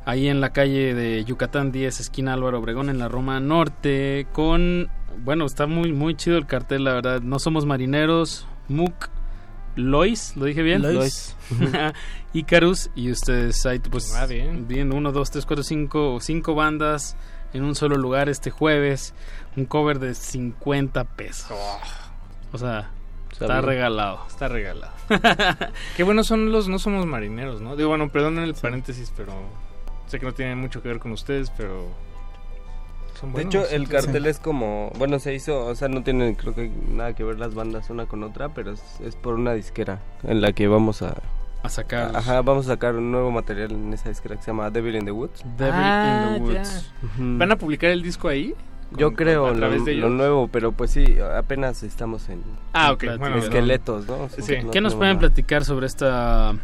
ahí 0.04 0.26
en 0.28 0.40
la 0.40 0.52
calle 0.52 0.94
de 0.94 1.24
Yucatán 1.24 1.70
10, 1.70 2.00
esquina 2.00 2.32
Álvaro 2.34 2.58
Obregón, 2.58 2.90
en 2.90 2.98
la 2.98 3.06
Roma 3.06 3.38
Norte, 3.38 4.26
con, 4.32 4.88
bueno, 5.22 5.46
está 5.46 5.68
muy, 5.68 5.92
muy 5.92 6.16
chido 6.16 6.38
el 6.38 6.46
cartel, 6.46 6.82
la 6.82 6.94
verdad. 6.94 7.20
No 7.20 7.38
somos 7.38 7.66
marineros, 7.66 8.48
Muk, 8.66 8.92
Lois, 9.76 10.36
¿lo 10.36 10.46
dije 10.46 10.62
bien? 10.62 10.82
Lois. 10.82 11.36
Icarus 12.32 12.90
y 12.96 13.12
ustedes, 13.12 13.62
Zait, 13.62 13.88
pues 13.88 14.12
Ah, 14.16 14.26
bien. 14.26 14.66
bien, 14.66 14.92
1, 14.92 15.12
2, 15.12 15.30
3, 15.30 15.46
4, 15.46 15.62
5, 15.62 16.18
cinco 16.20 16.54
bandas 16.56 17.16
en 17.56 17.64
un 17.64 17.74
solo 17.74 17.96
lugar 17.96 18.28
este 18.28 18.50
jueves, 18.50 19.14
un 19.56 19.64
cover 19.66 19.98
de 19.98 20.14
50 20.14 21.04
pesos. 21.04 21.50
O 22.52 22.58
sea, 22.58 22.90
está 23.32 23.60
regalado. 23.60 24.20
Está 24.28 24.48
regalado. 24.48 24.92
Qué 25.96 26.02
buenos 26.02 26.26
son 26.26 26.52
los 26.52 26.68
No 26.68 26.78
Somos 26.78 27.06
Marineros, 27.06 27.60
¿no? 27.60 27.76
Digo, 27.76 27.88
bueno, 27.90 28.08
perdonen 28.08 28.44
el 28.44 28.54
paréntesis, 28.54 29.12
pero 29.16 29.32
sé 30.06 30.18
que 30.20 30.26
no 30.26 30.32
tiene 30.34 30.54
mucho 30.56 30.82
que 30.82 30.88
ver 30.88 30.98
con 30.98 31.12
ustedes, 31.12 31.50
pero... 31.56 31.86
Son 33.18 33.30
De 33.32 33.44
buenos, 33.44 33.54
hecho, 33.54 33.64
son- 33.64 33.74
el 33.74 33.88
cartel 33.88 34.26
es 34.26 34.38
como, 34.38 34.90
bueno, 34.98 35.18
se 35.18 35.32
hizo, 35.34 35.64
o 35.66 35.74
sea, 35.74 35.88
no 35.88 36.02
tiene 36.02 36.36
creo 36.36 36.54
que 36.54 36.70
nada 36.90 37.14
que 37.14 37.24
ver 37.24 37.38
las 37.38 37.54
bandas 37.54 37.88
una 37.88 38.04
con 38.04 38.22
otra, 38.22 38.50
pero 38.50 38.72
es, 38.72 38.82
es 39.00 39.16
por 39.16 39.34
una 39.34 39.54
disquera 39.54 40.00
en 40.22 40.42
la 40.42 40.52
que 40.52 40.68
vamos 40.68 41.00
a 41.00 41.14
a 41.66 41.68
sacar 41.70 42.16
Ajá, 42.16 42.42
vamos 42.42 42.66
a 42.66 42.72
sacar 42.72 42.94
un 42.96 43.10
nuevo 43.10 43.30
material 43.30 43.72
en 43.72 43.92
esa 43.92 44.08
disquera 44.08 44.36
que 44.36 44.42
se 44.42 44.50
llama 44.50 44.70
Devil 44.70 44.96
in 44.96 45.04
the 45.04 45.10
Woods. 45.12 45.42
Devil 45.56 45.72
Ah, 45.74 46.34
in 46.36 46.44
the. 46.44 46.52
Woods. 46.52 46.92
¿Van 47.18 47.52
a 47.52 47.56
publicar 47.56 47.90
el 47.90 48.02
disco 48.02 48.28
ahí? 48.28 48.54
Yo 48.96 49.14
creo 49.14 49.46
a 49.46 49.50
lo, 49.52 50.08
nuevo, 50.10 50.46
pero 50.48 50.70
pues 50.72 50.92
sí, 50.92 51.16
apenas 51.36 51.82
estamos 51.82 52.28
en 52.28 52.42
Ah, 52.72 52.92
ok, 52.92 53.02
en 53.02 53.18
bueno, 53.18 53.36
esqueletos, 53.38 54.06
¿no? 54.06 54.28
Sí. 54.28 54.58
No 54.64 54.70
¿Qué 54.70 54.80
nos 54.80 54.94
pueden 54.94 55.16
nada. 55.16 55.26
platicar 55.28 55.64
sobre 55.64 55.86
esta 55.86 56.54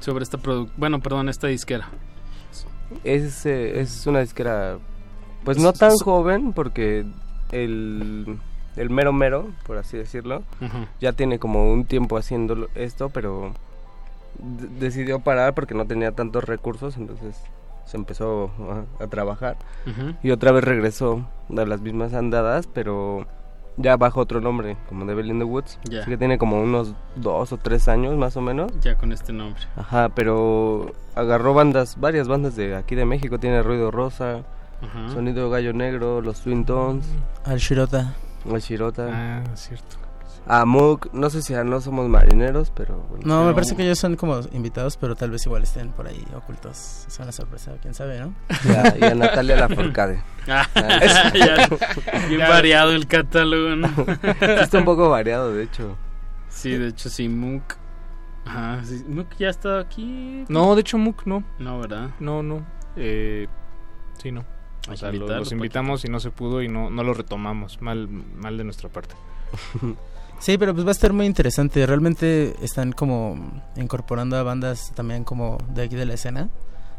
sobre 0.00 0.22
esta 0.22 0.38
produ 0.38 0.68
bueno, 0.76 1.00
perdón, 1.00 1.28
esta 1.28 1.46
disquera? 1.48 1.88
Es, 3.04 3.44
eh, 3.44 3.80
es 3.80 4.06
una 4.06 4.20
disquera, 4.20 4.78
pues 5.44 5.58
no 5.58 5.72
tan 5.74 5.92
joven, 5.96 6.54
porque 6.54 7.04
el, 7.52 8.38
el 8.76 8.90
mero 8.90 9.12
mero, 9.12 9.48
por 9.66 9.76
así 9.76 9.98
decirlo, 9.98 10.42
ya 11.00 11.12
tiene 11.12 11.38
como 11.38 11.70
un 11.70 11.84
tiempo 11.84 12.16
haciendo 12.16 12.68
esto, 12.74 13.10
pero 13.10 13.52
decidió 14.38 15.20
parar 15.20 15.54
porque 15.54 15.74
no 15.74 15.86
tenía 15.86 16.12
tantos 16.12 16.44
recursos, 16.44 16.96
entonces 16.96 17.36
se 17.84 17.96
empezó 17.96 18.50
a, 19.00 19.04
a 19.04 19.06
trabajar 19.06 19.56
y 20.22 20.30
otra 20.30 20.52
vez 20.52 20.62
regresó 20.64 21.26
a 21.56 21.64
las 21.64 21.80
mismas 21.80 22.12
andadas, 22.14 22.66
pero 22.66 23.26
ya 23.78 23.96
bajo 23.96 24.20
otro 24.20 24.40
nombre, 24.40 24.76
como 24.88 25.06
Devil 25.06 25.30
in 25.30 25.38
the 25.38 25.44
Woods, 25.44 25.78
Ya. 25.88 26.00
así 26.02 26.10
que 26.10 26.16
tiene 26.18 26.36
como 26.36 26.60
unos 26.60 26.94
dos 27.16 27.52
o 27.52 27.56
tres 27.56 27.88
años 27.88 28.16
más 28.16 28.36
o 28.36 28.40
menos. 28.40 28.72
Ya 28.80 28.96
con 28.96 29.12
este 29.12 29.32
nombre. 29.32 29.62
Ajá, 29.76 30.08
pero 30.10 30.92
agarró 31.14 31.54
bandas, 31.54 31.98
varias 31.98 32.28
bandas 32.28 32.56
de 32.56 32.74
aquí 32.76 32.94
de 32.94 33.04
México, 33.04 33.38
tiene 33.38 33.62
Ruido 33.62 33.90
Rosa. 33.90 34.42
Sonido 35.12 35.50
Gallo 35.50 35.72
Negro, 35.72 36.20
Los 36.20 36.40
Twin 36.42 36.64
Tones, 36.64 37.04
Al 37.44 37.58
Shirota. 37.58 38.14
El 38.46 38.60
Shirota, 38.60 39.08
Ah, 39.10 39.42
cierto. 39.54 39.96
A 40.50 40.64
Mook, 40.64 41.10
no 41.12 41.28
sé 41.30 41.42
si 41.42 41.52
a 41.54 41.62
no 41.62 41.80
somos 41.80 42.08
marineros, 42.08 42.70
pero 42.74 42.96
bueno. 43.10 43.22
No, 43.26 43.44
me 43.46 43.52
parece 43.54 43.76
que 43.76 43.82
ellos 43.84 43.98
son 43.98 44.16
como 44.16 44.40
invitados, 44.52 44.96
pero 44.96 45.14
tal 45.14 45.30
vez 45.30 45.44
igual 45.44 45.62
estén 45.62 45.90
por 45.92 46.06
ahí 46.06 46.24
ocultos. 46.34 47.04
Es 47.06 47.18
una 47.18 47.32
sorpresa, 47.32 47.72
quién 47.82 47.92
sabe, 47.94 48.18
¿no? 48.20 48.34
Y 48.64 48.70
a, 48.70 48.96
y 48.98 49.04
a 49.04 49.14
Natalia 49.14 49.56
Lafourcade. 49.56 50.22
Ah, 50.50 50.66
ya, 51.34 51.68
bien 52.28 52.40
variado 52.40 52.92
el 52.92 53.06
catálogo, 53.06 53.76
¿no? 53.76 53.88
Está 54.40 54.78
un 54.78 54.86
poco 54.86 55.10
variado, 55.10 55.52
de 55.52 55.64
hecho. 55.64 55.94
Sí, 56.48 56.70
de 56.70 56.88
hecho 56.88 57.10
sí, 57.10 57.28
Mook. 57.28 57.74
Ajá, 58.46 58.80
sí, 58.82 59.04
Mook 59.06 59.28
ya 59.38 59.50
está 59.50 59.78
aquí. 59.78 60.46
No, 60.48 60.74
de 60.74 60.80
hecho, 60.80 60.96
Mook 60.96 61.26
no. 61.26 61.44
No, 61.58 61.80
¿verdad? 61.80 62.12
No, 62.18 62.42
no. 62.42 62.64
Eh, 62.96 63.46
sí, 64.22 64.32
no. 64.32 64.42
O 64.90 64.96
sea, 64.96 65.08
lo- 65.10 65.16
invitarlo, 65.16 65.40
los 65.40 65.52
invitamos 65.52 66.04
y 66.06 66.08
no 66.08 66.18
se 66.18 66.30
pudo 66.30 66.62
y 66.62 66.68
no, 66.68 66.88
no 66.88 67.02
lo 67.02 67.12
retomamos. 67.12 67.82
Mal, 67.82 68.08
mal 68.08 68.56
de 68.56 68.64
nuestra 68.64 68.88
parte. 68.88 69.14
Sí, 70.38 70.56
pero 70.56 70.72
pues 70.72 70.86
va 70.86 70.90
a 70.90 70.92
estar 70.92 71.12
muy 71.12 71.26
interesante. 71.26 71.84
Realmente 71.86 72.54
están 72.62 72.92
como 72.92 73.62
incorporando 73.76 74.36
a 74.36 74.42
bandas 74.42 74.92
también 74.94 75.24
como 75.24 75.58
de 75.74 75.82
aquí 75.82 75.96
de 75.96 76.06
la 76.06 76.14
escena. 76.14 76.48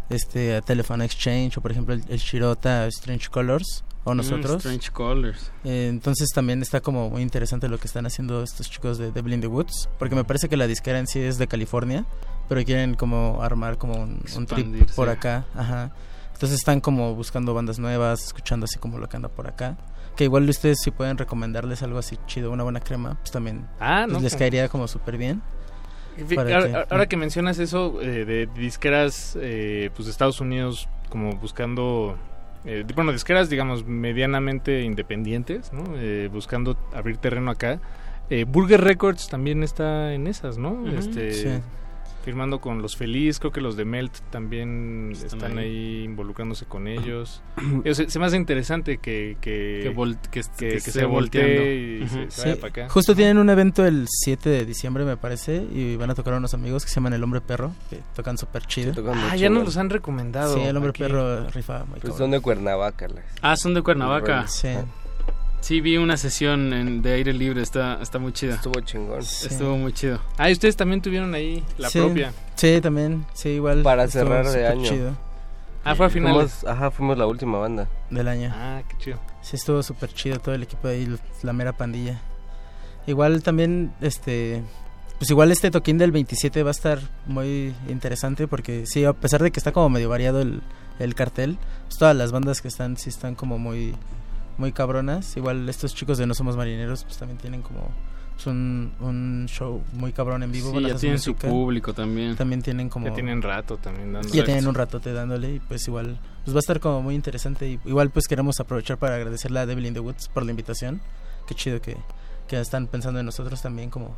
Este, 0.10 0.56
a 0.56 0.62
Telephone 0.62 1.06
Exchange 1.06 1.58
o 1.58 1.62
por 1.62 1.72
ejemplo 1.72 1.94
el, 1.94 2.04
el 2.10 2.18
Shirota 2.18 2.88
Strange 2.88 3.30
Colors 3.30 3.84
o 4.04 4.14
Mm, 4.14 4.18
nosotros. 4.18 4.56
Strange 4.58 4.92
Colors. 4.92 5.52
Eh, 5.64 5.88
entonces 5.90 6.30
también 6.34 6.62
está 6.62 6.82
como 6.82 7.10
muy 7.10 7.22
interesante 7.22 7.68
lo 7.68 7.78
que 7.78 7.88
están 7.88 8.06
haciendo 8.06 8.44
estos 8.44 8.70
chicos 8.70 8.98
de 8.98 9.12
Devil 9.12 9.34
in 9.34 9.42
the 9.42 9.48
Woods. 9.48 9.90
Porque 9.98 10.16
me 10.16 10.24
parece 10.24 10.50
que 10.50 10.58
la 10.58 10.68
disquera 10.68 11.00
en 11.00 11.08
sí 11.08 11.20
es 11.20 11.38
de 11.38 11.48
California, 11.48 12.06
pero 12.48 12.64
quieren 12.64 12.96
como 12.96 13.42
armar 13.42 13.78
como 13.78 13.94
un, 14.02 14.22
un 14.36 14.46
trip 14.46 14.90
por 14.96 15.10
acá. 15.10 15.46
Ajá. 15.56 15.92
Entonces 16.34 16.60
están 16.60 16.80
como 16.80 17.16
buscando 17.16 17.54
bandas 17.54 17.80
nuevas, 17.80 18.24
escuchando 18.24 18.64
así 18.64 18.80
como 18.80 18.98
lo 18.98 19.10
que 19.10 19.18
anda 19.18 19.30
por 19.30 19.48
acá. 19.48 19.78
Que 20.20 20.26
igual 20.26 20.50
ustedes 20.50 20.80
si 20.84 20.92
pueden 20.92 21.18
recomendarles 21.18 21.82
algo 21.82 21.98
así 21.98 22.18
chido, 22.28 22.52
una 22.52 22.64
buena 22.64 22.82
crema, 22.82 23.16
pues 23.20 23.32
también 23.32 23.66
Ah, 23.80 24.06
pues 24.10 24.22
les 24.22 24.34
caería 24.36 24.68
como 24.68 24.86
súper 24.90 25.16
bien. 25.18 25.42
Ahora, 26.38 26.50
que- 26.68 26.94
ahora 26.94 27.06
que 27.08 27.16
mencionas 27.16 27.58
eso 27.60 28.02
eh, 28.02 28.26
de 28.26 28.48
disqueras 28.48 29.38
eh, 29.42 29.90
pues 29.96 30.08
de 30.08 30.12
Estados 30.12 30.42
Unidos 30.42 30.90
como 31.10 31.38
buscando 31.38 32.18
eh, 32.66 32.84
bueno 32.94 33.14
disqueras 33.14 33.50
digamos 33.50 33.86
medianamente 33.86 34.82
independientes 34.84 35.72
¿no? 35.72 35.84
Eh, 35.96 36.30
buscando 36.30 36.76
abrir 36.94 37.16
terreno 37.16 37.50
acá 37.52 37.80
eh, 38.30 38.44
Burger 38.44 38.82
Records 38.82 39.30
también 39.30 39.64
está 39.64 40.14
en 40.14 40.28
esas 40.28 40.58
no 40.58 40.86
este 40.90 41.32
Sí. 41.34 41.50
Firmando 42.24 42.60
con 42.60 42.82
los 42.82 42.96
Feliz 42.98 43.40
creo 43.40 43.52
que 43.52 43.62
los 43.62 43.76
de 43.78 43.86
Melt 43.86 44.12
también 44.30 45.10
Están 45.14 45.26
están, 45.40 45.58
ahí. 45.58 45.66
ahí. 45.66 46.04
involucrándose 46.04 46.66
con 46.66 46.88
ellos 46.88 47.42
se, 47.94 48.10
se 48.10 48.20
me 48.20 48.26
hace 48.26 48.36
interesante 48.38 48.98
que 48.98 49.38
que, 49.42 49.80
Que 49.84 49.96
vol- 49.96 50.20
que- 50.30 50.42
que 50.42 50.68
que 50.70 50.76
esté 50.78 50.92
se 50.92 51.06
voltee 51.06 52.00
volteando. 52.06 52.22
y 52.24 52.26
se- 52.30 52.32
se 52.32 52.54
Sí, 52.54 52.60
para 52.60 52.68
acá 52.70 52.90
Justo 52.90 53.16
tienen 53.16 53.38
un 53.38 53.50
evento 53.50 53.86
el 53.86 54.06
7 54.10 54.50
de 54.50 54.66
diciembre, 54.66 55.06
me 55.06 55.18
parece, 55.18 55.56
y 55.74 55.96
van 55.96 56.10
a 56.10 56.16
tocar 56.16 56.34
a 56.34 56.38
unos 56.38 56.54
amigos 56.54 56.84
que 56.84 56.90
se 56.90 56.96
llaman 56.96 57.14
El 57.14 57.24
Hombre 57.24 57.42
Perro, 57.42 57.72
que 57.90 58.00
tocan 58.16 58.38
súper 58.38 58.66
chido. 58.66 58.94
ah 59.14 59.36
ya 59.36 59.50
nos 59.50 59.64
los 59.66 59.78
han 59.78 59.90
recomendado 59.90 60.56
Sí, 60.56 60.62
El 60.62 60.76
Hombre 60.76 60.90
aquí. 60.92 61.04
Perro 61.04 61.48
rifa 61.50 61.80
muy 61.80 61.92
Pues 61.92 62.02
cabrón. 62.02 62.18
son 62.18 62.32
de 62.32 62.40
Cuernavaca. 62.42 63.08
las- 63.08 63.24
Ah, 63.42 63.56
son 63.56 63.74
de 63.74 63.82
Cuernavaca. 63.82 64.48
Sí. 64.48 64.68
Sí, 65.62 65.82
vi 65.82 65.98
una 65.98 66.18
sesión 66.18 66.74
en- 66.74 67.02
de 67.02 67.14
aire 67.14 67.34
libre, 67.34 67.62
está, 67.62 68.00
está 68.02 68.18
muy 68.18 68.32
chida. 68.34 68.56
Estuvo 68.56 68.80
chingón. 68.82 69.20
Estuvo 69.20 69.78
muy 69.78 69.94
chido. 69.94 70.20
Ah, 70.38 70.50
y 70.50 70.54
ustedes 70.54 70.76
también 70.76 71.02
tuvieron 71.02 71.34
ahí 71.34 71.64
la 71.78 71.90
Sí, 71.90 72.00
propia. 72.00 72.34
Sí, 72.56 72.80
también, 72.82 73.26
sí, 73.34 73.50
igual. 73.50 73.84
Para 73.84 74.08
cerrar 74.08 74.48
de 74.48 74.68
año. 74.68 74.84
chido 74.90 75.18
Ah, 75.84 75.96
fue 75.96 76.08
a 76.08 76.10
finales. 76.10 76.52
Fuimos, 76.52 76.64
ajá, 76.78 76.92
fuimos 76.92 77.18
la 77.18 77.26
última 77.26 77.58
banda. 77.58 77.88
del 78.10 78.28
año. 78.28 78.52
Ah, 78.54 78.82
qué 78.88 78.98
chido. 78.98 79.20
Sí, 79.42 79.56
estuvo 79.56 79.82
súper 79.84 80.12
chido 80.14 80.40
todo 80.40 80.54
el 80.56 80.64
equipo 80.64 80.88
de 80.88 80.96
ahí, 80.96 81.18
la 81.44 81.54
mera 81.54 81.74
pandilla. 81.74 82.20
Igual 83.08 83.42
también, 83.44 83.94
este, 84.02 84.62
pues 85.18 85.30
igual 85.32 85.52
este 85.52 85.72
toquín 85.72 85.98
del 85.98 86.12
27 86.12 86.64
va 86.64 86.70
a 86.70 86.72
estar 86.72 87.00
muy 87.26 87.74
interesante 87.88 88.48
porque 88.48 88.86
sí, 88.86 89.06
a 89.06 89.14
pesar 89.14 89.42
de 89.42 89.52
que 89.52 89.60
está 89.60 89.72
como 89.72 89.90
medio 89.90 90.10
variado 90.10 90.42
el, 90.42 90.62
el 91.00 91.16
cartel, 91.16 91.58
pues 91.88 91.98
todas 91.98 92.16
las 92.16 92.32
bandas 92.32 92.62
que 92.62 92.68
están 92.68 92.98
sí 92.98 93.10
están 93.10 93.36
como 93.36 93.58
muy, 93.58 93.96
muy 94.60 94.72
cabronas. 94.72 95.36
Igual 95.38 95.68
estos 95.70 95.96
chicos 95.96 96.18
de 96.18 96.28
No 96.28 96.34
Somos 96.36 96.56
Marineros 96.58 97.04
pues 97.04 97.18
también 97.18 97.38
tienen 97.40 97.62
como 97.62 97.90
pues, 98.36 98.48
un, 98.48 98.92
un 99.00 99.46
show 99.48 99.82
muy 99.94 100.12
cabrón 100.12 100.44
en 100.44 100.52
vivo. 100.52 100.72
Sí, 100.72 100.82
ya 100.86 100.96
tienen 100.96 101.20
su 101.20 101.32
música. 101.32 101.50
público 101.50 101.94
también. 101.94 102.36
También 102.36 102.62
tienen 102.62 102.90
como... 102.90 103.08
Ya 103.08 103.14
tienen 103.14 103.42
rato 103.42 103.78
también 103.78 104.14
dando. 104.14 104.30
Ya 104.30 104.44
tienen 104.44 104.68
un 104.68 104.76
ratote 104.76 105.12
dándole 105.14 105.56
y 105.56 105.60
pues 105.60 105.88
igual 105.88 106.20
pues 106.44 106.54
va 106.56 106.60
a 106.60 106.62
estar 106.62 106.80
como 106.80 107.02
muy 107.02 107.16
interesante 107.16 107.68
y 107.68 107.80
igual 107.86 108.12
pues 108.12 108.28
queremos 108.28 108.60
aprovechar 108.60 108.98
para 108.98 109.16
agradecerle 109.16 109.60
a 109.60 109.66
Devil 109.66 109.86
in 109.88 109.94
the 109.94 110.00
Woods 110.00 110.30
por 110.30 110.44
la 110.44 110.52
invitación. 110.52 111.02
Qué 111.48 111.56
chido 111.56 111.82
que, 111.82 111.98
que 112.48 112.60
están 112.60 112.88
pensando 112.88 113.20
en 113.20 113.26
nosotros 113.26 113.62
también 113.62 113.90
como 113.90 114.16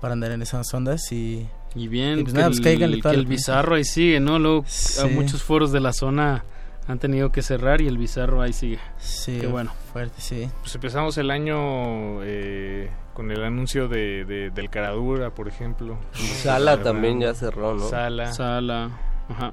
para 0.00 0.12
andar 0.12 0.30
en 0.32 0.42
esas 0.42 0.72
ondas 0.74 1.10
y 1.10 1.46
Y 1.74 1.88
bien, 1.88 2.20
Y 2.20 2.22
pues 2.22 2.32
que, 2.34 2.38
nada, 2.38 2.50
pues 2.50 2.64
el, 2.64 3.02
que 3.02 3.08
el 3.10 3.26
bizarro 3.26 3.74
ahí 3.74 3.84
sigue, 3.84 4.20
¿no? 4.20 4.38
Luego 4.38 4.64
Sí. 4.68 5.00
a 5.00 5.06
muchos 5.06 5.42
foros 5.42 5.72
de 5.72 5.80
la 5.80 5.92
zona 5.92 6.44
han 6.88 6.98
tenido 6.98 7.30
que 7.30 7.42
cerrar 7.42 7.80
y 7.80 7.86
el 7.86 7.98
bizarro 7.98 8.40
ahí 8.42 8.52
sigue. 8.52 8.78
sí, 8.98 9.38
Qué 9.40 9.46
bueno. 9.46 9.72
fuerte, 9.92 10.20
sí. 10.20 10.50
Pues 10.60 10.74
empezamos 10.74 11.16
el 11.18 11.30
año 11.30 12.22
eh, 12.24 12.90
con 13.14 13.30
el 13.30 13.44
anuncio 13.44 13.88
de, 13.88 14.24
de- 14.24 14.50
del 14.50 14.70
Caradura, 14.70 15.30
por 15.34 15.46
ejemplo. 15.48 15.98
Sala 16.12 16.82
también 16.82 17.20
ya 17.20 17.34
cerró, 17.34 17.74
¿no? 17.74 17.88
Sala. 17.88 18.32
Sala. 18.32 18.90
Ajá. 19.28 19.52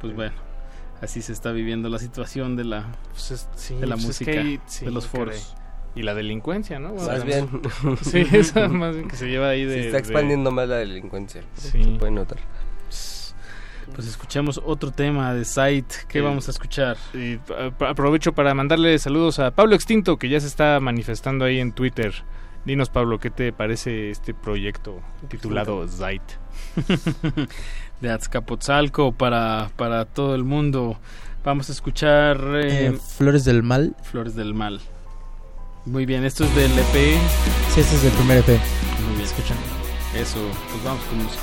Pues 0.00 0.14
bueno, 0.14 0.32
así 1.02 1.20
se 1.22 1.32
está 1.32 1.52
viviendo 1.52 1.88
la 1.90 1.98
situación 1.98 2.56
de 2.56 2.64
la, 2.64 2.86
Pues 3.10 3.30
es- 3.32 3.48
sí, 3.54 3.74
de 3.76 3.86
la 3.86 3.94
pues 3.96 4.00
es 4.00 4.06
música, 4.06 4.32
que 4.32 4.38
ahí- 4.38 4.60
sí, 4.66 4.84
de 4.86 4.90
los 4.90 5.06
foros. 5.06 5.54
Y 5.94 6.02
la 6.02 6.14
delincuencia, 6.14 6.78
¿no? 6.78 6.94
Más 6.94 7.24
bien. 7.24 7.48
Sí, 8.02 8.24
esa 8.32 8.68
más 8.68 8.94
bien 8.94 9.08
que 9.08 9.16
se 9.16 9.26
lleva 9.28 9.48
ahí 9.48 9.64
de... 9.64 9.74
Se 9.74 9.80
está 9.86 9.92
de- 9.96 9.98
expandiendo 9.98 10.50
más 10.52 10.68
la 10.68 10.76
delincuencia. 10.76 11.42
Sí. 11.54 11.82
Se 11.82 11.90
puede 11.98 12.12
notar. 12.12 12.38
Pues 13.94 14.06
escuchemos 14.06 14.60
otro 14.64 14.90
tema 14.90 15.34
de 15.34 15.44
Site. 15.44 15.94
¿Qué 16.08 16.18
Eh, 16.18 16.22
vamos 16.22 16.48
a 16.48 16.50
escuchar? 16.52 16.96
Aprovecho 17.80 18.32
para 18.32 18.54
mandarle 18.54 18.98
saludos 18.98 19.38
a 19.38 19.50
Pablo 19.50 19.74
Extinto, 19.74 20.16
que 20.16 20.28
ya 20.28 20.40
se 20.40 20.46
está 20.46 20.80
manifestando 20.80 21.44
ahí 21.44 21.58
en 21.60 21.72
Twitter. 21.72 22.14
Dinos, 22.64 22.90
Pablo, 22.90 23.18
¿qué 23.18 23.30
te 23.30 23.52
parece 23.52 24.10
este 24.10 24.34
proyecto 24.34 25.00
titulado 25.28 25.86
Zait? 25.88 26.22
de 28.00 28.10
Azcapotzalco 28.10 29.12
para, 29.12 29.70
para 29.76 30.04
todo 30.04 30.34
el 30.34 30.44
mundo. 30.44 30.98
Vamos 31.44 31.68
a 31.70 31.72
escuchar 31.72 32.38
eh, 32.54 32.86
Eh, 32.88 32.98
Flores 33.16 33.44
del 33.44 33.62
Mal. 33.62 33.96
Flores 34.02 34.34
del 34.34 34.52
Mal. 34.54 34.80
Muy 35.86 36.04
bien, 36.04 36.24
esto 36.24 36.44
es 36.44 36.54
del 36.54 36.70
EP. 36.78 37.18
Sí, 37.74 37.80
este 37.80 37.96
es 37.96 38.04
el 38.04 38.12
primer 38.12 38.38
EP. 38.38 38.48
Muy 38.48 39.14
bien. 39.14 39.20
Escuchan. 39.26 39.56
Eso, 40.14 40.38
pues 40.70 40.84
vamos 40.84 41.02
con 41.04 41.18
música. 41.24 41.42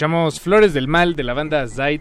Escuchamos 0.00 0.40
Flores 0.40 0.72
del 0.72 0.88
Mal 0.88 1.14
de 1.14 1.22
la 1.24 1.34
banda 1.34 1.68
Zait, 1.68 2.00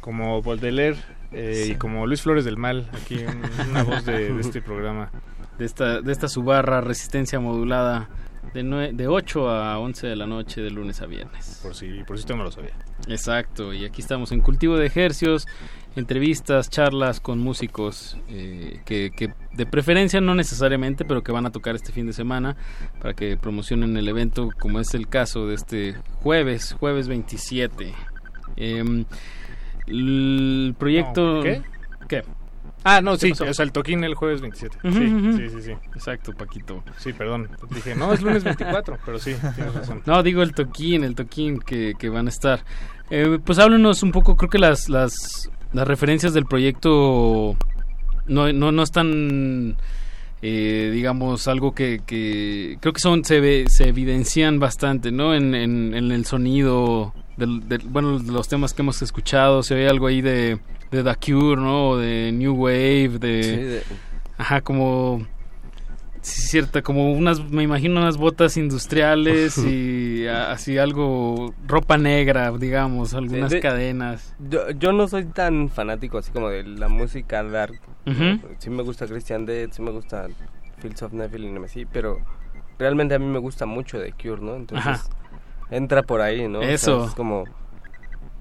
como 0.00 0.42
Baudelaire 0.42 0.96
eh, 1.30 1.68
y 1.70 1.74
como 1.76 2.04
Luis 2.04 2.20
Flores 2.22 2.44
del 2.44 2.56
Mal, 2.56 2.90
aquí 2.92 3.18
un- 3.24 3.70
una 3.70 3.84
voz 3.84 4.04
de, 4.04 4.32
de 4.34 4.40
este 4.40 4.60
programa. 4.60 5.12
De 5.56 5.64
esta, 5.64 6.00
de 6.00 6.10
esta 6.10 6.26
subarra 6.26 6.80
resistencia 6.80 7.38
modulada 7.38 8.08
de, 8.52 8.64
nue- 8.64 8.90
de 8.96 9.06
8 9.06 9.48
a 9.48 9.78
11 9.78 10.08
de 10.08 10.16
la 10.16 10.26
noche 10.26 10.60
de 10.60 10.70
lunes 10.72 11.00
a 11.02 11.06
viernes. 11.06 11.60
Por 11.62 11.76
si, 11.76 12.02
por 12.02 12.16
si 12.16 12.22
usted 12.22 12.34
no 12.34 12.42
lo 12.42 12.50
sabía. 12.50 12.72
Exacto, 13.06 13.72
y 13.72 13.84
aquí 13.84 14.00
estamos 14.02 14.32
en 14.32 14.40
Cultivo 14.40 14.76
de 14.76 14.86
Ejercios, 14.86 15.46
entrevistas, 15.96 16.70
charlas 16.70 17.20
con 17.20 17.38
músicos 17.38 18.16
eh, 18.28 18.80
que, 18.84 19.10
que 19.16 19.32
de 19.52 19.66
preferencia 19.66 20.20
no 20.20 20.34
necesariamente, 20.34 21.04
pero 21.04 21.22
que 21.22 21.32
van 21.32 21.46
a 21.46 21.50
tocar 21.50 21.74
este 21.74 21.92
fin 21.92 22.06
de 22.06 22.12
semana 22.12 22.56
para 23.00 23.14
que 23.14 23.36
promocionen 23.36 23.96
el 23.96 24.06
evento, 24.08 24.50
como 24.58 24.78
es 24.78 24.94
el 24.94 25.08
caso 25.08 25.46
de 25.46 25.54
este 25.54 25.96
jueves, 26.22 26.76
jueves 26.78 27.08
27. 27.08 27.94
Em, 28.56 29.04
el 29.86 30.74
proyecto... 30.78 31.36
No, 31.36 31.42
¿qué? 31.42 31.62
¿Qué? 32.08 32.22
Ah, 32.84 33.00
no, 33.00 33.16
sí, 33.16 33.30
pasó? 33.30 33.44
o 33.44 33.54
sea, 33.54 33.64
el 33.64 33.72
toquín 33.72 34.04
el 34.04 34.14
jueves 34.14 34.40
27. 34.40 34.78
Ujú, 34.84 34.96
sí, 34.96 35.36
sí, 35.36 35.48
sí, 35.48 35.62
sí. 35.62 35.70
Exacto, 35.92 36.32
Paquito. 36.32 36.84
Sí, 36.98 37.12
perdón. 37.12 37.48
Dije, 37.70 37.96
no, 37.96 38.12
es 38.12 38.22
lunes 38.22 38.44
24, 38.44 38.98
pero 39.04 39.18
sí, 39.18 39.34
tienes 39.56 39.74
razón. 39.74 40.02
No, 40.06 40.22
digo 40.22 40.42
el 40.42 40.54
toquín, 40.54 41.02
el 41.02 41.16
toquín 41.16 41.58
que, 41.58 41.94
que 41.98 42.08
van 42.08 42.26
a 42.26 42.28
estar. 42.28 42.60
Eh, 43.10 43.40
pues 43.44 43.58
háblenos 43.58 44.04
un 44.04 44.12
poco, 44.12 44.36
creo 44.36 44.50
que 44.50 44.58
las, 44.58 44.88
las, 44.88 45.50
las 45.72 45.86
referencias 45.86 46.32
del 46.34 46.46
proyecto 46.46 47.56
no, 48.26 48.52
no, 48.52 48.72
no 48.72 48.82
están, 48.82 49.76
eh, 50.42 50.90
digamos, 50.92 51.48
algo 51.48 51.74
que, 51.74 52.00
que 52.06 52.78
creo 52.80 52.92
que 52.92 53.00
son, 53.00 53.24
se, 53.24 53.40
ve- 53.40 53.66
se 53.68 53.88
evidencian 53.88 54.58
bastante, 54.58 55.10
¿no? 55.12 55.34
En, 55.34 55.54
en, 55.54 55.94
en 55.94 56.10
el 56.12 56.24
sonido, 56.26 57.14
del, 57.36 57.68
del- 57.68 57.82
bueno, 57.88 58.18
de 58.18 58.32
los 58.32 58.48
temas 58.48 58.72
que 58.74 58.82
hemos 58.82 59.02
escuchado, 59.02 59.62
se 59.62 59.74
ve 59.74 59.88
algo 59.88 60.06
ahí 60.06 60.20
de, 60.22 60.58
de 60.90 61.02
The 61.04 61.14
Cure, 61.16 61.60
¿no? 61.60 61.96
De 61.96 62.32
New 62.32 62.54
Wave, 62.54 63.18
de... 63.20 63.42
Sí, 63.42 63.50
de- 63.50 63.82
Ajá, 64.38 64.60
como... 64.60 65.26
Sí, 66.26 66.40
cierta, 66.48 66.82
como 66.82 67.12
unas, 67.12 67.40
me 67.50 67.62
imagino 67.62 68.00
unas 68.00 68.16
botas 68.16 68.56
industriales 68.56 69.56
y 69.64 70.26
a- 70.26 70.50
así 70.50 70.76
algo, 70.76 71.54
ropa 71.66 71.96
negra, 71.98 72.50
digamos, 72.50 73.14
algunas 73.14 73.50
de- 73.52 73.60
cadenas. 73.60 74.34
Yo, 74.40 74.70
yo 74.70 74.92
no 74.92 75.06
soy 75.06 75.24
tan 75.26 75.68
fanático 75.68 76.18
así 76.18 76.32
como 76.32 76.48
de 76.48 76.64
la 76.64 76.88
música 76.88 77.42
dark. 77.44 77.78
Ujú. 78.06 78.40
Sí 78.58 78.70
me 78.70 78.82
gusta 78.82 79.06
Christian 79.06 79.46
Dead, 79.46 79.68
sí 79.70 79.82
me 79.82 79.90
gusta 79.92 80.26
Fields 80.78 81.02
of 81.02 81.12
Nephilim, 81.12 81.62
así, 81.62 81.84
pero 81.86 82.18
realmente 82.78 83.14
a 83.14 83.18
mí 83.20 83.26
me 83.26 83.38
gusta 83.38 83.64
mucho 83.66 84.00
The 84.00 84.12
Cure, 84.12 84.42
¿no? 84.42 84.56
Entonces 84.56 84.86
Ajá. 84.86 85.04
entra 85.70 86.02
por 86.02 86.20
ahí, 86.22 86.48
¿no? 86.48 86.58
O 86.58 86.62
sea, 86.62 86.72
Eso. 86.74 87.06
es 87.06 87.14
como 87.14 87.44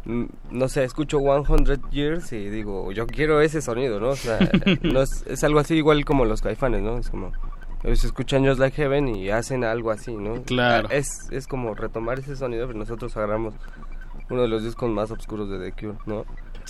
mm, 0.06 0.24
no 0.52 0.68
sé, 0.70 0.84
escucho 0.84 1.20
100 1.20 1.82
Years 1.92 2.32
y 2.34 2.50
digo, 2.50 2.92
yo 2.92 3.06
quiero 3.08 3.42
ese 3.42 3.62
sonido, 3.62 4.00
¿no? 4.00 4.10
O 4.10 4.16
sea, 4.16 4.40
no 4.82 5.02
es, 5.02 5.24
es 5.28 5.44
algo 5.44 5.60
así 5.60 5.76
igual 5.76 6.04
como 6.04 6.26
los 6.26 6.42
caifanes, 6.42 6.82
¿no? 6.82 6.98
Es 6.98 7.10
como, 7.10 7.32
escuchan 7.92 8.46
Just 8.46 8.60
Like 8.60 8.76
Heaven 8.76 9.08
y 9.16 9.30
hacen 9.30 9.64
algo 9.64 9.92
así, 9.92 10.16
¿no? 10.16 10.42
Claro. 10.44 10.90
Es, 10.90 11.28
es 11.32 11.48
como 11.48 11.76
retomar 11.76 12.20
ese 12.20 12.36
sonido, 12.36 12.66
pero 12.68 12.80
nosotros 12.80 13.16
agarramos 13.18 13.54
uno 14.30 14.42
de 14.42 14.48
los 14.48 14.64
discos 14.64 14.90
más 14.90 15.12
oscuros 15.12 15.50
de 15.50 15.60
The 15.60 15.72
Cure, 15.72 15.98
¿no? 16.06 16.26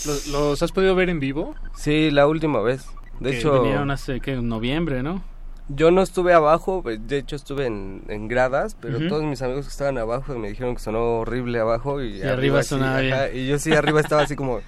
¿Los, 0.05 0.27
los 0.27 0.61
has 0.61 0.71
podido 0.71 0.93
ver 0.95 1.09
en 1.09 1.19
vivo? 1.21 1.55
Sí, 1.75 2.11
la 2.11 2.27
última 2.27 2.59
vez. 2.61 2.85
De 3.19 3.31
Que 3.31 3.37
hecho, 3.37 3.61
vinieron 3.61 3.91
hace 3.91 4.19
que 4.19 4.33
en 4.33 4.49
noviembre, 4.49 5.01
¿no? 5.03 5.23
yo 5.67 5.89
no 5.89 6.03
estuve 6.03 6.31
abajo, 6.33 6.83
pues, 6.83 7.07
de 7.07 7.17
hecho 7.17 7.35
estuve 7.35 7.65
en, 7.65 8.03
en 8.07 8.27
gradas, 8.27 8.75
pero 8.79 8.99
todos 9.07 9.23
mis 9.23 9.41
amigos 9.41 9.65
que 9.65 9.71
estaban 9.71 9.97
abajo 9.97 10.37
me 10.37 10.49
dijeron 10.49 10.75
que 10.75 10.81
sonó 10.81 11.19
horrible 11.21 11.59
abajo 11.59 12.03
y, 12.03 12.17
Y 12.17 12.21
arriba 12.21 12.61
sí, 12.61 12.69
sonaba 12.69 12.99
bien. 12.99 13.13
ajá, 13.13 13.31
y 13.31 13.47
yo 13.47 13.57
sí 13.57 13.73
arriba 13.73 13.99
estaba 14.01 14.21
así 14.21 14.35
como 14.35 14.59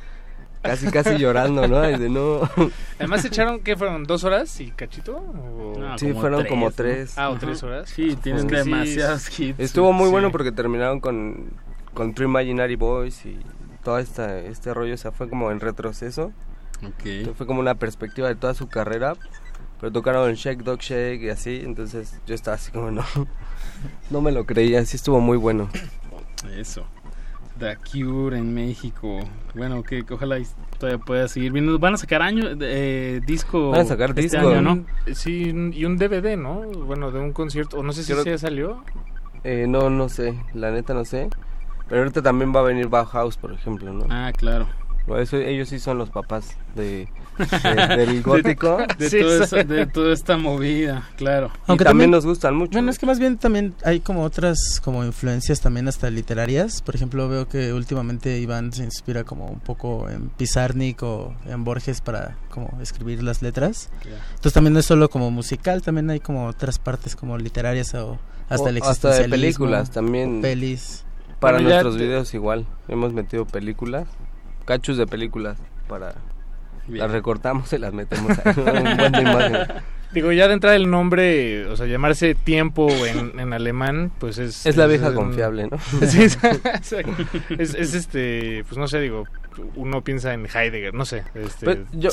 casi 0.61 0.87
casi 0.91 1.17
llorando, 1.17 1.67
¿no? 1.67 1.89
Y 1.89 1.97
de 1.97 2.09
no. 2.09 2.41
Además 2.99 3.23
echaron, 3.25 3.59
¿qué 3.61 3.75
fueron? 3.77 4.03
¿Dos 4.05 4.23
horas 4.23 4.59
y 4.59 4.71
cachito? 4.71 5.17
O- 5.17 5.75
No, 5.79 5.97
Sí, 5.97 6.07
como 6.09 6.21
fueron 6.21 6.39
tres, 6.41 6.49
como 6.49 6.65
¿no? 6.67 6.71
tres. 6.71 7.17
Ah, 7.17 7.29
o 7.29 7.37
tres 7.37 7.63
horas. 7.63 7.89
Sí, 7.89 8.15
tienen 8.21 8.45
Es 8.45 8.51
que 8.51 8.63
sí, 8.63 8.69
demasiados 8.69 9.39
hits. 9.39 9.59
Estuvo 9.59 9.93
muy 9.93 10.05
Sí. 10.05 10.11
bueno 10.11 10.31
porque 10.31 10.51
terminaron 10.51 10.99
con, 10.99 11.51
con 11.93 12.13
True 12.13 12.27
Imaginary 12.27 12.75
Boys 12.75 13.25
y 13.25 13.37
todo 13.83 13.99
esta, 13.99 14.39
este 14.39 14.73
rollo, 14.73 14.93
o 14.93 14.97
sea, 14.97 15.11
fue 15.11 15.29
como 15.29 15.51
en 15.51 15.59
retroceso. 15.59 16.31
Entonces 16.81 17.29
fue 17.35 17.47
como 17.47 17.59
una 17.59 17.75
perspectiva 17.75 18.27
de 18.27 18.35
toda 18.35 18.53
su 18.53 18.67
carrera, 18.67 19.15
pero 19.79 19.91
tocaron 19.91 20.33
Shake 20.35 20.61
Dog 20.63 20.79
Shake 20.81 21.21
y 21.23 21.29
así, 21.29 21.61
entonces 21.63 22.19
yo 22.27 22.35
estaba 22.35 22.55
así 22.55 22.71
como 22.71 22.91
no, 22.91 23.03
no 24.11 24.21
me 24.21 24.31
lo 24.31 24.45
creía, 24.45 24.85
sí 24.85 24.95
estuvo 24.97 25.19
muy 25.19 25.37
bueno. 25.37 25.69
Eso. 26.55 26.85
The 27.57 27.77
Cure 27.77 28.37
en 28.37 28.53
México. 28.53 29.19
Bueno, 29.55 29.83
que 29.83 30.03
que 30.05 30.13
ojalá 30.13 30.37
todavía 30.79 31.03
pueda 31.03 31.27
seguir 31.27 31.51
viendo. 31.51 31.77
Van 31.79 31.93
a 31.93 31.97
sacar 31.97 32.21
año, 32.21 32.43
eh, 32.61 33.21
disco. 33.25 33.71
Van 33.71 33.81
a 33.81 33.85
sacar 33.85 34.09
este 34.11 34.21
disco. 34.21 34.37
año, 34.49 34.61
¿no? 34.61 34.85
Sí, 35.13 35.53
y 35.73 35.85
un 35.85 35.97
DVD, 35.97 36.37
¿no? 36.37 36.61
Bueno, 36.61 37.11
de 37.11 37.19
un 37.19 37.33
concierto, 37.33 37.79
o 37.79 37.83
no 37.83 37.93
sé 37.93 38.03
si 38.03 38.13
Creo- 38.13 38.23
ya 38.25 38.37
salió. 38.37 38.83
Eh, 39.43 39.65
no, 39.67 39.89
no 39.89 40.09
sé, 40.09 40.33
la 40.53 40.71
neta 40.71 40.93
no 40.93 41.05
sé, 41.05 41.29
pero 41.87 42.01
ahorita 42.01 42.21
también 42.21 42.53
va 42.55 42.59
a 42.61 42.63
venir 42.63 42.87
Bauhaus, 42.87 43.37
por 43.37 43.53
ejemplo, 43.53 43.93
¿no? 43.93 44.05
Ah, 44.09 44.31
claro. 44.35 44.67
Eso- 45.17 45.37
ellos 45.37 45.69
sí 45.69 45.79
son 45.79 45.97
los 45.97 46.09
papás 46.09 46.57
de, 46.75 47.07
de- 47.63 47.97
del 47.97 48.21
gótico. 48.23 48.77
De, 48.97 49.09
Sí, 49.09 49.19
sí. 49.19 49.25
esa- 49.43 49.63
de 49.63 49.85
toda 49.85 50.13
esta 50.13 50.37
movida, 50.37 51.07
claro. 51.17 51.51
Y 51.67 51.77
también 51.77 52.11
nos 52.11 52.25
gustan 52.25 52.55
mucho. 52.55 52.71
Bueno, 52.73 52.89
es 52.91 52.99
que 52.99 53.05
más 53.05 53.19
bien 53.19 53.37
también 53.37 53.73
hay 53.83 53.99
como 53.99 54.23
otras 54.23 54.81
como 54.83 55.03
influencias 55.05 55.61
también 55.61 55.87
hasta 55.87 56.09
literarias. 56.09 56.81
Por 56.81 56.95
ejemplo, 56.95 57.27
veo 57.29 57.47
que 57.47 57.73
últimamente 57.73 58.39
Iván 58.39 58.73
se 58.73 58.83
inspira 58.83 59.23
como 59.23 59.47
un 59.47 59.59
poco 59.59 60.09
en 60.09 60.29
Pizarnik 60.29 61.01
o 61.03 61.33
en 61.45 61.63
Borges 61.63 62.01
para 62.01 62.37
como 62.49 62.79
escribir 62.81 63.21
las 63.23 63.41
letras. 63.41 63.89
Entonces 64.03 64.53
también 64.53 64.73
no 64.73 64.79
es 64.79 64.85
solo 64.85 65.09
como 65.09 65.31
musical, 65.31 65.81
también 65.81 66.09
hay 66.09 66.19
como 66.19 66.47
otras 66.47 66.79
partes 66.79 67.15
como 67.15 67.37
literarias 67.37 67.93
o 67.95 68.17
hasta 68.49 68.63
O 68.65 68.69
el 68.69 68.81
hasta 68.81 69.09
de 69.11 69.27
películas 69.29 69.91
también. 69.91 70.41
pelis. 70.41 71.03
Para 71.39 71.57
Bueno, 71.57 71.69
nuestros 71.69 71.97
te- 71.97 72.03
videos 72.03 72.33
igual, 72.33 72.65
hemos 72.87 73.13
metido 73.13 73.45
películas, 73.45 74.07
cachos 74.65 74.97
de 74.97 75.05
películas 75.05 75.57
para 75.87 76.15
las 76.87 77.11
recortamos 77.11 77.71
y 77.73 77.77
las 77.77 77.93
metemos 77.93 78.37
ahí, 78.39 78.53
un 78.57 78.97
buen 78.97 79.11
de 79.11 79.21
imagen. 79.21 79.57
Digo, 80.13 80.31
ya 80.31 80.47
de 80.47 80.53
entrada 80.53 80.75
el 80.77 80.89
nombre, 80.89 81.65
o 81.67 81.75
sea, 81.75 81.85
llamarse 81.85 82.33
tiempo 82.33 82.89
en, 83.05 83.37
en 83.39 83.51
alemán, 83.51 84.09
pues 84.19 84.37
es... 84.37 84.65
Es 84.65 84.77
la 84.77 84.87
vieja 84.87 85.13
confiable, 85.13 85.67
¿no? 85.69 85.77
Sí, 86.07 86.23
es, 86.23 86.37
exacto. 86.43 87.11
es, 87.57 87.73
es 87.75 87.93
este, 87.93 88.63
pues 88.67 88.77
no 88.77 88.87
sé, 88.87 89.01
digo, 89.01 89.25
uno 89.75 90.01
piensa 90.03 90.33
en 90.33 90.45
Heidegger, 90.45 90.93
no 90.93 91.03
sé. 91.03 91.23
Este, 91.35 91.65
Pues, 91.65 91.79
yo, 91.91 92.09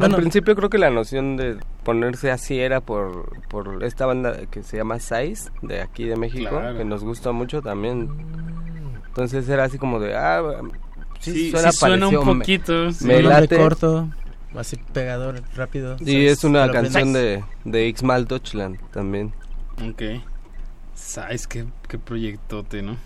Al 0.00 0.14
principio 0.16 0.54
creo 0.54 0.68
que 0.68 0.76
la 0.76 0.90
noción 0.90 1.38
de 1.38 1.56
ponerse 1.82 2.30
así 2.30 2.60
era 2.60 2.82
por, 2.82 3.30
por 3.48 3.84
esta 3.84 4.04
banda 4.04 4.36
que 4.50 4.62
se 4.62 4.76
llama 4.76 4.98
Size, 4.98 5.50
de 5.62 5.80
aquí 5.80 6.04
de 6.04 6.16
México, 6.16 6.50
Claro. 6.50 6.76
que 6.76 6.84
nos 6.84 7.02
gusta 7.02 7.32
mucho 7.32 7.62
también. 7.62 8.10
Entonces 9.08 9.48
era 9.48 9.64
así 9.64 9.78
como 9.78 9.98
de, 9.98 10.14
ah, 10.14 10.42
sí, 11.20 11.32
Sí, 11.32 11.50
suena, 11.50 11.70
sí 11.72 11.78
suena 11.78 12.08
un 12.08 12.24
poquito, 12.24 12.90
sí. 12.92 13.04
Me, 13.06 13.22
late. 13.22 13.56
corto, 13.56 14.08
así 14.56 14.76
pegador, 14.92 15.42
rápido. 15.54 15.96
Y 16.00 16.04
¿sabes? 16.12 16.32
es 16.38 16.44
una 16.44 16.70
canción 16.70 17.12
de, 17.12 17.44
de 17.64 17.86
Ixmal 17.88 18.26
Deutschland 18.26 18.78
también. 18.90 19.32
Ok. 19.88 20.02
¿Sabes 20.94 21.46
qué, 21.46 21.64
qué 21.88 21.98
proyectote, 21.98 22.82
no? 22.82 22.96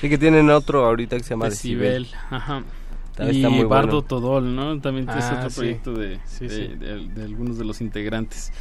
Sí 0.00 0.08
que 0.08 0.18
tienen 0.18 0.50
otro 0.50 0.84
ahorita 0.86 1.16
que 1.16 1.22
se 1.22 1.30
llama 1.30 1.48
Decibel. 1.50 2.04
Decibel. 2.04 2.20
Ajá. 2.30 2.62
También 3.14 3.36
y 3.36 3.38
está 3.40 3.48
muy 3.50 3.64
Bardo 3.64 3.88
bueno. 3.88 4.02
Todol, 4.04 4.54
¿no? 4.56 4.80
También 4.80 5.08
es 5.08 5.24
Ah, 5.24 5.34
otro 5.38 5.50
sí. 5.50 5.56
proyecto 5.56 5.92
de, 5.94 6.18
Sí, 6.24 6.46
de, 6.48 6.50
sí. 6.54 6.74
de- 6.76 7.08
de 7.08 7.22
algunos 7.24 7.58
de 7.58 7.64
los 7.64 7.80
integrantes. 7.80 8.52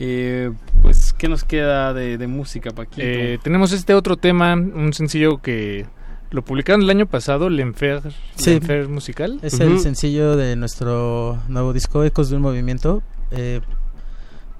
Eh, 0.00 0.50
pues, 0.82 1.12
¿qué 1.12 1.28
nos 1.28 1.44
queda 1.44 1.94
de, 1.94 2.18
de 2.18 2.26
música, 2.26 2.70
Paquito? 2.72 3.02
Eh, 3.02 3.38
tenemos 3.42 3.72
este 3.72 3.94
otro 3.94 4.16
tema, 4.16 4.54
un 4.54 4.92
sencillo 4.92 5.40
que 5.40 5.86
lo 6.34 6.42
publicaron 6.42 6.82
el 6.82 6.90
año 6.90 7.06
pasado, 7.06 7.48
L'Enfer, 7.48 8.02
Sí. 8.36 8.50
L'Enfer 8.54 8.88
musical. 8.88 9.38
Es 9.42 9.60
el 9.60 9.78
sencillo 9.78 10.36
de 10.36 10.56
nuestro 10.56 11.38
nuevo 11.48 11.72
disco, 11.72 12.02
Ecos 12.04 12.28
de 12.30 12.36
un 12.36 12.42
Movimiento. 12.42 13.02
Eh, 13.30 13.60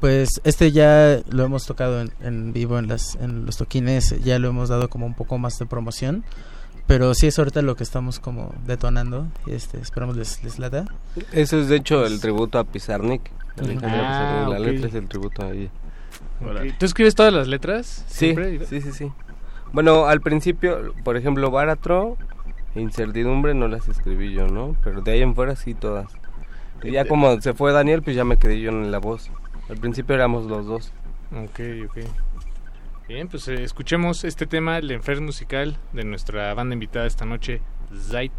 pues 0.00 0.40
este 0.44 0.70
ya 0.72 1.20
lo 1.30 1.44
hemos 1.44 1.66
tocado 1.66 2.00
en, 2.00 2.12
en 2.20 2.52
vivo 2.52 2.78
en, 2.78 2.88
las, 2.88 3.14
en 3.16 3.46
los 3.46 3.56
toquines, 3.56 4.14
ya 4.22 4.38
lo 4.38 4.48
hemos 4.48 4.68
dado 4.68 4.88
como 4.88 5.06
un 5.06 5.14
poco 5.14 5.38
más 5.38 5.58
de 5.58 5.66
promoción. 5.66 6.24
Pero 6.86 7.14
sí 7.14 7.26
es 7.26 7.38
ahorita 7.38 7.62
lo 7.62 7.76
que 7.76 7.82
estamos 7.82 8.20
como 8.20 8.54
detonando. 8.66 9.26
y 9.46 9.52
Este, 9.52 9.78
esperamos 9.80 10.16
les, 10.16 10.44
les 10.44 10.58
lata. 10.58 10.84
Eso 11.32 11.58
es 11.58 11.68
de 11.68 11.76
hecho 11.76 12.04
el 12.04 12.20
tributo 12.20 12.58
a 12.58 12.64
Pizarnik. 12.64 13.22
La, 13.56 13.66
letra, 13.66 13.90
Ah, 14.44 14.48
la 14.50 14.58
ok. 14.58 14.64
letra 14.66 14.88
es 14.88 14.94
el 14.94 15.08
tributo 15.08 15.42
a 15.44 15.50
ella. 15.52 15.70
¿Tú 16.78 16.84
escribes 16.84 17.14
todas 17.14 17.32
las 17.32 17.48
letras? 17.48 18.04
Sí, 18.06 18.16
siempre? 18.34 18.66
sí, 18.66 18.80
sí, 18.82 18.92
sí. 18.92 19.10
Bueno, 19.74 20.06
al 20.06 20.20
principio, 20.20 20.94
por 21.02 21.16
ejemplo, 21.16 21.50
Baratro, 21.50 22.16
Incertidumbre 22.76 23.54
no 23.54 23.66
las 23.66 23.88
escribí 23.88 24.32
yo, 24.32 24.46
¿no? 24.46 24.76
Pero 24.84 25.02
de 25.02 25.10
ahí 25.10 25.22
en 25.22 25.34
fuera 25.34 25.56
sí 25.56 25.74
todas. 25.74 26.12
Y 26.84 26.92
ya 26.92 27.08
como 27.08 27.40
se 27.40 27.54
fue 27.54 27.72
Daniel, 27.72 28.00
pues 28.00 28.14
ya 28.14 28.24
me 28.24 28.36
quedé 28.36 28.60
yo 28.60 28.70
en 28.70 28.92
la 28.92 28.98
voz. 28.98 29.32
Al 29.68 29.76
principio 29.78 30.14
éramos 30.14 30.46
los 30.46 30.64
dos. 30.66 30.92
Ok, 31.32 31.60
ok. 31.88 31.98
Bien, 33.08 33.26
pues 33.26 33.48
eh, 33.48 33.64
escuchemos 33.64 34.22
este 34.22 34.46
tema, 34.46 34.78
L'Enfer 34.80 35.20
musical, 35.20 35.76
de 35.92 36.04
nuestra 36.04 36.54
banda 36.54 36.74
invitada 36.74 37.06
esta 37.06 37.24
noche, 37.24 37.60
Zait. 37.96 38.32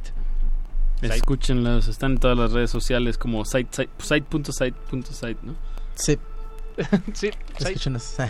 Escúchenlas, 1.01 1.89
están 1.89 2.13
en 2.13 2.17
todas 2.19 2.37
las 2.37 2.53
redes 2.53 2.71
sociales 2.71 3.17
como 3.17 3.43
site, 3.43 3.67
site, 3.71 3.91
site.site.site, 3.97 5.39
¿no? 5.43 5.55
Sí, 5.95 6.17
sí, 7.13 7.31
escúchenos. 7.59 8.15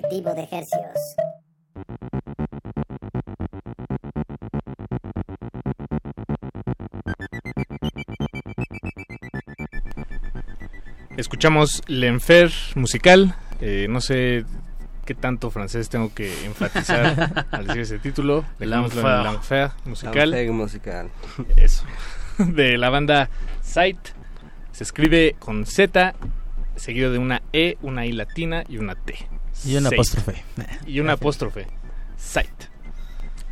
Cultivo 0.00 0.32
de 0.34 0.42
hercios. 0.42 1.16
Escuchamos 11.16 11.82
L'Enfer 11.88 12.52
musical. 12.76 13.34
Eh, 13.60 13.86
no 13.88 14.00
sé 14.00 14.44
qué 15.04 15.14
tanto 15.16 15.50
francés 15.50 15.88
tengo 15.88 16.14
que 16.14 16.44
enfatizar 16.44 17.46
al 17.50 17.66
decir 17.66 17.82
ese 17.82 17.98
título. 17.98 18.44
En 18.60 18.70
L'Enfer 18.70 19.72
musical. 19.84 20.30
L'Enfer 20.30 20.52
musical. 20.52 21.10
Eso. 21.56 21.82
De 22.38 22.78
la 22.78 22.90
banda 22.90 23.30
Sight. 23.62 23.98
Se 24.70 24.84
escribe 24.84 25.34
con 25.40 25.66
Z, 25.66 26.14
seguido 26.76 27.10
de 27.10 27.18
una 27.18 27.42
E, 27.52 27.78
una 27.82 28.06
I 28.06 28.12
latina 28.12 28.62
y 28.68 28.78
una 28.78 28.94
T. 28.94 29.37
Y 29.64 29.76
un 29.76 29.86
apóstrofe. 29.86 30.44
Y 30.86 31.00
un 31.00 31.10
apóstrofe. 31.10 31.66
Sight. 32.16 32.48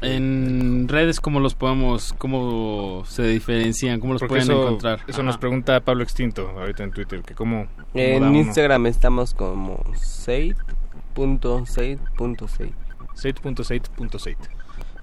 En 0.03 0.89
redes, 0.89 1.21
¿cómo 1.21 1.41
los 1.41 1.55
podemos, 1.55 2.13
cómo 2.19 3.05
se 3.07 3.23
diferencian, 3.25 3.99
cómo 3.99 4.13
los 4.13 4.21
Porque 4.21 4.35
pueden 4.35 4.45
eso, 4.45 4.63
encontrar? 4.63 5.01
Eso 5.09 5.23
nos 5.23 5.39
pregunta 5.39 5.81
Pablo 5.81 6.03
Extinto 6.03 6.51
ahorita 6.51 6.85
en 6.85 6.91
Twitter, 6.91 7.23
que 7.23 7.35
cómo... 7.35 7.67
cómo 7.67 7.87
da 7.95 8.03
En 8.03 8.25
uno. 8.25 8.37
Instagram 8.37 8.85
estamos 8.87 9.33
como 9.33 9.83
seid.seid.seid. 9.95 12.73
Seid.seid.seid. 13.15 14.37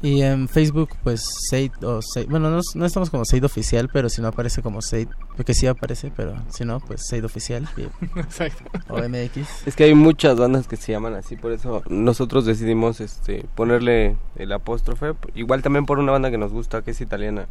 Y 0.04 0.22
en 0.22 0.50
Facebook, 0.50 0.90
pues 1.02 1.24
Seid 1.50 1.72
o 1.82 2.02
Seid. 2.02 2.28
Bueno, 2.30 2.50
no, 2.52 2.60
no 2.76 2.86
estamos 2.86 3.10
como 3.10 3.24
Seid 3.24 3.46
oficial, 3.46 3.90
pero 3.92 4.10
si 4.10 4.22
no 4.22 4.28
aparece 4.28 4.62
como 4.62 4.82
Seid. 4.82 5.08
Porque 5.38 5.54
sí 5.54 5.66
aparece, 5.66 6.12
pero 6.14 6.36
si 6.50 6.66
no, 6.66 6.82
pues 6.82 7.08
Seid 7.08 7.24
oficial. 7.24 7.68
y- 7.78 7.84
Exacto. 8.20 8.66
O 8.90 8.98
MX. 8.98 9.66
Es 9.66 9.76
que 9.78 9.86
hay 9.86 9.96
muchas 9.96 10.38
bandas 10.38 10.68
que 10.68 10.76
se 10.76 10.92
llaman 10.92 11.14
así, 11.16 11.38
por 11.38 11.54
eso 11.54 11.82
nosotros 11.90 12.46
decidimos 12.46 13.00
este 13.00 13.46
ponerle 13.56 14.18
el 14.36 14.52
apóstrofe. 14.52 15.14
Igual 15.36 15.62
también 15.64 15.86
por 15.86 16.00
una 16.00 16.12
banda 16.12 16.30
que 16.30 16.38
nos 16.38 16.52
gusta, 16.52 16.82
que 16.82 16.92
es 16.92 17.00
italiana. 17.00 17.48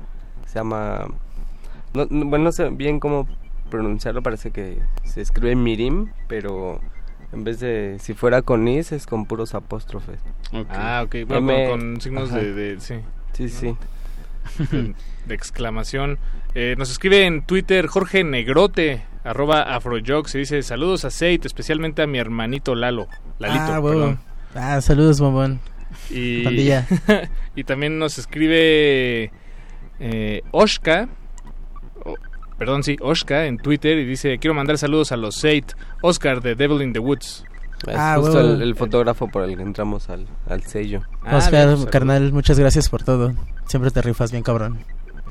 Se 0.46 0.56
llama... 0.58 1.06
No, 1.94 2.06
no- 2.10 2.26
bueno, 2.26 2.44
no 2.44 2.52
sé 2.52 2.68
bien 2.68 3.00
cómo 3.00 3.26
pronunciarlo, 3.70 4.22
parece 4.22 4.50
que 4.50 4.78
se 5.04 5.22
escribe 5.22 5.56
Mirim, 5.56 6.10
pero 6.28 6.80
en 7.32 7.44
vez 7.44 7.60
de... 7.60 7.96
Si 8.00 8.14
fuera 8.14 8.42
con 8.42 8.66
is, 8.68 8.92
es 8.92 9.06
con 9.06 9.26
puros 9.26 9.54
apóstrofes. 9.54 10.20
Ah, 10.70 11.02
ok. 11.04 11.16
Bueno, 11.26 11.50
M- 11.52 11.68
con, 11.70 11.80
con 11.80 12.00
signos 12.00 12.32
de, 12.32 12.52
de- 12.52 12.80
Sí. 12.80 12.96
Sí, 13.32 13.48
sí. 13.48 13.76
de, 14.70 14.94
de 15.26 15.34
exclamación. 15.34 16.18
Eh, 16.54 16.74
nos 16.76 16.90
escribe 16.90 17.24
en 17.26 17.42
Twitter 17.46 17.86
Jorge 17.86 18.24
Negrote, 18.24 19.02
arroba 19.24 19.62
Afrojox, 19.74 20.34
y 20.34 20.38
dice 20.40 20.62
saludos 20.62 21.04
a 21.06 21.10
Seid, 21.10 21.46
especialmente 21.46 22.02
a 22.02 22.06
mi 22.06 22.18
hermanito 22.18 22.74
Lalo. 22.74 23.08
Lalito, 23.38 23.62
ah, 23.64 23.80
huevo. 23.80 23.98
perdón. 24.00 24.20
Ah, 24.54 24.80
saludos, 24.82 25.18
bombón. 25.20 25.60
Y, 26.10 26.44
Pandilla. 26.44 26.86
y 27.56 27.64
también 27.64 27.98
nos 27.98 28.18
escribe 28.18 29.30
eh, 30.00 30.42
Oshka, 30.50 31.08
perdón, 32.64 32.82
sí, 32.84 32.96
Oshka 33.00 33.46
en 33.46 33.58
Twitter 33.58 33.98
y 33.98 34.04
dice, 34.04 34.38
quiero 34.38 34.54
mandar 34.54 34.78
saludos 34.78 35.10
a 35.12 35.16
los 35.16 35.34
Seid, 35.36 35.64
Oscar 36.00 36.40
de 36.40 36.54
Devil 36.54 36.80
in 36.82 36.92
the 36.92 36.98
Woods. 37.00 37.44
Es 37.88 37.96
Ah, 37.96 38.14
justo 38.18 38.34
huevo. 38.36 38.48
el, 38.54 38.62
el 38.62 38.76
fotógrafo 38.76 39.26
por 39.26 39.42
el 39.42 39.56
que 39.56 39.62
entramos 39.62 40.08
al, 40.08 40.26
al 40.48 40.62
sello. 40.62 41.02
Ah, 41.24 41.38
Oscar, 41.38 41.74
bien, 41.74 41.86
carnal, 41.86 42.32
muchas 42.32 42.58
gracias 42.58 42.88
por 42.88 43.02
todo. 43.02 43.32
Siempre 43.66 43.90
te 43.90 44.00
rifas 44.02 44.30
bien, 44.30 44.44
cabrón. 44.44 44.78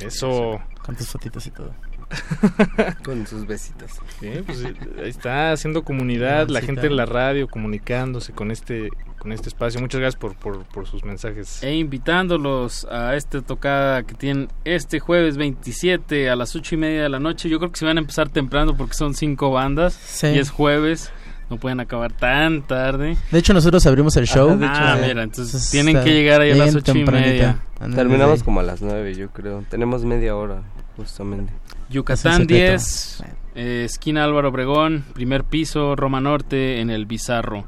Eso. 0.02 0.60
Con 0.86 0.96
tus 0.96 1.08
fotitos 1.08 1.48
y 1.48 1.52
todo. 1.52 1.72
Con 3.04 3.26
sus 3.28 3.46
besitos. 3.48 3.92
Sí, 4.20 4.30
pues, 4.46 4.62
eh, 4.64 4.74
ahí 5.04 5.10
está 5.10 5.52
haciendo 5.52 5.84
comunidad, 5.84 6.50
la 6.50 6.62
gente 6.62 6.88
en 6.88 6.96
la 6.96 7.06
radio 7.06 7.48
comunicándose 7.48 8.34
con 8.34 8.52
este 8.52 8.90
con 9.20 9.32
este 9.32 9.50
espacio. 9.50 9.80
Muchas 9.80 10.02
gracias 10.02 10.20
por, 10.20 10.36
por, 10.36 10.64
por 10.66 10.88
sus 10.88 11.04
mensajes. 11.04 11.62
E 11.62 11.76
invitándolos 11.76 12.86
a 12.86 13.16
esta 13.16 13.42
tocada 13.42 14.02
que 14.04 14.16
tienen 14.16 14.48
este 14.66 15.00
jueves 15.00 15.38
27 15.38 16.30
a 16.30 16.36
las 16.36 16.56
ocho 16.56 16.74
y 16.76 16.80
media 16.80 17.04
de 17.04 17.10
la 17.10 17.20
noche. 17.20 17.48
Yo 17.48 17.60
creo 17.60 17.72
que 17.72 17.78
se 17.78 17.86
van 17.86 17.98
a 17.98 18.02
empezar 18.02 18.30
temprano 18.30 18.76
porque 18.76 18.96
son 18.96 19.14
cinco 19.14 19.52
bandas 19.52 19.94
Sí. 19.94 20.28
y 20.28 20.40
es 20.40 20.50
jueves. 20.50 21.12
No 21.52 21.58
pueden 21.58 21.82
acabar 21.82 22.14
tan 22.14 22.62
tarde. 22.62 23.18
De 23.30 23.38
hecho, 23.38 23.54
nosotros 23.54 23.86
abrimos 23.86 24.16
el 24.16 24.26
show. 24.26 24.58
ah, 24.64 24.98
mira, 25.06 25.22
entonces 25.22 25.70
tienen 25.70 26.02
que 26.02 26.14
llegar 26.14 26.40
ahí 26.42 26.52
a 26.52 26.56
las 26.56 26.74
ocho 26.74 26.98
y 26.98 27.04
media. 27.04 27.60
Terminamos 27.94 28.42
como 28.42 28.62
a 28.62 28.64
las 28.64 28.82
nueve, 28.82 29.14
yo 29.16 29.30
creo. 29.32 29.64
Tenemos 29.70 30.06
media 30.06 30.36
hora, 30.36 30.62
justamente. 30.96 31.52
Yucatán 31.92 32.34
Es 32.34 32.40
un 32.40 32.44
secreto. 32.48 32.72
10, 32.72 33.24
eh, 33.56 33.84
esquina 33.86 34.24
Álvaro 34.24 34.50
Obregón, 34.50 35.04
primer 35.14 35.44
piso, 35.44 35.96
Roma 35.96 36.22
Norte, 36.22 36.80
en 36.82 36.90
el 36.90 37.06
Bizarro, 37.06 37.66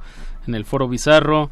en 0.47 0.55
el 0.55 0.65
Foro 0.65 0.87
Bizarro. 0.87 1.49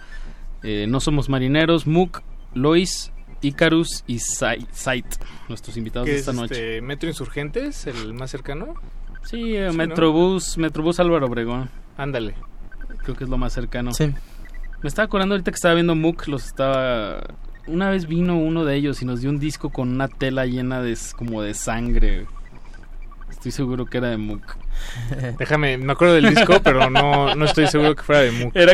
Eh, 0.64 0.86
no 0.88 1.00
somos 1.00 1.30
marineros, 1.30 1.88
Muk, 1.88 2.22
Lois, 2.54 3.12
Icarus 3.42 4.04
y 4.08 4.20
Sai- 4.20 4.68
Sait, 4.72 5.06
nuestros 5.50 5.76
invitados 5.78 6.06
¿Qué 6.06 6.12
de 6.12 6.18
es 6.20 6.28
esta 6.28 6.40
noche. 6.40 6.54
este, 6.54 6.82
¿Metro 6.82 7.10
Insurgentes, 7.10 7.88
el 7.88 8.14
más 8.14 8.30
cercano? 8.32 8.76
Sí, 9.24 9.56
eh, 9.56 9.70
Sí, 9.72 9.78
Metrobús, 9.78 10.58
Metrobús 10.58 11.00
Álvaro 11.00 11.28
Obregón. 11.28 11.70
Ándale. 11.98 12.36
Creo 13.04 13.16
que 13.16 13.24
es 13.24 13.30
lo 13.30 13.38
más 13.38 13.54
cercano. 13.54 13.92
Sí. 13.94 14.14
Me 14.82 14.88
estaba 14.88 15.06
acordando 15.06 15.34
ahorita 15.36 15.52
que 15.52 15.56
estaba 15.56 15.74
viendo 15.76 15.96
Mook, 15.96 16.28
los 16.28 16.46
estaba... 16.46 17.22
Una 17.68 17.90
vez 17.92 18.08
vino 18.08 18.38
uno 18.38 18.66
de 18.66 18.76
ellos 18.76 19.02
y 19.02 19.06
nos 19.06 19.22
dio 19.22 19.30
un 19.30 19.40
disco 19.40 19.70
con 19.70 19.90
una 19.90 20.08
tela 20.08 20.46
llena 20.48 20.82
de 20.82 20.98
como 21.16 21.42
de 21.44 21.54
sangre. 21.54 22.26
Estoy 23.42 23.54
seguro 23.54 23.88
que 23.88 23.98
era 23.98 24.10
de 24.12 24.18
Mook. 24.18 24.44
Déjame, 25.40 25.76
me 25.80 25.94
acuerdo 25.94 26.14
del 26.14 26.30
disco, 26.30 26.62
pero 26.64 26.92
no, 26.92 27.34
no 27.34 27.46
estoy 27.46 27.66
seguro 27.66 27.96
que 27.96 28.04
fuera 28.04 28.22
de 28.22 28.30
Mook. 28.32 28.52
Era, 28.56 28.74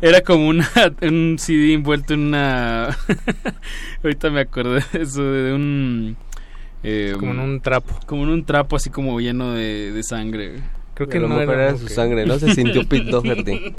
era 0.00 0.20
como 0.20 0.46
una, 0.46 0.68
un 1.02 1.34
CD 1.36 1.74
envuelto 1.74 2.14
en 2.14 2.20
una... 2.20 2.96
ahorita 4.04 4.30
me 4.30 4.42
acordé 4.42 4.84
de 4.92 5.02
eso, 5.02 5.20
de 5.20 5.52
un... 5.52 6.16
eh, 6.84 7.16
Como 7.18 7.32
en 7.32 7.40
un 7.40 7.60
trapo. 7.60 7.98
Como 8.06 8.22
en 8.22 8.28
un 8.28 8.44
trapo 8.44 8.76
así 8.76 8.88
como 8.88 9.18
lleno 9.18 9.50
de, 9.50 9.90
de 9.90 10.02
sangre. 10.04 10.60
Creo 10.94 11.08
A 11.10 11.28
lo 11.28 11.28
mejor 11.36 11.54
era 11.58 11.76
su 11.76 11.88
sangre, 11.88 12.24
¿no? 12.24 12.38
Se 12.38 12.54
sintió 12.54 12.84
Pete 12.88 13.10
Doherty. 13.10 13.74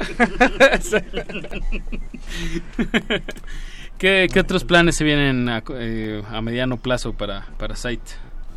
¿Qué, 3.97 4.27
qué 4.33 4.39
otros 4.41 4.65
planes 4.65 4.97
se 4.97 5.05
vienen 5.05 5.47
a, 5.47 5.63
eh, 5.75 6.21
a 6.29 6.41
mediano 6.41 6.75
plazo 6.75 7.13
para, 7.13 7.47
para 7.57 7.77
Sight? 7.77 8.01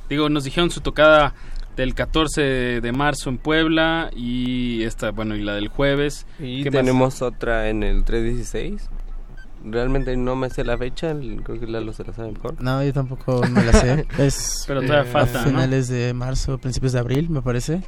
Digo, 0.09 0.29
nos 0.29 0.43
dijeron 0.43 0.71
su 0.73 0.81
tocada 0.81 1.35
del 1.79 1.95
14 1.95 2.81
de 2.83 2.93
marzo 2.93 3.31
en 3.31 3.39
Puebla 3.39 4.11
y 4.15 4.83
esta, 4.83 5.13
bueno, 5.13 5.35
y 5.37 5.43
la 5.43 5.55
del 5.55 5.69
jueves. 5.69 6.27
Y 6.39 6.63
¿Qué 6.63 6.71
más? 6.71 6.81
tenemos 6.81 7.23
otra 7.23 7.69
en 7.71 7.83
el 7.83 8.05
316. 8.05 8.89
Realmente 9.65 10.17
no 10.17 10.37
me 10.37 10.51
sé 10.51 10.63
la 10.65 10.79
fecha, 10.79 11.15
creo 11.45 11.59
que 11.59 11.67
Lalo 11.67 11.93
se 11.93 12.05
la 12.05 12.13
sabe 12.13 12.31
mejor. 12.33 12.61
No, 12.63 12.83
yo 12.85 12.93
tampoco 12.93 13.41
me 13.51 13.65
la 13.65 13.73
sé. 13.73 14.07
Es 14.19 14.65
Pero 14.69 14.83
todavía 14.83 15.09
eh, 15.09 15.13
falta, 15.13 15.41
a 15.41 15.45
¿no? 15.45 15.51
finales 15.51 15.89
de 15.89 16.15
marzo, 16.15 16.59
principios 16.59 16.93
de 16.93 17.01
abril, 17.01 17.29
me 17.29 17.43
parece. 17.43 17.83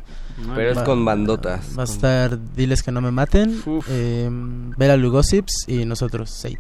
Pero 0.55 0.71
es 0.73 0.79
Va- 0.79 0.85
con 0.85 1.05
bandotas. 1.05 1.77
Va 1.79 1.83
a 1.83 1.85
estar 1.85 2.39
Diles 2.55 2.83
que 2.83 2.91
no 2.91 3.01
me 3.01 3.13
maten, 3.13 3.63
eh, 3.89 4.29
Bela 4.77 4.97
Lugosips 4.97 5.65
y 5.69 5.85
nosotros, 5.85 6.31
Seid. 6.31 6.59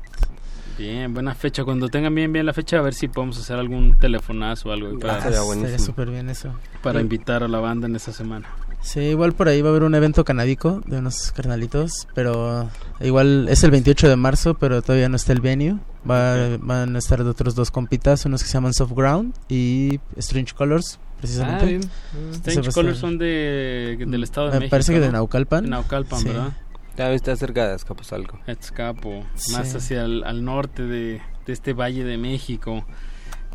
Bien, 0.80 1.12
buena 1.12 1.34
fecha. 1.34 1.62
Cuando 1.62 1.88
tengan 1.90 2.14
bien 2.14 2.32
bien 2.32 2.46
la 2.46 2.54
fecha, 2.54 2.78
a 2.78 2.80
ver 2.80 2.94
si 2.94 3.06
podemos 3.08 3.38
hacer 3.38 3.56
algún 3.58 3.98
telefonazo 3.98 4.70
o 4.70 4.72
algo 4.72 4.98
para, 4.98 5.14
Ah, 5.16 5.28
estaría 5.28 5.78
súper 5.78 6.10
bien 6.10 6.30
eso. 6.30 6.54
para 6.82 7.00
invitar 7.02 7.42
a 7.42 7.48
la 7.48 7.60
banda 7.60 7.86
en 7.86 7.96
esta 7.96 8.12
semana. 8.12 8.48
Sí, 8.80 9.00
igual 9.00 9.34
por 9.34 9.48
ahí 9.48 9.60
va 9.60 9.68
a 9.68 9.72
haber 9.72 9.82
un 9.82 9.94
evento 9.94 10.24
canábico 10.24 10.80
de 10.86 10.96
unos 10.96 11.32
carnalitos, 11.32 12.08
pero 12.14 12.70
igual 13.00 13.46
es 13.50 13.62
el 13.62 13.70
28 13.72 14.08
de 14.08 14.16
marzo, 14.16 14.54
pero 14.54 14.80
todavía 14.80 15.10
no 15.10 15.16
está 15.16 15.34
el 15.34 15.42
venue. 15.42 15.76
Va, 16.10 16.56
Van 16.58 16.96
a 16.96 16.98
estar 16.98 17.22
de 17.22 17.28
otros 17.28 17.54
dos 17.54 17.70
compitas, 17.70 18.24
unos 18.24 18.42
que 18.42 18.48
se 18.48 18.54
llaman 18.54 18.72
Soft 18.72 18.92
Ground 18.92 19.34
y 19.50 20.00
Strange 20.16 20.54
Colors, 20.54 20.98
precisamente. 21.18 21.86
Ah, 21.86 22.30
Strange 22.46 22.72
Colors 22.72 22.96
son 22.96 23.18
de, 23.18 24.02
del 24.08 24.22
estado 24.22 24.46
de 24.46 24.52
Me 24.54 24.58
México. 24.60 24.70
parece 24.70 24.94
que 24.94 25.00
de. 25.00 25.12
Naucalpan. 25.12 25.64
De 25.64 25.68
Naucalpan, 25.70 26.20
Sí. 26.20 26.28
¿verdad? 26.28 26.52
También 27.00 27.16
está 27.16 27.34
cerca 27.36 27.66
de 27.68 27.74
Azcapotzalco. 27.74 28.38
Escapo, 28.46 29.24
Sí. 29.34 29.52
más 29.54 29.74
hacia 29.74 30.04
el 30.04 30.22
al 30.24 30.44
norte 30.44 30.82
de, 30.84 31.20
de 31.46 31.52
este 31.52 31.72
Valle 31.72 32.04
de 32.04 32.18
México. 32.18 32.84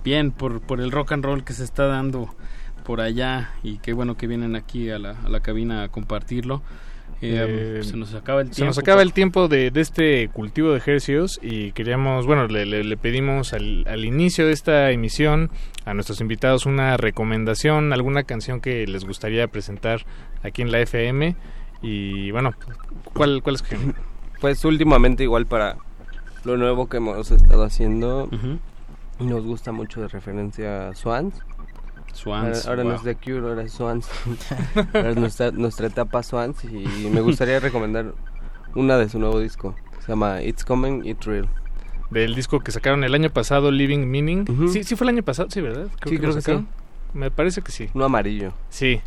Bien, 0.03 0.31
por, 0.31 0.61
por 0.61 0.81
el 0.81 0.91
rock 0.91 1.13
and 1.13 1.23
roll 1.25 1.43
que 1.43 1.53
se 1.53 1.63
está 1.63 1.85
dando 1.87 2.33
por 2.83 3.01
allá 3.01 3.51
y 3.63 3.77
qué 3.79 3.93
bueno 3.93 4.15
que 4.17 4.27
vienen 4.27 4.55
aquí 4.55 4.89
a 4.89 4.99
la, 4.99 5.11
a 5.11 5.29
la 5.29 5.39
cabina 5.39 5.83
a 5.83 5.89
compartirlo. 5.89 6.61
Eh, 7.21 7.77
Eh, 7.79 7.83
se 7.83 7.95
nos 7.97 8.13
acaba 8.13 8.41
el 8.41 8.47
tiempo. 8.47 8.57
Se 8.59 8.65
nos 8.65 8.77
acaba 8.77 9.01
el 9.01 9.13
tiempo 9.13 9.47
de, 9.47 9.71
de 9.71 9.81
este 9.81 10.27
cultivo 10.29 10.71
de 10.71 10.77
ejercicios 10.77 11.39
y 11.41 11.71
queríamos, 11.71 12.25
bueno, 12.25 12.47
le, 12.47 12.65
le- 12.65 12.83
le 12.83 12.97
pedimos 12.97 13.53
al, 13.53 13.85
al 13.87 14.05
inicio 14.05 14.45
de 14.45 14.53
esta 14.53 14.91
emisión 14.91 15.49
a 15.85 15.93
nuestros 15.93 16.19
invitados 16.19 16.65
una 16.65 16.97
recomendación, 16.97 17.93
alguna 17.93 18.23
canción 18.23 18.59
que 18.59 18.85
les 18.85 19.05
gustaría 19.05 19.47
presentar 19.47 20.05
aquí 20.43 20.61
en 20.61 20.71
la 20.71 20.79
FM 20.81 21.35
y 21.85 22.31
bueno, 22.31 22.51
¿cuál, 23.13 23.41
cuál 23.43 23.55
escogen? 23.55 23.95
Pues 24.41 24.63
últimamente 24.65 25.23
igual 25.23 25.45
para 25.45 25.77
lo 26.43 26.57
nuevo 26.57 26.87
que 26.87 26.97
hemos 26.97 27.31
estado 27.31 27.63
haciendo, 27.63 28.29
nos 29.17 29.43
gusta 29.45 29.71
mucho 29.71 30.01
de 30.01 30.09
referencia 30.09 30.93
Swans. 30.93 31.35
Swans, 32.13 32.67
Ahora, 32.67 32.69
ahora 32.69 32.83
wow. 32.83 32.91
no 32.91 32.97
es 32.97 33.03
The 33.03 33.15
Cure, 33.15 33.49
ahora 33.49 33.63
es 33.63 33.71
Swans. 33.71 34.09
ahora 34.93 35.09
es 35.11 35.15
nuestra, 35.15 35.51
nuestra 35.51 35.87
etapa 35.87 36.21
Swans 36.21 36.63
y 36.65 37.09
me 37.11 37.21
gustaría 37.21 37.59
recomendar 37.59 38.13
Una 38.75 38.97
de 38.97 39.07
su 39.09 39.19
nuevo 39.19 39.39
disco. 39.39 39.73
Se 40.01 40.09
llama 40.09 40.43
It's 40.43 40.65
Coming, 40.65 41.05
It's 41.05 41.25
Real. 41.25 41.47
Del 42.11 42.35
disco 42.35 42.59
que 42.59 42.71
sacaron 42.71 43.03
el 43.03 43.15
año 43.15 43.29
pasado, 43.29 43.71
Living 43.71 44.05
Meaning. 44.05 44.69
Sí, 44.69 44.83
sí 44.83 44.95
fue 44.95 45.05
el 45.05 45.15
año 45.15 45.23
pasado, 45.23 45.49
sí, 45.49 45.61
¿verdad? 45.61 45.87
Sí, 46.05 46.17
creo 46.17 46.35
que 46.35 46.41
sacaron. 46.41 46.67
Me 47.13 47.31
parece 47.31 47.61
que 47.61 47.71
sí. 47.71 47.89
Uno 47.93 48.05
amarillo. 48.05 48.51
Sí, 48.69 49.01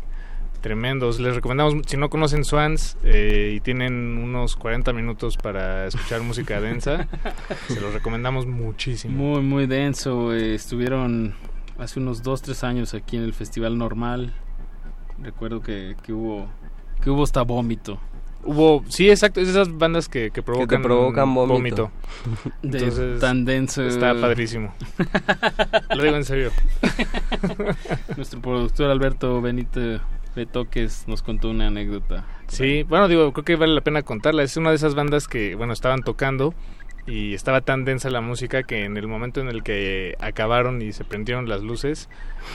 tremendos. 0.59 1.19
Les 1.19 1.35
recomendamos, 1.35 1.75
si 1.87 1.97
no 1.97 2.09
conocen 2.09 2.43
Swans 2.43 2.97
eh, 3.03 3.53
y 3.55 3.59
tienen 3.59 4.17
unos 4.17 4.55
40 4.55 4.93
minutos 4.93 5.37
para 5.37 5.87
escuchar 5.87 6.21
música 6.21 6.61
densa, 6.61 7.07
se 7.67 7.79
los 7.81 7.93
recomendamos 7.93 8.45
muchísimo. 8.45 9.15
Muy, 9.15 9.41
muy 9.41 9.65
denso. 9.67 10.33
eh, 10.33 10.55
estuvieron 10.55 11.35
hace 11.77 11.99
unos 11.99 12.23
2, 12.23 12.41
3 12.41 12.63
años 12.63 12.93
aquí 12.93 13.17
en 13.17 13.23
el 13.23 13.33
Festival 13.33 13.77
Normal. 13.77 14.33
Recuerdo 15.21 15.61
que, 15.61 15.95
que 16.03 16.13
hubo 16.13 16.47
que 17.01 17.09
hubo 17.09 17.23
hasta 17.23 17.41
vómito. 17.43 17.99
Hubo, 18.43 18.83
sí, 18.87 19.09
exacto, 19.09 19.41
es 19.41 19.49
esas 19.49 19.77
bandas 19.77 20.07
que, 20.07 20.31
que 20.31 20.41
provocan, 20.41 20.81
provocan 20.81 21.33
vómito. 21.33 21.91
De 22.61 22.77
Entonces, 22.77 23.19
tan 23.19 23.43
denso. 23.43 23.83
Está 23.85 24.13
padrísimo. 24.19 24.73
Lo 25.95 26.03
digo 26.03 26.15
en 26.15 26.23
serio. 26.23 26.51
Nuestro 28.15 28.41
productor 28.41 28.91
Alberto 28.91 29.41
Benito 29.41 29.99
Betoques 30.35 31.05
nos 31.07 31.21
contó 31.21 31.49
una 31.49 31.67
anécdota. 31.67 32.25
Sí, 32.47 32.83
bueno, 32.83 33.07
digo, 33.07 33.31
creo 33.33 33.45
que 33.45 33.55
vale 33.55 33.73
la 33.73 33.81
pena 33.81 34.01
contarla. 34.03 34.43
Es 34.43 34.57
una 34.57 34.69
de 34.69 34.75
esas 34.77 34.95
bandas 34.95 35.27
que, 35.27 35.55
bueno, 35.55 35.73
estaban 35.73 36.01
tocando 36.03 36.53
y 37.07 37.33
estaba 37.33 37.61
tan 37.61 37.85
densa 37.85 38.09
la 38.09 38.21
música 38.21 38.63
que 38.63 38.85
en 38.85 38.95
el 38.97 39.07
momento 39.07 39.41
en 39.41 39.47
el 39.47 39.63
que 39.63 40.15
acabaron 40.19 40.81
y 40.81 40.91
se 40.93 41.03
prendieron 41.03 41.49
las 41.49 41.61
luces, 41.63 42.07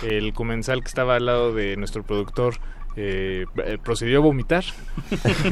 el 0.03 0.33
comensal 0.33 0.81
que 0.83 0.89
estaba 0.89 1.17
al 1.17 1.27
lado 1.27 1.53
de 1.55 1.77
nuestro 1.77 2.03
productor 2.05 2.55
eh, 2.97 3.47
eh, 3.65 3.79
procedió 3.83 4.19
a 4.19 4.21
vomitar 4.21 4.63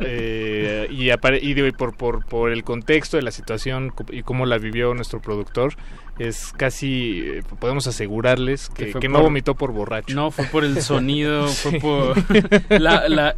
Eh, 0.00 0.88
y, 0.90 1.10
apare- 1.10 1.40
y 1.42 1.54
digo, 1.54 1.66
y 1.66 1.72
por, 1.72 1.96
por, 1.96 2.24
por 2.24 2.50
el 2.50 2.64
contexto 2.64 3.16
de 3.16 3.22
la 3.22 3.30
situación 3.30 3.92
y 4.10 4.22
cómo 4.22 4.46
la 4.46 4.58
vivió 4.58 4.94
nuestro 4.94 5.20
productor 5.20 5.74
es 6.18 6.52
casi 6.56 7.20
eh, 7.24 7.42
podemos 7.58 7.86
asegurarles 7.86 8.68
que, 8.70 9.08
no 9.08 9.22
vomitó 9.22 9.54
por 9.54 9.72
borracho 9.72 10.14
No, 10.14 10.30
fue 10.30 10.44
por 10.46 10.64
el 10.64 10.82
sonido, 10.82 11.48
fue 11.48 11.80
por 11.80 12.16
la, 12.70 13.08
la, 13.08 13.34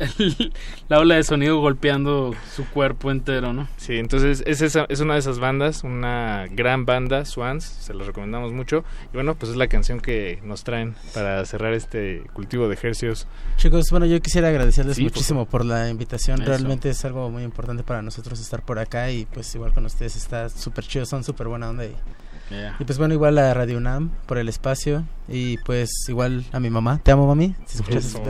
la 0.89 0.99
ola 0.99 1.17
de 1.17 1.23
sonido 1.23 1.59
golpeando 1.61 2.35
su 2.55 2.67
cuerpo 2.67 3.11
entero, 3.11 3.53
¿no? 3.53 3.69
Sí, 3.77 3.97
entonces 3.97 4.43
es, 4.47 4.63
esa, 4.63 4.87
es 4.89 5.01
una 5.01 5.15
de 5.15 5.21
esas 5.21 5.39
bandas, 5.39 5.85
una 5.85 6.47
gran 6.51 6.87
banda, 6.87 7.25
Swans, 7.25 7.65
se 7.65 7.95
los 7.95 8.07
recomendamos 8.07 8.53
mucho. 8.53 8.85
Y 9.13 9.15
bueno, 9.15 9.35
pues 9.35 9.53
es 9.53 9.57
la 9.57 9.69
canción 9.69 10.01
que 10.01 10.41
nos 10.43 10.65
traen 10.65 10.95
para 11.15 11.45
cerrar 11.45 11.75
este 11.75 12.23
cultivo 12.33 12.69
de 12.69 12.75
ejercios. 12.75 13.27
Chicos, 13.57 13.91
bueno, 13.91 14.07
yo 14.07 14.21
quisiera 14.21 14.49
agradecerles 14.49 14.97
Sí, 14.97 15.05
por 15.05 15.13
muchísimo 15.13 15.47
por, 15.47 15.65
la 15.65 15.89
invitación. 15.89 16.43
Eso. 16.43 16.51
Realmente 16.51 16.91
es 16.91 17.05
algo 17.05 17.31
muy 17.31 17.43
importante 17.43 17.83
para 17.83 18.03
nosotros 18.03 18.41
estar 18.41 18.63
por 18.63 18.79
acá 18.79 19.11
y 19.11 19.27
pues 19.27 19.55
igual 19.55 19.73
con 19.73 19.85
ustedes 19.87 20.17
está 20.17 20.49
súper 20.49 20.85
chido, 20.85 21.07
son 21.07 21.25
súper 21.25 21.49
buena 21.49 21.71
onda 21.71 21.85
y, 21.85 21.95
Y 22.79 22.85
pues 22.85 22.99
bueno, 22.99 23.15
igual 23.15 23.39
a 23.39 23.55
Radio 23.55 23.79
UNAM 23.79 24.11
por 24.27 24.39
el 24.39 24.49
espacio 24.49 25.05
y 25.31 25.57
pues 25.59 25.91
igual 26.09 26.45
a 26.53 26.61
mi 26.61 26.69
mamá. 26.71 26.99
¿Te 27.03 27.13
amo, 27.13 27.27
mami? 27.27 27.55
Si 27.67 27.79
escuchas 27.79 28.05
Eso. 28.07 28.23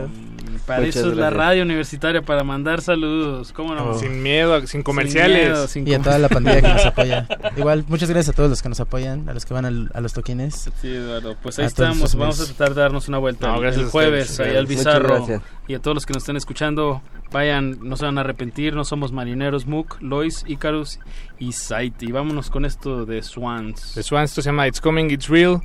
Para 0.66 0.81
Muchas 0.82 0.97
eso 0.97 1.10
es 1.10 1.16
la 1.16 1.22
gracias. 1.31 1.39
radio 1.39 1.62
universitaria, 1.62 2.22
para 2.22 2.44
mandar 2.44 2.81
saludos. 2.82 3.52
¿Cómo 3.52 3.74
no? 3.74 3.90
Oh. 3.90 3.98
Sin 3.98 4.22
miedo, 4.22 4.64
sin 4.66 4.82
comerciales. 4.82 5.48
miedo, 5.48 5.66
sin 5.68 5.89
y 5.89 5.94
a 5.94 6.01
toda 6.02 6.18
la 6.18 6.28
pandilla 6.28 6.60
que 6.60 6.68
nos 6.68 6.86
apoya. 6.86 7.27
Igual, 7.56 7.85
muchas 7.89 8.09
gracias 8.10 8.32
a 8.35 8.36
todos 8.36 8.51
los 8.51 8.62
que 8.62 8.68
nos 8.68 8.78
apoyan, 8.78 9.28
a 9.28 9.32
los 9.35 9.47
que 9.47 9.55
van 9.55 9.64
al- 9.64 9.90
a 9.94 10.01
los 10.01 10.12
toquines. 10.12 10.70
Sí, 10.81 10.89
Eduardo, 10.89 11.35
pues 11.43 11.59
ahí 11.59 11.64
A 11.64 11.68
estamos. 11.68 12.14
Vamos 12.14 12.40
a 12.40 12.44
tratar 12.44 12.74
de 12.74 12.81
darnos 12.82 13.09
una 13.09 13.18
vuelta 13.18 13.48
No, 13.48 13.55
el- 13.56 13.60
gracias 13.62 13.82
el 13.82 13.89
a 13.89 13.90
jueves 13.90 14.39
ahí 14.40 14.55
al 14.56 14.66
Bizarro. 14.66 15.27
Y 15.66 15.74
a 15.74 15.81
todos 15.81 15.94
los 15.94 16.06
que 16.06 16.12
nos 16.12 16.22
estén 16.22 16.36
escuchando, 16.36 17.02
vayan, 17.32 17.78
no 17.82 17.97
se 17.97 18.05
van 18.05 18.18
a 18.18 18.20
arrepentir. 18.20 18.74
No 18.74 18.85
somos 18.85 19.10
marineros, 19.12 19.66
Mook, 19.66 19.97
Lois, 20.01 20.44
Icarus 20.47 21.01
y 21.39 21.52
Saiti. 21.52 22.06
Y 22.09 22.12
vámonos 22.12 22.51
con 22.51 22.64
esto 22.64 23.06
de 23.06 23.22
Swans. 23.22 23.94
De 23.94 24.02
Swans, 24.02 24.31
esto 24.31 24.43
se 24.43 24.51
llama 24.51 24.68
It's 24.68 24.81
Coming, 24.81 25.10
It's 25.10 25.28
Real. 25.28 25.60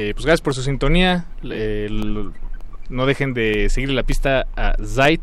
Eh, 0.00 0.14
pues 0.14 0.24
gracias 0.24 0.40
por 0.40 0.54
su 0.54 0.62
sintonía. 0.62 1.26
Eh, 1.42 1.88
no 2.88 3.04
dejen 3.04 3.34
de 3.34 3.68
seguirle 3.68 3.94
la 3.94 4.02
pista 4.02 4.46
a 4.56 4.74
Zait. 4.82 5.20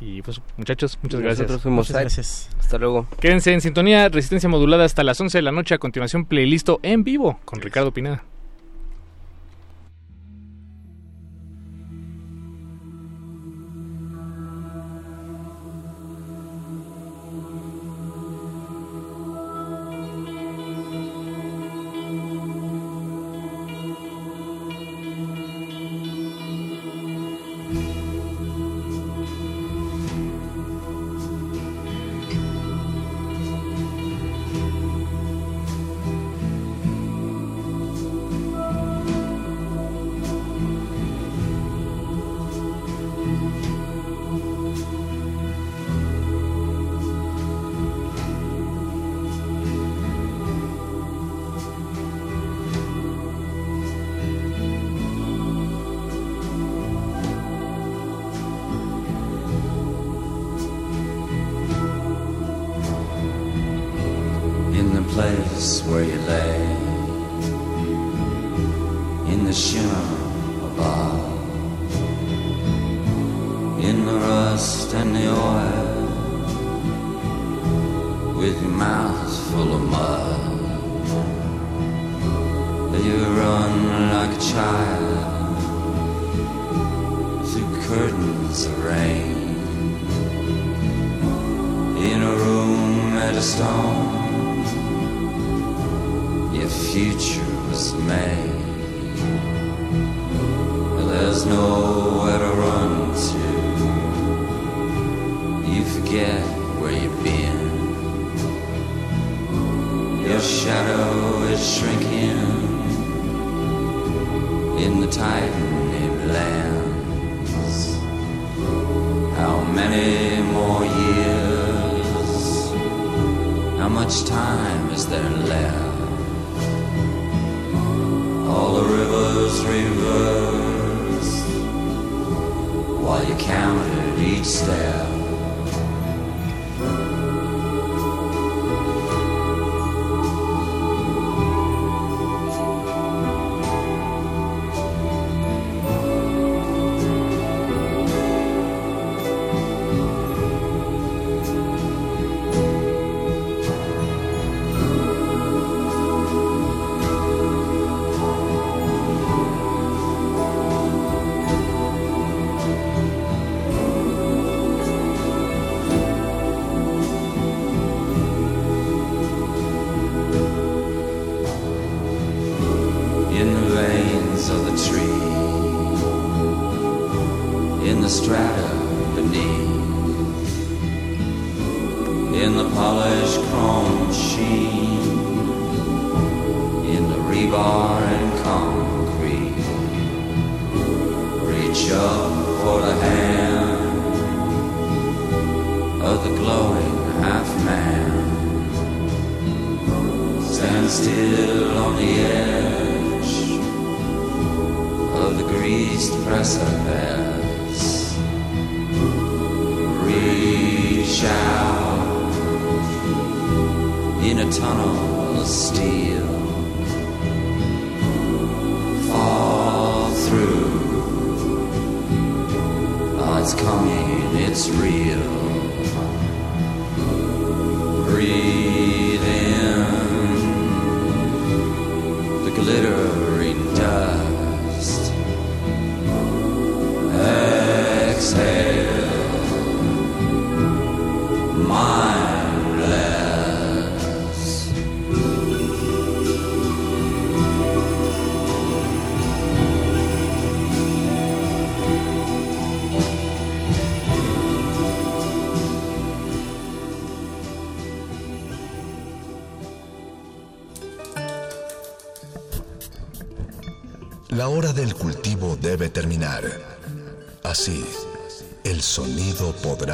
Y 0.00 0.22
pues 0.22 0.40
muchachos, 0.56 0.96
muchas 1.02 1.20
gracias. 1.20 1.40
Nosotros 1.40 1.62
fuimos 1.62 1.88
Muchas 1.88 2.02
gracias. 2.02 2.50
Hasta 2.60 2.78
luego. 2.78 3.08
Quédense 3.18 3.52
en 3.52 3.60
sintonía, 3.60 4.08
resistencia 4.08 4.48
modulada 4.48 4.84
hasta 4.84 5.02
las 5.02 5.20
11 5.20 5.38
de 5.38 5.42
la 5.42 5.50
noche. 5.50 5.74
A 5.74 5.78
continuación, 5.78 6.24
playlist 6.24 6.68
en 6.82 7.02
vivo 7.02 7.40
con 7.44 7.60
Ricardo 7.60 7.92
Pineda. 7.92 8.22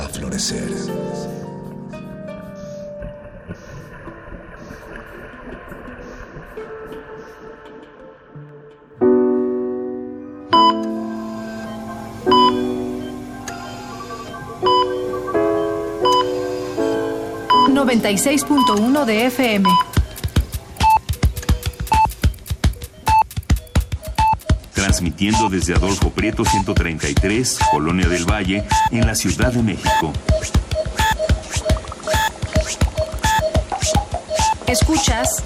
Florecer. 0.01 0.69
Thank 0.69 1.43
96.1 17.83 19.05
de 19.05 19.27
FM. 19.27 19.92
Transmitiendo 25.03 25.49
desde 25.49 25.75
Adolfo 25.75 26.11
Prieto 26.11 26.45
133, 26.45 27.59
Colonia 27.73 28.07
del 28.07 28.25
Valle, 28.25 28.63
en 28.93 29.05
la 29.05 29.17
Ciudad 29.17 29.53
de 29.53 29.61
México. 29.61 30.13
Escuchas 34.69 35.43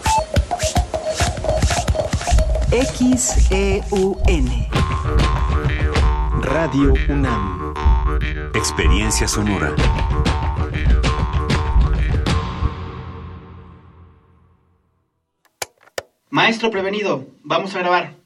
XEUN 2.71 4.67
Radio 6.43 6.93
UNAM 7.09 7.73
Experiencia 8.53 9.27
sonora. 9.27 9.75
Maestro 16.29 16.71
prevenido, 16.71 17.25
vamos 17.43 17.75
a 17.75 17.79
grabar. 17.79 18.26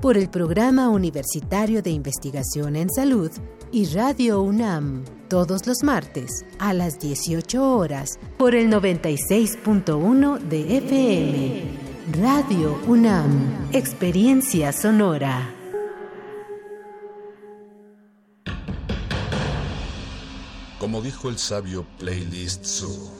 por 0.00 0.16
el 0.16 0.28
Programa 0.28 0.88
Universitario 0.88 1.82
de 1.82 1.90
Investigación 1.90 2.76
en 2.76 2.90
Salud 2.90 3.30
y 3.72 3.86
Radio 3.86 4.42
UNAM, 4.42 5.04
todos 5.28 5.66
los 5.66 5.82
martes 5.82 6.44
a 6.58 6.72
las 6.72 6.98
18 6.98 7.76
horas 7.76 8.18
por 8.36 8.54
el 8.54 8.70
96.1 8.70 10.38
de 10.38 10.78
FM. 10.78 11.62
Radio 12.20 12.78
UNAM, 12.86 13.70
Experiencia 13.72 14.72
Sonora. 14.72 15.54
Como 20.78 21.00
dijo 21.00 21.30
el 21.30 21.38
sabio 21.38 21.86
Playlist 21.98 22.64
Zoo, 22.66 23.10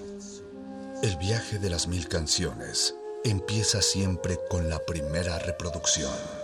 el 1.02 1.16
viaje 1.16 1.58
de 1.58 1.70
las 1.70 1.88
mil 1.88 2.08
canciones 2.08 2.94
empieza 3.24 3.80
siempre 3.80 4.38
con 4.50 4.68
la 4.68 4.78
primera 4.80 5.38
reproducción. 5.38 6.43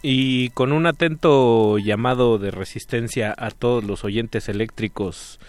Y 0.00 0.50
con 0.50 0.72
un 0.72 0.86
atento 0.86 1.78
llamado 1.78 2.38
de 2.38 2.50
resistencia 2.50 3.34
a 3.36 3.50
todos 3.50 3.82
los 3.82 4.04
oyentes 4.04 4.48
eléctricos 4.48 5.40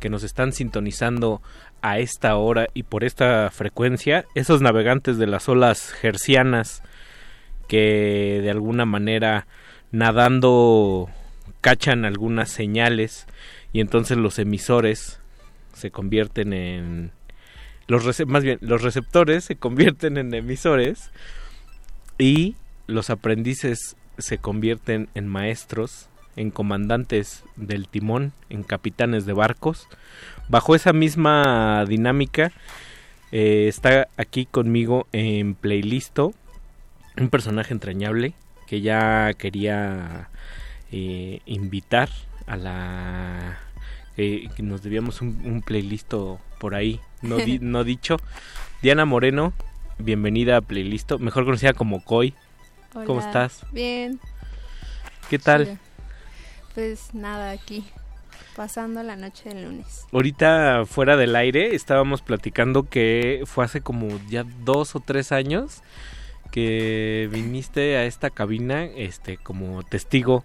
que 0.00 0.08
nos 0.08 0.22
están 0.22 0.52
sintonizando 0.52 1.42
a 1.82 1.98
esta 1.98 2.36
hora 2.36 2.68
y 2.74 2.84
por 2.84 3.04
esta 3.04 3.50
frecuencia, 3.50 4.24
esos 4.34 4.62
navegantes 4.62 5.18
de 5.18 5.26
las 5.26 5.48
olas 5.48 5.90
gercianas 5.90 6.82
que 7.68 8.40
de 8.42 8.50
alguna 8.50 8.86
manera 8.86 9.46
nadando 9.92 11.08
cachan 11.60 12.04
algunas 12.04 12.50
señales 12.50 13.26
y 13.72 13.80
entonces 13.80 14.16
los 14.16 14.38
emisores 14.38 15.20
se 15.74 15.90
convierten 15.90 16.52
en 16.52 17.12
los 17.86 18.04
más 18.26 18.42
bien 18.42 18.58
los 18.60 18.82
receptores 18.82 19.44
se 19.44 19.56
convierten 19.56 20.16
en 20.16 20.34
emisores 20.34 21.10
y 22.18 22.56
los 22.86 23.10
aprendices 23.10 23.96
se 24.18 24.38
convierten 24.38 25.08
en 25.14 25.26
maestros, 25.28 26.08
en 26.36 26.50
comandantes 26.50 27.44
del 27.56 27.88
timón, 27.88 28.32
en 28.50 28.62
capitanes 28.62 29.26
de 29.26 29.32
barcos. 29.32 29.88
Bajo 30.48 30.74
esa 30.74 30.92
misma 30.92 31.84
dinámica 31.86 32.52
eh, 33.32 33.66
está 33.68 34.08
aquí 34.16 34.46
conmigo 34.46 35.06
en 35.12 35.54
Playlisto 35.54 36.32
un 37.16 37.28
personaje 37.30 37.74
entrañable 37.74 38.32
que 38.66 38.80
ya 38.80 39.32
quería 39.34 40.28
eh, 40.92 41.40
invitar 41.46 42.08
a 42.46 42.56
la 42.56 43.58
eh, 44.16 44.48
que 44.56 44.62
nos 44.62 44.82
debíamos 44.82 45.20
un, 45.20 45.40
un 45.44 45.62
playlisto 45.62 46.38
por 46.58 46.74
ahí. 46.74 47.00
No, 47.22 47.36
di- 47.36 47.58
no 47.60 47.84
dicho. 47.84 48.16
Diana 48.82 49.04
Moreno 49.04 49.52
bienvenida 49.98 50.56
a 50.58 50.60
Playlisto 50.60 51.18
mejor 51.18 51.44
conocida 51.44 51.72
como 51.72 52.04
Koi 52.04 52.34
¿cómo 52.92 53.20
estás? 53.20 53.64
Bien. 53.72 54.20
¿qué 55.30 55.38
tal? 55.38 55.78
Pues 56.74 57.12
nada, 57.14 57.50
aquí, 57.50 57.84
pasando 58.56 59.02
la 59.02 59.16
noche 59.16 59.48
del 59.50 59.64
lunes. 59.64 60.06
Ahorita 60.12 60.84
fuera 60.86 61.16
del 61.16 61.36
aire 61.36 61.74
estábamos 61.74 62.22
platicando 62.22 62.88
que 62.88 63.42
fue 63.46 63.64
hace 63.64 63.80
como 63.80 64.08
ya 64.28 64.44
dos 64.64 64.94
o 64.96 65.00
tres 65.00 65.32
años 65.32 65.82
que 66.50 67.28
viniste 67.30 67.96
a 67.96 68.04
esta 68.04 68.30
cabina 68.30 68.84
este 68.84 69.36
como 69.36 69.82
testigo 69.82 70.44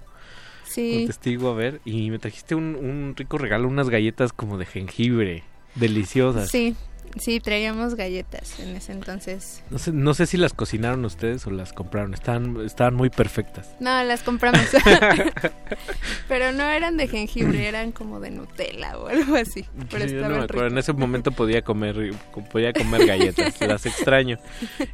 Sí. 0.66 0.94
como 0.96 1.08
testigo 1.08 1.50
a 1.52 1.54
ver 1.54 1.82
y 1.86 2.10
me 2.10 2.20
trajiste 2.20 2.56
un, 2.56 2.76
un 2.76 3.14
rico 3.16 3.38
regalo 3.38 3.68
unas 3.68 3.90
galletas 3.90 4.34
como 4.34 4.58
de 4.58 4.66
jengibre 4.66 5.44
deliciosas 5.76 6.50
Sí, 6.50 6.76
sí, 7.20 7.40
traíamos 7.40 7.96
galletas 7.96 8.60
en 8.60 8.76
ese 8.76 8.92
entonces. 8.92 9.64
no 9.70 9.78
sé, 9.78 9.92
no 9.92 10.14
sé 10.14 10.26
si 10.26 10.38
las 10.38 10.54
cocinaron 10.54 11.04
ustedes 11.06 11.46
o 11.48 11.52
las 11.52 11.74
compraron 11.74 12.14
estaban 12.14 12.60
estaban 12.66 12.96
muy 12.96 13.10
perfectas 13.10 13.76
No, 13.80 14.04
las 14.04 14.24
compramos. 14.24 14.62
Pero 16.28 16.52
no 16.52 16.64
eran 16.64 16.98
de 16.98 17.08
jengibre, 17.08 17.68
eran 17.68 17.92
como 17.92 18.20
de 18.20 18.32
Nutella 18.32 18.98
o 18.98 19.08
algo 19.08 19.36
así. 19.36 19.66
Pero 19.90 20.08
Sí, 20.08 20.16
yo 20.16 20.22
no 20.22 20.30
me 20.30 20.44
acuerdo. 20.44 20.68
En 20.68 20.78
ese 20.78 20.94
momento 20.94 21.32
podía 21.32 21.62
comer, 21.62 22.14
podía 22.52 22.74
comer 22.74 23.06
galletas, 23.06 23.60
las 23.62 23.86
extraño. 23.86 24.38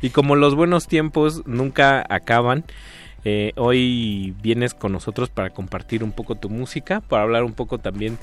Y 0.02 0.10
como 0.10 0.36
los 0.36 0.56
buenos 0.56 0.88
tiempos 0.88 1.44
nunca 1.46 2.06
acaban, 2.10 2.66
eh, 3.26 3.52
hoy 3.58 4.34
vienes 4.42 4.74
con 4.74 4.92
nosotros 4.92 5.30
para 5.30 5.50
compartir 5.50 6.04
un 6.04 6.12
poco 6.12 6.36
tu 6.36 6.50
música, 6.50 7.02
para 7.02 7.24
hablar 7.24 7.44
un 7.44 7.54
poco 7.54 7.78
también 7.78 8.18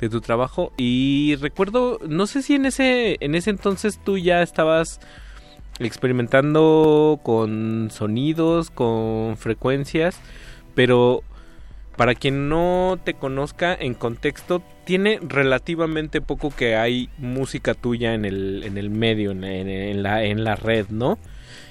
de 0.00 0.08
tu 0.08 0.20
trabajo. 0.20 0.72
Y 0.76 1.36
recuerdo, 1.40 1.98
no 2.06 2.26
sé 2.26 2.42
si 2.42 2.54
en 2.54 2.66
ese, 2.66 3.16
en 3.20 3.34
ese 3.34 3.50
entonces 3.50 3.98
tú 4.04 4.18
ya 4.18 4.42
estabas 4.42 5.00
experimentando 5.78 7.20
con 7.22 7.88
sonidos, 7.90 8.70
con 8.70 9.36
frecuencias, 9.36 10.18
pero 10.74 11.22
para 11.96 12.14
quien 12.14 12.48
no 12.48 12.98
te 13.04 13.14
conozca 13.14 13.74
en 13.74 13.94
contexto, 13.94 14.62
tiene 14.84 15.18
relativamente 15.22 16.20
poco 16.20 16.50
que 16.50 16.76
hay 16.76 17.08
música 17.18 17.74
tuya 17.74 18.14
en 18.14 18.24
el, 18.24 18.62
en 18.64 18.78
el 18.78 18.90
medio, 18.90 19.30
en, 19.32 19.44
en- 19.44 19.68
en 19.68 20.02
la, 20.02 20.24
en 20.24 20.44
la 20.44 20.56
red, 20.56 20.86
¿no? 20.88 21.18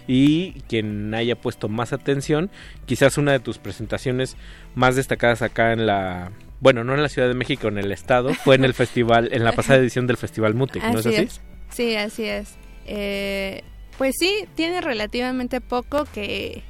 Y 0.08 0.62
quien 0.68 1.14
haya 1.14 1.36
puesto 1.36 1.70
más 1.70 1.94
atención, 1.94 2.50
quizás 2.86 3.18
una 3.18 3.32
de 3.32 3.40
tus 3.40 3.58
presentaciones 3.58 4.36
más 4.76 4.96
destacadas 4.96 5.42
acá 5.42 5.74
en 5.74 5.86
la... 5.86 6.32
Bueno, 6.60 6.84
no 6.84 6.94
en 6.94 7.02
la 7.02 7.10
Ciudad 7.10 7.28
de 7.28 7.34
México, 7.34 7.68
en 7.68 7.78
el 7.78 7.92
estado, 7.92 8.34
fue 8.34 8.56
en 8.56 8.66
el 8.66 8.74
festival, 8.76 9.30
en 9.32 9.44
la 9.44 9.54
pasada 9.54 9.80
edición 9.80 10.08
del 10.08 10.18
Festival 10.18 10.54
Mutec, 10.54 10.84
¿no 10.84 11.00
es 11.00 11.06
así? 11.06 11.28
Sí, 11.70 11.96
así 11.96 12.26
es. 12.26 12.56
Eh, 12.86 13.64
pues 13.98 14.16
sí, 14.20 14.48
tiene 14.56 14.82
relativamente 14.82 15.62
poco 15.62 16.06
que 16.06 16.64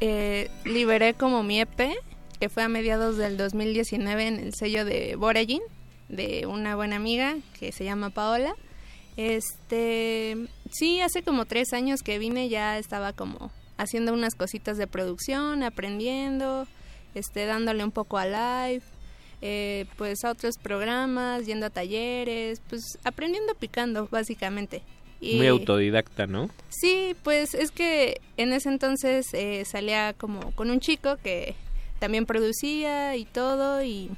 eh, 0.00 0.50
liberé 0.64 1.14
como 1.14 1.42
mi 1.42 1.60
EP, 1.60 1.92
que 2.40 2.48
fue 2.48 2.62
a 2.62 2.68
mediados 2.68 3.16
del 3.16 3.36
2019 3.36 4.26
en 4.26 4.40
el 4.40 4.54
sello 4.54 4.84
de 4.84 5.14
Boragin, 5.16 5.62
de 6.08 6.46
una 6.46 6.74
buena 6.74 6.96
amiga 6.96 7.36
que 7.58 7.72
se 7.72 7.84
llama 7.84 8.10
Paola. 8.10 8.54
Este, 9.16 10.36
sí, 10.72 11.00
hace 11.00 11.22
como 11.22 11.44
tres 11.44 11.72
años 11.72 12.02
que 12.02 12.18
vine 12.18 12.48
ya 12.48 12.78
estaba 12.78 13.12
como 13.12 13.50
haciendo 13.78 14.12
unas 14.12 14.34
cositas 14.34 14.76
de 14.78 14.86
producción, 14.86 15.62
aprendiendo, 15.62 16.66
este, 17.14 17.46
dándole 17.46 17.84
un 17.84 17.90
poco 17.90 18.18
a 18.18 18.26
live, 18.26 18.82
eh, 19.40 19.86
pues 19.96 20.24
a 20.24 20.30
otros 20.30 20.56
programas, 20.58 21.46
yendo 21.46 21.66
a 21.66 21.70
talleres, 21.70 22.60
pues 22.68 22.98
aprendiendo 23.04 23.54
picando 23.54 24.08
básicamente. 24.10 24.82
Y- 25.20 25.36
Muy 25.36 25.46
autodidacta, 25.46 26.26
¿no? 26.26 26.48
Sí, 26.68 27.14
pues 27.22 27.54
es 27.54 27.70
que 27.70 28.20
en 28.36 28.52
ese 28.52 28.68
entonces 28.68 29.26
eh, 29.34 29.64
salía 29.64 30.14
como 30.14 30.52
con 30.52 30.70
un 30.70 30.80
chico 30.80 31.16
que 31.22 31.54
también 32.00 32.26
producía 32.26 33.14
y 33.16 33.24
todo 33.24 33.82
y 33.84 34.10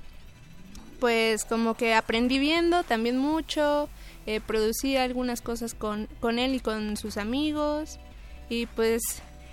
pues 1.01 1.44
como 1.44 1.74
que 1.74 1.94
aprendí 1.94 2.39
viendo 2.39 2.82
también 2.85 3.18
mucho, 3.18 3.89
eh, 4.26 4.40
producía 4.40 5.05
algunas 5.05 5.40
cosas 5.40 5.74
con, 5.74 6.09
con 6.20 6.38
él 6.38 6.55
y 6.55 6.60
con 6.60 6.96
sus 6.96 7.16
amigos 7.16 7.98
y 8.48 8.66
pues 8.66 9.02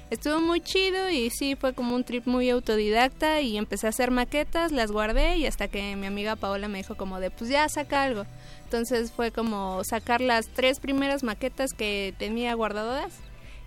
estuvo 0.09 0.39
muy 0.39 0.61
chido 0.61 1.09
y 1.09 1.29
sí 1.29 1.55
fue 1.55 1.73
como 1.73 1.95
un 1.95 2.03
trip 2.03 2.27
muy 2.27 2.49
autodidacta 2.49 3.41
y 3.41 3.57
empecé 3.57 3.87
a 3.87 3.89
hacer 3.89 4.11
maquetas, 4.11 4.71
las 4.71 4.91
guardé 4.91 5.37
y 5.37 5.45
hasta 5.45 5.67
que 5.67 5.95
mi 5.95 6.05
amiga 6.05 6.35
Paola 6.35 6.67
me 6.67 6.79
dijo 6.79 6.95
como 6.95 7.19
de 7.19 7.31
pues 7.31 7.49
ya 7.49 7.67
saca 7.69 8.03
algo. 8.03 8.25
Entonces 8.65 9.11
fue 9.11 9.31
como 9.31 9.83
sacar 9.83 10.21
las 10.21 10.47
tres 10.47 10.79
primeras 10.79 11.23
maquetas 11.23 11.73
que 11.73 12.13
tenía 12.17 12.53
guardadas 12.53 13.13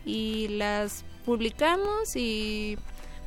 y 0.04 0.48
las 0.48 1.04
publicamos 1.24 2.16
y 2.16 2.78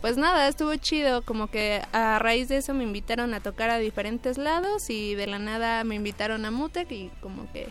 pues 0.02 0.18
nada, 0.18 0.48
estuvo 0.48 0.76
chido, 0.76 1.24
como 1.24 1.48
que 1.48 1.82
a 1.92 2.20
raíz 2.20 2.50
de 2.50 2.58
eso 2.58 2.74
me 2.74 2.84
invitaron 2.84 3.34
a 3.34 3.40
tocar 3.40 3.70
a 3.70 3.78
diferentes 3.78 4.38
lados 4.38 4.90
y 4.90 5.16
de 5.16 5.28
la 5.28 5.40
nada 5.40 5.84
me 5.84 5.96
invitaron 5.96 6.46
a 6.46 6.52
Mutec 6.52 6.92
y 6.92 7.10
como 7.20 7.52
que 7.52 7.68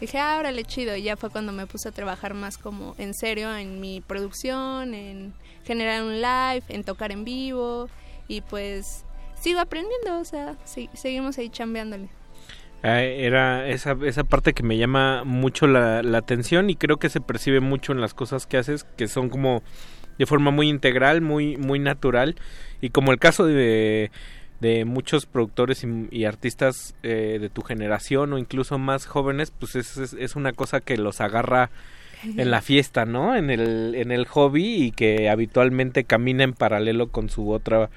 dije, 0.00 0.18
ah, 0.18 0.36
órale, 0.38 0.64
chido, 0.64 0.94
y 0.96 1.02
ya 1.02 1.16
fue 1.16 1.30
cuando 1.30 1.52
me 1.52 1.66
puse 1.66 1.88
a 1.88 1.92
trabajar 1.92 2.34
más 2.34 2.58
como 2.58 2.94
en 2.98 3.14
serio 3.14 3.56
en 3.56 3.80
mi 3.80 4.00
producción, 4.00 4.94
en 4.94 5.34
generar 5.64 6.02
un 6.02 6.20
live, 6.20 6.62
en 6.68 6.84
tocar 6.84 7.10
en 7.10 7.24
vivo 7.24 7.88
y 8.28 8.40
pues 8.42 9.04
sigo 9.40 9.60
aprendiendo, 9.60 10.20
o 10.20 10.24
sea, 10.24 10.56
seguimos 10.94 11.38
ahí 11.38 11.48
chambeándole. 11.50 12.08
Ah, 12.82 13.00
Era 13.00 13.66
esa, 13.66 13.96
esa 14.04 14.24
parte 14.24 14.52
que 14.52 14.62
me 14.62 14.76
llama 14.76 15.24
mucho 15.24 15.66
la 15.66 16.18
atención 16.18 16.68
y 16.70 16.76
creo 16.76 16.98
que 16.98 17.08
se 17.08 17.20
percibe 17.20 17.60
mucho 17.60 17.92
en 17.92 18.00
las 18.00 18.12
cosas 18.12 18.46
que 18.46 18.58
haces, 18.58 18.84
que 18.84 19.08
son 19.08 19.30
como 19.30 19.62
de 20.18 20.26
forma 20.26 20.50
muy 20.50 20.68
integral, 20.68 21.20
muy, 21.20 21.56
muy 21.56 21.78
natural 21.78 22.36
y 22.80 22.90
como 22.90 23.12
el 23.12 23.18
caso 23.18 23.46
de, 23.46 24.10
de 24.60 24.84
muchos 24.84 25.26
productores 25.26 25.84
y, 25.84 26.08
y 26.10 26.24
artistas 26.24 26.94
eh, 27.02 27.38
de 27.40 27.48
tu 27.48 27.62
generación 27.62 28.32
o 28.32 28.38
incluso 28.38 28.78
más 28.78 29.06
jóvenes, 29.06 29.50
pues 29.50 29.76
es, 29.76 29.96
es, 29.96 30.12
es 30.14 30.36
una 30.36 30.52
cosa 30.52 30.80
que 30.80 30.96
los 30.96 31.20
agarra 31.20 31.70
en 32.36 32.50
la 32.50 32.62
fiesta, 32.62 33.04
¿no? 33.04 33.36
En 33.36 33.50
el, 33.50 33.94
en 33.94 34.10
el 34.10 34.26
hobby 34.26 34.84
y 34.84 34.90
que 34.92 35.28
habitualmente 35.28 36.04
camina 36.04 36.44
en 36.44 36.54
paralelo 36.54 37.08
con 37.08 37.28
su 37.28 37.50
otra 37.50 37.90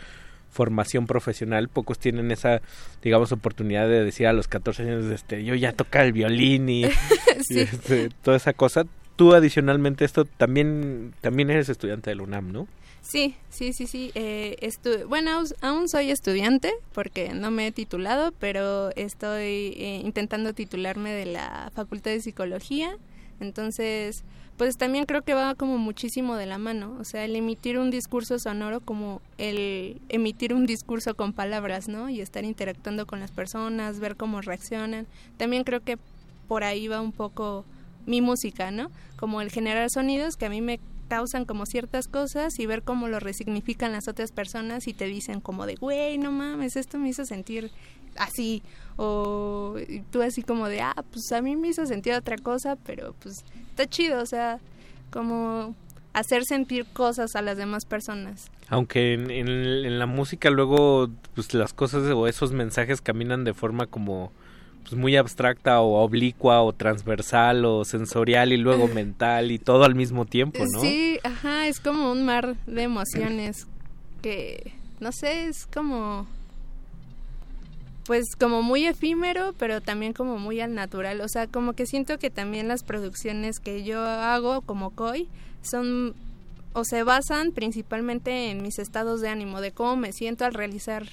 formación 0.50 1.08
profesional. 1.08 1.70
Pocos 1.70 2.00
tienen 2.00 2.32
esa, 2.32 2.62
digamos, 3.02 3.32
oportunidad 3.32 3.88
de 3.88 4.04
decir 4.04 4.28
a 4.28 4.34
los 4.34 4.48
14 4.48 4.84
años, 4.84 5.06
este, 5.06 5.44
yo 5.44 5.56
ya 5.56 5.74
toca 5.74 6.04
el 6.04 6.14
violín 6.14 6.70
y, 6.70 6.86
y, 7.50 7.60
este, 7.60 8.10
toda 8.22 8.38
esa 8.38 8.54
cosa. 8.54 8.86
Tú 9.18 9.34
adicionalmente 9.34 10.06
esto 10.06 10.24
también 10.24 11.14
también 11.20 11.50
eres 11.50 11.68
estudiante 11.68 12.10
del 12.12 12.22
UNAM, 12.22 12.54
¿no? 12.54 12.68
Sí, 13.02 13.36
sí, 13.50 13.72
sí, 13.74 13.88
sí. 13.88 14.12
Eh, 14.16 14.58
estu- 14.62 15.06
bueno, 15.08 15.44
aún- 15.62 15.88
soy 15.90 16.12
estudiante 16.12 16.74
porque 16.94 17.34
no 17.34 17.52
me 17.52 17.68
he 17.68 17.72
titulado, 17.72 18.34
pero 18.40 18.90
estoy 18.96 19.74
eh, 19.78 20.02
intentando 20.04 20.54
titularme 20.54 21.12
de 21.14 21.26
la 21.26 21.72
Facultad 21.74 22.12
de 22.12 22.20
Psicología. 22.22 22.98
Entonces, 23.40 24.24
pues 24.58 24.76
también 24.78 25.06
creo 25.06 25.22
que 25.22 25.34
va 25.36 25.56
como 25.56 25.78
muchísimo 25.78 26.36
de 26.36 26.48
la 26.48 26.58
mano. 26.58 26.98
O 27.00 27.04
sea, 27.06 27.24
el 27.24 27.36
emitir 27.36 27.78
un 27.78 27.92
discurso 27.92 28.40
sonoro 28.40 28.82
como 28.82 29.22
el 29.38 30.02
emitir 30.10 30.54
un 30.54 30.66
discurso 30.66 31.16
con 31.16 31.32
palabras, 31.32 31.88
¿no? 31.88 32.10
Y 32.10 32.20
estar 32.20 32.44
interactuando 32.44 33.06
con 33.06 33.20
las 33.22 33.32
personas, 33.32 34.00
ver 34.00 34.16
cómo 34.18 34.42
reaccionan. 34.42 35.06
También 35.38 35.64
creo 35.64 35.80
que 35.82 35.98
por 36.50 36.64
ahí 36.66 36.88
va 36.90 37.00
un 37.00 37.12
poco 37.14 37.64
mi 38.08 38.22
música, 38.22 38.72
¿no? 38.72 38.90
Como 39.18 39.42
el 39.42 39.52
generar 39.52 39.90
sonidos 39.92 40.36
que 40.38 40.48
a 40.48 40.50
mí 40.50 40.62
me 40.62 40.80
causan 41.10 41.46
como 41.46 41.66
ciertas 41.66 42.08
cosas 42.08 42.58
y 42.60 42.66
ver 42.66 42.82
cómo 42.84 43.08
lo 43.08 43.20
resignifican 43.20 43.92
las 43.92 44.08
otras 44.08 44.32
personas 44.32 44.88
y 44.88 44.94
te 44.94 45.06
dicen 45.06 45.40
como 45.42 45.66
de, 45.68 45.76
güey, 45.76 46.18
no 46.18 46.32
mames, 46.32 46.76
esto 46.76 46.98
me 46.98 47.10
hizo 47.10 47.24
sentir 47.26 47.72
así. 48.18 48.64
O 48.98 49.76
tú 50.12 50.22
así 50.22 50.42
como 50.42 50.68
de, 50.68 50.82
ah, 50.82 50.96
pues 51.12 51.32
a 51.32 51.42
mí 51.42 51.56
me 51.56 51.68
hizo 51.70 51.86
sentir 51.86 52.14
otra 52.14 52.38
cosa, 52.38 52.76
pero 52.76 53.14
pues 53.22 53.46
está 53.70 53.86
chido, 53.88 54.22
o 54.22 54.26
sea, 54.26 54.60
como 55.12 55.76
hacer 56.14 56.44
sentir 56.46 56.86
cosas 56.94 57.36
a 57.36 57.42
las 57.42 57.58
demás 57.58 57.86
personas. 57.86 58.50
Aunque 58.70 59.14
en, 59.14 59.30
en- 59.32 59.48
en 59.86 60.00
la 60.00 60.08
música 60.08 60.50
luego 60.50 61.10
pues 61.36 61.54
las 61.54 61.74
cosas 61.74 62.04
o 62.12 62.28
esos 62.28 62.52
mensajes 62.52 63.00
caminan 63.02 63.44
de 63.46 63.54
forma 63.54 63.86
como 63.88 64.32
pues 64.88 65.00
muy 65.00 65.18
abstracta 65.18 65.82
o 65.82 66.02
oblicua 66.02 66.62
o 66.62 66.72
transversal 66.72 67.66
o 67.66 67.84
sensorial 67.84 68.54
y 68.54 68.58
luego 68.58 68.88
mental 68.94 69.52
y 69.52 69.60
todo 69.60 69.84
al 69.84 69.96
mismo 69.96 70.26
tiempo, 70.26 70.64
¿no? 70.74 70.82
Sí, 70.82 71.20
ajá, 71.24 71.68
es 71.68 71.80
como 71.80 72.12
un 72.12 72.26
mar 72.26 72.56
de 72.66 72.84
emociones 72.84 73.68
que, 74.22 74.72
no 75.02 75.12
sé, 75.12 75.48
es 75.48 75.68
como, 75.68 76.26
pues 78.06 78.24
como 78.40 78.62
muy 78.62 78.86
efímero, 78.86 79.54
pero 79.60 79.82
también 79.82 80.14
como 80.14 80.40
muy 80.40 80.62
al 80.62 80.74
natural. 80.74 81.20
O 81.20 81.28
sea, 81.28 81.48
como 81.48 81.74
que 81.74 81.86
siento 81.86 82.18
que 82.18 82.30
también 82.30 82.70
las 82.70 82.84
producciones 82.84 83.60
que 83.60 83.84
yo 83.84 84.02
hago 84.02 84.62
como 84.62 84.92
COI 84.92 85.28
son 85.62 86.16
o 86.72 86.86
se 86.86 87.04
basan 87.04 87.52
principalmente 87.52 88.52
en 88.52 88.62
mis 88.62 88.80
estados 88.80 89.20
de 89.20 89.30
ánimo, 89.30 89.60
de 89.60 89.72
cómo 89.72 89.98
me 89.98 90.14
siento 90.14 90.46
al 90.46 90.54
realizar 90.54 91.08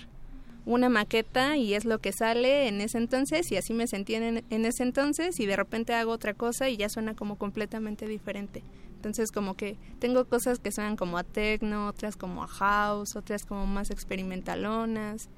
una 0.67 0.89
maqueta 0.89 1.57
y 1.57 1.75
es 1.75 1.85
lo 1.85 1.99
que 1.99 2.13
sale 2.13 2.69
en 2.69 2.81
ese 2.81 2.99
entonces 2.99 3.51
y 3.53 3.57
así 3.57 3.75
me 3.75 3.87
sentí 3.87 4.15
en, 4.15 4.45
en 4.49 4.65
ese 4.65 4.83
entonces 4.83 5.39
y 5.41 5.47
de 5.47 5.57
repente 5.57 5.93
hago 5.95 6.11
otra 6.13 6.33
cosa 6.35 6.69
y 6.71 6.77
ya 6.77 6.89
suena 6.89 7.15
como 7.15 7.37
completamente 7.37 8.07
diferente. 8.07 8.63
Entonces 8.97 9.31
como 9.31 9.55
que 9.55 9.77
tengo 9.99 10.25
cosas 10.25 10.59
que 10.59 10.73
suenan 10.73 10.97
como 10.97 11.19
a 11.19 11.25
techno, 11.25 11.89
otras 11.89 12.17
como 12.17 12.43
a 12.43 12.47
house, 12.49 13.17
otras 13.17 13.45
como 13.45 13.67
más 13.67 13.91
experimentalonas, 13.91 15.29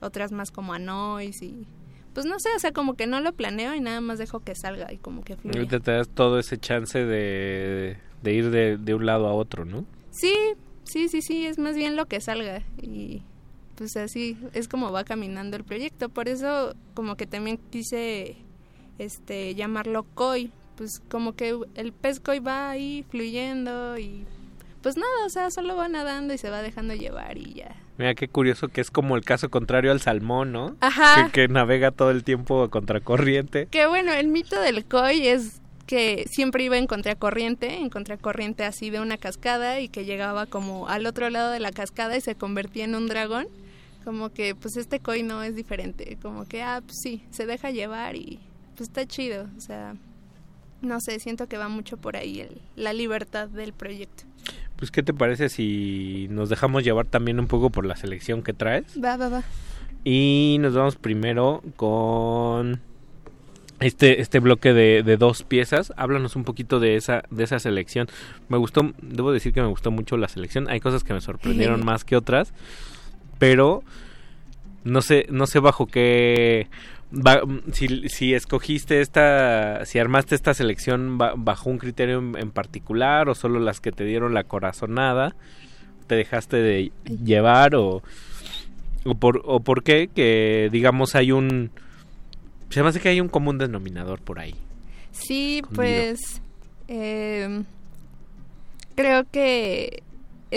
otras 0.00 0.32
más 0.32 0.50
como 0.50 0.74
a 0.74 0.78
noise 0.78 1.44
y 1.44 1.66
pues 2.12 2.24
no 2.24 2.38
sé, 2.38 2.48
o 2.56 2.58
sea, 2.58 2.72
como 2.72 2.94
que 2.94 3.06
no 3.06 3.20
lo 3.20 3.34
planeo 3.34 3.74
y 3.74 3.80
nada 3.80 4.00
más 4.00 4.18
dejo 4.18 4.40
que 4.40 4.54
salga 4.54 4.90
y 4.92 4.96
como 4.96 5.22
que 5.22 5.34
Y 5.34 5.36
fluya. 5.36 5.58
ahorita 5.58 5.80
te 5.80 5.90
das 5.90 6.08
todo 6.08 6.38
ese 6.38 6.56
chance 6.56 7.04
de, 7.04 7.98
de 8.22 8.32
ir 8.32 8.50
de, 8.50 8.78
de 8.78 8.94
un 8.94 9.04
lado 9.04 9.26
a 9.26 9.34
otro, 9.34 9.66
¿no? 9.66 9.84
Sí, 10.10 10.32
sí, 10.84 11.08
sí, 11.08 11.20
sí, 11.20 11.44
es 11.44 11.58
más 11.58 11.76
bien 11.76 11.94
lo 11.94 12.06
que 12.06 12.20
salga 12.22 12.62
y 12.80 13.22
pues 13.76 13.96
así 13.96 14.36
es 14.52 14.68
como 14.68 14.90
va 14.90 15.04
caminando 15.04 15.56
el 15.56 15.64
proyecto. 15.64 16.08
Por 16.08 16.28
eso 16.28 16.74
como 16.94 17.16
que 17.16 17.26
también 17.26 17.58
quise 17.70 18.36
este 18.98 19.54
llamarlo 19.54 20.04
koi, 20.14 20.50
pues 20.76 21.00
como 21.08 21.34
que 21.34 21.58
el 21.74 21.92
pez 21.92 22.20
koi 22.20 22.40
va 22.40 22.70
ahí 22.70 23.04
fluyendo 23.10 23.98
y 23.98 24.24
pues 24.82 24.96
nada, 24.96 25.26
o 25.26 25.28
sea, 25.28 25.50
solo 25.50 25.76
va 25.76 25.88
nadando 25.88 26.32
y 26.32 26.38
se 26.38 26.50
va 26.50 26.62
dejando 26.62 26.94
llevar 26.94 27.36
y 27.38 27.54
ya. 27.54 27.76
Mira 27.98 28.14
qué 28.14 28.28
curioso 28.28 28.68
que 28.68 28.80
es 28.80 28.90
como 28.90 29.16
el 29.16 29.24
caso 29.24 29.50
contrario 29.50 29.90
al 29.90 30.00
salmón, 30.00 30.52
¿no? 30.52 30.76
Ajá. 30.80 31.26
Que, 31.26 31.46
que 31.46 31.48
navega 31.48 31.90
todo 31.90 32.10
el 32.10 32.24
tiempo 32.24 32.62
a 32.62 32.70
contracorriente. 32.70 33.66
Que 33.66 33.86
bueno, 33.86 34.12
el 34.12 34.28
mito 34.28 34.60
del 34.60 34.84
koi 34.84 35.26
es 35.26 35.60
que 35.86 36.26
siempre 36.30 36.64
iba 36.64 36.76
en 36.76 36.86
contracorriente, 36.86 37.78
en 37.78 37.90
contracorriente 37.90 38.64
así 38.64 38.90
de 38.90 39.00
una 39.00 39.16
cascada 39.16 39.80
y 39.80 39.88
que 39.88 40.04
llegaba 40.04 40.46
como 40.46 40.88
al 40.88 41.06
otro 41.06 41.30
lado 41.30 41.50
de 41.50 41.60
la 41.60 41.70
cascada 41.70 42.16
y 42.16 42.20
se 42.20 42.34
convertía 42.34 42.84
en 42.84 42.94
un 42.94 43.06
dragón. 43.06 43.46
Como 44.06 44.30
que 44.32 44.54
pues 44.54 44.76
este 44.76 45.00
koi 45.00 45.24
no 45.24 45.42
es 45.42 45.56
diferente, 45.56 46.16
como 46.22 46.46
que 46.46 46.62
ah, 46.62 46.80
pues 46.80 47.00
sí, 47.02 47.24
se 47.30 47.44
deja 47.44 47.72
llevar 47.72 48.14
y 48.14 48.38
pues 48.76 48.88
está 48.88 49.04
chido, 49.04 49.48
o 49.56 49.60
sea, 49.60 49.96
no 50.80 51.00
sé, 51.00 51.18
siento 51.18 51.48
que 51.48 51.58
va 51.58 51.68
mucho 51.68 51.96
por 51.96 52.16
ahí 52.16 52.38
el, 52.40 52.60
la 52.76 52.92
libertad 52.92 53.48
del 53.48 53.72
proyecto. 53.72 54.22
Pues 54.76 54.92
qué 54.92 55.02
te 55.02 55.12
parece 55.12 55.48
si 55.48 56.28
nos 56.30 56.48
dejamos 56.50 56.84
llevar 56.84 57.06
también 57.06 57.40
un 57.40 57.48
poco 57.48 57.70
por 57.70 57.84
la 57.84 57.96
selección 57.96 58.44
que 58.44 58.52
traes 58.52 58.84
Va, 59.02 59.16
va, 59.16 59.28
va. 59.28 59.42
y 60.04 60.58
nos 60.60 60.72
vamos 60.74 60.94
primero 60.94 61.64
con 61.74 62.80
este 63.80 64.20
este 64.20 64.38
bloque 64.38 64.72
de, 64.72 65.02
de 65.02 65.16
dos 65.16 65.42
piezas. 65.42 65.92
Háblanos 65.96 66.36
un 66.36 66.44
poquito 66.44 66.78
de 66.78 66.94
esa 66.94 67.24
de 67.30 67.42
esa 67.42 67.58
selección. 67.58 68.06
Me 68.48 68.56
gustó, 68.56 68.92
debo 69.02 69.32
decir 69.32 69.52
que 69.52 69.62
me 69.62 69.68
gustó 69.68 69.90
mucho 69.90 70.16
la 70.16 70.28
selección. 70.28 70.68
Hay 70.70 70.78
cosas 70.78 71.02
que 71.02 71.12
me 71.12 71.20
sorprendieron 71.20 71.84
más 71.84 72.04
que 72.04 72.14
otras, 72.14 72.52
pero 73.38 73.82
no 74.84 75.02
sé 75.02 75.26
no 75.30 75.46
sé 75.46 75.58
bajo 75.58 75.86
qué 75.86 76.68
va- 77.12 77.42
si, 77.72 78.08
si 78.08 78.34
escogiste 78.34 79.00
esta 79.00 79.84
si 79.84 79.98
armaste 79.98 80.34
esta 80.34 80.54
selección 80.54 81.18
ba- 81.18 81.34
bajo 81.36 81.70
un 81.70 81.78
criterio 81.78 82.18
en, 82.18 82.36
en 82.38 82.50
particular 82.50 83.28
o 83.28 83.34
solo 83.34 83.58
las 83.60 83.80
que 83.80 83.92
te 83.92 84.04
dieron 84.04 84.34
la 84.34 84.44
corazonada 84.44 85.34
te 86.06 86.14
dejaste 86.14 86.56
de 86.58 86.92
llevar 87.24 87.74
o 87.74 88.02
o 89.04 89.14
por 89.14 89.42
o 89.44 89.60
por 89.60 89.82
qué 89.82 90.08
que 90.14 90.68
digamos 90.72 91.14
hay 91.14 91.32
un 91.32 91.70
se 92.70 92.82
me 92.82 92.88
hace 92.88 93.00
que 93.00 93.08
hay 93.08 93.20
un 93.20 93.28
común 93.28 93.58
denominador 93.58 94.20
por 94.20 94.38
ahí 94.38 94.54
Sí, 95.12 95.58
Escondido. 95.64 95.74
pues 96.02 96.42
eh, 96.88 97.62
creo 98.94 99.24
que 99.30 100.02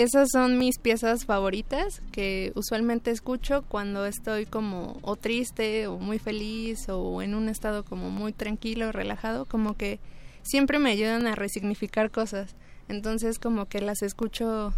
esas 0.02 0.28
son 0.32 0.58
mis 0.58 0.78
piezas 0.78 1.26
favoritas 1.26 2.00
que 2.10 2.52
usualmente 2.54 3.10
escucho 3.10 3.62
cuando 3.68 4.06
estoy 4.06 4.46
como 4.46 4.98
o 5.02 5.16
triste 5.16 5.86
o 5.88 5.98
muy 5.98 6.18
feliz 6.18 6.88
o 6.88 7.20
en 7.20 7.34
un 7.34 7.48
estado 7.50 7.84
como 7.84 8.10
muy 8.10 8.32
tranquilo, 8.32 8.92
relajado, 8.92 9.44
como 9.44 9.76
que 9.76 10.00
siempre 10.42 10.78
me 10.78 10.90
ayudan 10.90 11.26
a 11.26 11.34
resignificar 11.34 12.10
cosas. 12.10 12.56
Entonces 12.88 13.38
como 13.38 13.66
que 13.66 13.80
las 13.82 14.00
escucho 14.02 14.72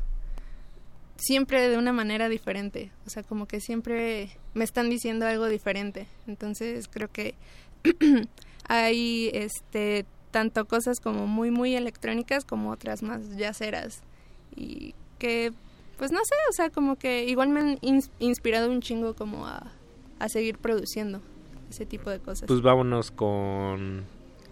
siempre 1.17 1.69
de 1.69 1.79
una 1.79 1.93
manera 1.93 2.29
diferente, 2.29 2.91
o 3.07 3.11
sea, 3.11 3.23
como 3.23 3.47
que 3.47 3.61
siempre 3.61 4.31
me 4.55 4.65
están 4.65 4.91
diciendo 4.91 5.25
algo 5.27 5.47
diferente. 5.47 6.09
Entonces 6.27 6.89
creo 6.89 7.09
que 7.11 7.37
hay 8.69 9.31
este 9.35 10.05
tanto 10.33 10.65
cosas 10.65 10.99
como 10.99 11.27
muy 11.27 11.51
muy 11.51 11.77
electrónicas 11.77 12.45
como 12.45 12.71
otras 12.71 13.03
más 13.03 13.37
yaceras 13.37 14.03
y 14.57 14.95
que 15.23 15.53
pues 15.99 16.11
no 16.11 16.19
sé, 16.25 16.35
o 16.51 16.53
sea, 16.53 16.71
como 16.71 16.97
que 16.97 17.25
igual 17.29 17.49
me 17.51 17.61
han 17.61 17.77
ins- 17.81 18.11
inspirado 18.19 18.69
un 18.71 18.81
chingo 18.81 19.15
como 19.15 19.47
a, 19.47 19.71
a 20.19 20.29
seguir 20.29 20.59
produciendo 20.59 21.21
ese 21.71 21.87
tipo 21.87 22.11
de 22.11 22.19
cosas. 22.19 22.49
pues 22.49 22.61
vámonos 22.61 23.11
con 23.13 24.03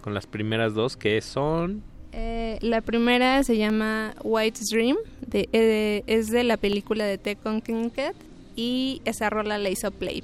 con 0.01 0.13
las 0.13 0.25
primeras 0.27 0.73
dos 0.73 0.95
que 0.97 1.19
son 1.21 1.83
Eh, 2.13 2.57
la 2.61 2.81
primera 2.81 3.43
se 3.43 3.55
llama 3.57 4.13
White 4.23 4.61
Dream, 4.71 4.97
de, 5.27 5.47
eh, 5.53 6.03
es 6.07 6.27
de 6.31 6.43
la 6.43 6.55
película 6.57 7.05
de 7.05 7.17
Tekken 7.17 7.89
Cat 7.89 8.15
y 8.55 9.01
esa 9.05 9.29
rola 9.29 9.57
la 9.57 9.69
hizo 9.69 9.91
Plate. 9.91 10.23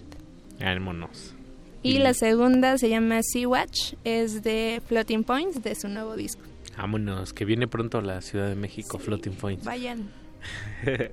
vámonos 0.60 1.34
Y 1.84 2.00
la 2.00 2.14
segunda 2.14 2.78
se 2.78 2.90
llama 2.90 3.20
Sea 3.24 3.48
Watch, 3.48 3.94
es 4.04 4.42
de 4.44 4.82
Floating 4.88 5.24
Points, 5.24 5.62
de 5.64 5.76
su 5.76 5.88
nuevo 5.90 6.16
disco. 6.16 6.42
vámonos 6.78 7.34
que 7.34 7.46
viene 7.46 7.68
pronto 7.68 7.98
a 8.00 8.02
la 8.02 8.22
Ciudad 8.22 8.48
de 8.50 8.56
México 8.56 8.98
Floating 9.00 9.34
Points 9.34 9.64
Vayan. 9.66 10.10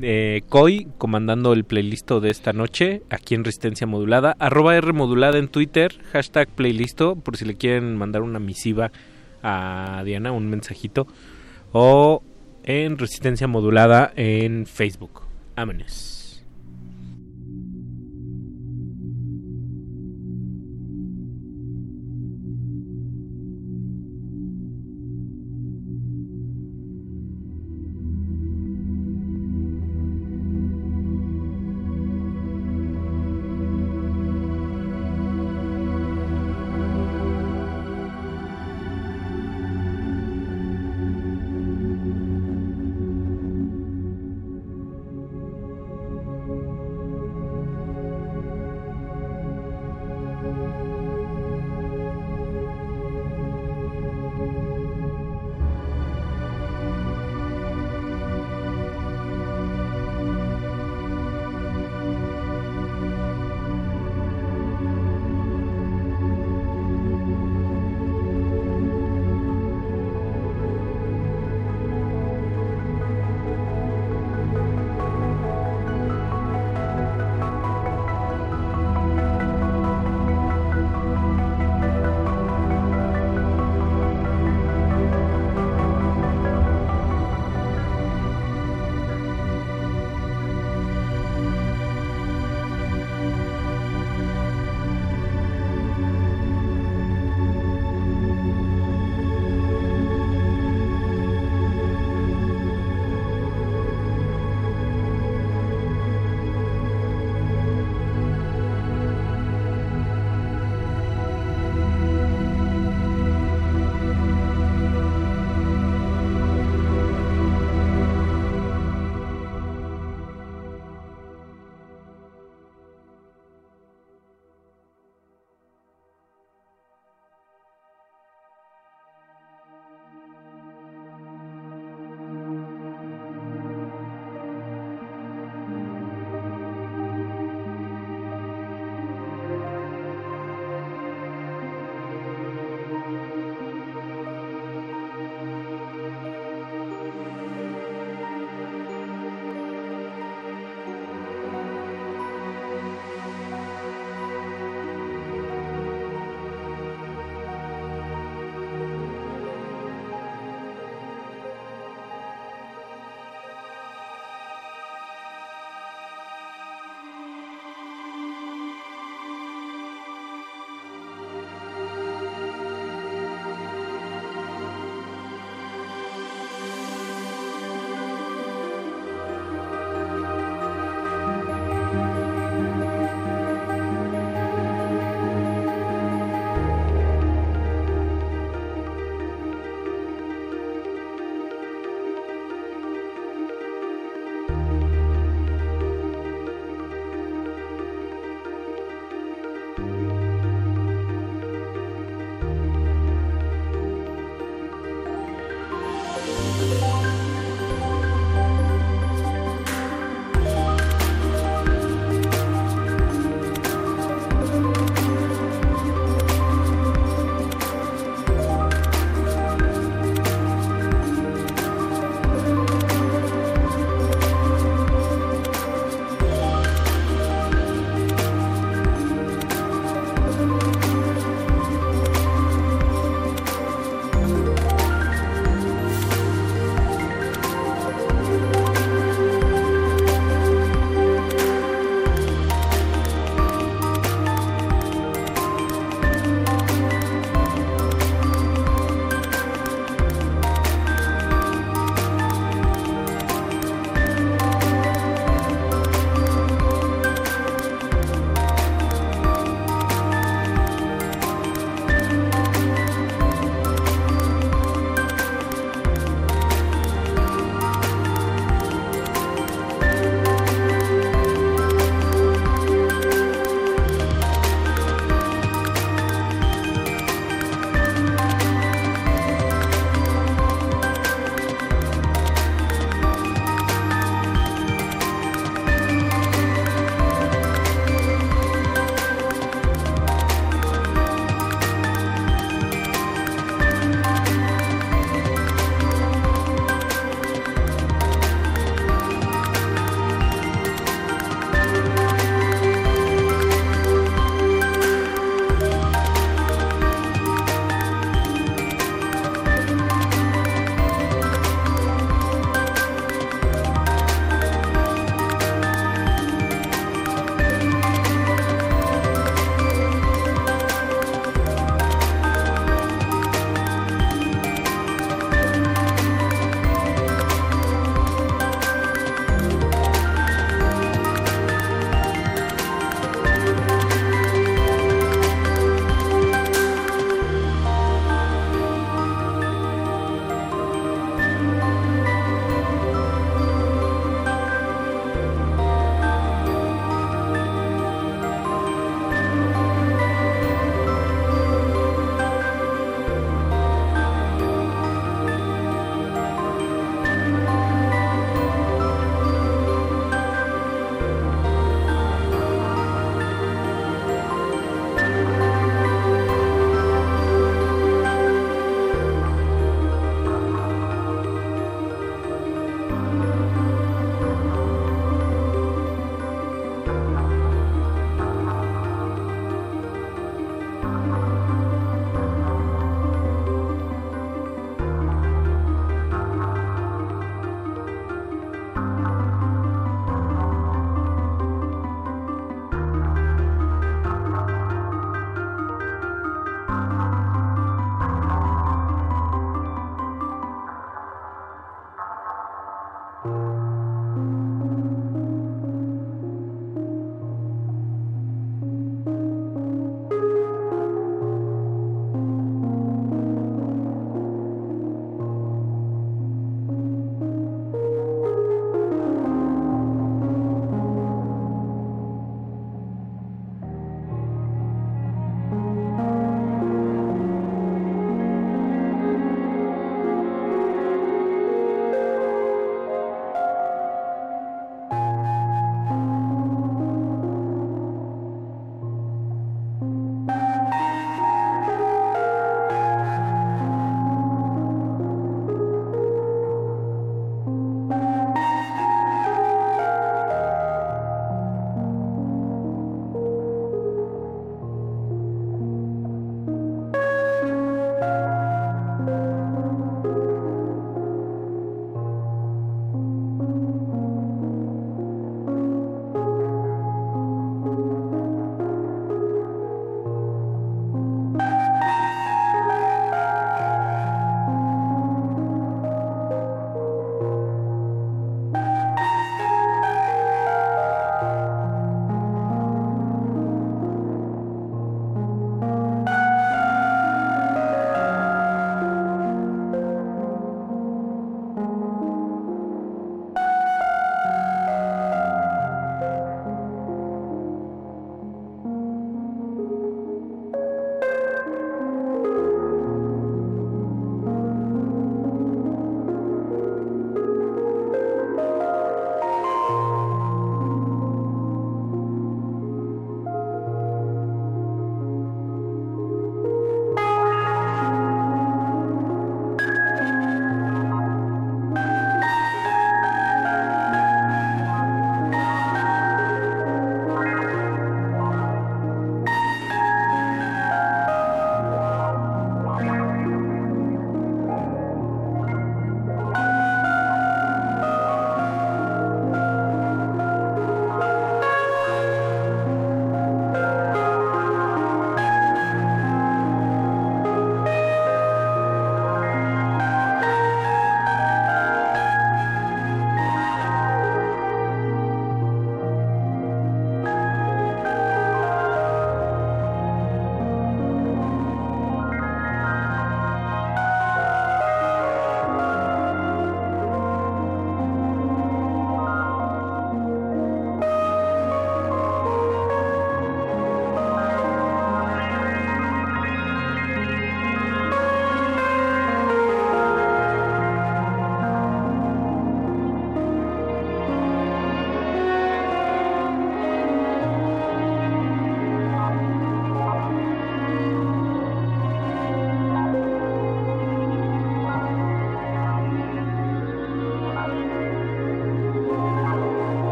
eh, 0.00 0.42
Coy 0.48 0.88
comandando 0.98 1.52
el 1.52 1.64
playlist 1.64 2.10
de 2.10 2.30
esta 2.30 2.52
noche 2.52 3.02
aquí 3.10 3.34
en 3.34 3.44
Resistencia 3.44 3.86
Modulada. 3.86 4.36
Arroba 4.38 4.76
R 4.76 4.92
Modulada 4.92 5.38
en 5.38 5.48
Twitter 5.48 5.98
hashtag 6.12 6.48
playlisto 6.48 7.16
por 7.16 7.36
si 7.36 7.44
le 7.44 7.56
quieren 7.56 7.96
mandar 7.96 8.22
una 8.22 8.38
misiva 8.38 8.90
a 9.42 10.02
Diana 10.04 10.32
un 10.32 10.48
mensajito. 10.48 11.06
O 11.72 12.22
en 12.64 12.98
Resistencia 12.98 13.46
Modulada 13.46 14.12
en 14.16 14.66
Facebook. 14.66 15.22
Vámonos 15.56 16.19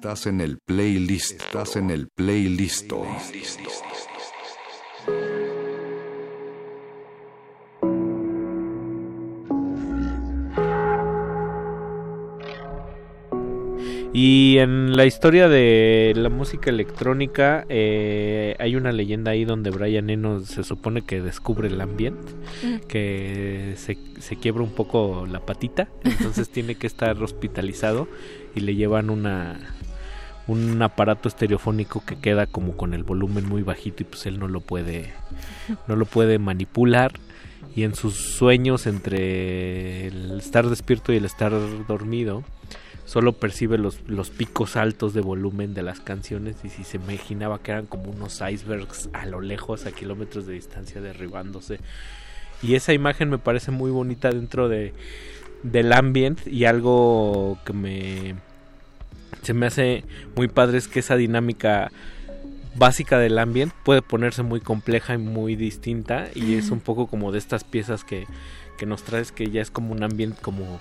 Estás 0.00 0.26
en 0.28 0.40
el 0.40 0.56
playlist. 0.56 1.42
Estás 1.42 1.76
en 1.76 1.90
el 1.90 2.08
playlist. 2.08 2.90
Y 14.12 14.58
en 14.58 14.96
la 14.96 15.06
historia 15.06 15.48
de 15.48 16.12
la 16.16 16.30
música 16.30 16.68
electrónica 16.70 17.64
eh, 17.68 18.56
hay 18.58 18.74
una 18.74 18.90
leyenda 18.90 19.30
ahí 19.30 19.44
donde 19.44 19.70
Brian 19.70 20.10
Eno 20.10 20.40
se 20.40 20.64
supone 20.64 21.02
que 21.02 21.20
descubre 21.20 21.68
el 21.68 21.80
ambiente, 21.80 22.32
Mm. 22.64 22.86
que 22.88 23.74
se, 23.76 23.96
se 24.18 24.36
quiebra 24.36 24.62
un 24.64 24.72
poco 24.74 25.26
la 25.30 25.40
patita, 25.46 25.88
entonces 26.04 26.48
tiene 26.52 26.74
que 26.74 26.86
estar 26.86 27.22
hospitalizado 27.22 28.08
y 28.56 28.60
le 28.60 28.74
llevan 28.74 29.08
una 29.10 29.58
un 30.50 30.82
aparato 30.82 31.28
estereofónico 31.28 32.04
que 32.04 32.16
queda 32.16 32.46
como 32.46 32.76
con 32.76 32.92
el 32.92 33.04
volumen 33.04 33.48
muy 33.48 33.62
bajito 33.62 34.02
y 34.02 34.06
pues 34.06 34.26
él 34.26 34.40
no 34.40 34.48
lo 34.48 34.60
puede 34.60 35.12
no 35.86 35.96
lo 35.96 36.06
puede 36.06 36.38
manipular. 36.38 37.12
Y 37.76 37.84
en 37.84 37.94
sus 37.94 38.16
sueños 38.16 38.88
entre 38.88 40.08
el 40.08 40.40
estar 40.40 40.68
despierto 40.68 41.12
y 41.12 41.18
el 41.18 41.24
estar 41.24 41.52
dormido 41.86 42.42
solo 43.04 43.32
percibe 43.32 43.78
los, 43.78 44.00
los 44.08 44.30
picos 44.30 44.76
altos 44.76 45.14
de 45.14 45.20
volumen 45.20 45.72
de 45.72 45.82
las 45.82 46.00
canciones. 46.00 46.56
Y 46.64 46.68
si 46.68 46.82
se 46.82 46.96
imaginaba 46.96 47.62
que 47.62 47.70
eran 47.70 47.86
como 47.86 48.10
unos 48.10 48.40
icebergs 48.40 49.08
a 49.12 49.26
lo 49.26 49.40
lejos, 49.40 49.86
a 49.86 49.92
kilómetros 49.92 50.46
de 50.46 50.54
distancia 50.54 51.00
derribándose. 51.00 51.78
Y 52.60 52.74
esa 52.74 52.92
imagen 52.92 53.30
me 53.30 53.38
parece 53.38 53.70
muy 53.70 53.92
bonita 53.92 54.30
dentro 54.30 54.68
de 54.68 54.94
del 55.62 55.92
ambient. 55.92 56.44
Y 56.48 56.64
algo 56.64 57.56
que 57.64 57.72
me 57.72 58.34
se 59.42 59.54
me 59.54 59.66
hace 59.66 60.04
muy 60.36 60.48
padre 60.48 60.78
es 60.78 60.88
que 60.88 61.00
esa 61.00 61.16
dinámica 61.16 61.90
básica 62.74 63.18
del 63.18 63.38
ambiente 63.38 63.74
puede 63.84 64.02
ponerse 64.02 64.42
muy 64.42 64.60
compleja 64.60 65.14
y 65.14 65.18
muy 65.18 65.56
distinta 65.56 66.28
y 66.34 66.54
es 66.54 66.70
un 66.70 66.80
poco 66.80 67.06
como 67.06 67.32
de 67.32 67.38
estas 67.38 67.64
piezas 67.64 68.04
que, 68.04 68.26
que 68.78 68.86
nos 68.86 69.02
traes 69.02 69.32
que 69.32 69.50
ya 69.50 69.60
es 69.60 69.70
como 69.70 69.92
un 69.92 70.02
ambiente 70.02 70.40
como 70.40 70.80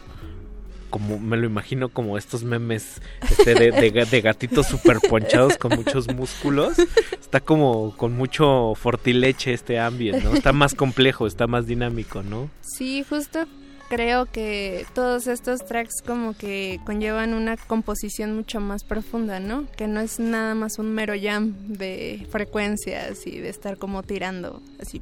como 0.89 1.19
me 1.19 1.37
lo 1.37 1.45
imagino 1.45 1.89
como 1.89 2.17
estos 2.17 2.43
memes 2.43 3.01
este, 3.29 3.53
de, 3.53 3.71
de, 3.71 4.05
de 4.05 4.21
gatitos 4.21 4.65
super 4.65 4.97
ponchados 5.07 5.55
con 5.57 5.75
muchos 5.75 6.07
músculos. 6.07 6.79
Está 7.11 7.39
como 7.39 7.95
con 7.95 8.13
mucho 8.13 8.73
fortileche 8.75 9.53
este 9.53 9.79
ambiente 9.79 10.23
no 10.23 10.33
está 10.33 10.51
más 10.51 10.73
complejo 10.73 11.27
está 11.27 11.47
más 11.47 11.67
dinámico 11.67 12.23
no 12.23 12.49
Sí, 12.61 13.03
justo 13.07 13.45
creo 13.89 14.27
que 14.27 14.85
todos 14.93 15.27
estos 15.27 15.65
tracks 15.65 16.01
como 16.05 16.33
que 16.33 16.79
conllevan 16.85 17.33
una 17.33 17.57
composición 17.57 18.35
mucho 18.35 18.61
más 18.61 18.83
profunda, 18.83 19.39
¿no? 19.39 19.65
Que 19.75 19.87
no 19.87 19.99
es 19.99 20.19
nada 20.19 20.55
más 20.55 20.77
un 20.77 20.93
mero 20.93 21.13
jam 21.19 21.55
de 21.67 22.25
frecuencias 22.29 23.25
y 23.25 23.39
de 23.39 23.49
estar 23.49 23.77
como 23.77 24.03
tirando 24.03 24.61
así 24.79 25.01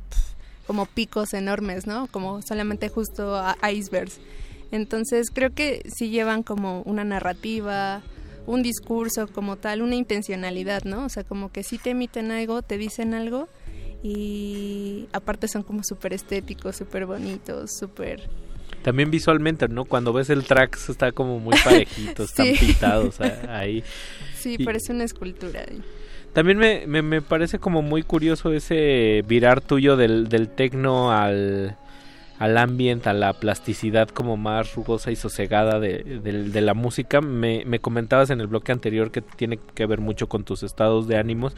como 0.65 0.85
picos 0.85 1.33
enormes, 1.33 1.85
¿no? 1.85 2.07
Como 2.07 2.41
solamente 2.41 2.89
justo 2.89 3.41
icebergs. 3.69 4.19
Entonces 4.71 5.29
creo 5.31 5.53
que 5.53 5.81
sí 5.93 6.09
llevan 6.09 6.43
como 6.43 6.81
una 6.83 7.03
narrativa, 7.03 8.01
un 8.45 8.63
discurso 8.63 9.27
como 9.27 9.57
tal, 9.57 9.81
una 9.81 9.95
intencionalidad, 9.95 10.83
¿no? 10.83 11.05
O 11.05 11.09
sea, 11.09 11.23
como 11.23 11.51
que 11.51 11.63
sí 11.63 11.77
te 11.77 11.91
emiten 11.91 12.31
algo, 12.31 12.61
te 12.61 12.77
dicen 12.77 13.13
algo 13.13 13.49
y 14.01 15.07
aparte 15.11 15.47
son 15.47 15.63
como 15.63 15.83
súper 15.83 16.13
estéticos, 16.13 16.77
súper 16.77 17.05
bonitos, 17.05 17.71
súper... 17.77 18.46
también 18.87 19.11
visualmente 19.11 19.67
no 19.67 19.83
cuando 19.83 20.13
ves 20.13 20.29
el 20.29 20.45
track 20.45 20.77
está 20.87 21.11
como 21.11 21.39
muy 21.39 21.53
parejito 21.65 22.23
están 22.23 22.45
Sí. 22.45 22.53
pintados 22.67 23.19
ahí 23.49 23.83
Sí, 24.39 24.55
Y- 24.57 24.63
parece 24.63 24.93
una 24.93 25.03
escultura. 25.03 25.65
También 26.31 26.57
me, 26.57 26.87
me, 26.87 27.01
me 27.01 27.21
parece 27.21 27.59
como 27.59 27.81
muy 27.81 28.01
curioso 28.03 28.53
ese 28.53 29.25
virar 29.27 29.59
tuyo 29.59 29.97
del, 29.97 30.29
del 30.29 30.47
tecno 30.47 31.11
al, 31.11 31.75
al 32.39 32.57
ambient, 32.57 33.07
a 33.07 33.13
la 33.13 33.33
plasticidad 33.33 34.07
como 34.07 34.37
más 34.37 34.73
rugosa 34.75 35.11
y 35.11 35.17
sosegada 35.17 35.79
de, 35.81 36.03
del- 36.23 36.53
de 36.53 36.61
la 36.61 36.73
música. 36.75 37.19
Me, 37.19 37.63
me 37.65 37.79
comentabas 37.79 38.29
en 38.29 38.39
el 38.39 38.47
bloque 38.47 38.71
anterior 38.71 39.11
que 39.11 39.21
tiene 39.21 39.59
que 39.75 39.85
ver 39.85 39.99
mucho 39.99 40.29
con 40.29 40.45
tus 40.45 40.63
estados 40.63 41.07
de 41.09 41.17
ánimos, 41.17 41.53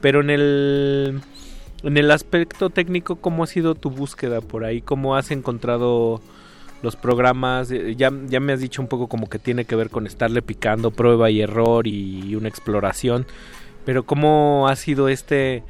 pero 0.00 0.20
en 0.22 0.30
el, 0.30 1.20
en 1.82 1.96
el 1.98 2.10
aspecto 2.10 2.70
técnico, 2.70 3.16
¿cómo 3.16 3.42
ha 3.42 3.48
sido 3.48 3.74
tu 3.74 3.90
búsqueda 3.90 4.40
por 4.40 4.64
ahí? 4.64 4.80
¿Cómo 4.80 5.16
has 5.16 5.30
encontrado 5.32 6.22
los 6.84 6.94
programas? 6.94 7.72
Eh, 7.72 7.96
Ya, 7.96 8.12
ya 8.28 8.38
me 8.38 8.52
has 8.52 8.60
dicho 8.60 8.80
un 8.80 8.88
poco 8.88 9.08
como 9.08 9.28
que 9.28 9.40
tiene 9.40 9.64
que 9.64 9.74
ver 9.74 9.90
con 9.90 10.06
estarle 10.06 10.42
picando 10.42 10.92
prueba 10.92 11.30
y 11.30 11.40
error 11.40 11.88
y 11.88 12.36
una 12.36 12.48
exploración. 12.48 13.26
Pero 13.84 14.04
¿cómo 14.04 14.68
ha 14.68 14.76
sido 14.76 15.08
este 15.08 15.62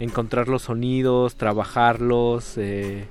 encontrar 0.00 0.48
los 0.48 0.62
sonidos, 0.62 1.36
trabajarlos? 1.36 2.54
Eh, 2.56 3.04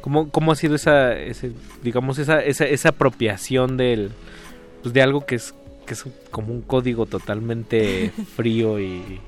¿cómo, 0.00 0.30
¿Cómo 0.30 0.52
ha 0.52 0.56
sido 0.56 0.74
esa, 0.76 1.14
ese, 1.18 1.52
digamos, 1.82 2.18
esa, 2.18 2.40
esa, 2.42 2.64
esa 2.64 2.90
apropiación 2.90 3.76
del, 3.76 4.12
pues 4.82 4.94
de 4.94 5.02
algo 5.02 5.26
que 5.26 5.34
es, 5.34 5.54
que 5.84 5.94
es 5.94 6.04
como 6.30 6.52
un 6.52 6.62
código 6.62 7.06
totalmente 7.06 8.12
frío 8.36 8.80
y 8.80 9.20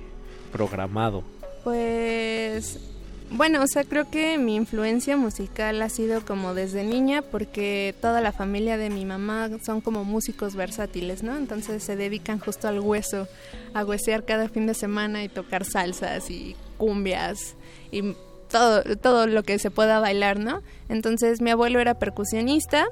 programado? 0.53 1.23
Pues 1.65 2.88
bueno, 3.31 3.63
o 3.63 3.67
sea, 3.67 3.85
creo 3.85 4.11
que 4.11 4.39
mi 4.39 4.57
influencia 4.57 5.17
musical 5.17 5.83
ha 5.83 5.89
sido 5.89 6.25
como 6.25 6.55
desde 6.55 6.83
niña 6.85 7.23
porque 7.23 7.95
toda 8.01 8.21
la 8.21 8.33
familia 8.33 8.79
de 8.79 8.89
mi 8.89 9.05
mamá 9.05 9.51
son 9.65 9.81
como 9.81 10.05
músicos 10.05 10.57
versátiles, 10.57 11.23
¿no? 11.23 11.37
Entonces 11.37 11.83
se 11.83 11.97
dedican 11.97 12.39
justo 12.39 12.69
al 12.69 12.81
hueso, 12.81 13.29
a 13.75 13.85
huesear 13.85 14.25
cada 14.25 14.49
fin 14.49 14.67
de 14.67 14.75
semana 14.75 15.23
y 15.25 15.29
tocar 15.29 15.65
salsas 15.65 16.31
y 16.31 16.57
cumbias 16.79 17.55
y 17.91 18.15
todo, 18.51 18.83
todo 18.97 19.27
lo 19.27 19.43
que 19.43 19.59
se 19.59 19.71
pueda 19.71 20.01
bailar, 20.01 20.39
¿no? 20.39 20.63
Entonces 20.89 21.43
mi 21.43 21.51
abuelo 21.51 21.81
era 21.81 21.99
percusionista, 21.99 22.87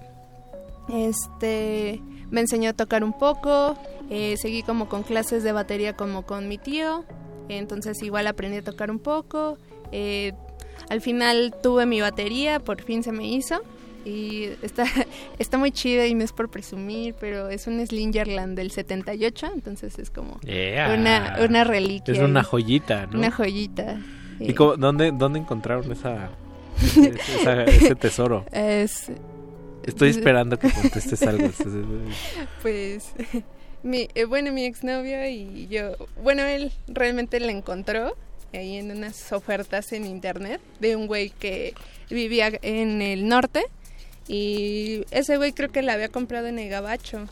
este 0.88 2.02
me 2.30 2.40
enseñó 2.42 2.70
a 2.70 2.72
tocar 2.72 3.04
un 3.04 3.16
poco, 3.16 3.78
eh, 4.10 4.36
seguí 4.36 4.62
como 4.62 4.88
con 4.88 5.02
clases 5.02 5.44
de 5.44 5.52
batería 5.52 5.96
como 5.96 6.26
con 6.26 6.48
mi 6.48 6.58
tío, 6.58 7.04
entonces 7.48 8.02
igual 8.02 8.26
aprendí 8.26 8.58
a 8.58 8.64
tocar 8.64 8.90
un 8.90 8.98
poco. 8.98 9.58
Eh, 9.92 10.32
al 10.88 11.00
final 11.00 11.54
tuve 11.62 11.86
mi 11.86 12.00
batería, 12.00 12.60
por 12.60 12.82
fin 12.82 13.02
se 13.02 13.12
me 13.12 13.26
hizo. 13.26 13.60
Y 14.04 14.44
está, 14.62 14.84
está 15.40 15.58
muy 15.58 15.72
chida 15.72 16.06
y 16.06 16.14
no 16.14 16.22
es 16.22 16.32
por 16.32 16.48
presumir, 16.48 17.14
pero 17.18 17.48
es 17.48 17.66
un 17.66 17.84
Slingerland 17.84 18.56
del 18.56 18.70
78, 18.70 19.48
entonces 19.54 19.98
es 19.98 20.10
como 20.10 20.38
Yeah. 20.42 20.94
una, 20.96 21.38
una 21.44 21.64
reliquia. 21.64 22.14
Es 22.14 22.20
una 22.20 22.44
joyita, 22.44 23.06
¿no? 23.06 23.18
Una 23.18 23.30
joyita. 23.32 24.00
¿Y 24.38 24.50
Eh, 24.50 24.54
cómo- 24.54 24.76
dónde, 24.76 25.10
dónde 25.12 25.40
encontraron 25.40 25.90
esa, 25.90 26.28
ese, 26.80 27.14
esa- 27.40 27.64
ese 27.64 27.94
tesoro? 27.96 28.44
Es, 28.52 29.10
Estoy 29.82 30.10
esperando 30.10 30.56
que 30.58 30.70
contestes 30.70 31.22
algo. 31.22 31.48
pues 32.62 33.12
mi, 33.82 34.08
eh, 34.14 34.24
bueno 34.24 34.52
mi 34.52 34.64
exnovio 34.64 35.28
y 35.28 35.68
yo 35.68 35.92
bueno 36.22 36.42
él 36.42 36.72
realmente 36.88 37.38
la 37.40 37.52
encontró 37.52 38.16
ahí 38.52 38.76
en 38.76 38.90
unas 38.90 39.32
ofertas 39.32 39.92
en 39.92 40.06
internet 40.06 40.60
de 40.80 40.96
un 40.96 41.06
güey 41.06 41.30
que 41.30 41.74
vivía 42.10 42.50
en 42.62 43.02
el 43.02 43.28
norte 43.28 43.64
y 44.28 45.04
ese 45.10 45.36
güey 45.36 45.52
creo 45.52 45.70
que 45.70 45.82
la 45.82 45.92
había 45.92 46.08
comprado 46.08 46.46
en 46.46 46.58
el 46.58 46.68
gabacho 46.68 47.26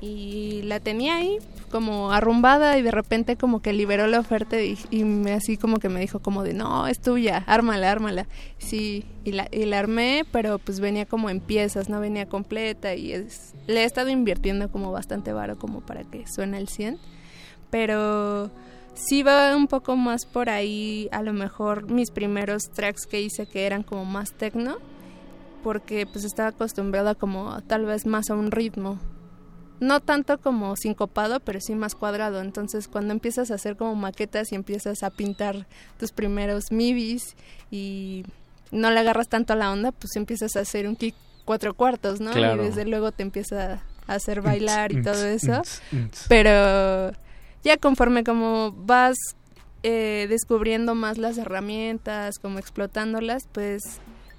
y 0.00 0.60
la 0.64 0.80
tenía 0.80 1.16
ahí 1.16 1.38
como 1.70 2.12
arrumbada 2.12 2.78
y 2.78 2.82
de 2.82 2.90
repente 2.90 3.36
como 3.36 3.60
que 3.60 3.72
liberó 3.72 4.06
la 4.06 4.20
oferta 4.20 4.60
y, 4.60 4.78
y 4.90 5.04
me, 5.04 5.32
así 5.32 5.56
como 5.56 5.78
que 5.78 5.88
me 5.88 6.00
dijo 6.00 6.20
como 6.20 6.42
de 6.42 6.52
no 6.52 6.86
es 6.86 7.00
tuya 7.00 7.42
ármala 7.46 7.90
ármala 7.90 8.26
sí 8.58 9.04
y 9.24 9.32
la, 9.32 9.48
y 9.50 9.64
la 9.64 9.78
armé 9.78 10.24
pero 10.30 10.58
pues 10.58 10.80
venía 10.80 11.06
como 11.06 11.30
en 11.30 11.40
piezas 11.40 11.88
no 11.88 12.00
venía 12.00 12.26
completa 12.26 12.94
y 12.94 13.12
es, 13.12 13.54
le 13.66 13.82
he 13.82 13.84
estado 13.84 14.10
invirtiendo 14.10 14.70
como 14.70 14.92
bastante 14.92 15.32
varo 15.32 15.58
como 15.58 15.80
para 15.80 16.04
que 16.04 16.26
suene 16.26 16.58
al 16.58 16.68
100 16.68 16.98
pero 17.70 18.50
sí 18.96 19.22
va 19.22 19.54
un 19.54 19.68
poco 19.68 19.96
más 19.96 20.26
por 20.26 20.50
ahí 20.50 21.08
a 21.12 21.22
lo 21.22 21.32
mejor 21.32 21.90
mis 21.90 22.10
primeros 22.10 22.70
tracks 22.70 23.06
que 23.06 23.20
hice 23.20 23.46
que 23.46 23.66
eran 23.66 23.82
como 23.82 24.04
más 24.04 24.32
techno 24.32 24.78
porque 25.62 26.06
pues 26.06 26.24
estaba 26.24 26.48
acostumbrada 26.48 27.14
como 27.14 27.60
tal 27.62 27.84
vez 27.84 28.06
más 28.06 28.30
a 28.30 28.34
un 28.34 28.50
ritmo 28.50 28.98
no 29.78 30.00
tanto 30.00 30.38
como 30.38 30.74
sincopado, 30.76 31.40
pero 31.40 31.60
sí 31.60 31.74
más 31.74 31.94
cuadrado. 31.94 32.40
Entonces, 32.40 32.88
cuando 32.88 33.12
empiezas 33.12 33.50
a 33.50 33.56
hacer 33.56 33.76
como 33.76 33.94
maquetas 33.94 34.50
y 34.52 34.54
empiezas 34.54 35.02
a 35.02 35.10
pintar 35.10 35.66
tus 35.98 36.12
primeros 36.12 36.72
midis 36.72 37.36
y 37.70 38.24
no 38.70 38.90
le 38.90 39.00
agarras 39.00 39.28
tanto 39.28 39.52
a 39.52 39.56
la 39.56 39.70
onda, 39.70 39.92
pues 39.92 40.16
empiezas 40.16 40.56
a 40.56 40.60
hacer 40.60 40.88
un 40.88 40.96
kick 40.96 41.14
cuatro 41.44 41.74
cuartos, 41.74 42.20
¿no? 42.20 42.32
Claro. 42.32 42.62
Y 42.62 42.66
desde 42.66 42.86
luego 42.86 43.12
te 43.12 43.22
empieza 43.22 43.82
a 44.06 44.14
hacer 44.14 44.40
bailar 44.40 44.92
y 44.92 45.02
todo 45.02 45.26
eso. 45.26 45.60
Pero 46.28 47.12
ya 47.66 47.76
conforme 47.78 48.22
como 48.22 48.70
vas 48.70 49.16
eh, 49.82 50.26
descubriendo 50.28 50.94
más 50.94 51.18
las 51.18 51.36
herramientas, 51.36 52.38
como 52.38 52.60
explotándolas, 52.60 53.48
pues 53.50 53.82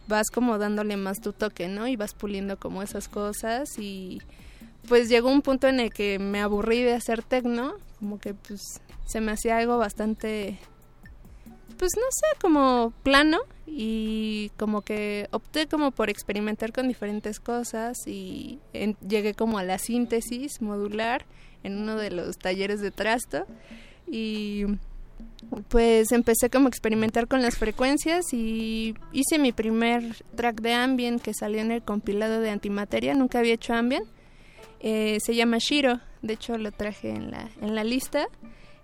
vas 0.08 0.30
como 0.34 0.58
dándole 0.58 0.96
más 0.96 1.20
tu 1.20 1.34
toque, 1.34 1.68
¿no? 1.68 1.90
Y 1.90 1.98
vas 1.98 2.14
puliendo 2.14 2.58
como 2.58 2.82
esas 2.84 3.10
cosas 3.10 3.78
y 3.78 4.22
pues 4.88 5.10
llegó 5.10 5.30
un 5.30 5.42
punto 5.42 5.68
en 5.68 5.82
el 5.82 5.92
que 5.92 6.20
me 6.20 6.40
aburrí 6.40 6.84
de 6.84 6.94
hacer 6.94 7.22
tecno, 7.22 7.74
como 8.00 8.18
que 8.18 8.34
pues 8.34 8.62
se 9.06 9.20
me 9.20 9.34
hacía 9.34 9.58
algo 9.58 9.78
bastante 9.78 10.58
pues 11.78 11.92
no 11.98 12.08
sé, 12.10 12.40
como 12.40 12.94
plano 13.04 13.40
y 13.66 14.52
como 14.58 14.84
que 14.84 15.28
opté 15.32 15.68
como 15.68 15.92
por 15.92 16.10
experimentar 16.10 16.72
con 16.72 16.88
diferentes 16.88 17.42
cosas 17.42 18.08
y 18.08 18.60
llegué 19.06 19.34
como 19.34 19.60
a 19.60 19.64
la 19.64 19.80
síntesis 19.80 20.62
modular 20.62 21.26
en 21.64 21.82
uno 21.82 21.96
de 21.96 22.12
los 22.12 22.38
talleres 22.38 22.82
de 22.82 22.92
trasto. 22.92 23.46
Y 24.10 24.66
pues 25.70 26.12
empecé 26.12 26.50
como 26.50 26.68
a 26.68 26.70
experimentar 26.70 27.28
con 27.28 27.42
las 27.42 27.58
frecuencias 27.58 28.34
y 28.34 28.96
hice 29.12 29.40
mi 29.40 29.52
primer 29.52 30.04
track 30.36 30.62
de 30.62 30.74
ambient 30.74 31.22
que 31.22 31.34
salió 31.34 31.60
en 31.60 31.72
el 31.72 31.84
compilado 31.84 32.40
de 32.42 32.50
antimateria, 32.50 33.14
nunca 33.14 33.40
había 33.40 33.54
hecho 33.54 33.74
ambient. 33.74 34.06
Eh, 34.80 35.18
se 35.24 35.36
llama 35.36 35.58
Shiro, 35.60 36.00
de 36.22 36.34
hecho 36.34 36.58
lo 36.58 36.72
traje 36.72 37.10
en 37.10 37.32
la, 37.32 37.50
en 37.62 37.76
la 37.76 37.84
lista. 37.84 38.28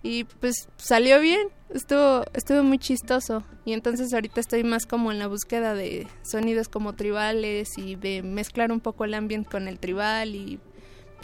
Y 0.02 0.24
pues 0.24 0.68
salió 0.76 1.18
bien, 1.18 1.48
estuvo, 1.70 2.24
estuvo 2.34 2.62
muy 2.62 2.78
chistoso. 2.78 3.42
Y 3.64 3.72
entonces 3.72 4.12
ahorita 4.12 4.38
estoy 4.38 4.62
más 4.62 4.84
como 4.84 5.10
en 5.10 5.18
la 5.18 5.28
búsqueda 5.28 5.74
de 5.74 6.06
sonidos 6.22 6.68
como 6.68 6.92
tribales 6.92 7.78
y 7.78 7.94
de 7.94 8.22
mezclar 8.22 8.70
un 8.70 8.80
poco 8.80 9.06
el 9.06 9.14
ambient 9.14 9.48
con 9.48 9.66
el 9.66 9.78
tribal 9.78 10.34
y 10.34 10.60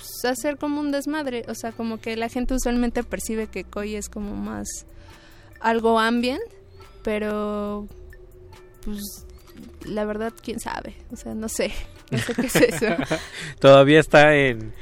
pues, 0.00 0.24
hacer 0.24 0.56
como 0.56 0.80
un 0.80 0.90
desmadre, 0.90 1.44
o 1.48 1.54
sea, 1.54 1.72
como 1.72 2.00
que 2.00 2.16
la 2.16 2.28
gente 2.28 2.54
usualmente 2.54 3.02
percibe 3.04 3.46
que 3.46 3.64
Koi 3.64 3.96
es 3.96 4.08
como 4.08 4.34
más 4.34 4.66
algo 5.60 5.98
ambient, 5.98 6.42
pero 7.02 7.86
pues 8.84 9.26
la 9.84 10.04
verdad 10.04 10.32
quién 10.42 10.58
sabe, 10.60 10.94
o 11.12 11.16
sea, 11.16 11.34
no 11.34 11.48
sé, 11.48 11.72
no 12.10 12.18
sé 12.18 12.34
qué 12.34 12.46
es 12.46 12.56
eso. 12.56 12.86
Todavía 13.60 14.00
está 14.00 14.34
en 14.34 14.72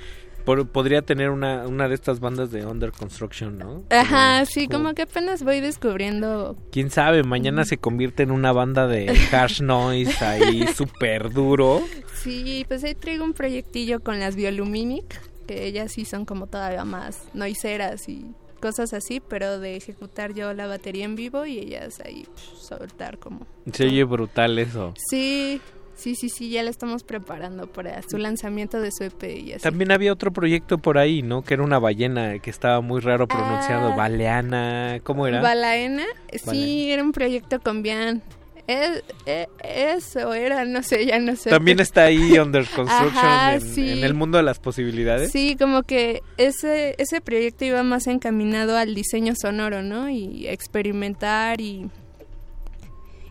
por- 0.49 0.67
podría 0.69 1.03
tener 1.03 1.29
una, 1.29 1.67
una 1.67 1.89
de 1.89 1.95
estas 1.95 2.21
bandas 2.21 2.51
de 2.51 2.65
Under 2.65 2.91
Construction, 2.91 3.59
¿no? 3.59 3.83
Ajá, 3.91 4.47
sí, 4.47 4.67
como 4.67 4.95
que 4.95 5.03
apenas 5.03 5.43
voy 5.43 5.61
descubriendo. 5.61 6.57
Quién 6.73 6.91
sabe, 6.91 7.23
mañana 7.23 7.67
se 7.67 7.77
convierte 7.77 8.23
en 8.23 8.31
una 8.31 8.53
banda 8.53 8.87
de 8.87 9.11
harsh 9.33 9.61
noise 9.61 10.25
ahí 10.25 10.67
súper 10.69 11.31
duro. 11.35 11.83
Sí, 12.15 12.65
pues 12.67 12.83
ahí 12.83 12.95
traigo 12.95 13.25
un 13.25 13.35
proyectillo 13.35 14.01
con 14.01 14.19
las 14.21 14.37
Bioluminic, 14.37 15.21
que 15.47 15.67
ellas 15.67 15.93
sí 15.93 16.07
son 16.07 16.25
como 16.25 16.47
todavía 16.47 16.87
más 16.87 17.29
noiseras 17.35 18.09
y 18.09 18.25
cosas 18.59 18.95
así, 18.95 19.21
pero 19.21 19.61
de 19.61 19.77
ejecutar 19.77 20.33
yo 20.33 20.55
la 20.55 20.67
batería 20.67 21.05
en 21.05 21.15
vivo 21.15 21.45
y 21.45 21.59
ellas 21.59 22.01
ahí 22.05 22.25
pues, 22.25 22.43
soltar 22.67 23.19
como... 23.19 23.47
Se 23.71 23.85
oye 23.85 24.03
brutal 24.05 24.59
eso. 24.59 24.95
Sí, 25.11 25.61
sí, 25.99 26.15
sí, 26.15 26.29
sí, 26.29 26.49
ya 26.51 26.63
la 26.63 26.71
estamos 26.71 27.03
preparando 27.03 27.67
para 27.67 28.01
su 28.09 28.17
lanzamiento 28.19 28.81
de 28.81 28.91
su 28.93 29.05
EP 29.05 29.23
y 29.25 29.53
así. 29.53 29.63
También 29.63 29.91
había 29.93 30.13
otro 30.13 30.33
proyecto 30.33 30.79
por 30.79 30.97
ahí, 30.97 31.23
¿no? 31.23 31.43
Que 31.43 31.55
era 31.55 31.63
una 31.63 31.79
ballena 31.79 32.39
que 32.39 32.51
estaba 32.51 32.81
muy 32.81 33.01
raro 33.01 33.27
pronunciado. 33.29 33.93
Ah. 33.93 33.97
Baleana, 33.97 35.01
¿cómo 35.03 35.27
era? 35.27 35.41
Balaena, 35.43 36.05
sí, 36.51 36.91
era 36.91 37.03
un 37.03 37.13
proyecto 37.13 37.61
con 37.61 37.83
Bian. 37.83 38.23
Es- 38.67 39.03
eh, 39.25 39.47
eso 39.65 40.35
era, 40.35 40.67
no 40.67 40.83
sé, 40.83 41.07
ya 41.07 41.19
no 41.19 41.35
sé. 41.37 41.49
También 41.49 41.81
está 41.81 42.03
ahí 42.05 42.39
Under 42.39 42.67
Construction 42.67 43.17
Ajá, 43.25 43.55
en, 43.55 43.61
sí. 43.63 43.91
en 43.93 44.05
el 44.05 44.13
mundo 44.13 44.37
de 44.37 44.45
las 44.45 44.59
posibilidades. 44.59 45.33
Sí, 45.33 45.57
como 45.59 45.85
que 45.85 46.21
ese, 46.37 46.95
ese 46.99 47.23
proyecto 47.23 47.65
iba 47.65 47.83
más 47.83 48.07
encaminado 48.07 48.77
al 48.77 48.95
diseño 48.95 49.33
sonoro, 49.41 49.83
¿no? 49.83 50.11
Y 50.11 50.47
experimentar 50.49 51.63
y, 51.63 51.89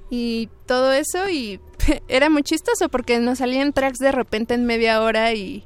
y 0.09 0.49
todo 0.65 0.91
eso. 0.93 1.29
Y 1.29 1.59
era 2.07 2.29
muy 2.29 2.43
chistoso 2.43 2.89
porque 2.89 3.19
nos 3.19 3.39
salían 3.39 3.73
tracks 3.73 3.99
de 3.99 4.11
repente 4.11 4.53
en 4.53 4.65
media 4.65 5.01
hora 5.01 5.33
y 5.33 5.63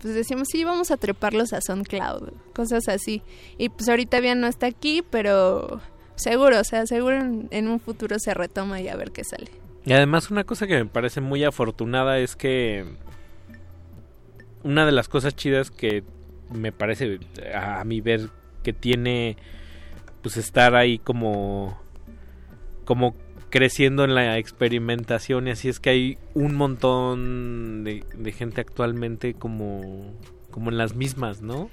pues 0.00 0.14
decíamos, 0.14 0.48
sí, 0.50 0.64
vamos 0.64 0.90
a 0.90 0.96
treparlos 0.96 1.52
a 1.52 1.60
SoundCloud, 1.60 2.32
cosas 2.54 2.88
así. 2.88 3.22
Y 3.58 3.68
pues 3.68 3.88
ahorita 3.88 4.20
bien 4.20 4.40
no 4.40 4.46
está 4.46 4.66
aquí, 4.66 5.02
pero 5.08 5.80
seguro, 6.14 6.58
o 6.58 6.64
sea, 6.64 6.86
seguro 6.86 7.18
en, 7.50 7.68
un 7.68 7.80
futuro 7.80 8.18
se 8.18 8.32
retoma 8.32 8.80
y 8.80 8.88
a 8.88 8.96
ver 8.96 9.12
qué 9.12 9.24
sale. 9.24 9.50
Y 9.84 9.92
además 9.92 10.30
una 10.30 10.44
cosa 10.44 10.66
que 10.66 10.76
me 10.76 10.86
parece 10.86 11.20
muy 11.20 11.44
afortunada 11.44 12.18
es 12.18 12.34
que 12.34 12.86
una 14.62 14.86
de 14.86 14.92
las 14.92 15.08
cosas 15.08 15.36
chidas 15.36 15.70
que 15.70 16.02
me 16.50 16.72
parece 16.72 17.20
a, 17.54 17.80
a 17.80 17.84
mi 17.84 18.00
ver 18.00 18.30
que 18.62 18.72
tiene 18.72 19.36
pues 20.22 20.36
estar 20.36 20.74
ahí 20.74 20.98
como 20.98 21.78
como 22.84 23.14
creciendo 23.50 24.04
en 24.04 24.14
la 24.14 24.38
experimentación 24.38 25.48
y 25.48 25.50
así 25.50 25.68
es 25.68 25.80
que 25.80 25.90
hay 25.90 26.18
un 26.34 26.54
montón 26.54 27.84
de, 27.84 28.04
de 28.16 28.32
gente 28.32 28.60
actualmente 28.60 29.34
como 29.34 30.14
como 30.50 30.70
en 30.70 30.78
las 30.78 30.94
mismas, 30.94 31.42
¿no? 31.42 31.70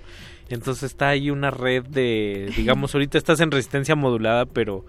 Entonces 0.49 0.83
está 0.83 1.09
ahí 1.09 1.29
una 1.29 1.51
red 1.51 1.83
de 1.85 2.51
digamos 2.55 2.93
ahorita 2.93 3.17
estás 3.17 3.39
en 3.39 3.51
resistencia 3.51 3.95
modulada, 3.95 4.45
pero 4.45 4.85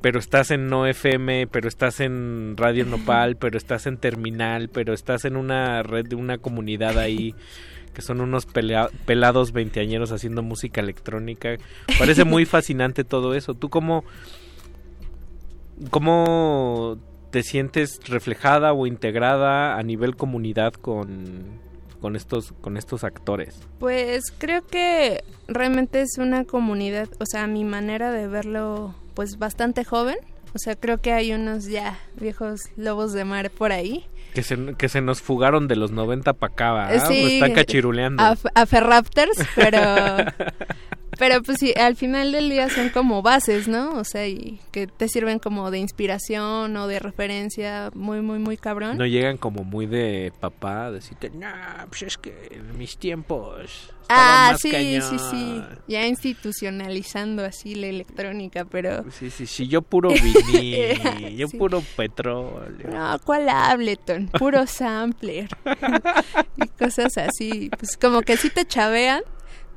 pero 0.00 0.18
estás 0.18 0.50
en 0.50 0.68
no 0.68 0.86
FM, 0.86 1.46
pero 1.48 1.68
estás 1.68 2.00
en 2.00 2.54
Radio 2.56 2.86
Nopal, 2.86 3.36
pero 3.36 3.58
estás 3.58 3.86
en 3.86 3.98
Terminal, 3.98 4.70
pero 4.70 4.94
estás 4.94 5.24
en 5.26 5.36
una 5.36 5.82
red 5.82 6.06
de 6.06 6.16
una 6.16 6.38
comunidad 6.38 6.98
ahí 6.98 7.34
que 7.92 8.02
son 8.02 8.20
unos 8.20 8.46
pelados 8.46 9.52
veinteañeros 9.52 10.12
haciendo 10.12 10.42
música 10.42 10.80
electrónica. 10.80 11.56
Parece 11.98 12.24
muy 12.24 12.46
fascinante 12.46 13.04
todo 13.04 13.34
eso. 13.34 13.54
¿Tú 13.54 13.68
cómo, 13.68 14.04
cómo 15.90 16.98
te 17.30 17.42
sientes 17.42 18.00
reflejada 18.08 18.72
o 18.72 18.86
integrada 18.86 19.78
a 19.78 19.82
nivel 19.82 20.16
comunidad 20.16 20.74
con, 20.74 21.60
con, 22.00 22.16
estos, 22.16 22.52
con 22.60 22.76
estos 22.76 23.04
actores? 23.04 23.56
Pues 23.78 24.32
creo 24.36 24.66
que 24.66 25.24
realmente 25.48 26.02
es 26.02 26.18
una 26.18 26.44
comunidad, 26.44 27.08
o 27.18 27.26
sea, 27.26 27.46
mi 27.46 27.64
manera 27.64 28.10
de 28.10 28.26
verlo, 28.26 28.94
pues 29.14 29.38
bastante 29.38 29.84
joven. 29.84 30.18
O 30.52 30.58
sea, 30.58 30.74
creo 30.74 31.00
que 31.00 31.12
hay 31.12 31.32
unos 31.32 31.66
ya 31.66 31.96
viejos 32.16 32.62
lobos 32.76 33.12
de 33.12 33.24
mar 33.24 33.50
por 33.50 33.70
ahí. 33.70 34.04
Que 34.34 34.42
se, 34.42 34.74
que 34.76 34.88
se 34.88 35.00
nos 35.00 35.22
fugaron 35.22 35.68
de 35.68 35.76
los 35.76 35.92
90 35.92 36.32
para 36.32 36.52
acá. 36.52 36.94
Eh, 36.94 36.98
¿O 36.98 37.06
sí, 37.06 37.34
están 37.34 37.52
cachiruleando. 37.52 38.20
A, 38.20 38.36
a 38.54 38.66
Ferraptors, 38.66 39.38
pero 39.54 39.78
pero 41.20 41.42
pues 41.42 41.58
sí, 41.60 41.72
al 41.76 41.94
final 41.96 42.32
del 42.32 42.48
día 42.48 42.68
son 42.70 42.88
como 42.88 43.20
bases, 43.20 43.68
¿no? 43.68 43.90
O 43.92 44.04
sea, 44.04 44.26
y 44.26 44.58
que 44.72 44.86
te 44.86 45.06
sirven 45.06 45.38
como 45.38 45.70
de 45.70 45.78
inspiración 45.78 46.74
o 46.78 46.86
de 46.88 46.98
referencia 46.98 47.90
muy, 47.94 48.22
muy, 48.22 48.38
muy 48.38 48.56
cabrón. 48.56 48.96
No 48.96 49.04
llegan 49.06 49.36
como 49.36 49.62
muy 49.62 49.84
de 49.86 50.32
papá 50.40 50.86
a 50.86 50.90
decirte, 50.90 51.30
no, 51.30 51.46
pues 51.90 52.02
es 52.02 52.16
que 52.16 52.48
en 52.52 52.76
mis 52.78 52.96
tiempos. 52.96 53.90
ah, 54.08 54.48
más 54.52 54.60
sí, 54.62 54.70
cañón". 54.70 55.02
sí, 55.02 55.16
sí. 55.30 55.62
Ya 55.86 56.06
institucionalizando 56.06 57.44
así 57.44 57.74
la 57.74 57.88
electrónica, 57.88 58.64
pero... 58.64 59.04
Sí, 59.12 59.30
sí, 59.30 59.46
sí, 59.46 59.68
yo 59.68 59.82
puro 59.82 60.08
vinil, 60.08 61.36
yo 61.36 61.48
Sí. 61.48 61.58
puro 61.58 61.82
petróleo. 61.96 62.88
No, 62.90 63.18
¿cuál 63.24 63.48
Ableton? 63.50 64.28
Puro 64.28 64.66
sampler. 64.66 65.48
y 66.56 66.66
cosas 66.68 67.18
así. 67.18 67.70
Pues 67.78 67.96
como 67.98 68.22
que 68.22 68.36
sí 68.38 68.48
te 68.50 68.64
chavean, 68.64 69.22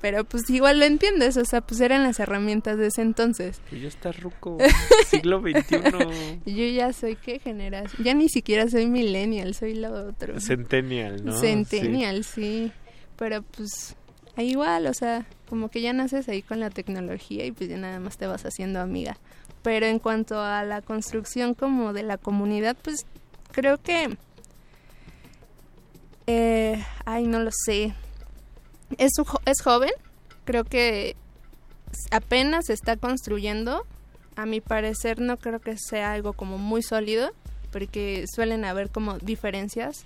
pero 0.03 0.25
pues 0.25 0.49
igual 0.49 0.79
lo 0.79 0.85
entiendes. 0.85 1.37
O 1.37 1.45
sea, 1.45 1.61
pues 1.61 1.79
eran 1.79 2.03
las 2.03 2.19
herramientas 2.19 2.77
de 2.77 2.87
ese 2.87 3.01
entonces. 3.01 3.61
Pues 3.69 3.83
ya 3.83 3.87
está 3.87 4.11
ruco, 4.11 4.57
siglo 5.07 5.39
XXI. 5.39 6.41
Yo 6.45 6.65
ya 6.65 6.91
soy, 6.91 7.15
¿qué 7.15 7.39
generación? 7.39 8.03
Ya 8.03 8.13
ni 8.13 8.27
siquiera 8.27 8.67
soy 8.67 8.87
millennial, 8.87 9.53
soy 9.53 9.75
lo 9.75 9.93
otro. 9.93 10.41
Centennial, 10.41 11.23
¿no? 11.23 11.31
Centennial, 11.31 12.25
sí. 12.25 12.73
Pero 13.15 13.43
pues 13.43 13.95
igual, 14.35 14.87
o 14.87 14.93
sea, 14.93 15.25
como 15.47 15.69
que 15.69 15.79
ya 15.79 15.93
naces 15.93 16.27
ahí 16.27 16.41
con 16.41 16.59
la 16.59 16.69
tecnología 16.69 17.45
y 17.45 17.53
pues 17.53 17.69
ya 17.69 17.77
nada 17.77 18.01
más 18.01 18.17
te 18.17 18.27
vas 18.27 18.43
haciendo 18.43 18.81
amiga. 18.81 19.15
Pero 19.61 19.85
en 19.85 19.99
cuanto 19.99 20.37
a 20.41 20.65
la 20.65 20.81
construcción 20.81 21.53
como 21.53 21.93
de 21.93 22.03
la 22.03 22.17
comunidad, 22.17 22.75
pues 22.83 23.05
creo 23.53 23.81
que... 23.81 24.17
Eh, 26.27 26.83
ay, 27.05 27.25
no 27.25 27.39
lo 27.39 27.51
sé. 27.53 27.93
Es, 28.97 29.11
es 29.45 29.61
joven, 29.61 29.91
creo 30.45 30.63
que 30.63 31.15
apenas 32.11 32.65
se 32.67 32.73
está 32.73 32.97
construyendo. 32.97 33.85
A 34.35 34.45
mi 34.45 34.61
parecer 34.61 35.19
no 35.21 35.37
creo 35.37 35.59
que 35.59 35.77
sea 35.77 36.13
algo 36.13 36.33
como 36.33 36.57
muy 36.57 36.81
sólido, 36.81 37.31
porque 37.71 38.25
suelen 38.33 38.65
haber 38.65 38.89
como 38.89 39.17
diferencias, 39.19 40.05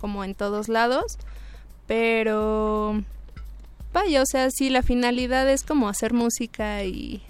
como 0.00 0.24
en 0.24 0.34
todos 0.34 0.68
lados. 0.68 1.18
Pero 1.86 3.02
vaya, 3.92 4.22
o 4.22 4.26
sea, 4.26 4.50
si 4.50 4.70
la 4.70 4.82
finalidad 4.82 5.48
es 5.48 5.62
como 5.62 5.88
hacer 5.88 6.12
música 6.12 6.84
y 6.84 7.22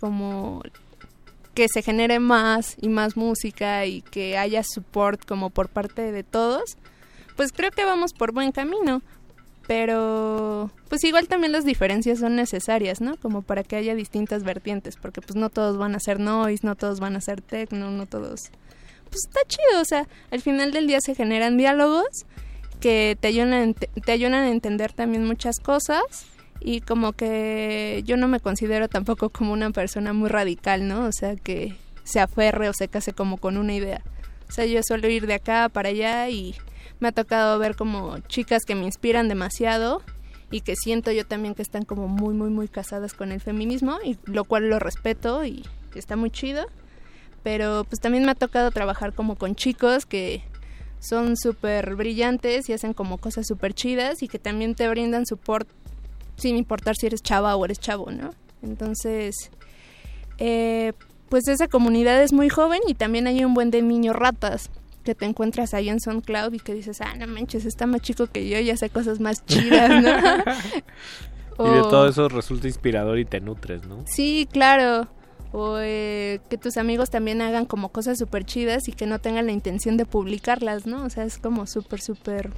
como 0.00 0.62
que 1.54 1.66
se 1.72 1.82
genere 1.82 2.20
más 2.20 2.76
y 2.80 2.88
más 2.88 3.16
música 3.16 3.86
y 3.86 4.02
que 4.02 4.36
haya 4.36 4.62
support 4.62 5.24
como 5.24 5.48
por 5.48 5.70
parte 5.70 6.12
de 6.12 6.22
todos, 6.22 6.76
pues 7.34 7.52
creo 7.52 7.70
que 7.70 7.84
vamos 7.84 8.12
por 8.12 8.32
buen 8.32 8.52
camino. 8.52 9.02
Pero 9.66 10.70
pues 10.88 11.02
igual 11.04 11.26
también 11.26 11.52
las 11.52 11.64
diferencias 11.64 12.20
son 12.20 12.36
necesarias, 12.36 13.00
¿no? 13.00 13.16
Como 13.16 13.42
para 13.42 13.64
que 13.64 13.76
haya 13.76 13.94
distintas 13.94 14.44
vertientes, 14.44 14.96
porque 14.96 15.20
pues 15.20 15.34
no 15.34 15.50
todos 15.50 15.76
van 15.76 15.94
a 15.94 16.00
ser 16.00 16.20
noise, 16.20 16.64
no 16.64 16.76
todos 16.76 17.00
van 17.00 17.16
a 17.16 17.20
ser 17.20 17.40
techno, 17.40 17.90
no 17.90 18.06
todos... 18.06 18.50
Pues 19.10 19.24
está 19.26 19.40
chido, 19.46 19.80
o 19.80 19.84
sea, 19.84 20.08
al 20.30 20.40
final 20.40 20.72
del 20.72 20.86
día 20.86 21.00
se 21.00 21.14
generan 21.14 21.56
diálogos 21.56 22.26
que 22.80 23.16
te 23.20 23.28
ayudan 23.28 23.52
a, 23.54 24.00
te 24.00 24.12
ayudan 24.12 24.34
a 24.34 24.50
entender 24.50 24.92
también 24.92 25.24
muchas 25.24 25.58
cosas 25.60 26.26
y 26.60 26.80
como 26.80 27.12
que 27.12 28.02
yo 28.04 28.16
no 28.16 28.28
me 28.28 28.40
considero 28.40 28.88
tampoco 28.88 29.30
como 29.30 29.52
una 29.52 29.70
persona 29.70 30.12
muy 30.12 30.28
radical, 30.28 30.86
¿no? 30.88 31.06
O 31.06 31.12
sea, 31.12 31.36
que 31.36 31.76
se 32.04 32.20
aferre 32.20 32.68
o 32.68 32.72
se 32.72 32.88
case 32.88 33.12
como 33.12 33.38
con 33.38 33.56
una 33.56 33.74
idea. 33.74 34.02
O 34.48 34.52
sea, 34.52 34.64
yo 34.66 34.80
suelo 34.82 35.08
ir 35.08 35.26
de 35.26 35.34
acá 35.34 35.68
para 35.68 35.88
allá 35.88 36.28
y 36.28 36.54
me 37.00 37.08
ha 37.08 37.12
tocado 37.12 37.58
ver 37.58 37.76
como 37.76 38.18
chicas 38.20 38.64
que 38.64 38.74
me 38.74 38.84
inspiran 38.84 39.28
demasiado 39.28 40.02
y 40.50 40.60
que 40.60 40.76
siento 40.76 41.10
yo 41.12 41.26
también 41.26 41.54
que 41.54 41.62
están 41.62 41.84
como 41.84 42.08
muy, 42.08 42.34
muy, 42.34 42.50
muy 42.50 42.68
casadas 42.68 43.14
con 43.14 43.32
el 43.32 43.40
feminismo 43.40 43.98
y 44.04 44.16
lo 44.24 44.44
cual 44.44 44.68
lo 44.68 44.78
respeto 44.78 45.44
y 45.44 45.64
está 45.94 46.16
muy 46.16 46.30
chido. 46.30 46.66
Pero 47.42 47.84
pues 47.84 48.00
también 48.00 48.24
me 48.24 48.32
ha 48.32 48.34
tocado 48.34 48.70
trabajar 48.70 49.12
como 49.12 49.36
con 49.36 49.54
chicos 49.54 50.06
que 50.06 50.42
son 50.98 51.36
súper 51.36 51.94
brillantes 51.94 52.68
y 52.68 52.72
hacen 52.72 52.92
como 52.92 53.18
cosas 53.18 53.46
súper 53.46 53.74
chidas 53.74 54.22
y 54.22 54.28
que 54.28 54.38
también 54.38 54.74
te 54.74 54.88
brindan 54.88 55.26
support 55.26 55.68
sin 56.36 56.56
importar 56.56 56.96
si 56.96 57.06
eres 57.06 57.22
chava 57.22 57.54
o 57.56 57.64
eres 57.64 57.78
chavo, 57.78 58.10
¿no? 58.10 58.30
Entonces, 58.62 59.50
eh, 60.38 60.92
pues 61.28 61.48
esa 61.48 61.68
comunidad 61.68 62.22
es 62.22 62.32
muy 62.32 62.48
joven 62.48 62.80
y 62.86 62.94
también 62.94 63.26
hay 63.26 63.44
un 63.44 63.54
buen 63.54 63.70
de 63.70 63.82
niños 63.82 64.16
ratas 64.16 64.70
que 65.06 65.14
te 65.14 65.24
encuentras 65.24 65.72
ahí 65.72 65.88
en 65.88 66.00
SoundCloud 66.00 66.52
y 66.52 66.58
que 66.58 66.74
dices, 66.74 67.00
ah, 67.00 67.14
no 67.16 67.26
manches, 67.28 67.64
está 67.64 67.86
más 67.86 68.02
chico 68.02 68.26
que 68.26 68.48
yo 68.48 68.58
y 68.58 68.70
hace 68.70 68.90
cosas 68.90 69.20
más 69.20 69.46
chidas, 69.46 70.02
¿no? 70.02 70.10
Y 71.58 71.70
de 71.70 71.80
todo 71.80 72.06
eso 72.06 72.28
resulta 72.28 72.66
inspirador 72.66 73.18
y 73.18 73.24
te 73.24 73.40
nutres, 73.40 73.86
¿no? 73.86 74.04
Sí, 74.04 74.46
claro. 74.52 75.08
O 75.52 75.78
eh, 75.80 76.40
que 76.50 76.58
tus 76.58 76.76
amigos 76.76 77.08
también 77.08 77.40
hagan 77.40 77.64
como 77.64 77.88
cosas 77.88 78.18
súper 78.18 78.44
chidas 78.44 78.88
y 78.88 78.92
que 78.92 79.06
no 79.06 79.20
tengan 79.20 79.46
la 79.46 79.52
intención 79.52 79.96
de 79.96 80.04
publicarlas, 80.04 80.86
¿no? 80.86 81.02
O 81.02 81.08
sea, 81.08 81.24
es 81.24 81.38
como 81.38 81.66
súper, 81.66 82.02
súper 82.02 82.50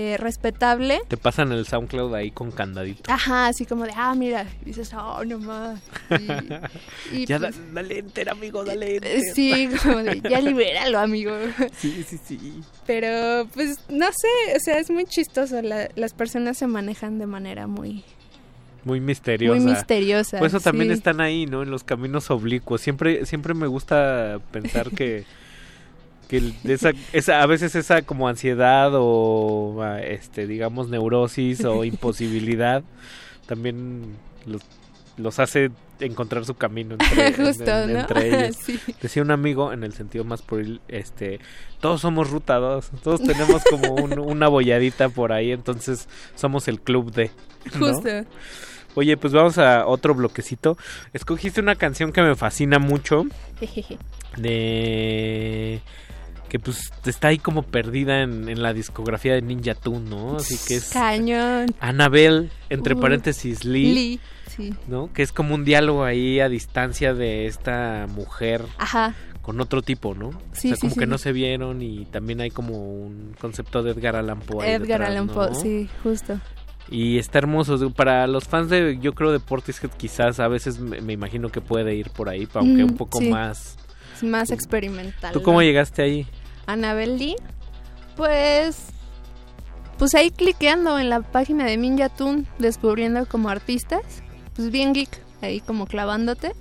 eh, 0.00 0.16
respetable. 0.16 1.00
Te 1.08 1.16
pasan 1.16 1.50
el 1.50 1.66
SoundCloud 1.66 2.14
ahí 2.14 2.30
con 2.30 2.52
candadito. 2.52 3.12
Ajá, 3.12 3.48
así 3.48 3.66
como 3.66 3.84
de, 3.84 3.90
ah, 3.96 4.14
mira, 4.14 4.46
y 4.62 4.66
dices, 4.66 4.92
oh, 4.94 5.24
no 5.24 5.38
más. 5.40 5.80
Y, 7.12 7.16
y, 7.22 7.26
ya, 7.26 7.38
pues, 7.40 7.56
da- 7.56 7.62
dale 7.72 7.98
enter, 7.98 8.28
amigo, 8.30 8.64
dale 8.64 8.92
eh, 8.92 8.96
enter. 8.96 9.20
Sí, 9.34 9.68
como 9.82 9.98
de, 10.04 10.20
ya 10.20 10.40
libéralo, 10.40 11.00
amigo. 11.00 11.32
Sí, 11.78 12.04
sí, 12.06 12.18
sí. 12.24 12.62
Pero, 12.86 13.48
pues, 13.54 13.80
no 13.88 14.06
sé, 14.06 14.56
o 14.56 14.60
sea, 14.60 14.78
es 14.78 14.88
muy 14.90 15.04
chistoso. 15.04 15.60
la- 15.62 15.88
las 15.96 16.12
personas 16.14 16.56
se 16.58 16.66
manejan 16.68 17.18
de 17.18 17.26
manera 17.26 17.66
muy... 17.66 18.04
Muy 18.84 19.00
misteriosa. 19.00 19.60
Muy 19.60 19.72
misteriosa, 19.72 20.38
Por 20.38 20.46
eso 20.46 20.60
también 20.60 20.90
sí. 20.90 20.94
están 20.94 21.20
ahí, 21.20 21.46
¿no? 21.46 21.64
En 21.64 21.70
los 21.70 21.82
caminos 21.82 22.30
oblicuos. 22.30 22.80
Siempre, 22.80 23.26
siempre 23.26 23.52
me 23.52 23.66
gusta 23.66 24.38
pensar 24.52 24.90
que, 24.92 25.24
que 26.28 26.52
esa, 26.64 26.92
esa, 27.12 27.42
a 27.42 27.46
veces 27.46 27.74
esa 27.74 28.02
como 28.02 28.28
ansiedad 28.28 28.90
o, 28.94 29.80
ah, 29.82 30.00
este, 30.02 30.46
digamos, 30.46 30.88
neurosis 30.88 31.64
o 31.64 31.84
imposibilidad 31.84 32.82
también 33.46 34.16
los, 34.46 34.62
los 35.16 35.38
hace 35.38 35.70
encontrar 36.00 36.44
su 36.44 36.54
camino 36.54 36.94
entre, 37.00 37.32
Justo, 37.32 37.64
en- 37.64 37.90
en- 37.90 37.92
¿no? 37.94 38.00
entre 38.00 38.28
ellos. 38.44 38.56
Sí. 38.64 38.78
Decía 39.02 39.22
un 39.22 39.30
amigo, 39.30 39.72
en 39.72 39.82
el 39.84 39.92
sentido 39.94 40.22
más 40.24 40.42
por 40.42 40.62
este, 40.88 41.40
todos 41.80 42.02
somos 42.02 42.30
ruta 42.30 42.56
2, 42.56 42.90
todos 43.02 43.22
tenemos 43.22 43.62
como 43.64 43.94
un- 43.94 44.18
una 44.18 44.46
bolladita 44.48 45.08
por 45.08 45.32
ahí, 45.32 45.50
entonces 45.52 46.08
somos 46.36 46.68
el 46.68 46.80
club 46.80 47.12
de... 47.12 47.30
¿no? 47.80 47.88
Justo. 47.94 48.08
Oye, 48.94 49.16
pues 49.16 49.32
vamos 49.32 49.58
a 49.58 49.86
otro 49.86 50.14
bloquecito. 50.14 50.76
Escogiste 51.12 51.60
una 51.60 51.76
canción 51.76 52.12
que 52.12 52.20
me 52.22 52.34
fascina 52.34 52.78
mucho, 52.78 53.24
de 54.36 55.80
que 56.48 56.58
pues 56.58 56.90
está 57.04 57.28
ahí 57.28 57.38
como 57.38 57.62
perdida 57.62 58.22
en, 58.22 58.48
en 58.48 58.62
la 58.62 58.72
discografía 58.72 59.34
de 59.34 59.42
Ninja 59.42 59.74
Tune, 59.74 60.08
¿no? 60.08 60.36
Así 60.36 60.56
que 60.66 60.76
es 60.76 60.90
Cañón. 60.90 61.66
Annabelle, 61.80 62.50
entre 62.70 62.94
Uh, 62.94 63.00
paréntesis 63.00 63.64
Lee, 63.64 63.92
Lee, 63.94 64.20
sí. 64.46 64.74
¿no? 64.86 65.12
Que 65.12 65.22
es 65.22 65.32
como 65.32 65.54
un 65.54 65.64
diálogo 65.64 66.04
ahí 66.04 66.40
a 66.40 66.48
distancia 66.48 67.12
de 67.14 67.46
esta 67.46 68.06
mujer 68.08 68.64
Ajá. 68.78 69.14
con 69.42 69.60
otro 69.60 69.82
tipo, 69.82 70.14
¿no? 70.14 70.30
Sí, 70.52 70.68
o 70.68 70.70
sea, 70.70 70.76
sí, 70.76 70.80
como 70.80 70.96
que 70.96 71.06
no 71.06 71.18
se 71.18 71.32
vieron 71.32 71.82
y 71.82 72.06
también 72.06 72.40
hay 72.40 72.50
como 72.50 72.76
un 72.78 73.34
concepto 73.40 73.82
de 73.82 73.90
Edgar 73.92 74.16
Allan 74.16 74.40
Poe. 74.40 74.64
ahí 74.66 74.72
Edgar 74.72 75.00
detrás, 75.00 75.10
Allan 75.10 75.28
Poe, 75.28 75.54
sí, 75.54 75.88
justo. 76.02 76.40
Y 76.90 77.18
está 77.18 77.36
hermoso. 77.38 77.90
Para 77.90 78.26
los 78.26 78.44
fans 78.44 78.70
de, 78.70 78.98
yo 79.02 79.14
creo, 79.14 79.30
de 79.30 79.40
Portishead, 79.40 79.90
quizás 79.98 80.40
a 80.40 80.48
veces 80.48 80.78
me, 80.78 81.02
me 81.02 81.12
imagino 81.12 81.50
que 81.50 81.60
puede 81.60 81.94
ir 81.94 82.08
por 82.08 82.30
ahí, 82.30 82.48
aunque 82.54 82.82
Mm, 82.82 82.90
un 82.92 82.96
poco 82.96 83.20
más. 83.20 83.76
Es 84.16 84.22
más 84.24 84.50
experimental. 84.50 85.32
¿Tú 85.34 85.42
cómo 85.42 85.60
llegaste 85.62 86.00
ahí? 86.02 86.26
Annabelle 86.68 87.16
Lee, 87.16 87.36
pues 88.16 88.92
pues 89.98 90.14
ahí 90.14 90.30
cliqueando 90.30 90.98
en 91.00 91.10
la 91.10 91.22
página 91.22 91.64
de 91.64 91.76
Ninja 91.76 92.08
Tune, 92.08 92.44
descubriendo 92.60 93.26
como 93.26 93.48
artistas, 93.48 94.22
pues 94.54 94.70
bien 94.70 94.94
geek, 94.94 95.10
ahí 95.42 95.60
como 95.60 95.86
clavándote. 95.86 96.52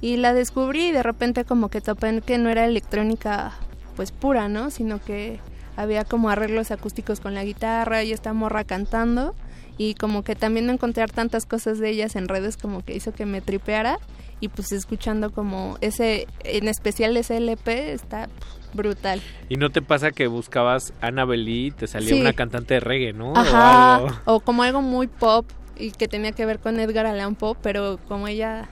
Y 0.00 0.16
la 0.16 0.32
descubrí 0.32 0.86
y 0.86 0.92
de 0.92 1.02
repente 1.02 1.44
como 1.44 1.68
que 1.68 1.82
topé 1.82 2.22
que 2.22 2.38
no 2.38 2.48
era 2.48 2.64
electrónica 2.64 3.52
pues 3.96 4.12
pura, 4.12 4.48
¿no? 4.48 4.70
Sino 4.70 4.98
que 5.02 5.40
había 5.76 6.04
como 6.04 6.30
arreglos 6.30 6.70
acústicos 6.70 7.20
con 7.20 7.34
la 7.34 7.44
guitarra 7.44 8.02
y 8.02 8.12
esta 8.12 8.32
morra 8.32 8.64
cantando. 8.64 9.34
Y 9.78 9.94
como 9.94 10.22
que 10.22 10.34
también 10.34 10.66
no 10.66 10.72
encontrar 10.72 11.10
tantas 11.10 11.44
cosas 11.44 11.78
de 11.78 11.90
ellas 11.90 12.16
en 12.16 12.28
redes 12.28 12.56
como 12.56 12.82
que 12.82 12.94
hizo 12.94 13.12
que 13.12 13.26
me 13.26 13.42
tripeara 13.42 13.98
y 14.40 14.48
pues 14.48 14.72
escuchando 14.72 15.30
como 15.30 15.78
ese 15.80 16.26
en 16.44 16.68
especial 16.68 17.16
ese 17.16 17.36
LP 17.38 17.92
está 17.92 18.28
brutal. 18.74 19.22
¿Y 19.48 19.56
no 19.56 19.70
te 19.70 19.80
pasa 19.82 20.10
que 20.10 20.26
buscabas 20.26 20.92
Annabelle 21.00 21.50
y 21.50 21.70
te 21.70 21.86
salía 21.86 22.10
Sí. 22.14 22.20
una 22.20 22.32
cantante 22.34 22.74
de 22.74 22.80
reggae, 22.80 23.12
¿no? 23.14 23.32
O 23.32 23.36
Ajá, 23.38 23.94
algo. 23.96 24.08
o 24.26 24.40
como 24.40 24.62
algo 24.62 24.82
muy 24.82 25.06
pop 25.06 25.46
y 25.78 25.90
que 25.92 26.08
tenía 26.08 26.32
que 26.32 26.44
ver 26.46 26.58
con 26.58 26.78
Edgar 26.80 27.06
Allan 27.06 27.34
Poe, 27.34 27.54
pero 27.62 27.98
como 28.08 28.28
ella 28.28 28.68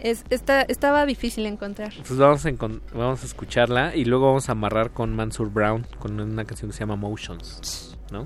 es, 0.00 0.24
esta, 0.30 0.62
estaba 0.62 1.04
difícil 1.06 1.44
encontrar. 1.46 1.92
Pues 2.06 2.16
vamos 2.16 2.46
a, 2.46 2.50
vamos 2.94 3.22
a 3.22 3.26
escucharla 3.26 3.96
y 3.96 4.04
luego 4.04 4.26
vamos 4.26 4.48
a 4.48 4.52
amarrar 4.52 4.90
con 4.92 5.14
Mansur 5.16 5.50
Brown 5.50 5.84
con 5.98 6.20
una 6.20 6.44
canción 6.44 6.70
que 6.70 6.76
se 6.76 6.80
llama 6.80 6.94
Motions, 6.94 7.96
¿no? 8.12 8.24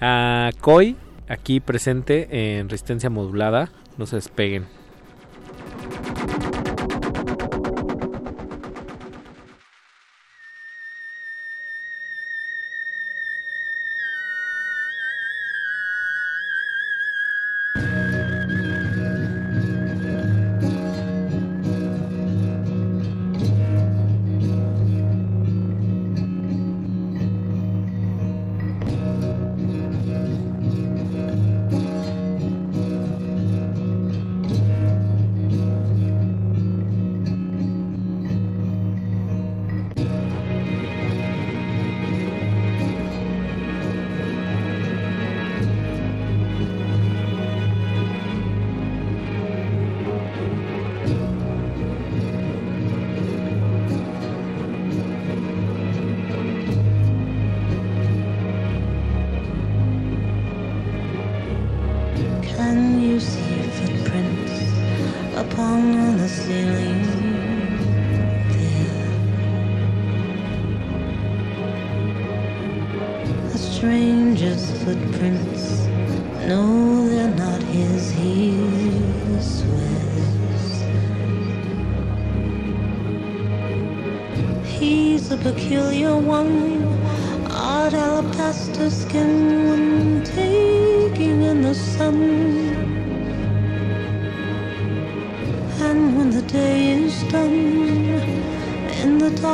A 0.00 0.50
Koi, 0.60 0.96
aquí 1.28 1.60
presente 1.60 2.58
en 2.58 2.68
resistencia 2.68 3.08
modulada, 3.08 3.70
no 3.96 4.06
se 4.06 4.16
despeguen. 4.16 4.66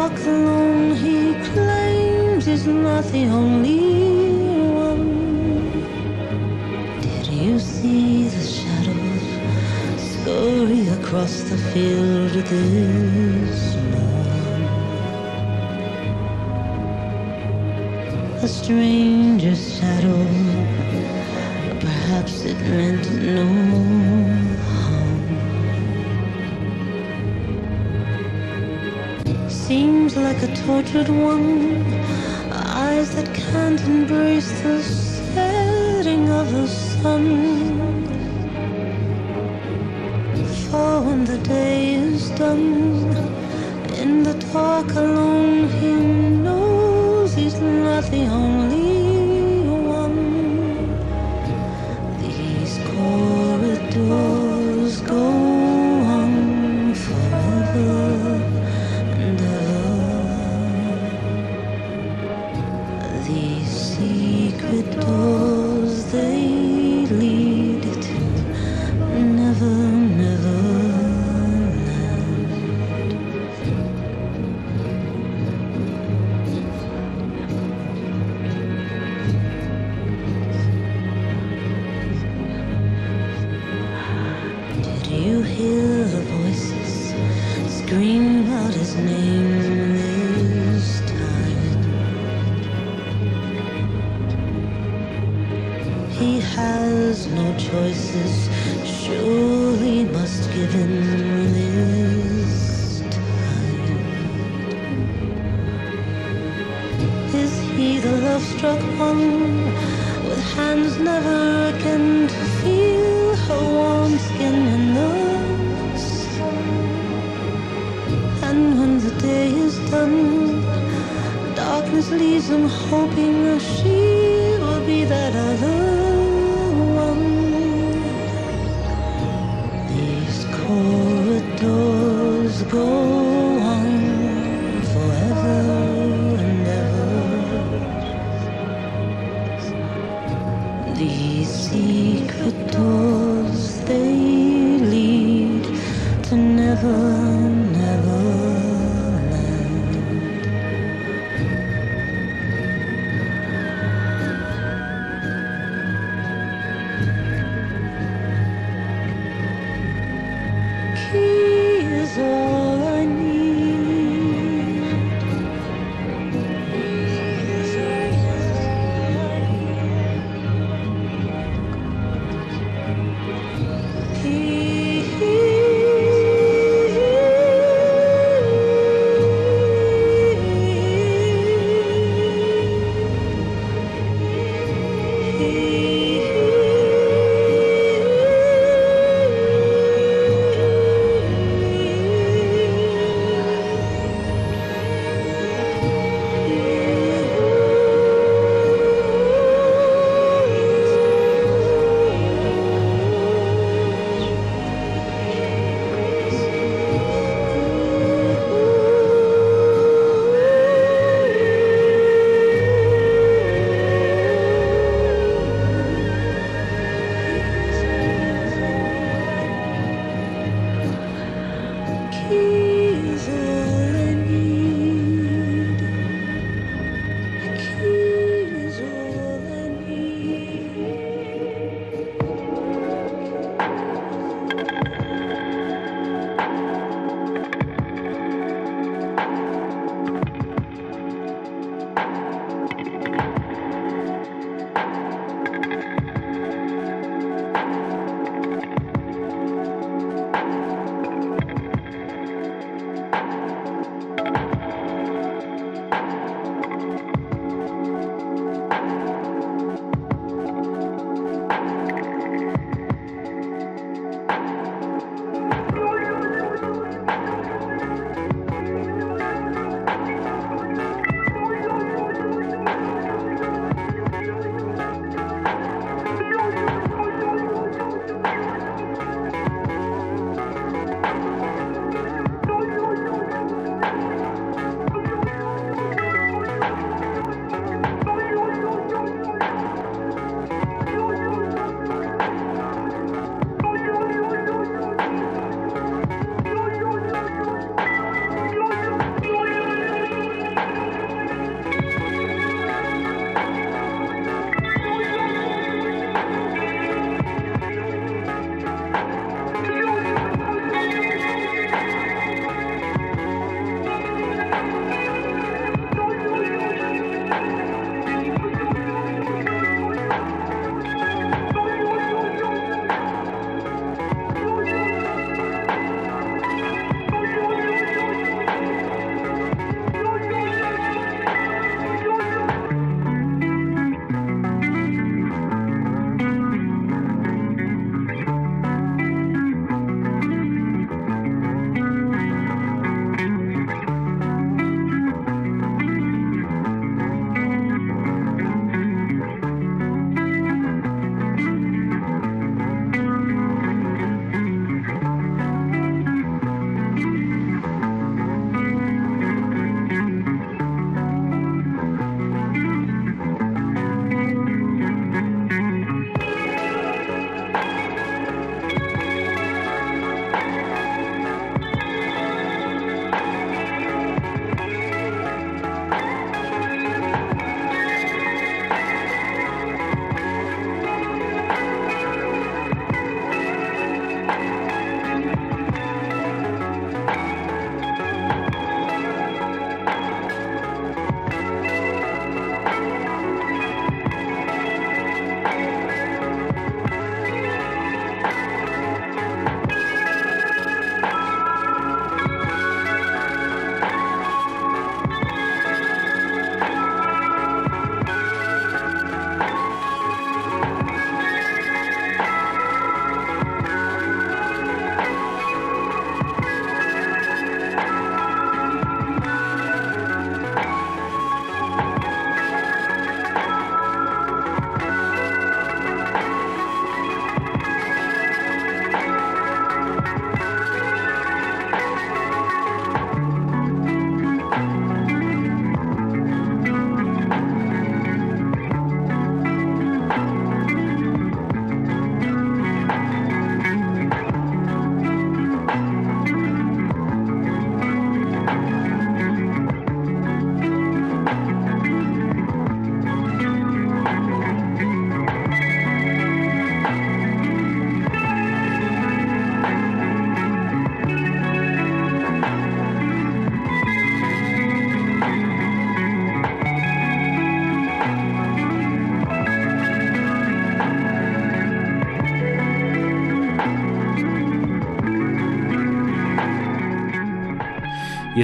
Dark 0.00 0.18
alone, 0.20 0.94
he 0.94 1.34
claims 1.52 2.46
he's 2.46 2.66
not 2.66 3.04
the 3.12 3.24
only 3.26 3.80
one. 4.88 5.08
Did 7.02 7.26
you 7.26 7.58
see 7.58 8.28
the 8.34 8.44
shadows 8.56 9.26
scurry 10.10 10.84
across 10.98 11.34
the 11.50 11.58
field 11.70 12.32
this 12.52 13.76
morn? 13.90 14.62
A 18.46 18.48
stranger's 18.48 19.62
shadow, 19.76 20.22
perhaps 21.86 22.34
it 22.50 22.58
meant 22.70 23.04
no 23.34 23.44
harm. 24.08 24.39
Seems 29.70 30.16
like 30.16 30.42
a 30.42 30.48
tortured 30.66 31.08
one, 31.08 31.84
eyes 32.50 33.14
that 33.14 33.32
can't 33.32 33.80
embrace 33.82 34.50
the 34.62 34.82
setting 34.82 36.28
of 36.28 36.50
the 36.50 36.66
sun. 36.66 37.26
For 40.66 41.02
when 41.02 41.24
the 41.24 41.38
day 41.38 41.94
is 41.94 42.30
done, 42.30 43.14
in 44.02 44.24
the 44.24 44.34
dark 44.52 44.90
alone, 44.96 45.68
he 45.78 45.92
knows 45.92 47.34
he's 47.34 47.60
not 47.60 48.02
the 48.10 48.24
only 48.26 48.79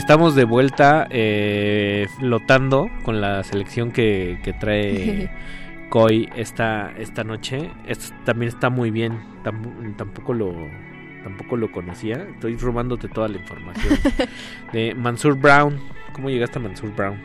estamos 0.07 0.37
de 0.37 0.45
vuelta 0.45 1.09
eh, 1.11 2.07
flotando 2.17 2.89
con 3.03 3.21
la 3.21 3.43
selección 3.43 3.91
que, 3.91 4.39
que 4.45 4.53
trae 4.53 5.29
Koi 5.91 6.31
esta, 6.37 6.93
esta 6.97 7.25
noche. 7.25 7.73
Esto 7.89 8.15
también 8.25 8.51
está 8.51 8.71
muy 8.71 8.93
bien. 8.93 9.19
Tam- 9.43 9.97
tampoco 9.97 10.33
lo 10.33 10.55
tampoco 11.25 11.57
lo 11.57 11.73
conocía. 11.73 12.25
Estoy 12.35 12.57
robándote 12.57 13.09
toda 13.09 13.27
la 13.27 13.39
información. 13.39 13.99
de 14.73 14.95
Mansur 14.95 15.35
Brown. 15.37 15.81
¿Cómo 16.13 16.31
llegaste 16.31 16.61
a 16.61 16.63
Mansur 16.63 16.95
Brown? 16.95 17.21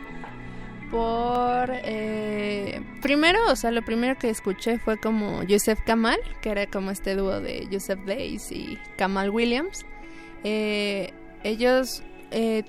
Por. 0.90 1.70
eh, 1.84 2.82
primero, 3.00 3.38
o 3.48 3.54
sea, 3.54 3.70
lo 3.70 3.82
primero 3.82 4.18
que 4.18 4.28
escuché 4.28 4.80
fue 4.80 4.98
como 4.98 5.44
Yusef 5.44 5.80
Kamal, 5.82 6.18
que 6.40 6.50
era 6.50 6.66
como 6.66 6.90
este 6.90 7.14
dúo 7.14 7.40
de 7.40 7.68
Yusef 7.70 8.00
Days 8.06 8.50
y 8.50 8.76
Kamal 8.96 9.30
Williams. 9.30 9.86
Eh, 10.42 11.12
ellos. 11.44 12.02
Eh, 12.32 12.64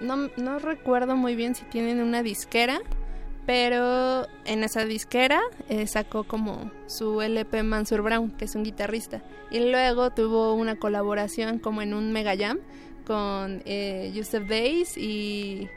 no, 0.00 0.28
no 0.36 0.58
recuerdo 0.58 1.16
muy 1.16 1.36
bien 1.36 1.54
si 1.54 1.64
tienen 1.64 2.00
una 2.00 2.22
disquera, 2.22 2.80
pero 3.46 4.26
en 4.44 4.64
esa 4.64 4.84
disquera 4.84 5.40
eh, 5.68 5.86
sacó 5.86 6.24
como 6.24 6.70
su 6.86 7.20
LP 7.20 7.62
Mansur 7.62 8.02
Brown, 8.02 8.30
que 8.30 8.46
es 8.46 8.54
un 8.54 8.64
guitarrista. 8.64 9.22
Y 9.50 9.60
luego 9.70 10.10
tuvo 10.10 10.54
una 10.54 10.76
colaboración 10.76 11.58
como 11.58 11.82
en 11.82 11.94
un 11.94 12.12
mega 12.12 12.36
jam 12.36 12.58
con 13.06 13.62
eh, 13.66 14.10
Yusef 14.14 14.50
y 14.96 15.68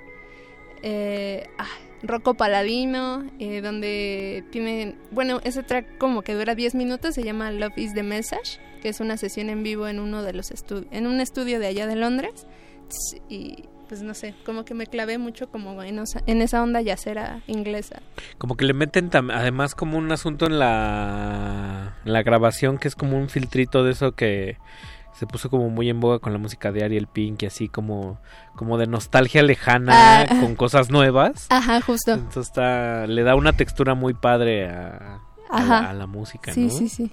eh, 0.84 1.48
ah, 1.58 1.68
Rocco 2.04 2.36
Paladino, 2.36 3.26
eh, 3.40 3.62
donde 3.62 4.44
tienen, 4.52 4.96
bueno, 5.12 5.40
ese 5.44 5.64
track 5.64 5.98
como 5.98 6.22
que 6.22 6.34
dura 6.36 6.56
10 6.56 6.76
minutos, 6.76 7.16
se 7.16 7.24
llama 7.24 7.52
Love 7.52 7.78
is 7.78 7.94
the 7.94 8.04
Message, 8.04 8.60
que 8.82 8.90
es 8.90 9.00
una 9.00 9.18
sesión 9.18 9.50
en 9.50 9.64
vivo 9.64 9.88
en 9.88 10.00
uno 10.00 10.24
de 10.24 10.34
los 10.34 10.54
en 10.92 11.08
un 11.08 11.20
estudio 11.20 11.60
de 11.60 11.68
allá 11.68 11.88
de 11.88 11.96
Londres, 11.96 12.46
Y 13.30 13.66
pues 13.88 14.02
no 14.02 14.14
sé, 14.14 14.34
como 14.46 14.66
que 14.66 14.74
me 14.74 14.86
clavé 14.88 15.18
mucho 15.18 15.50
como 15.50 15.82
en, 15.82 16.00
osa- 16.00 16.22
en 16.26 16.42
esa 16.42 16.62
onda 16.62 16.82
yacera 16.82 17.40
inglesa. 17.48 18.02
Como 18.38 18.58
que 18.58 18.66
le 18.66 18.74
meten 18.74 19.10
tam- 19.10 19.32
además 19.34 19.76
como 19.76 19.98
un 19.98 20.12
asunto 20.12 20.46
en 20.48 20.60
la, 20.60 21.96
en 22.06 22.12
la 22.14 22.22
grabación 22.24 22.78
que 22.78 22.88
es 22.90 22.96
como 22.96 23.18
un 23.18 23.30
filtrito 23.30 23.84
de 23.86 23.92
eso 23.92 24.12
que 24.14 24.58
se 25.14 25.26
puso 25.26 25.50
como 25.50 25.70
muy 25.70 25.90
en 25.90 26.00
boga 26.00 26.20
con 26.20 26.32
la 26.34 26.38
música 26.38 26.72
de 26.72 26.84
Ariel 26.84 27.08
Pink 27.08 27.42
y 27.44 27.46
así 27.48 27.70
como, 27.70 28.20
como 28.56 28.78
de 28.78 28.88
nostalgia 28.88 29.42
lejana 29.42 30.22
Ah. 30.24 30.28
con 30.42 30.56
cosas 30.56 30.90
nuevas. 30.92 31.48
Ajá, 31.50 31.80
justo. 31.82 32.12
Entonces 32.14 32.48
está, 32.48 33.08
le 33.08 33.24
da 33.24 33.36
una 33.36 33.54
textura 33.54 33.96
muy 33.96 34.14
padre 34.14 34.68
a, 34.70 35.22
a 35.50 35.60
la, 35.64 35.78
Ajá. 35.78 35.90
a 35.90 35.94
la 35.94 36.08
música, 36.08 36.52
Sí, 36.54 36.66
¿no? 36.66 36.70
sí, 36.70 36.90
sí. 36.90 37.12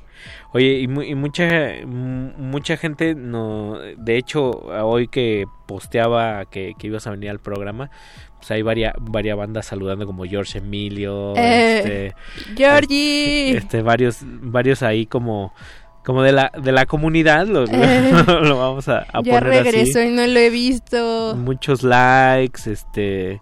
Oye, 0.53 0.79
y, 0.81 0.89
mu- 0.89 1.03
y 1.03 1.15
mucha 1.15 1.47
mucha 1.85 2.77
gente 2.77 3.15
no 3.15 3.79
de 3.97 4.17
hecho 4.17 4.51
hoy 4.51 5.09
que 5.09 5.45
posteaba 5.67 6.45
que, 6.47 6.75
que 6.79 6.87
ibas 6.89 7.07
a 7.07 7.11
venir 7.11 7.31
al 7.31 7.39
programa, 7.41 7.91
pues 8.39 8.51
hay 8.51 8.63
varias 8.63 8.93
varias 9.01 9.37
bandas 9.37 9.67
saludando 9.67 10.07
como 10.07 10.25
George 10.25 10.59
Emilio, 10.59 11.35
Eh, 11.37 11.79
este 11.79 12.15
Georgie. 12.57 13.57
este 13.57 13.83
varios 13.83 14.19
varios 14.23 14.83
ahí 14.83 15.07
como 15.07 15.53
como 16.05 16.23
de 16.23 16.33
la 16.33 16.51
de 16.61 16.73
la 16.73 16.87
comunidad 16.87 17.47
lo, 17.47 17.67
lo- 17.67 17.73
Eh. 17.73 18.13
lo 18.43 18.59
vamos 18.59 18.89
a, 18.89 19.07
a 19.13 19.23
ya 19.23 19.39
poner 19.41 19.45
regresó 19.65 19.99
así 20.01 20.09
y 20.09 20.13
no 20.13 20.27
lo 20.27 20.39
he 20.39 20.51
visto. 20.51 21.35
muchos 21.37 21.83
likes 21.83 22.71
este 22.71 23.41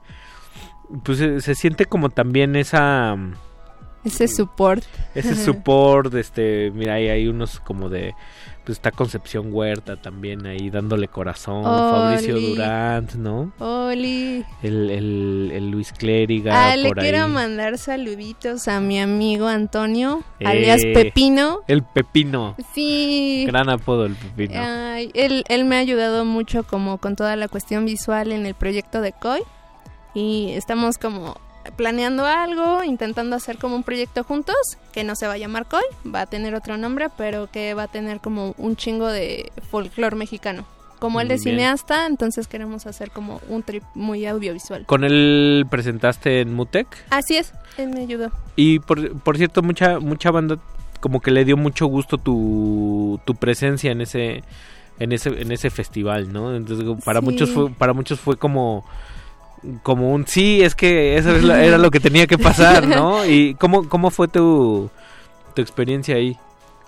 pues 1.05 1.19
se, 1.19 1.41
se 1.41 1.55
siente 1.55 1.87
como 1.87 2.11
también 2.11 2.55
esa 2.57 3.17
Ese 4.05 4.27
support. 4.29 4.83
ese 5.15 5.35
support 5.45 6.13
este 6.15 6.71
mira 6.75 6.95
ahí 6.95 7.09
hay 7.09 7.29
unos 7.29 7.61
como 7.61 7.89
de 7.89 8.15
pues 8.65 8.79
está 8.79 8.93
Concepción 8.93 9.49
Huerta 9.53 9.97
también 9.97 10.47
ahí 10.47 10.71
dándole 10.71 11.09
corazón 11.09 11.65
Fabricio 11.65 12.37
Oli. 12.37 12.55
Durant 12.55 13.15
no 13.15 13.53
Oli. 13.59 14.45
el, 14.63 14.91
el, 14.91 15.51
el 15.53 15.71
Luis 15.71 15.93
Clériga 15.93 16.71
Ah, 16.71 16.77
le 16.77 16.93
quiero 16.93 17.25
ahí 17.25 17.31
mandar 17.31 17.77
saluditos 17.79 18.69
a 18.69 18.79
mi 18.81 19.01
amigo 19.01 19.49
Antonio, 19.49 20.23
alias 20.45 20.81
Eh, 20.85 20.93
Pepino. 20.95 21.61
el 21.67 21.83
Pepino 21.83 22.55
Sí. 22.73 23.45
gran 23.49 23.69
apodo 23.69 24.07
el 24.07 24.15
Pepino 24.15 24.61
Ay, 24.63 25.11
él, 25.15 25.43
él 25.49 25.65
me 25.65 25.75
ha 25.77 25.81
ayudado 25.81 26.25
mucho 26.25 26.63
como 26.63 26.99
con 26.99 27.17
toda 27.17 27.35
la 27.35 27.49
cuestión 27.49 27.85
visual 27.85 28.31
en 28.31 28.47
el 28.47 28.55
proyecto 28.55 29.01
de 29.01 29.13
COI 29.13 29.43
y 30.15 30.51
estamos 30.53 30.99
como 30.99 31.37
planeando 31.83 32.25
algo, 32.27 32.85
intentando 32.85 33.35
hacer 33.35 33.59
como 33.59 33.75
un 33.75 33.83
proyecto 33.83 34.23
juntos 34.23 34.55
que 34.93 35.02
no 35.02 35.17
se 35.17 35.27
va 35.27 35.33
a 35.33 35.36
llamar 35.36 35.67
COI, 35.67 35.83
va 36.15 36.20
a 36.20 36.27
tener 36.27 36.55
otro 36.55 36.77
nombre, 36.77 37.09
pero 37.19 37.51
que 37.51 37.75
va 37.75 37.83
a 37.85 37.89
tener 37.89 38.20
como 38.20 38.55
un 38.57 38.77
chingo 38.77 39.09
de 39.09 39.51
folclore 39.69 40.15
mexicano. 40.15 40.65
Como 41.01 41.20
él 41.20 41.27
bien. 41.27 41.41
cineasta, 41.41 42.07
entonces 42.07 42.47
queremos 42.47 42.86
hacer 42.86 43.11
como 43.11 43.41
un 43.49 43.65
trip 43.65 43.83
muy 43.97 44.25
audiovisual. 44.27 44.86
con 44.86 45.02
él 45.02 45.67
presentaste 45.69 46.41
en 46.41 46.55
Mutec 46.55 46.86
Así 47.11 47.36
es, 47.36 47.52
él 47.78 47.89
me 47.89 48.02
ayudó. 48.02 48.31
Y 48.55 48.78
por, 48.78 49.19
por 49.19 49.36
cierto, 49.36 49.62
mucha 49.62 49.99
mucha 49.99 50.31
banda 50.31 50.59
como 51.01 51.20
que 51.20 51.33
le 51.33 51.44
dio 51.44 51.57
mucho 51.57 51.86
gusto 51.86 52.17
tu, 52.17 53.19
tu 53.25 53.35
presencia 53.35 53.91
en 53.91 54.02
ese 54.02 54.44
en 55.01 55.11
ese 55.11 55.31
en 55.31 55.51
ese 55.51 55.69
festival, 55.70 56.33
¿no? 56.33 56.55
Entonces 56.55 56.86
para 57.05 57.19
Sí. 57.19 57.25
muchos 57.27 57.51
fue 57.51 57.70
para 57.73 57.93
muchos 57.93 58.20
fue 58.20 58.36
como 58.36 58.85
como 59.82 60.12
un 60.12 60.26
sí, 60.26 60.62
es 60.62 60.74
que 60.74 61.16
eso 61.16 61.34
es 61.36 61.42
lo- 61.44 61.55
era 61.55 61.78
lo 61.78 61.91
que 61.91 62.00
tenía 62.00 62.26
que 62.26 62.39
pasar, 62.39 62.86
¿no? 62.86 63.24
Y 63.26 63.55
cómo 63.55 63.89
cómo 63.89 64.10
fue 64.10 64.28
tu 64.28 64.91
tu 65.55 65.62
experiencia 65.62 66.16
ahí? 66.16 66.36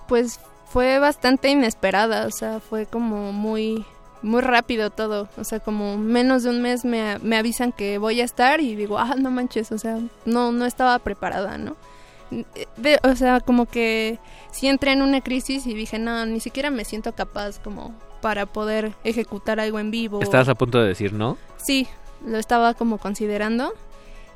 Pues 0.07 0.39
fue 0.67 0.99
bastante 0.99 1.49
inesperada, 1.49 2.27
o 2.27 2.31
sea, 2.31 2.59
fue 2.59 2.85
como 2.85 3.31
muy 3.31 3.85
muy 4.21 4.41
rápido 4.41 4.89
todo, 4.89 5.29
o 5.37 5.43
sea, 5.43 5.59
como 5.59 5.97
menos 5.97 6.41
de 6.43 6.49
un 6.49 6.61
mes 6.61 6.83
me, 6.83 7.19
me 7.19 7.37
avisan 7.37 7.71
que 7.71 7.99
voy 7.99 8.21
a 8.21 8.23
estar 8.23 8.59
y 8.59 8.75
digo, 8.75 8.97
ah, 8.97 9.13
no 9.17 9.29
manches, 9.29 9.71
o 9.71 9.77
sea, 9.77 9.99
no 10.25 10.51
no 10.51 10.65
estaba 10.65 10.97
preparada, 10.99 11.57
¿no? 11.59 11.75
De- 12.77 12.99
o 13.03 13.15
sea, 13.15 13.39
como 13.39 13.67
que 13.67 14.17
sí 14.51 14.67
entré 14.67 14.91
en 14.93 15.01
una 15.03 15.21
crisis 15.21 15.67
y 15.67 15.73
dije, 15.75 15.99
no, 15.99 16.25
ni 16.25 16.39
siquiera 16.39 16.71
me 16.71 16.83
siento 16.85 17.13
capaz 17.13 17.59
como 17.59 17.93
para 18.21 18.47
poder 18.47 18.93
ejecutar 19.03 19.59
algo 19.59 19.79
en 19.79 19.91
vivo. 19.91 20.21
Estabas 20.23 20.49
a 20.49 20.55
punto 20.55 20.81
de 20.81 20.87
decir, 20.87 21.13
¿no? 21.13 21.37
Sí, 21.63 21.87
lo 22.25 22.37
estaba 22.37 22.73
como 22.73 22.97
considerando. 22.97 23.73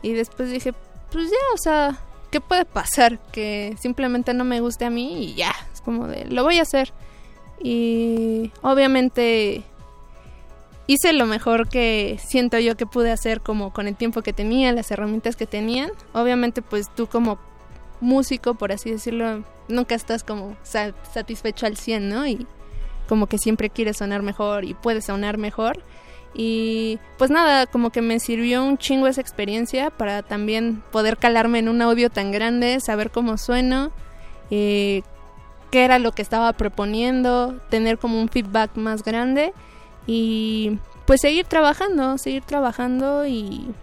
Y 0.02 0.14
después 0.14 0.50
dije, 0.50 0.74
pues 1.12 1.30
ya, 1.30 1.38
o 1.54 1.58
sea, 1.58 1.98
¿qué 2.32 2.40
puede 2.42 2.66
pasar? 2.66 3.20
Que 3.32 3.76
simplemente 3.80 4.34
no 4.34 4.44
me 4.46 4.62
guste 4.62 4.86
a 4.86 4.90
mí 4.90 5.24
y 5.26 5.36
ya. 5.36 5.54
Es 5.74 5.82
como 5.82 6.08
de, 6.08 6.26
lo 6.26 6.44
voy 6.44 6.60
a 6.60 6.62
hacer. 6.64 6.94
Y 7.62 8.52
obviamente 8.62 9.64
hice 10.88 11.14
lo 11.14 11.26
mejor 11.26 11.68
que 11.70 12.20
siento 12.26 12.58
yo 12.60 12.76
que 12.78 12.86
pude 12.86 13.12
hacer 13.12 13.42
como 13.42 13.72
con 13.74 13.88
el 13.88 13.96
tiempo 13.96 14.22
que 14.22 14.34
tenía, 14.34 14.72
las 14.72 14.90
herramientas 14.92 15.36
que 15.36 15.46
tenían. 15.46 15.92
Obviamente 16.14 16.62
pues 16.62 16.88
tú 16.96 17.08
como 17.08 17.38
músico, 18.02 18.54
por 18.56 18.72
así 18.72 18.90
decirlo, 18.92 19.44
nunca 19.68 19.94
estás 19.96 20.24
como 20.24 20.56
sa- 20.64 20.94
satisfecho 21.14 21.66
al 21.66 21.76
100, 21.78 22.10
¿no? 22.10 22.26
Y 22.26 22.48
como 23.10 23.28
que 23.28 23.38
siempre 23.38 23.70
quieres 23.70 23.98
sonar 23.98 24.22
mejor 24.22 24.64
y 24.64 24.74
puedes 24.74 25.06
sonar 25.06 25.38
mejor. 25.38 25.84
Y 26.34 27.00
pues 27.18 27.32
nada, 27.32 27.66
como 27.66 27.90
que 27.90 28.02
me 28.02 28.20
sirvió 28.20 28.64
un 28.64 28.78
chingo 28.78 29.08
esa 29.08 29.22
experiencia 29.22 29.90
para 29.90 30.22
también 30.22 30.84
poder 30.92 31.18
calarme 31.18 31.60
en 31.60 31.70
un 31.70 31.82
audio 31.82 32.10
tan 32.10 32.32
grande, 32.32 32.80
saber 32.80 33.10
cómo 33.10 33.38
sueno, 33.38 33.92
eh, 34.52 35.02
qué 35.72 35.86
era 35.86 36.00
lo 36.00 36.12
que 36.12 36.22
estaba 36.22 36.54
proponiendo, 36.54 37.60
tener 37.70 37.98
como 37.98 38.22
un 38.22 38.30
feedback 38.30 38.76
más 38.76 39.04
grande 39.04 39.54
y 40.06 40.78
pues 41.06 41.22
seguir 41.22 41.46
trabajando, 41.46 42.18
seguir 42.18 42.44
trabajando 42.44 43.26
y 43.26 43.74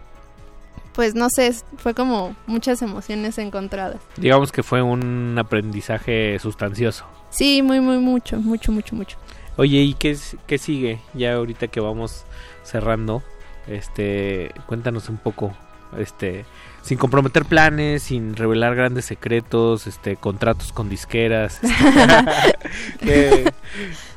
pues 0.97 1.15
no 1.15 1.28
sé, 1.28 1.55
fue 1.76 1.92
como 1.92 2.34
muchas 2.47 2.81
emociones 2.81 3.36
encontradas. 3.39 4.00
Digamos 4.16 4.50
que 4.50 4.62
fue 4.62 4.81
un 4.81 5.36
aprendizaje 5.39 6.39
sustancioso. 6.39 7.05
Sí, 7.28 7.62
muy, 7.62 7.81
muy, 7.81 7.99
mucho, 7.99 8.39
mucho, 8.39 8.73
mucho, 8.73 8.97
mucho. 8.97 9.18
Oye, 9.56 9.78
¿y 9.82 9.94
qué, 9.94 10.16
qué 10.46 10.58
sigue? 10.58 11.00
Ya 11.14 11.34
ahorita 11.34 11.68
que 11.68 11.80
vamos 11.80 12.24
cerrando, 12.62 13.22
este, 13.66 14.50
cuéntanos 14.66 15.08
un 15.08 15.16
poco, 15.16 15.54
este, 15.98 16.44
sin 16.82 16.98
comprometer 16.98 17.44
planes, 17.46 18.02
sin 18.02 18.36
revelar 18.36 18.74
grandes 18.74 19.06
secretos, 19.06 19.86
este, 19.86 20.16
contratos 20.16 20.72
con 20.72 20.88
disqueras. 20.90 21.60
¿Qué, 23.00 23.50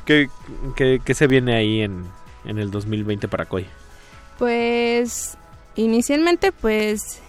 qué- 0.04 0.28
qué- 0.76 1.00
qué 1.04 1.14
se 1.14 1.26
viene 1.26 1.54
ahí 1.56 1.80
en, 1.80 2.04
en 2.44 2.58
el 2.58 2.70
2020 2.70 3.28
para 3.28 3.46
Coy? 3.46 3.66
Pues 4.38 5.36
inicialmente 5.76 6.52
pues 6.52 7.20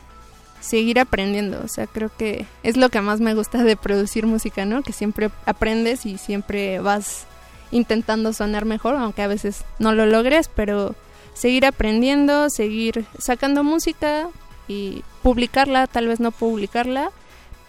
seguir 0.60 1.00
aprendiendo, 1.00 1.62
o 1.64 1.68
sea, 1.68 1.88
creo 1.88 2.12
que 2.18 2.46
es 2.64 2.78
lo 2.78 2.90
que 2.90 3.02
más 3.02 3.20
me 3.20 3.34
gusta 3.34 3.64
de 3.64 3.76
producir 3.76 4.28
música, 4.28 4.66
¿no? 4.66 4.84
Que 4.84 4.94
siempre 4.94 5.30
aprendes 5.46 6.06
y 6.06 6.18
siempre 6.18 6.80
vas 6.80 7.26
intentando 7.72 8.34
sonar 8.34 8.66
mejor, 8.66 8.96
aunque 8.96 9.22
a 9.22 9.28
veces 9.28 9.64
no 9.80 9.94
lo 9.94 10.06
logres, 10.06 10.50
pero 10.54 10.96
seguir 11.34 11.66
aprendiendo, 11.66 12.50
seguir 12.50 13.06
sacando 13.18 13.64
música 13.64 14.28
y 14.68 15.04
publicarla, 15.24 15.88
tal 15.88 16.08
vez 16.08 16.20
no 16.20 16.32
publicarla, 16.32 17.10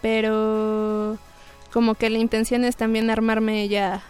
pero 0.00 1.16
como 1.72 1.94
que 1.94 2.10
la 2.10 2.18
intención 2.18 2.64
es 2.64 2.76
también 2.76 3.08
armarme 3.10 3.68
ya 3.68 4.02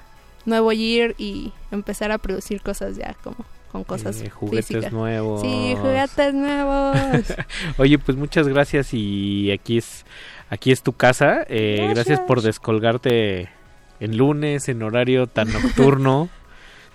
nuevo 0.44 0.72
year 0.72 1.14
y 1.18 1.52
empezar 1.70 2.10
a 2.10 2.18
producir 2.18 2.60
cosas 2.62 2.96
ya 2.96 3.14
como 3.22 3.36
con 3.70 3.84
cosas 3.84 4.20
Eh, 4.20 4.28
juguetes 4.28 4.66
físicas. 4.66 4.92
nuevos. 4.92 5.40
Sí, 5.40 5.74
juguetes 5.80 6.34
nuevos. 6.34 6.96
Oye, 7.78 7.98
pues 7.98 8.18
muchas 8.18 8.48
gracias 8.48 8.92
y 8.92 9.50
aquí 9.52 9.78
es 9.78 10.04
aquí 10.50 10.72
es 10.72 10.82
tu 10.82 10.92
casa. 10.92 11.44
Eh, 11.48 11.76
gracias. 11.84 12.06
Gracias. 12.06 12.20
por 12.26 12.42
descolgarte 12.42 13.48
en 14.04 14.16
lunes 14.16 14.68
en 14.68 14.82
horario 14.82 15.26
tan 15.26 15.52
nocturno. 15.52 16.28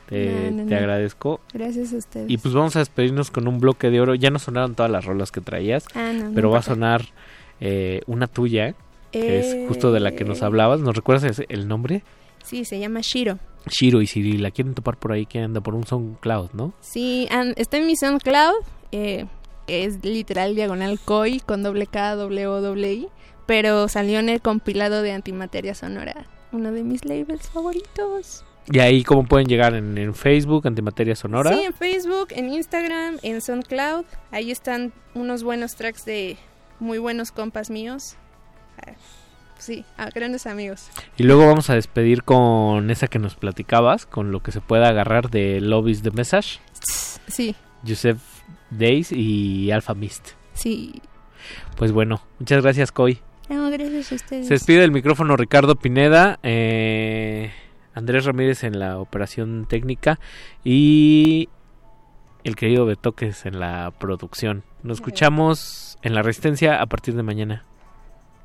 Te, 0.07 0.25
No, 0.51 0.51
no, 0.63 0.69
te 0.69 0.71
no. 0.71 0.77
agradezco. 0.77 1.41
Gracias 1.53 1.91
a 1.91 1.97
ustedes. 1.97 2.29
Y 2.31 2.37
pues 2.37 2.53
vamos 2.53 2.77
a 2.77 2.79
despedirnos 2.79 3.29
con 3.29 3.45
un 3.45 3.59
bloque 3.59 3.89
de 3.89 3.99
oro. 3.99 4.15
Ya 4.15 4.29
no 4.29 4.39
sonaron 4.39 4.73
todas 4.73 4.89
las 4.89 5.03
rolas 5.03 5.31
que 5.33 5.41
traías, 5.41 5.85
Ah, 5.95 6.13
pero 6.33 6.49
va 6.49 6.59
a 6.59 6.61
sonar 6.61 7.01
eh, 7.59 7.99
una 8.07 8.27
tuya, 8.27 8.73
que 9.11 9.39
es 9.39 9.67
justo 9.67 9.91
de 9.91 9.99
la 9.99 10.11
que 10.13 10.23
nos 10.23 10.43
hablabas. 10.43 10.79
¿Nos 10.79 10.95
recuerdas 10.95 11.25
ese- 11.25 11.45
el 11.49 11.67
nombre? 11.67 12.03
Sí, 12.41 12.63
se 12.63 12.79
llama 12.79 13.01
Shiro. 13.01 13.37
Shiro 13.69 14.01
y 14.01 14.07
si 14.07 14.37
la 14.37 14.51
quieren 14.51 14.75
topar 14.75 14.95
por 14.95 15.11
ahí, 15.11 15.25
que 15.25 15.39
anda 15.39 15.59
por 15.59 15.75
un 15.75 15.85
SoundCloud, 15.85 16.51
¿no? 16.53 16.71
Sí, 16.79 17.27
está 17.57 17.75
en 17.75 17.85
mi 17.87 17.97
SoundCloud, 17.97 18.63
eh, 18.93 19.25
es 19.67 20.05
literal 20.05 20.55
diagonal 20.55 20.99
COI 21.03 21.41
con 21.41 21.63
doble 21.63 21.85
K, 21.85 22.15
doble 22.15 22.47
O, 22.47 22.61
doble 22.61 22.93
I, 22.93 23.07
pero 23.45 23.89
salió 23.89 24.19
en 24.19 24.29
el 24.29 24.39
compilado 24.39 25.01
de 25.01 25.11
Antimateria 25.11 25.75
Sonora, 25.75 26.27
uno 26.57 26.71
de 26.71 26.83
mis 26.83 27.05
labels 27.05 27.49
favoritos. 27.49 28.43
Y 28.69 28.79
ahí, 28.79 29.03
¿cómo 29.03 29.25
pueden 29.25 29.47
llegar? 29.47 29.73
En, 29.75 29.97
en 29.97 30.13
Facebook, 30.13 30.67
Antimateria 30.67 31.15
Sonora. 31.15 31.53
Sí, 31.53 31.63
en 31.63 31.73
Facebook, 31.73 32.27
en 32.31 32.51
Instagram, 32.51 33.17
en 33.21 33.41
SoundCloud, 33.41 34.03
ahí 34.31 34.51
están 34.51 34.91
unos 35.13 35.43
buenos 35.43 35.75
tracks 35.75 36.03
de 36.03 36.37
muy 36.79 36.97
buenos 36.97 37.31
compas 37.31 37.69
míos. 37.69 38.17
Ah, 38.85 38.91
Sí, 39.59 39.85
a 39.97 40.09
grandes 40.09 40.45
amigos. 40.45 40.89
Y 41.17 41.23
luego 41.23 41.47
vamos 41.47 41.69
a 41.69 41.73
despedir 41.73 42.23
con 42.23 42.91
esa 42.91 43.07
que 43.07 43.19
nos 43.19 43.35
platicabas, 43.35 44.05
con 44.05 44.31
lo 44.31 44.43
que 44.43 44.51
se 44.51 44.61
pueda 44.61 44.87
agarrar 44.89 45.29
de 45.29 45.61
Lobbies 45.61 46.03
the 46.03 46.11
Message. 46.11 46.59
Sí, 47.27 47.55
Joseph 47.85 48.19
Days 48.69 49.11
y 49.11 49.71
Alpha 49.71 49.93
Mist. 49.93 50.29
sí. 50.53 51.01
Pues 51.77 51.91
bueno, 51.91 52.21
muchas 52.39 52.61
gracias, 52.61 52.91
Coy. 52.91 53.19
No, 53.49 53.69
gracias 53.69 54.11
a 54.11 54.15
ustedes. 54.15 54.47
Se 54.47 54.53
despide 54.53 54.81
del 54.81 54.91
micrófono 54.91 55.37
Ricardo 55.37 55.75
Pineda, 55.75 56.39
eh, 56.43 57.51
Andrés 57.93 58.25
Ramírez 58.25 58.63
en 58.63 58.79
la 58.79 58.99
operación 58.99 59.65
técnica 59.67 60.19
y 60.63 61.49
el 62.43 62.55
querido 62.55 62.85
Betoques 62.85 63.45
en 63.45 63.59
la 63.59 63.91
producción. 63.97 64.63
Nos 64.83 64.97
escuchamos 64.97 65.97
en 66.01 66.13
la 66.13 66.21
Resistencia 66.21 66.81
a 66.81 66.85
partir 66.85 67.15
de 67.15 67.23
mañana. 67.23 67.63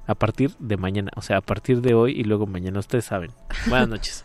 A 0.06 0.14
partir 0.14 0.56
de 0.58 0.76
mañana, 0.76 1.10
o 1.14 1.22
sea, 1.22 1.38
a 1.38 1.40
partir 1.42 1.80
de 1.80 1.94
hoy 1.94 2.12
y 2.18 2.24
luego 2.24 2.46
mañana, 2.46 2.80
ustedes 2.80 3.04
saben. 3.04 3.30
Buenas 3.68 3.88
noches. 3.90 4.24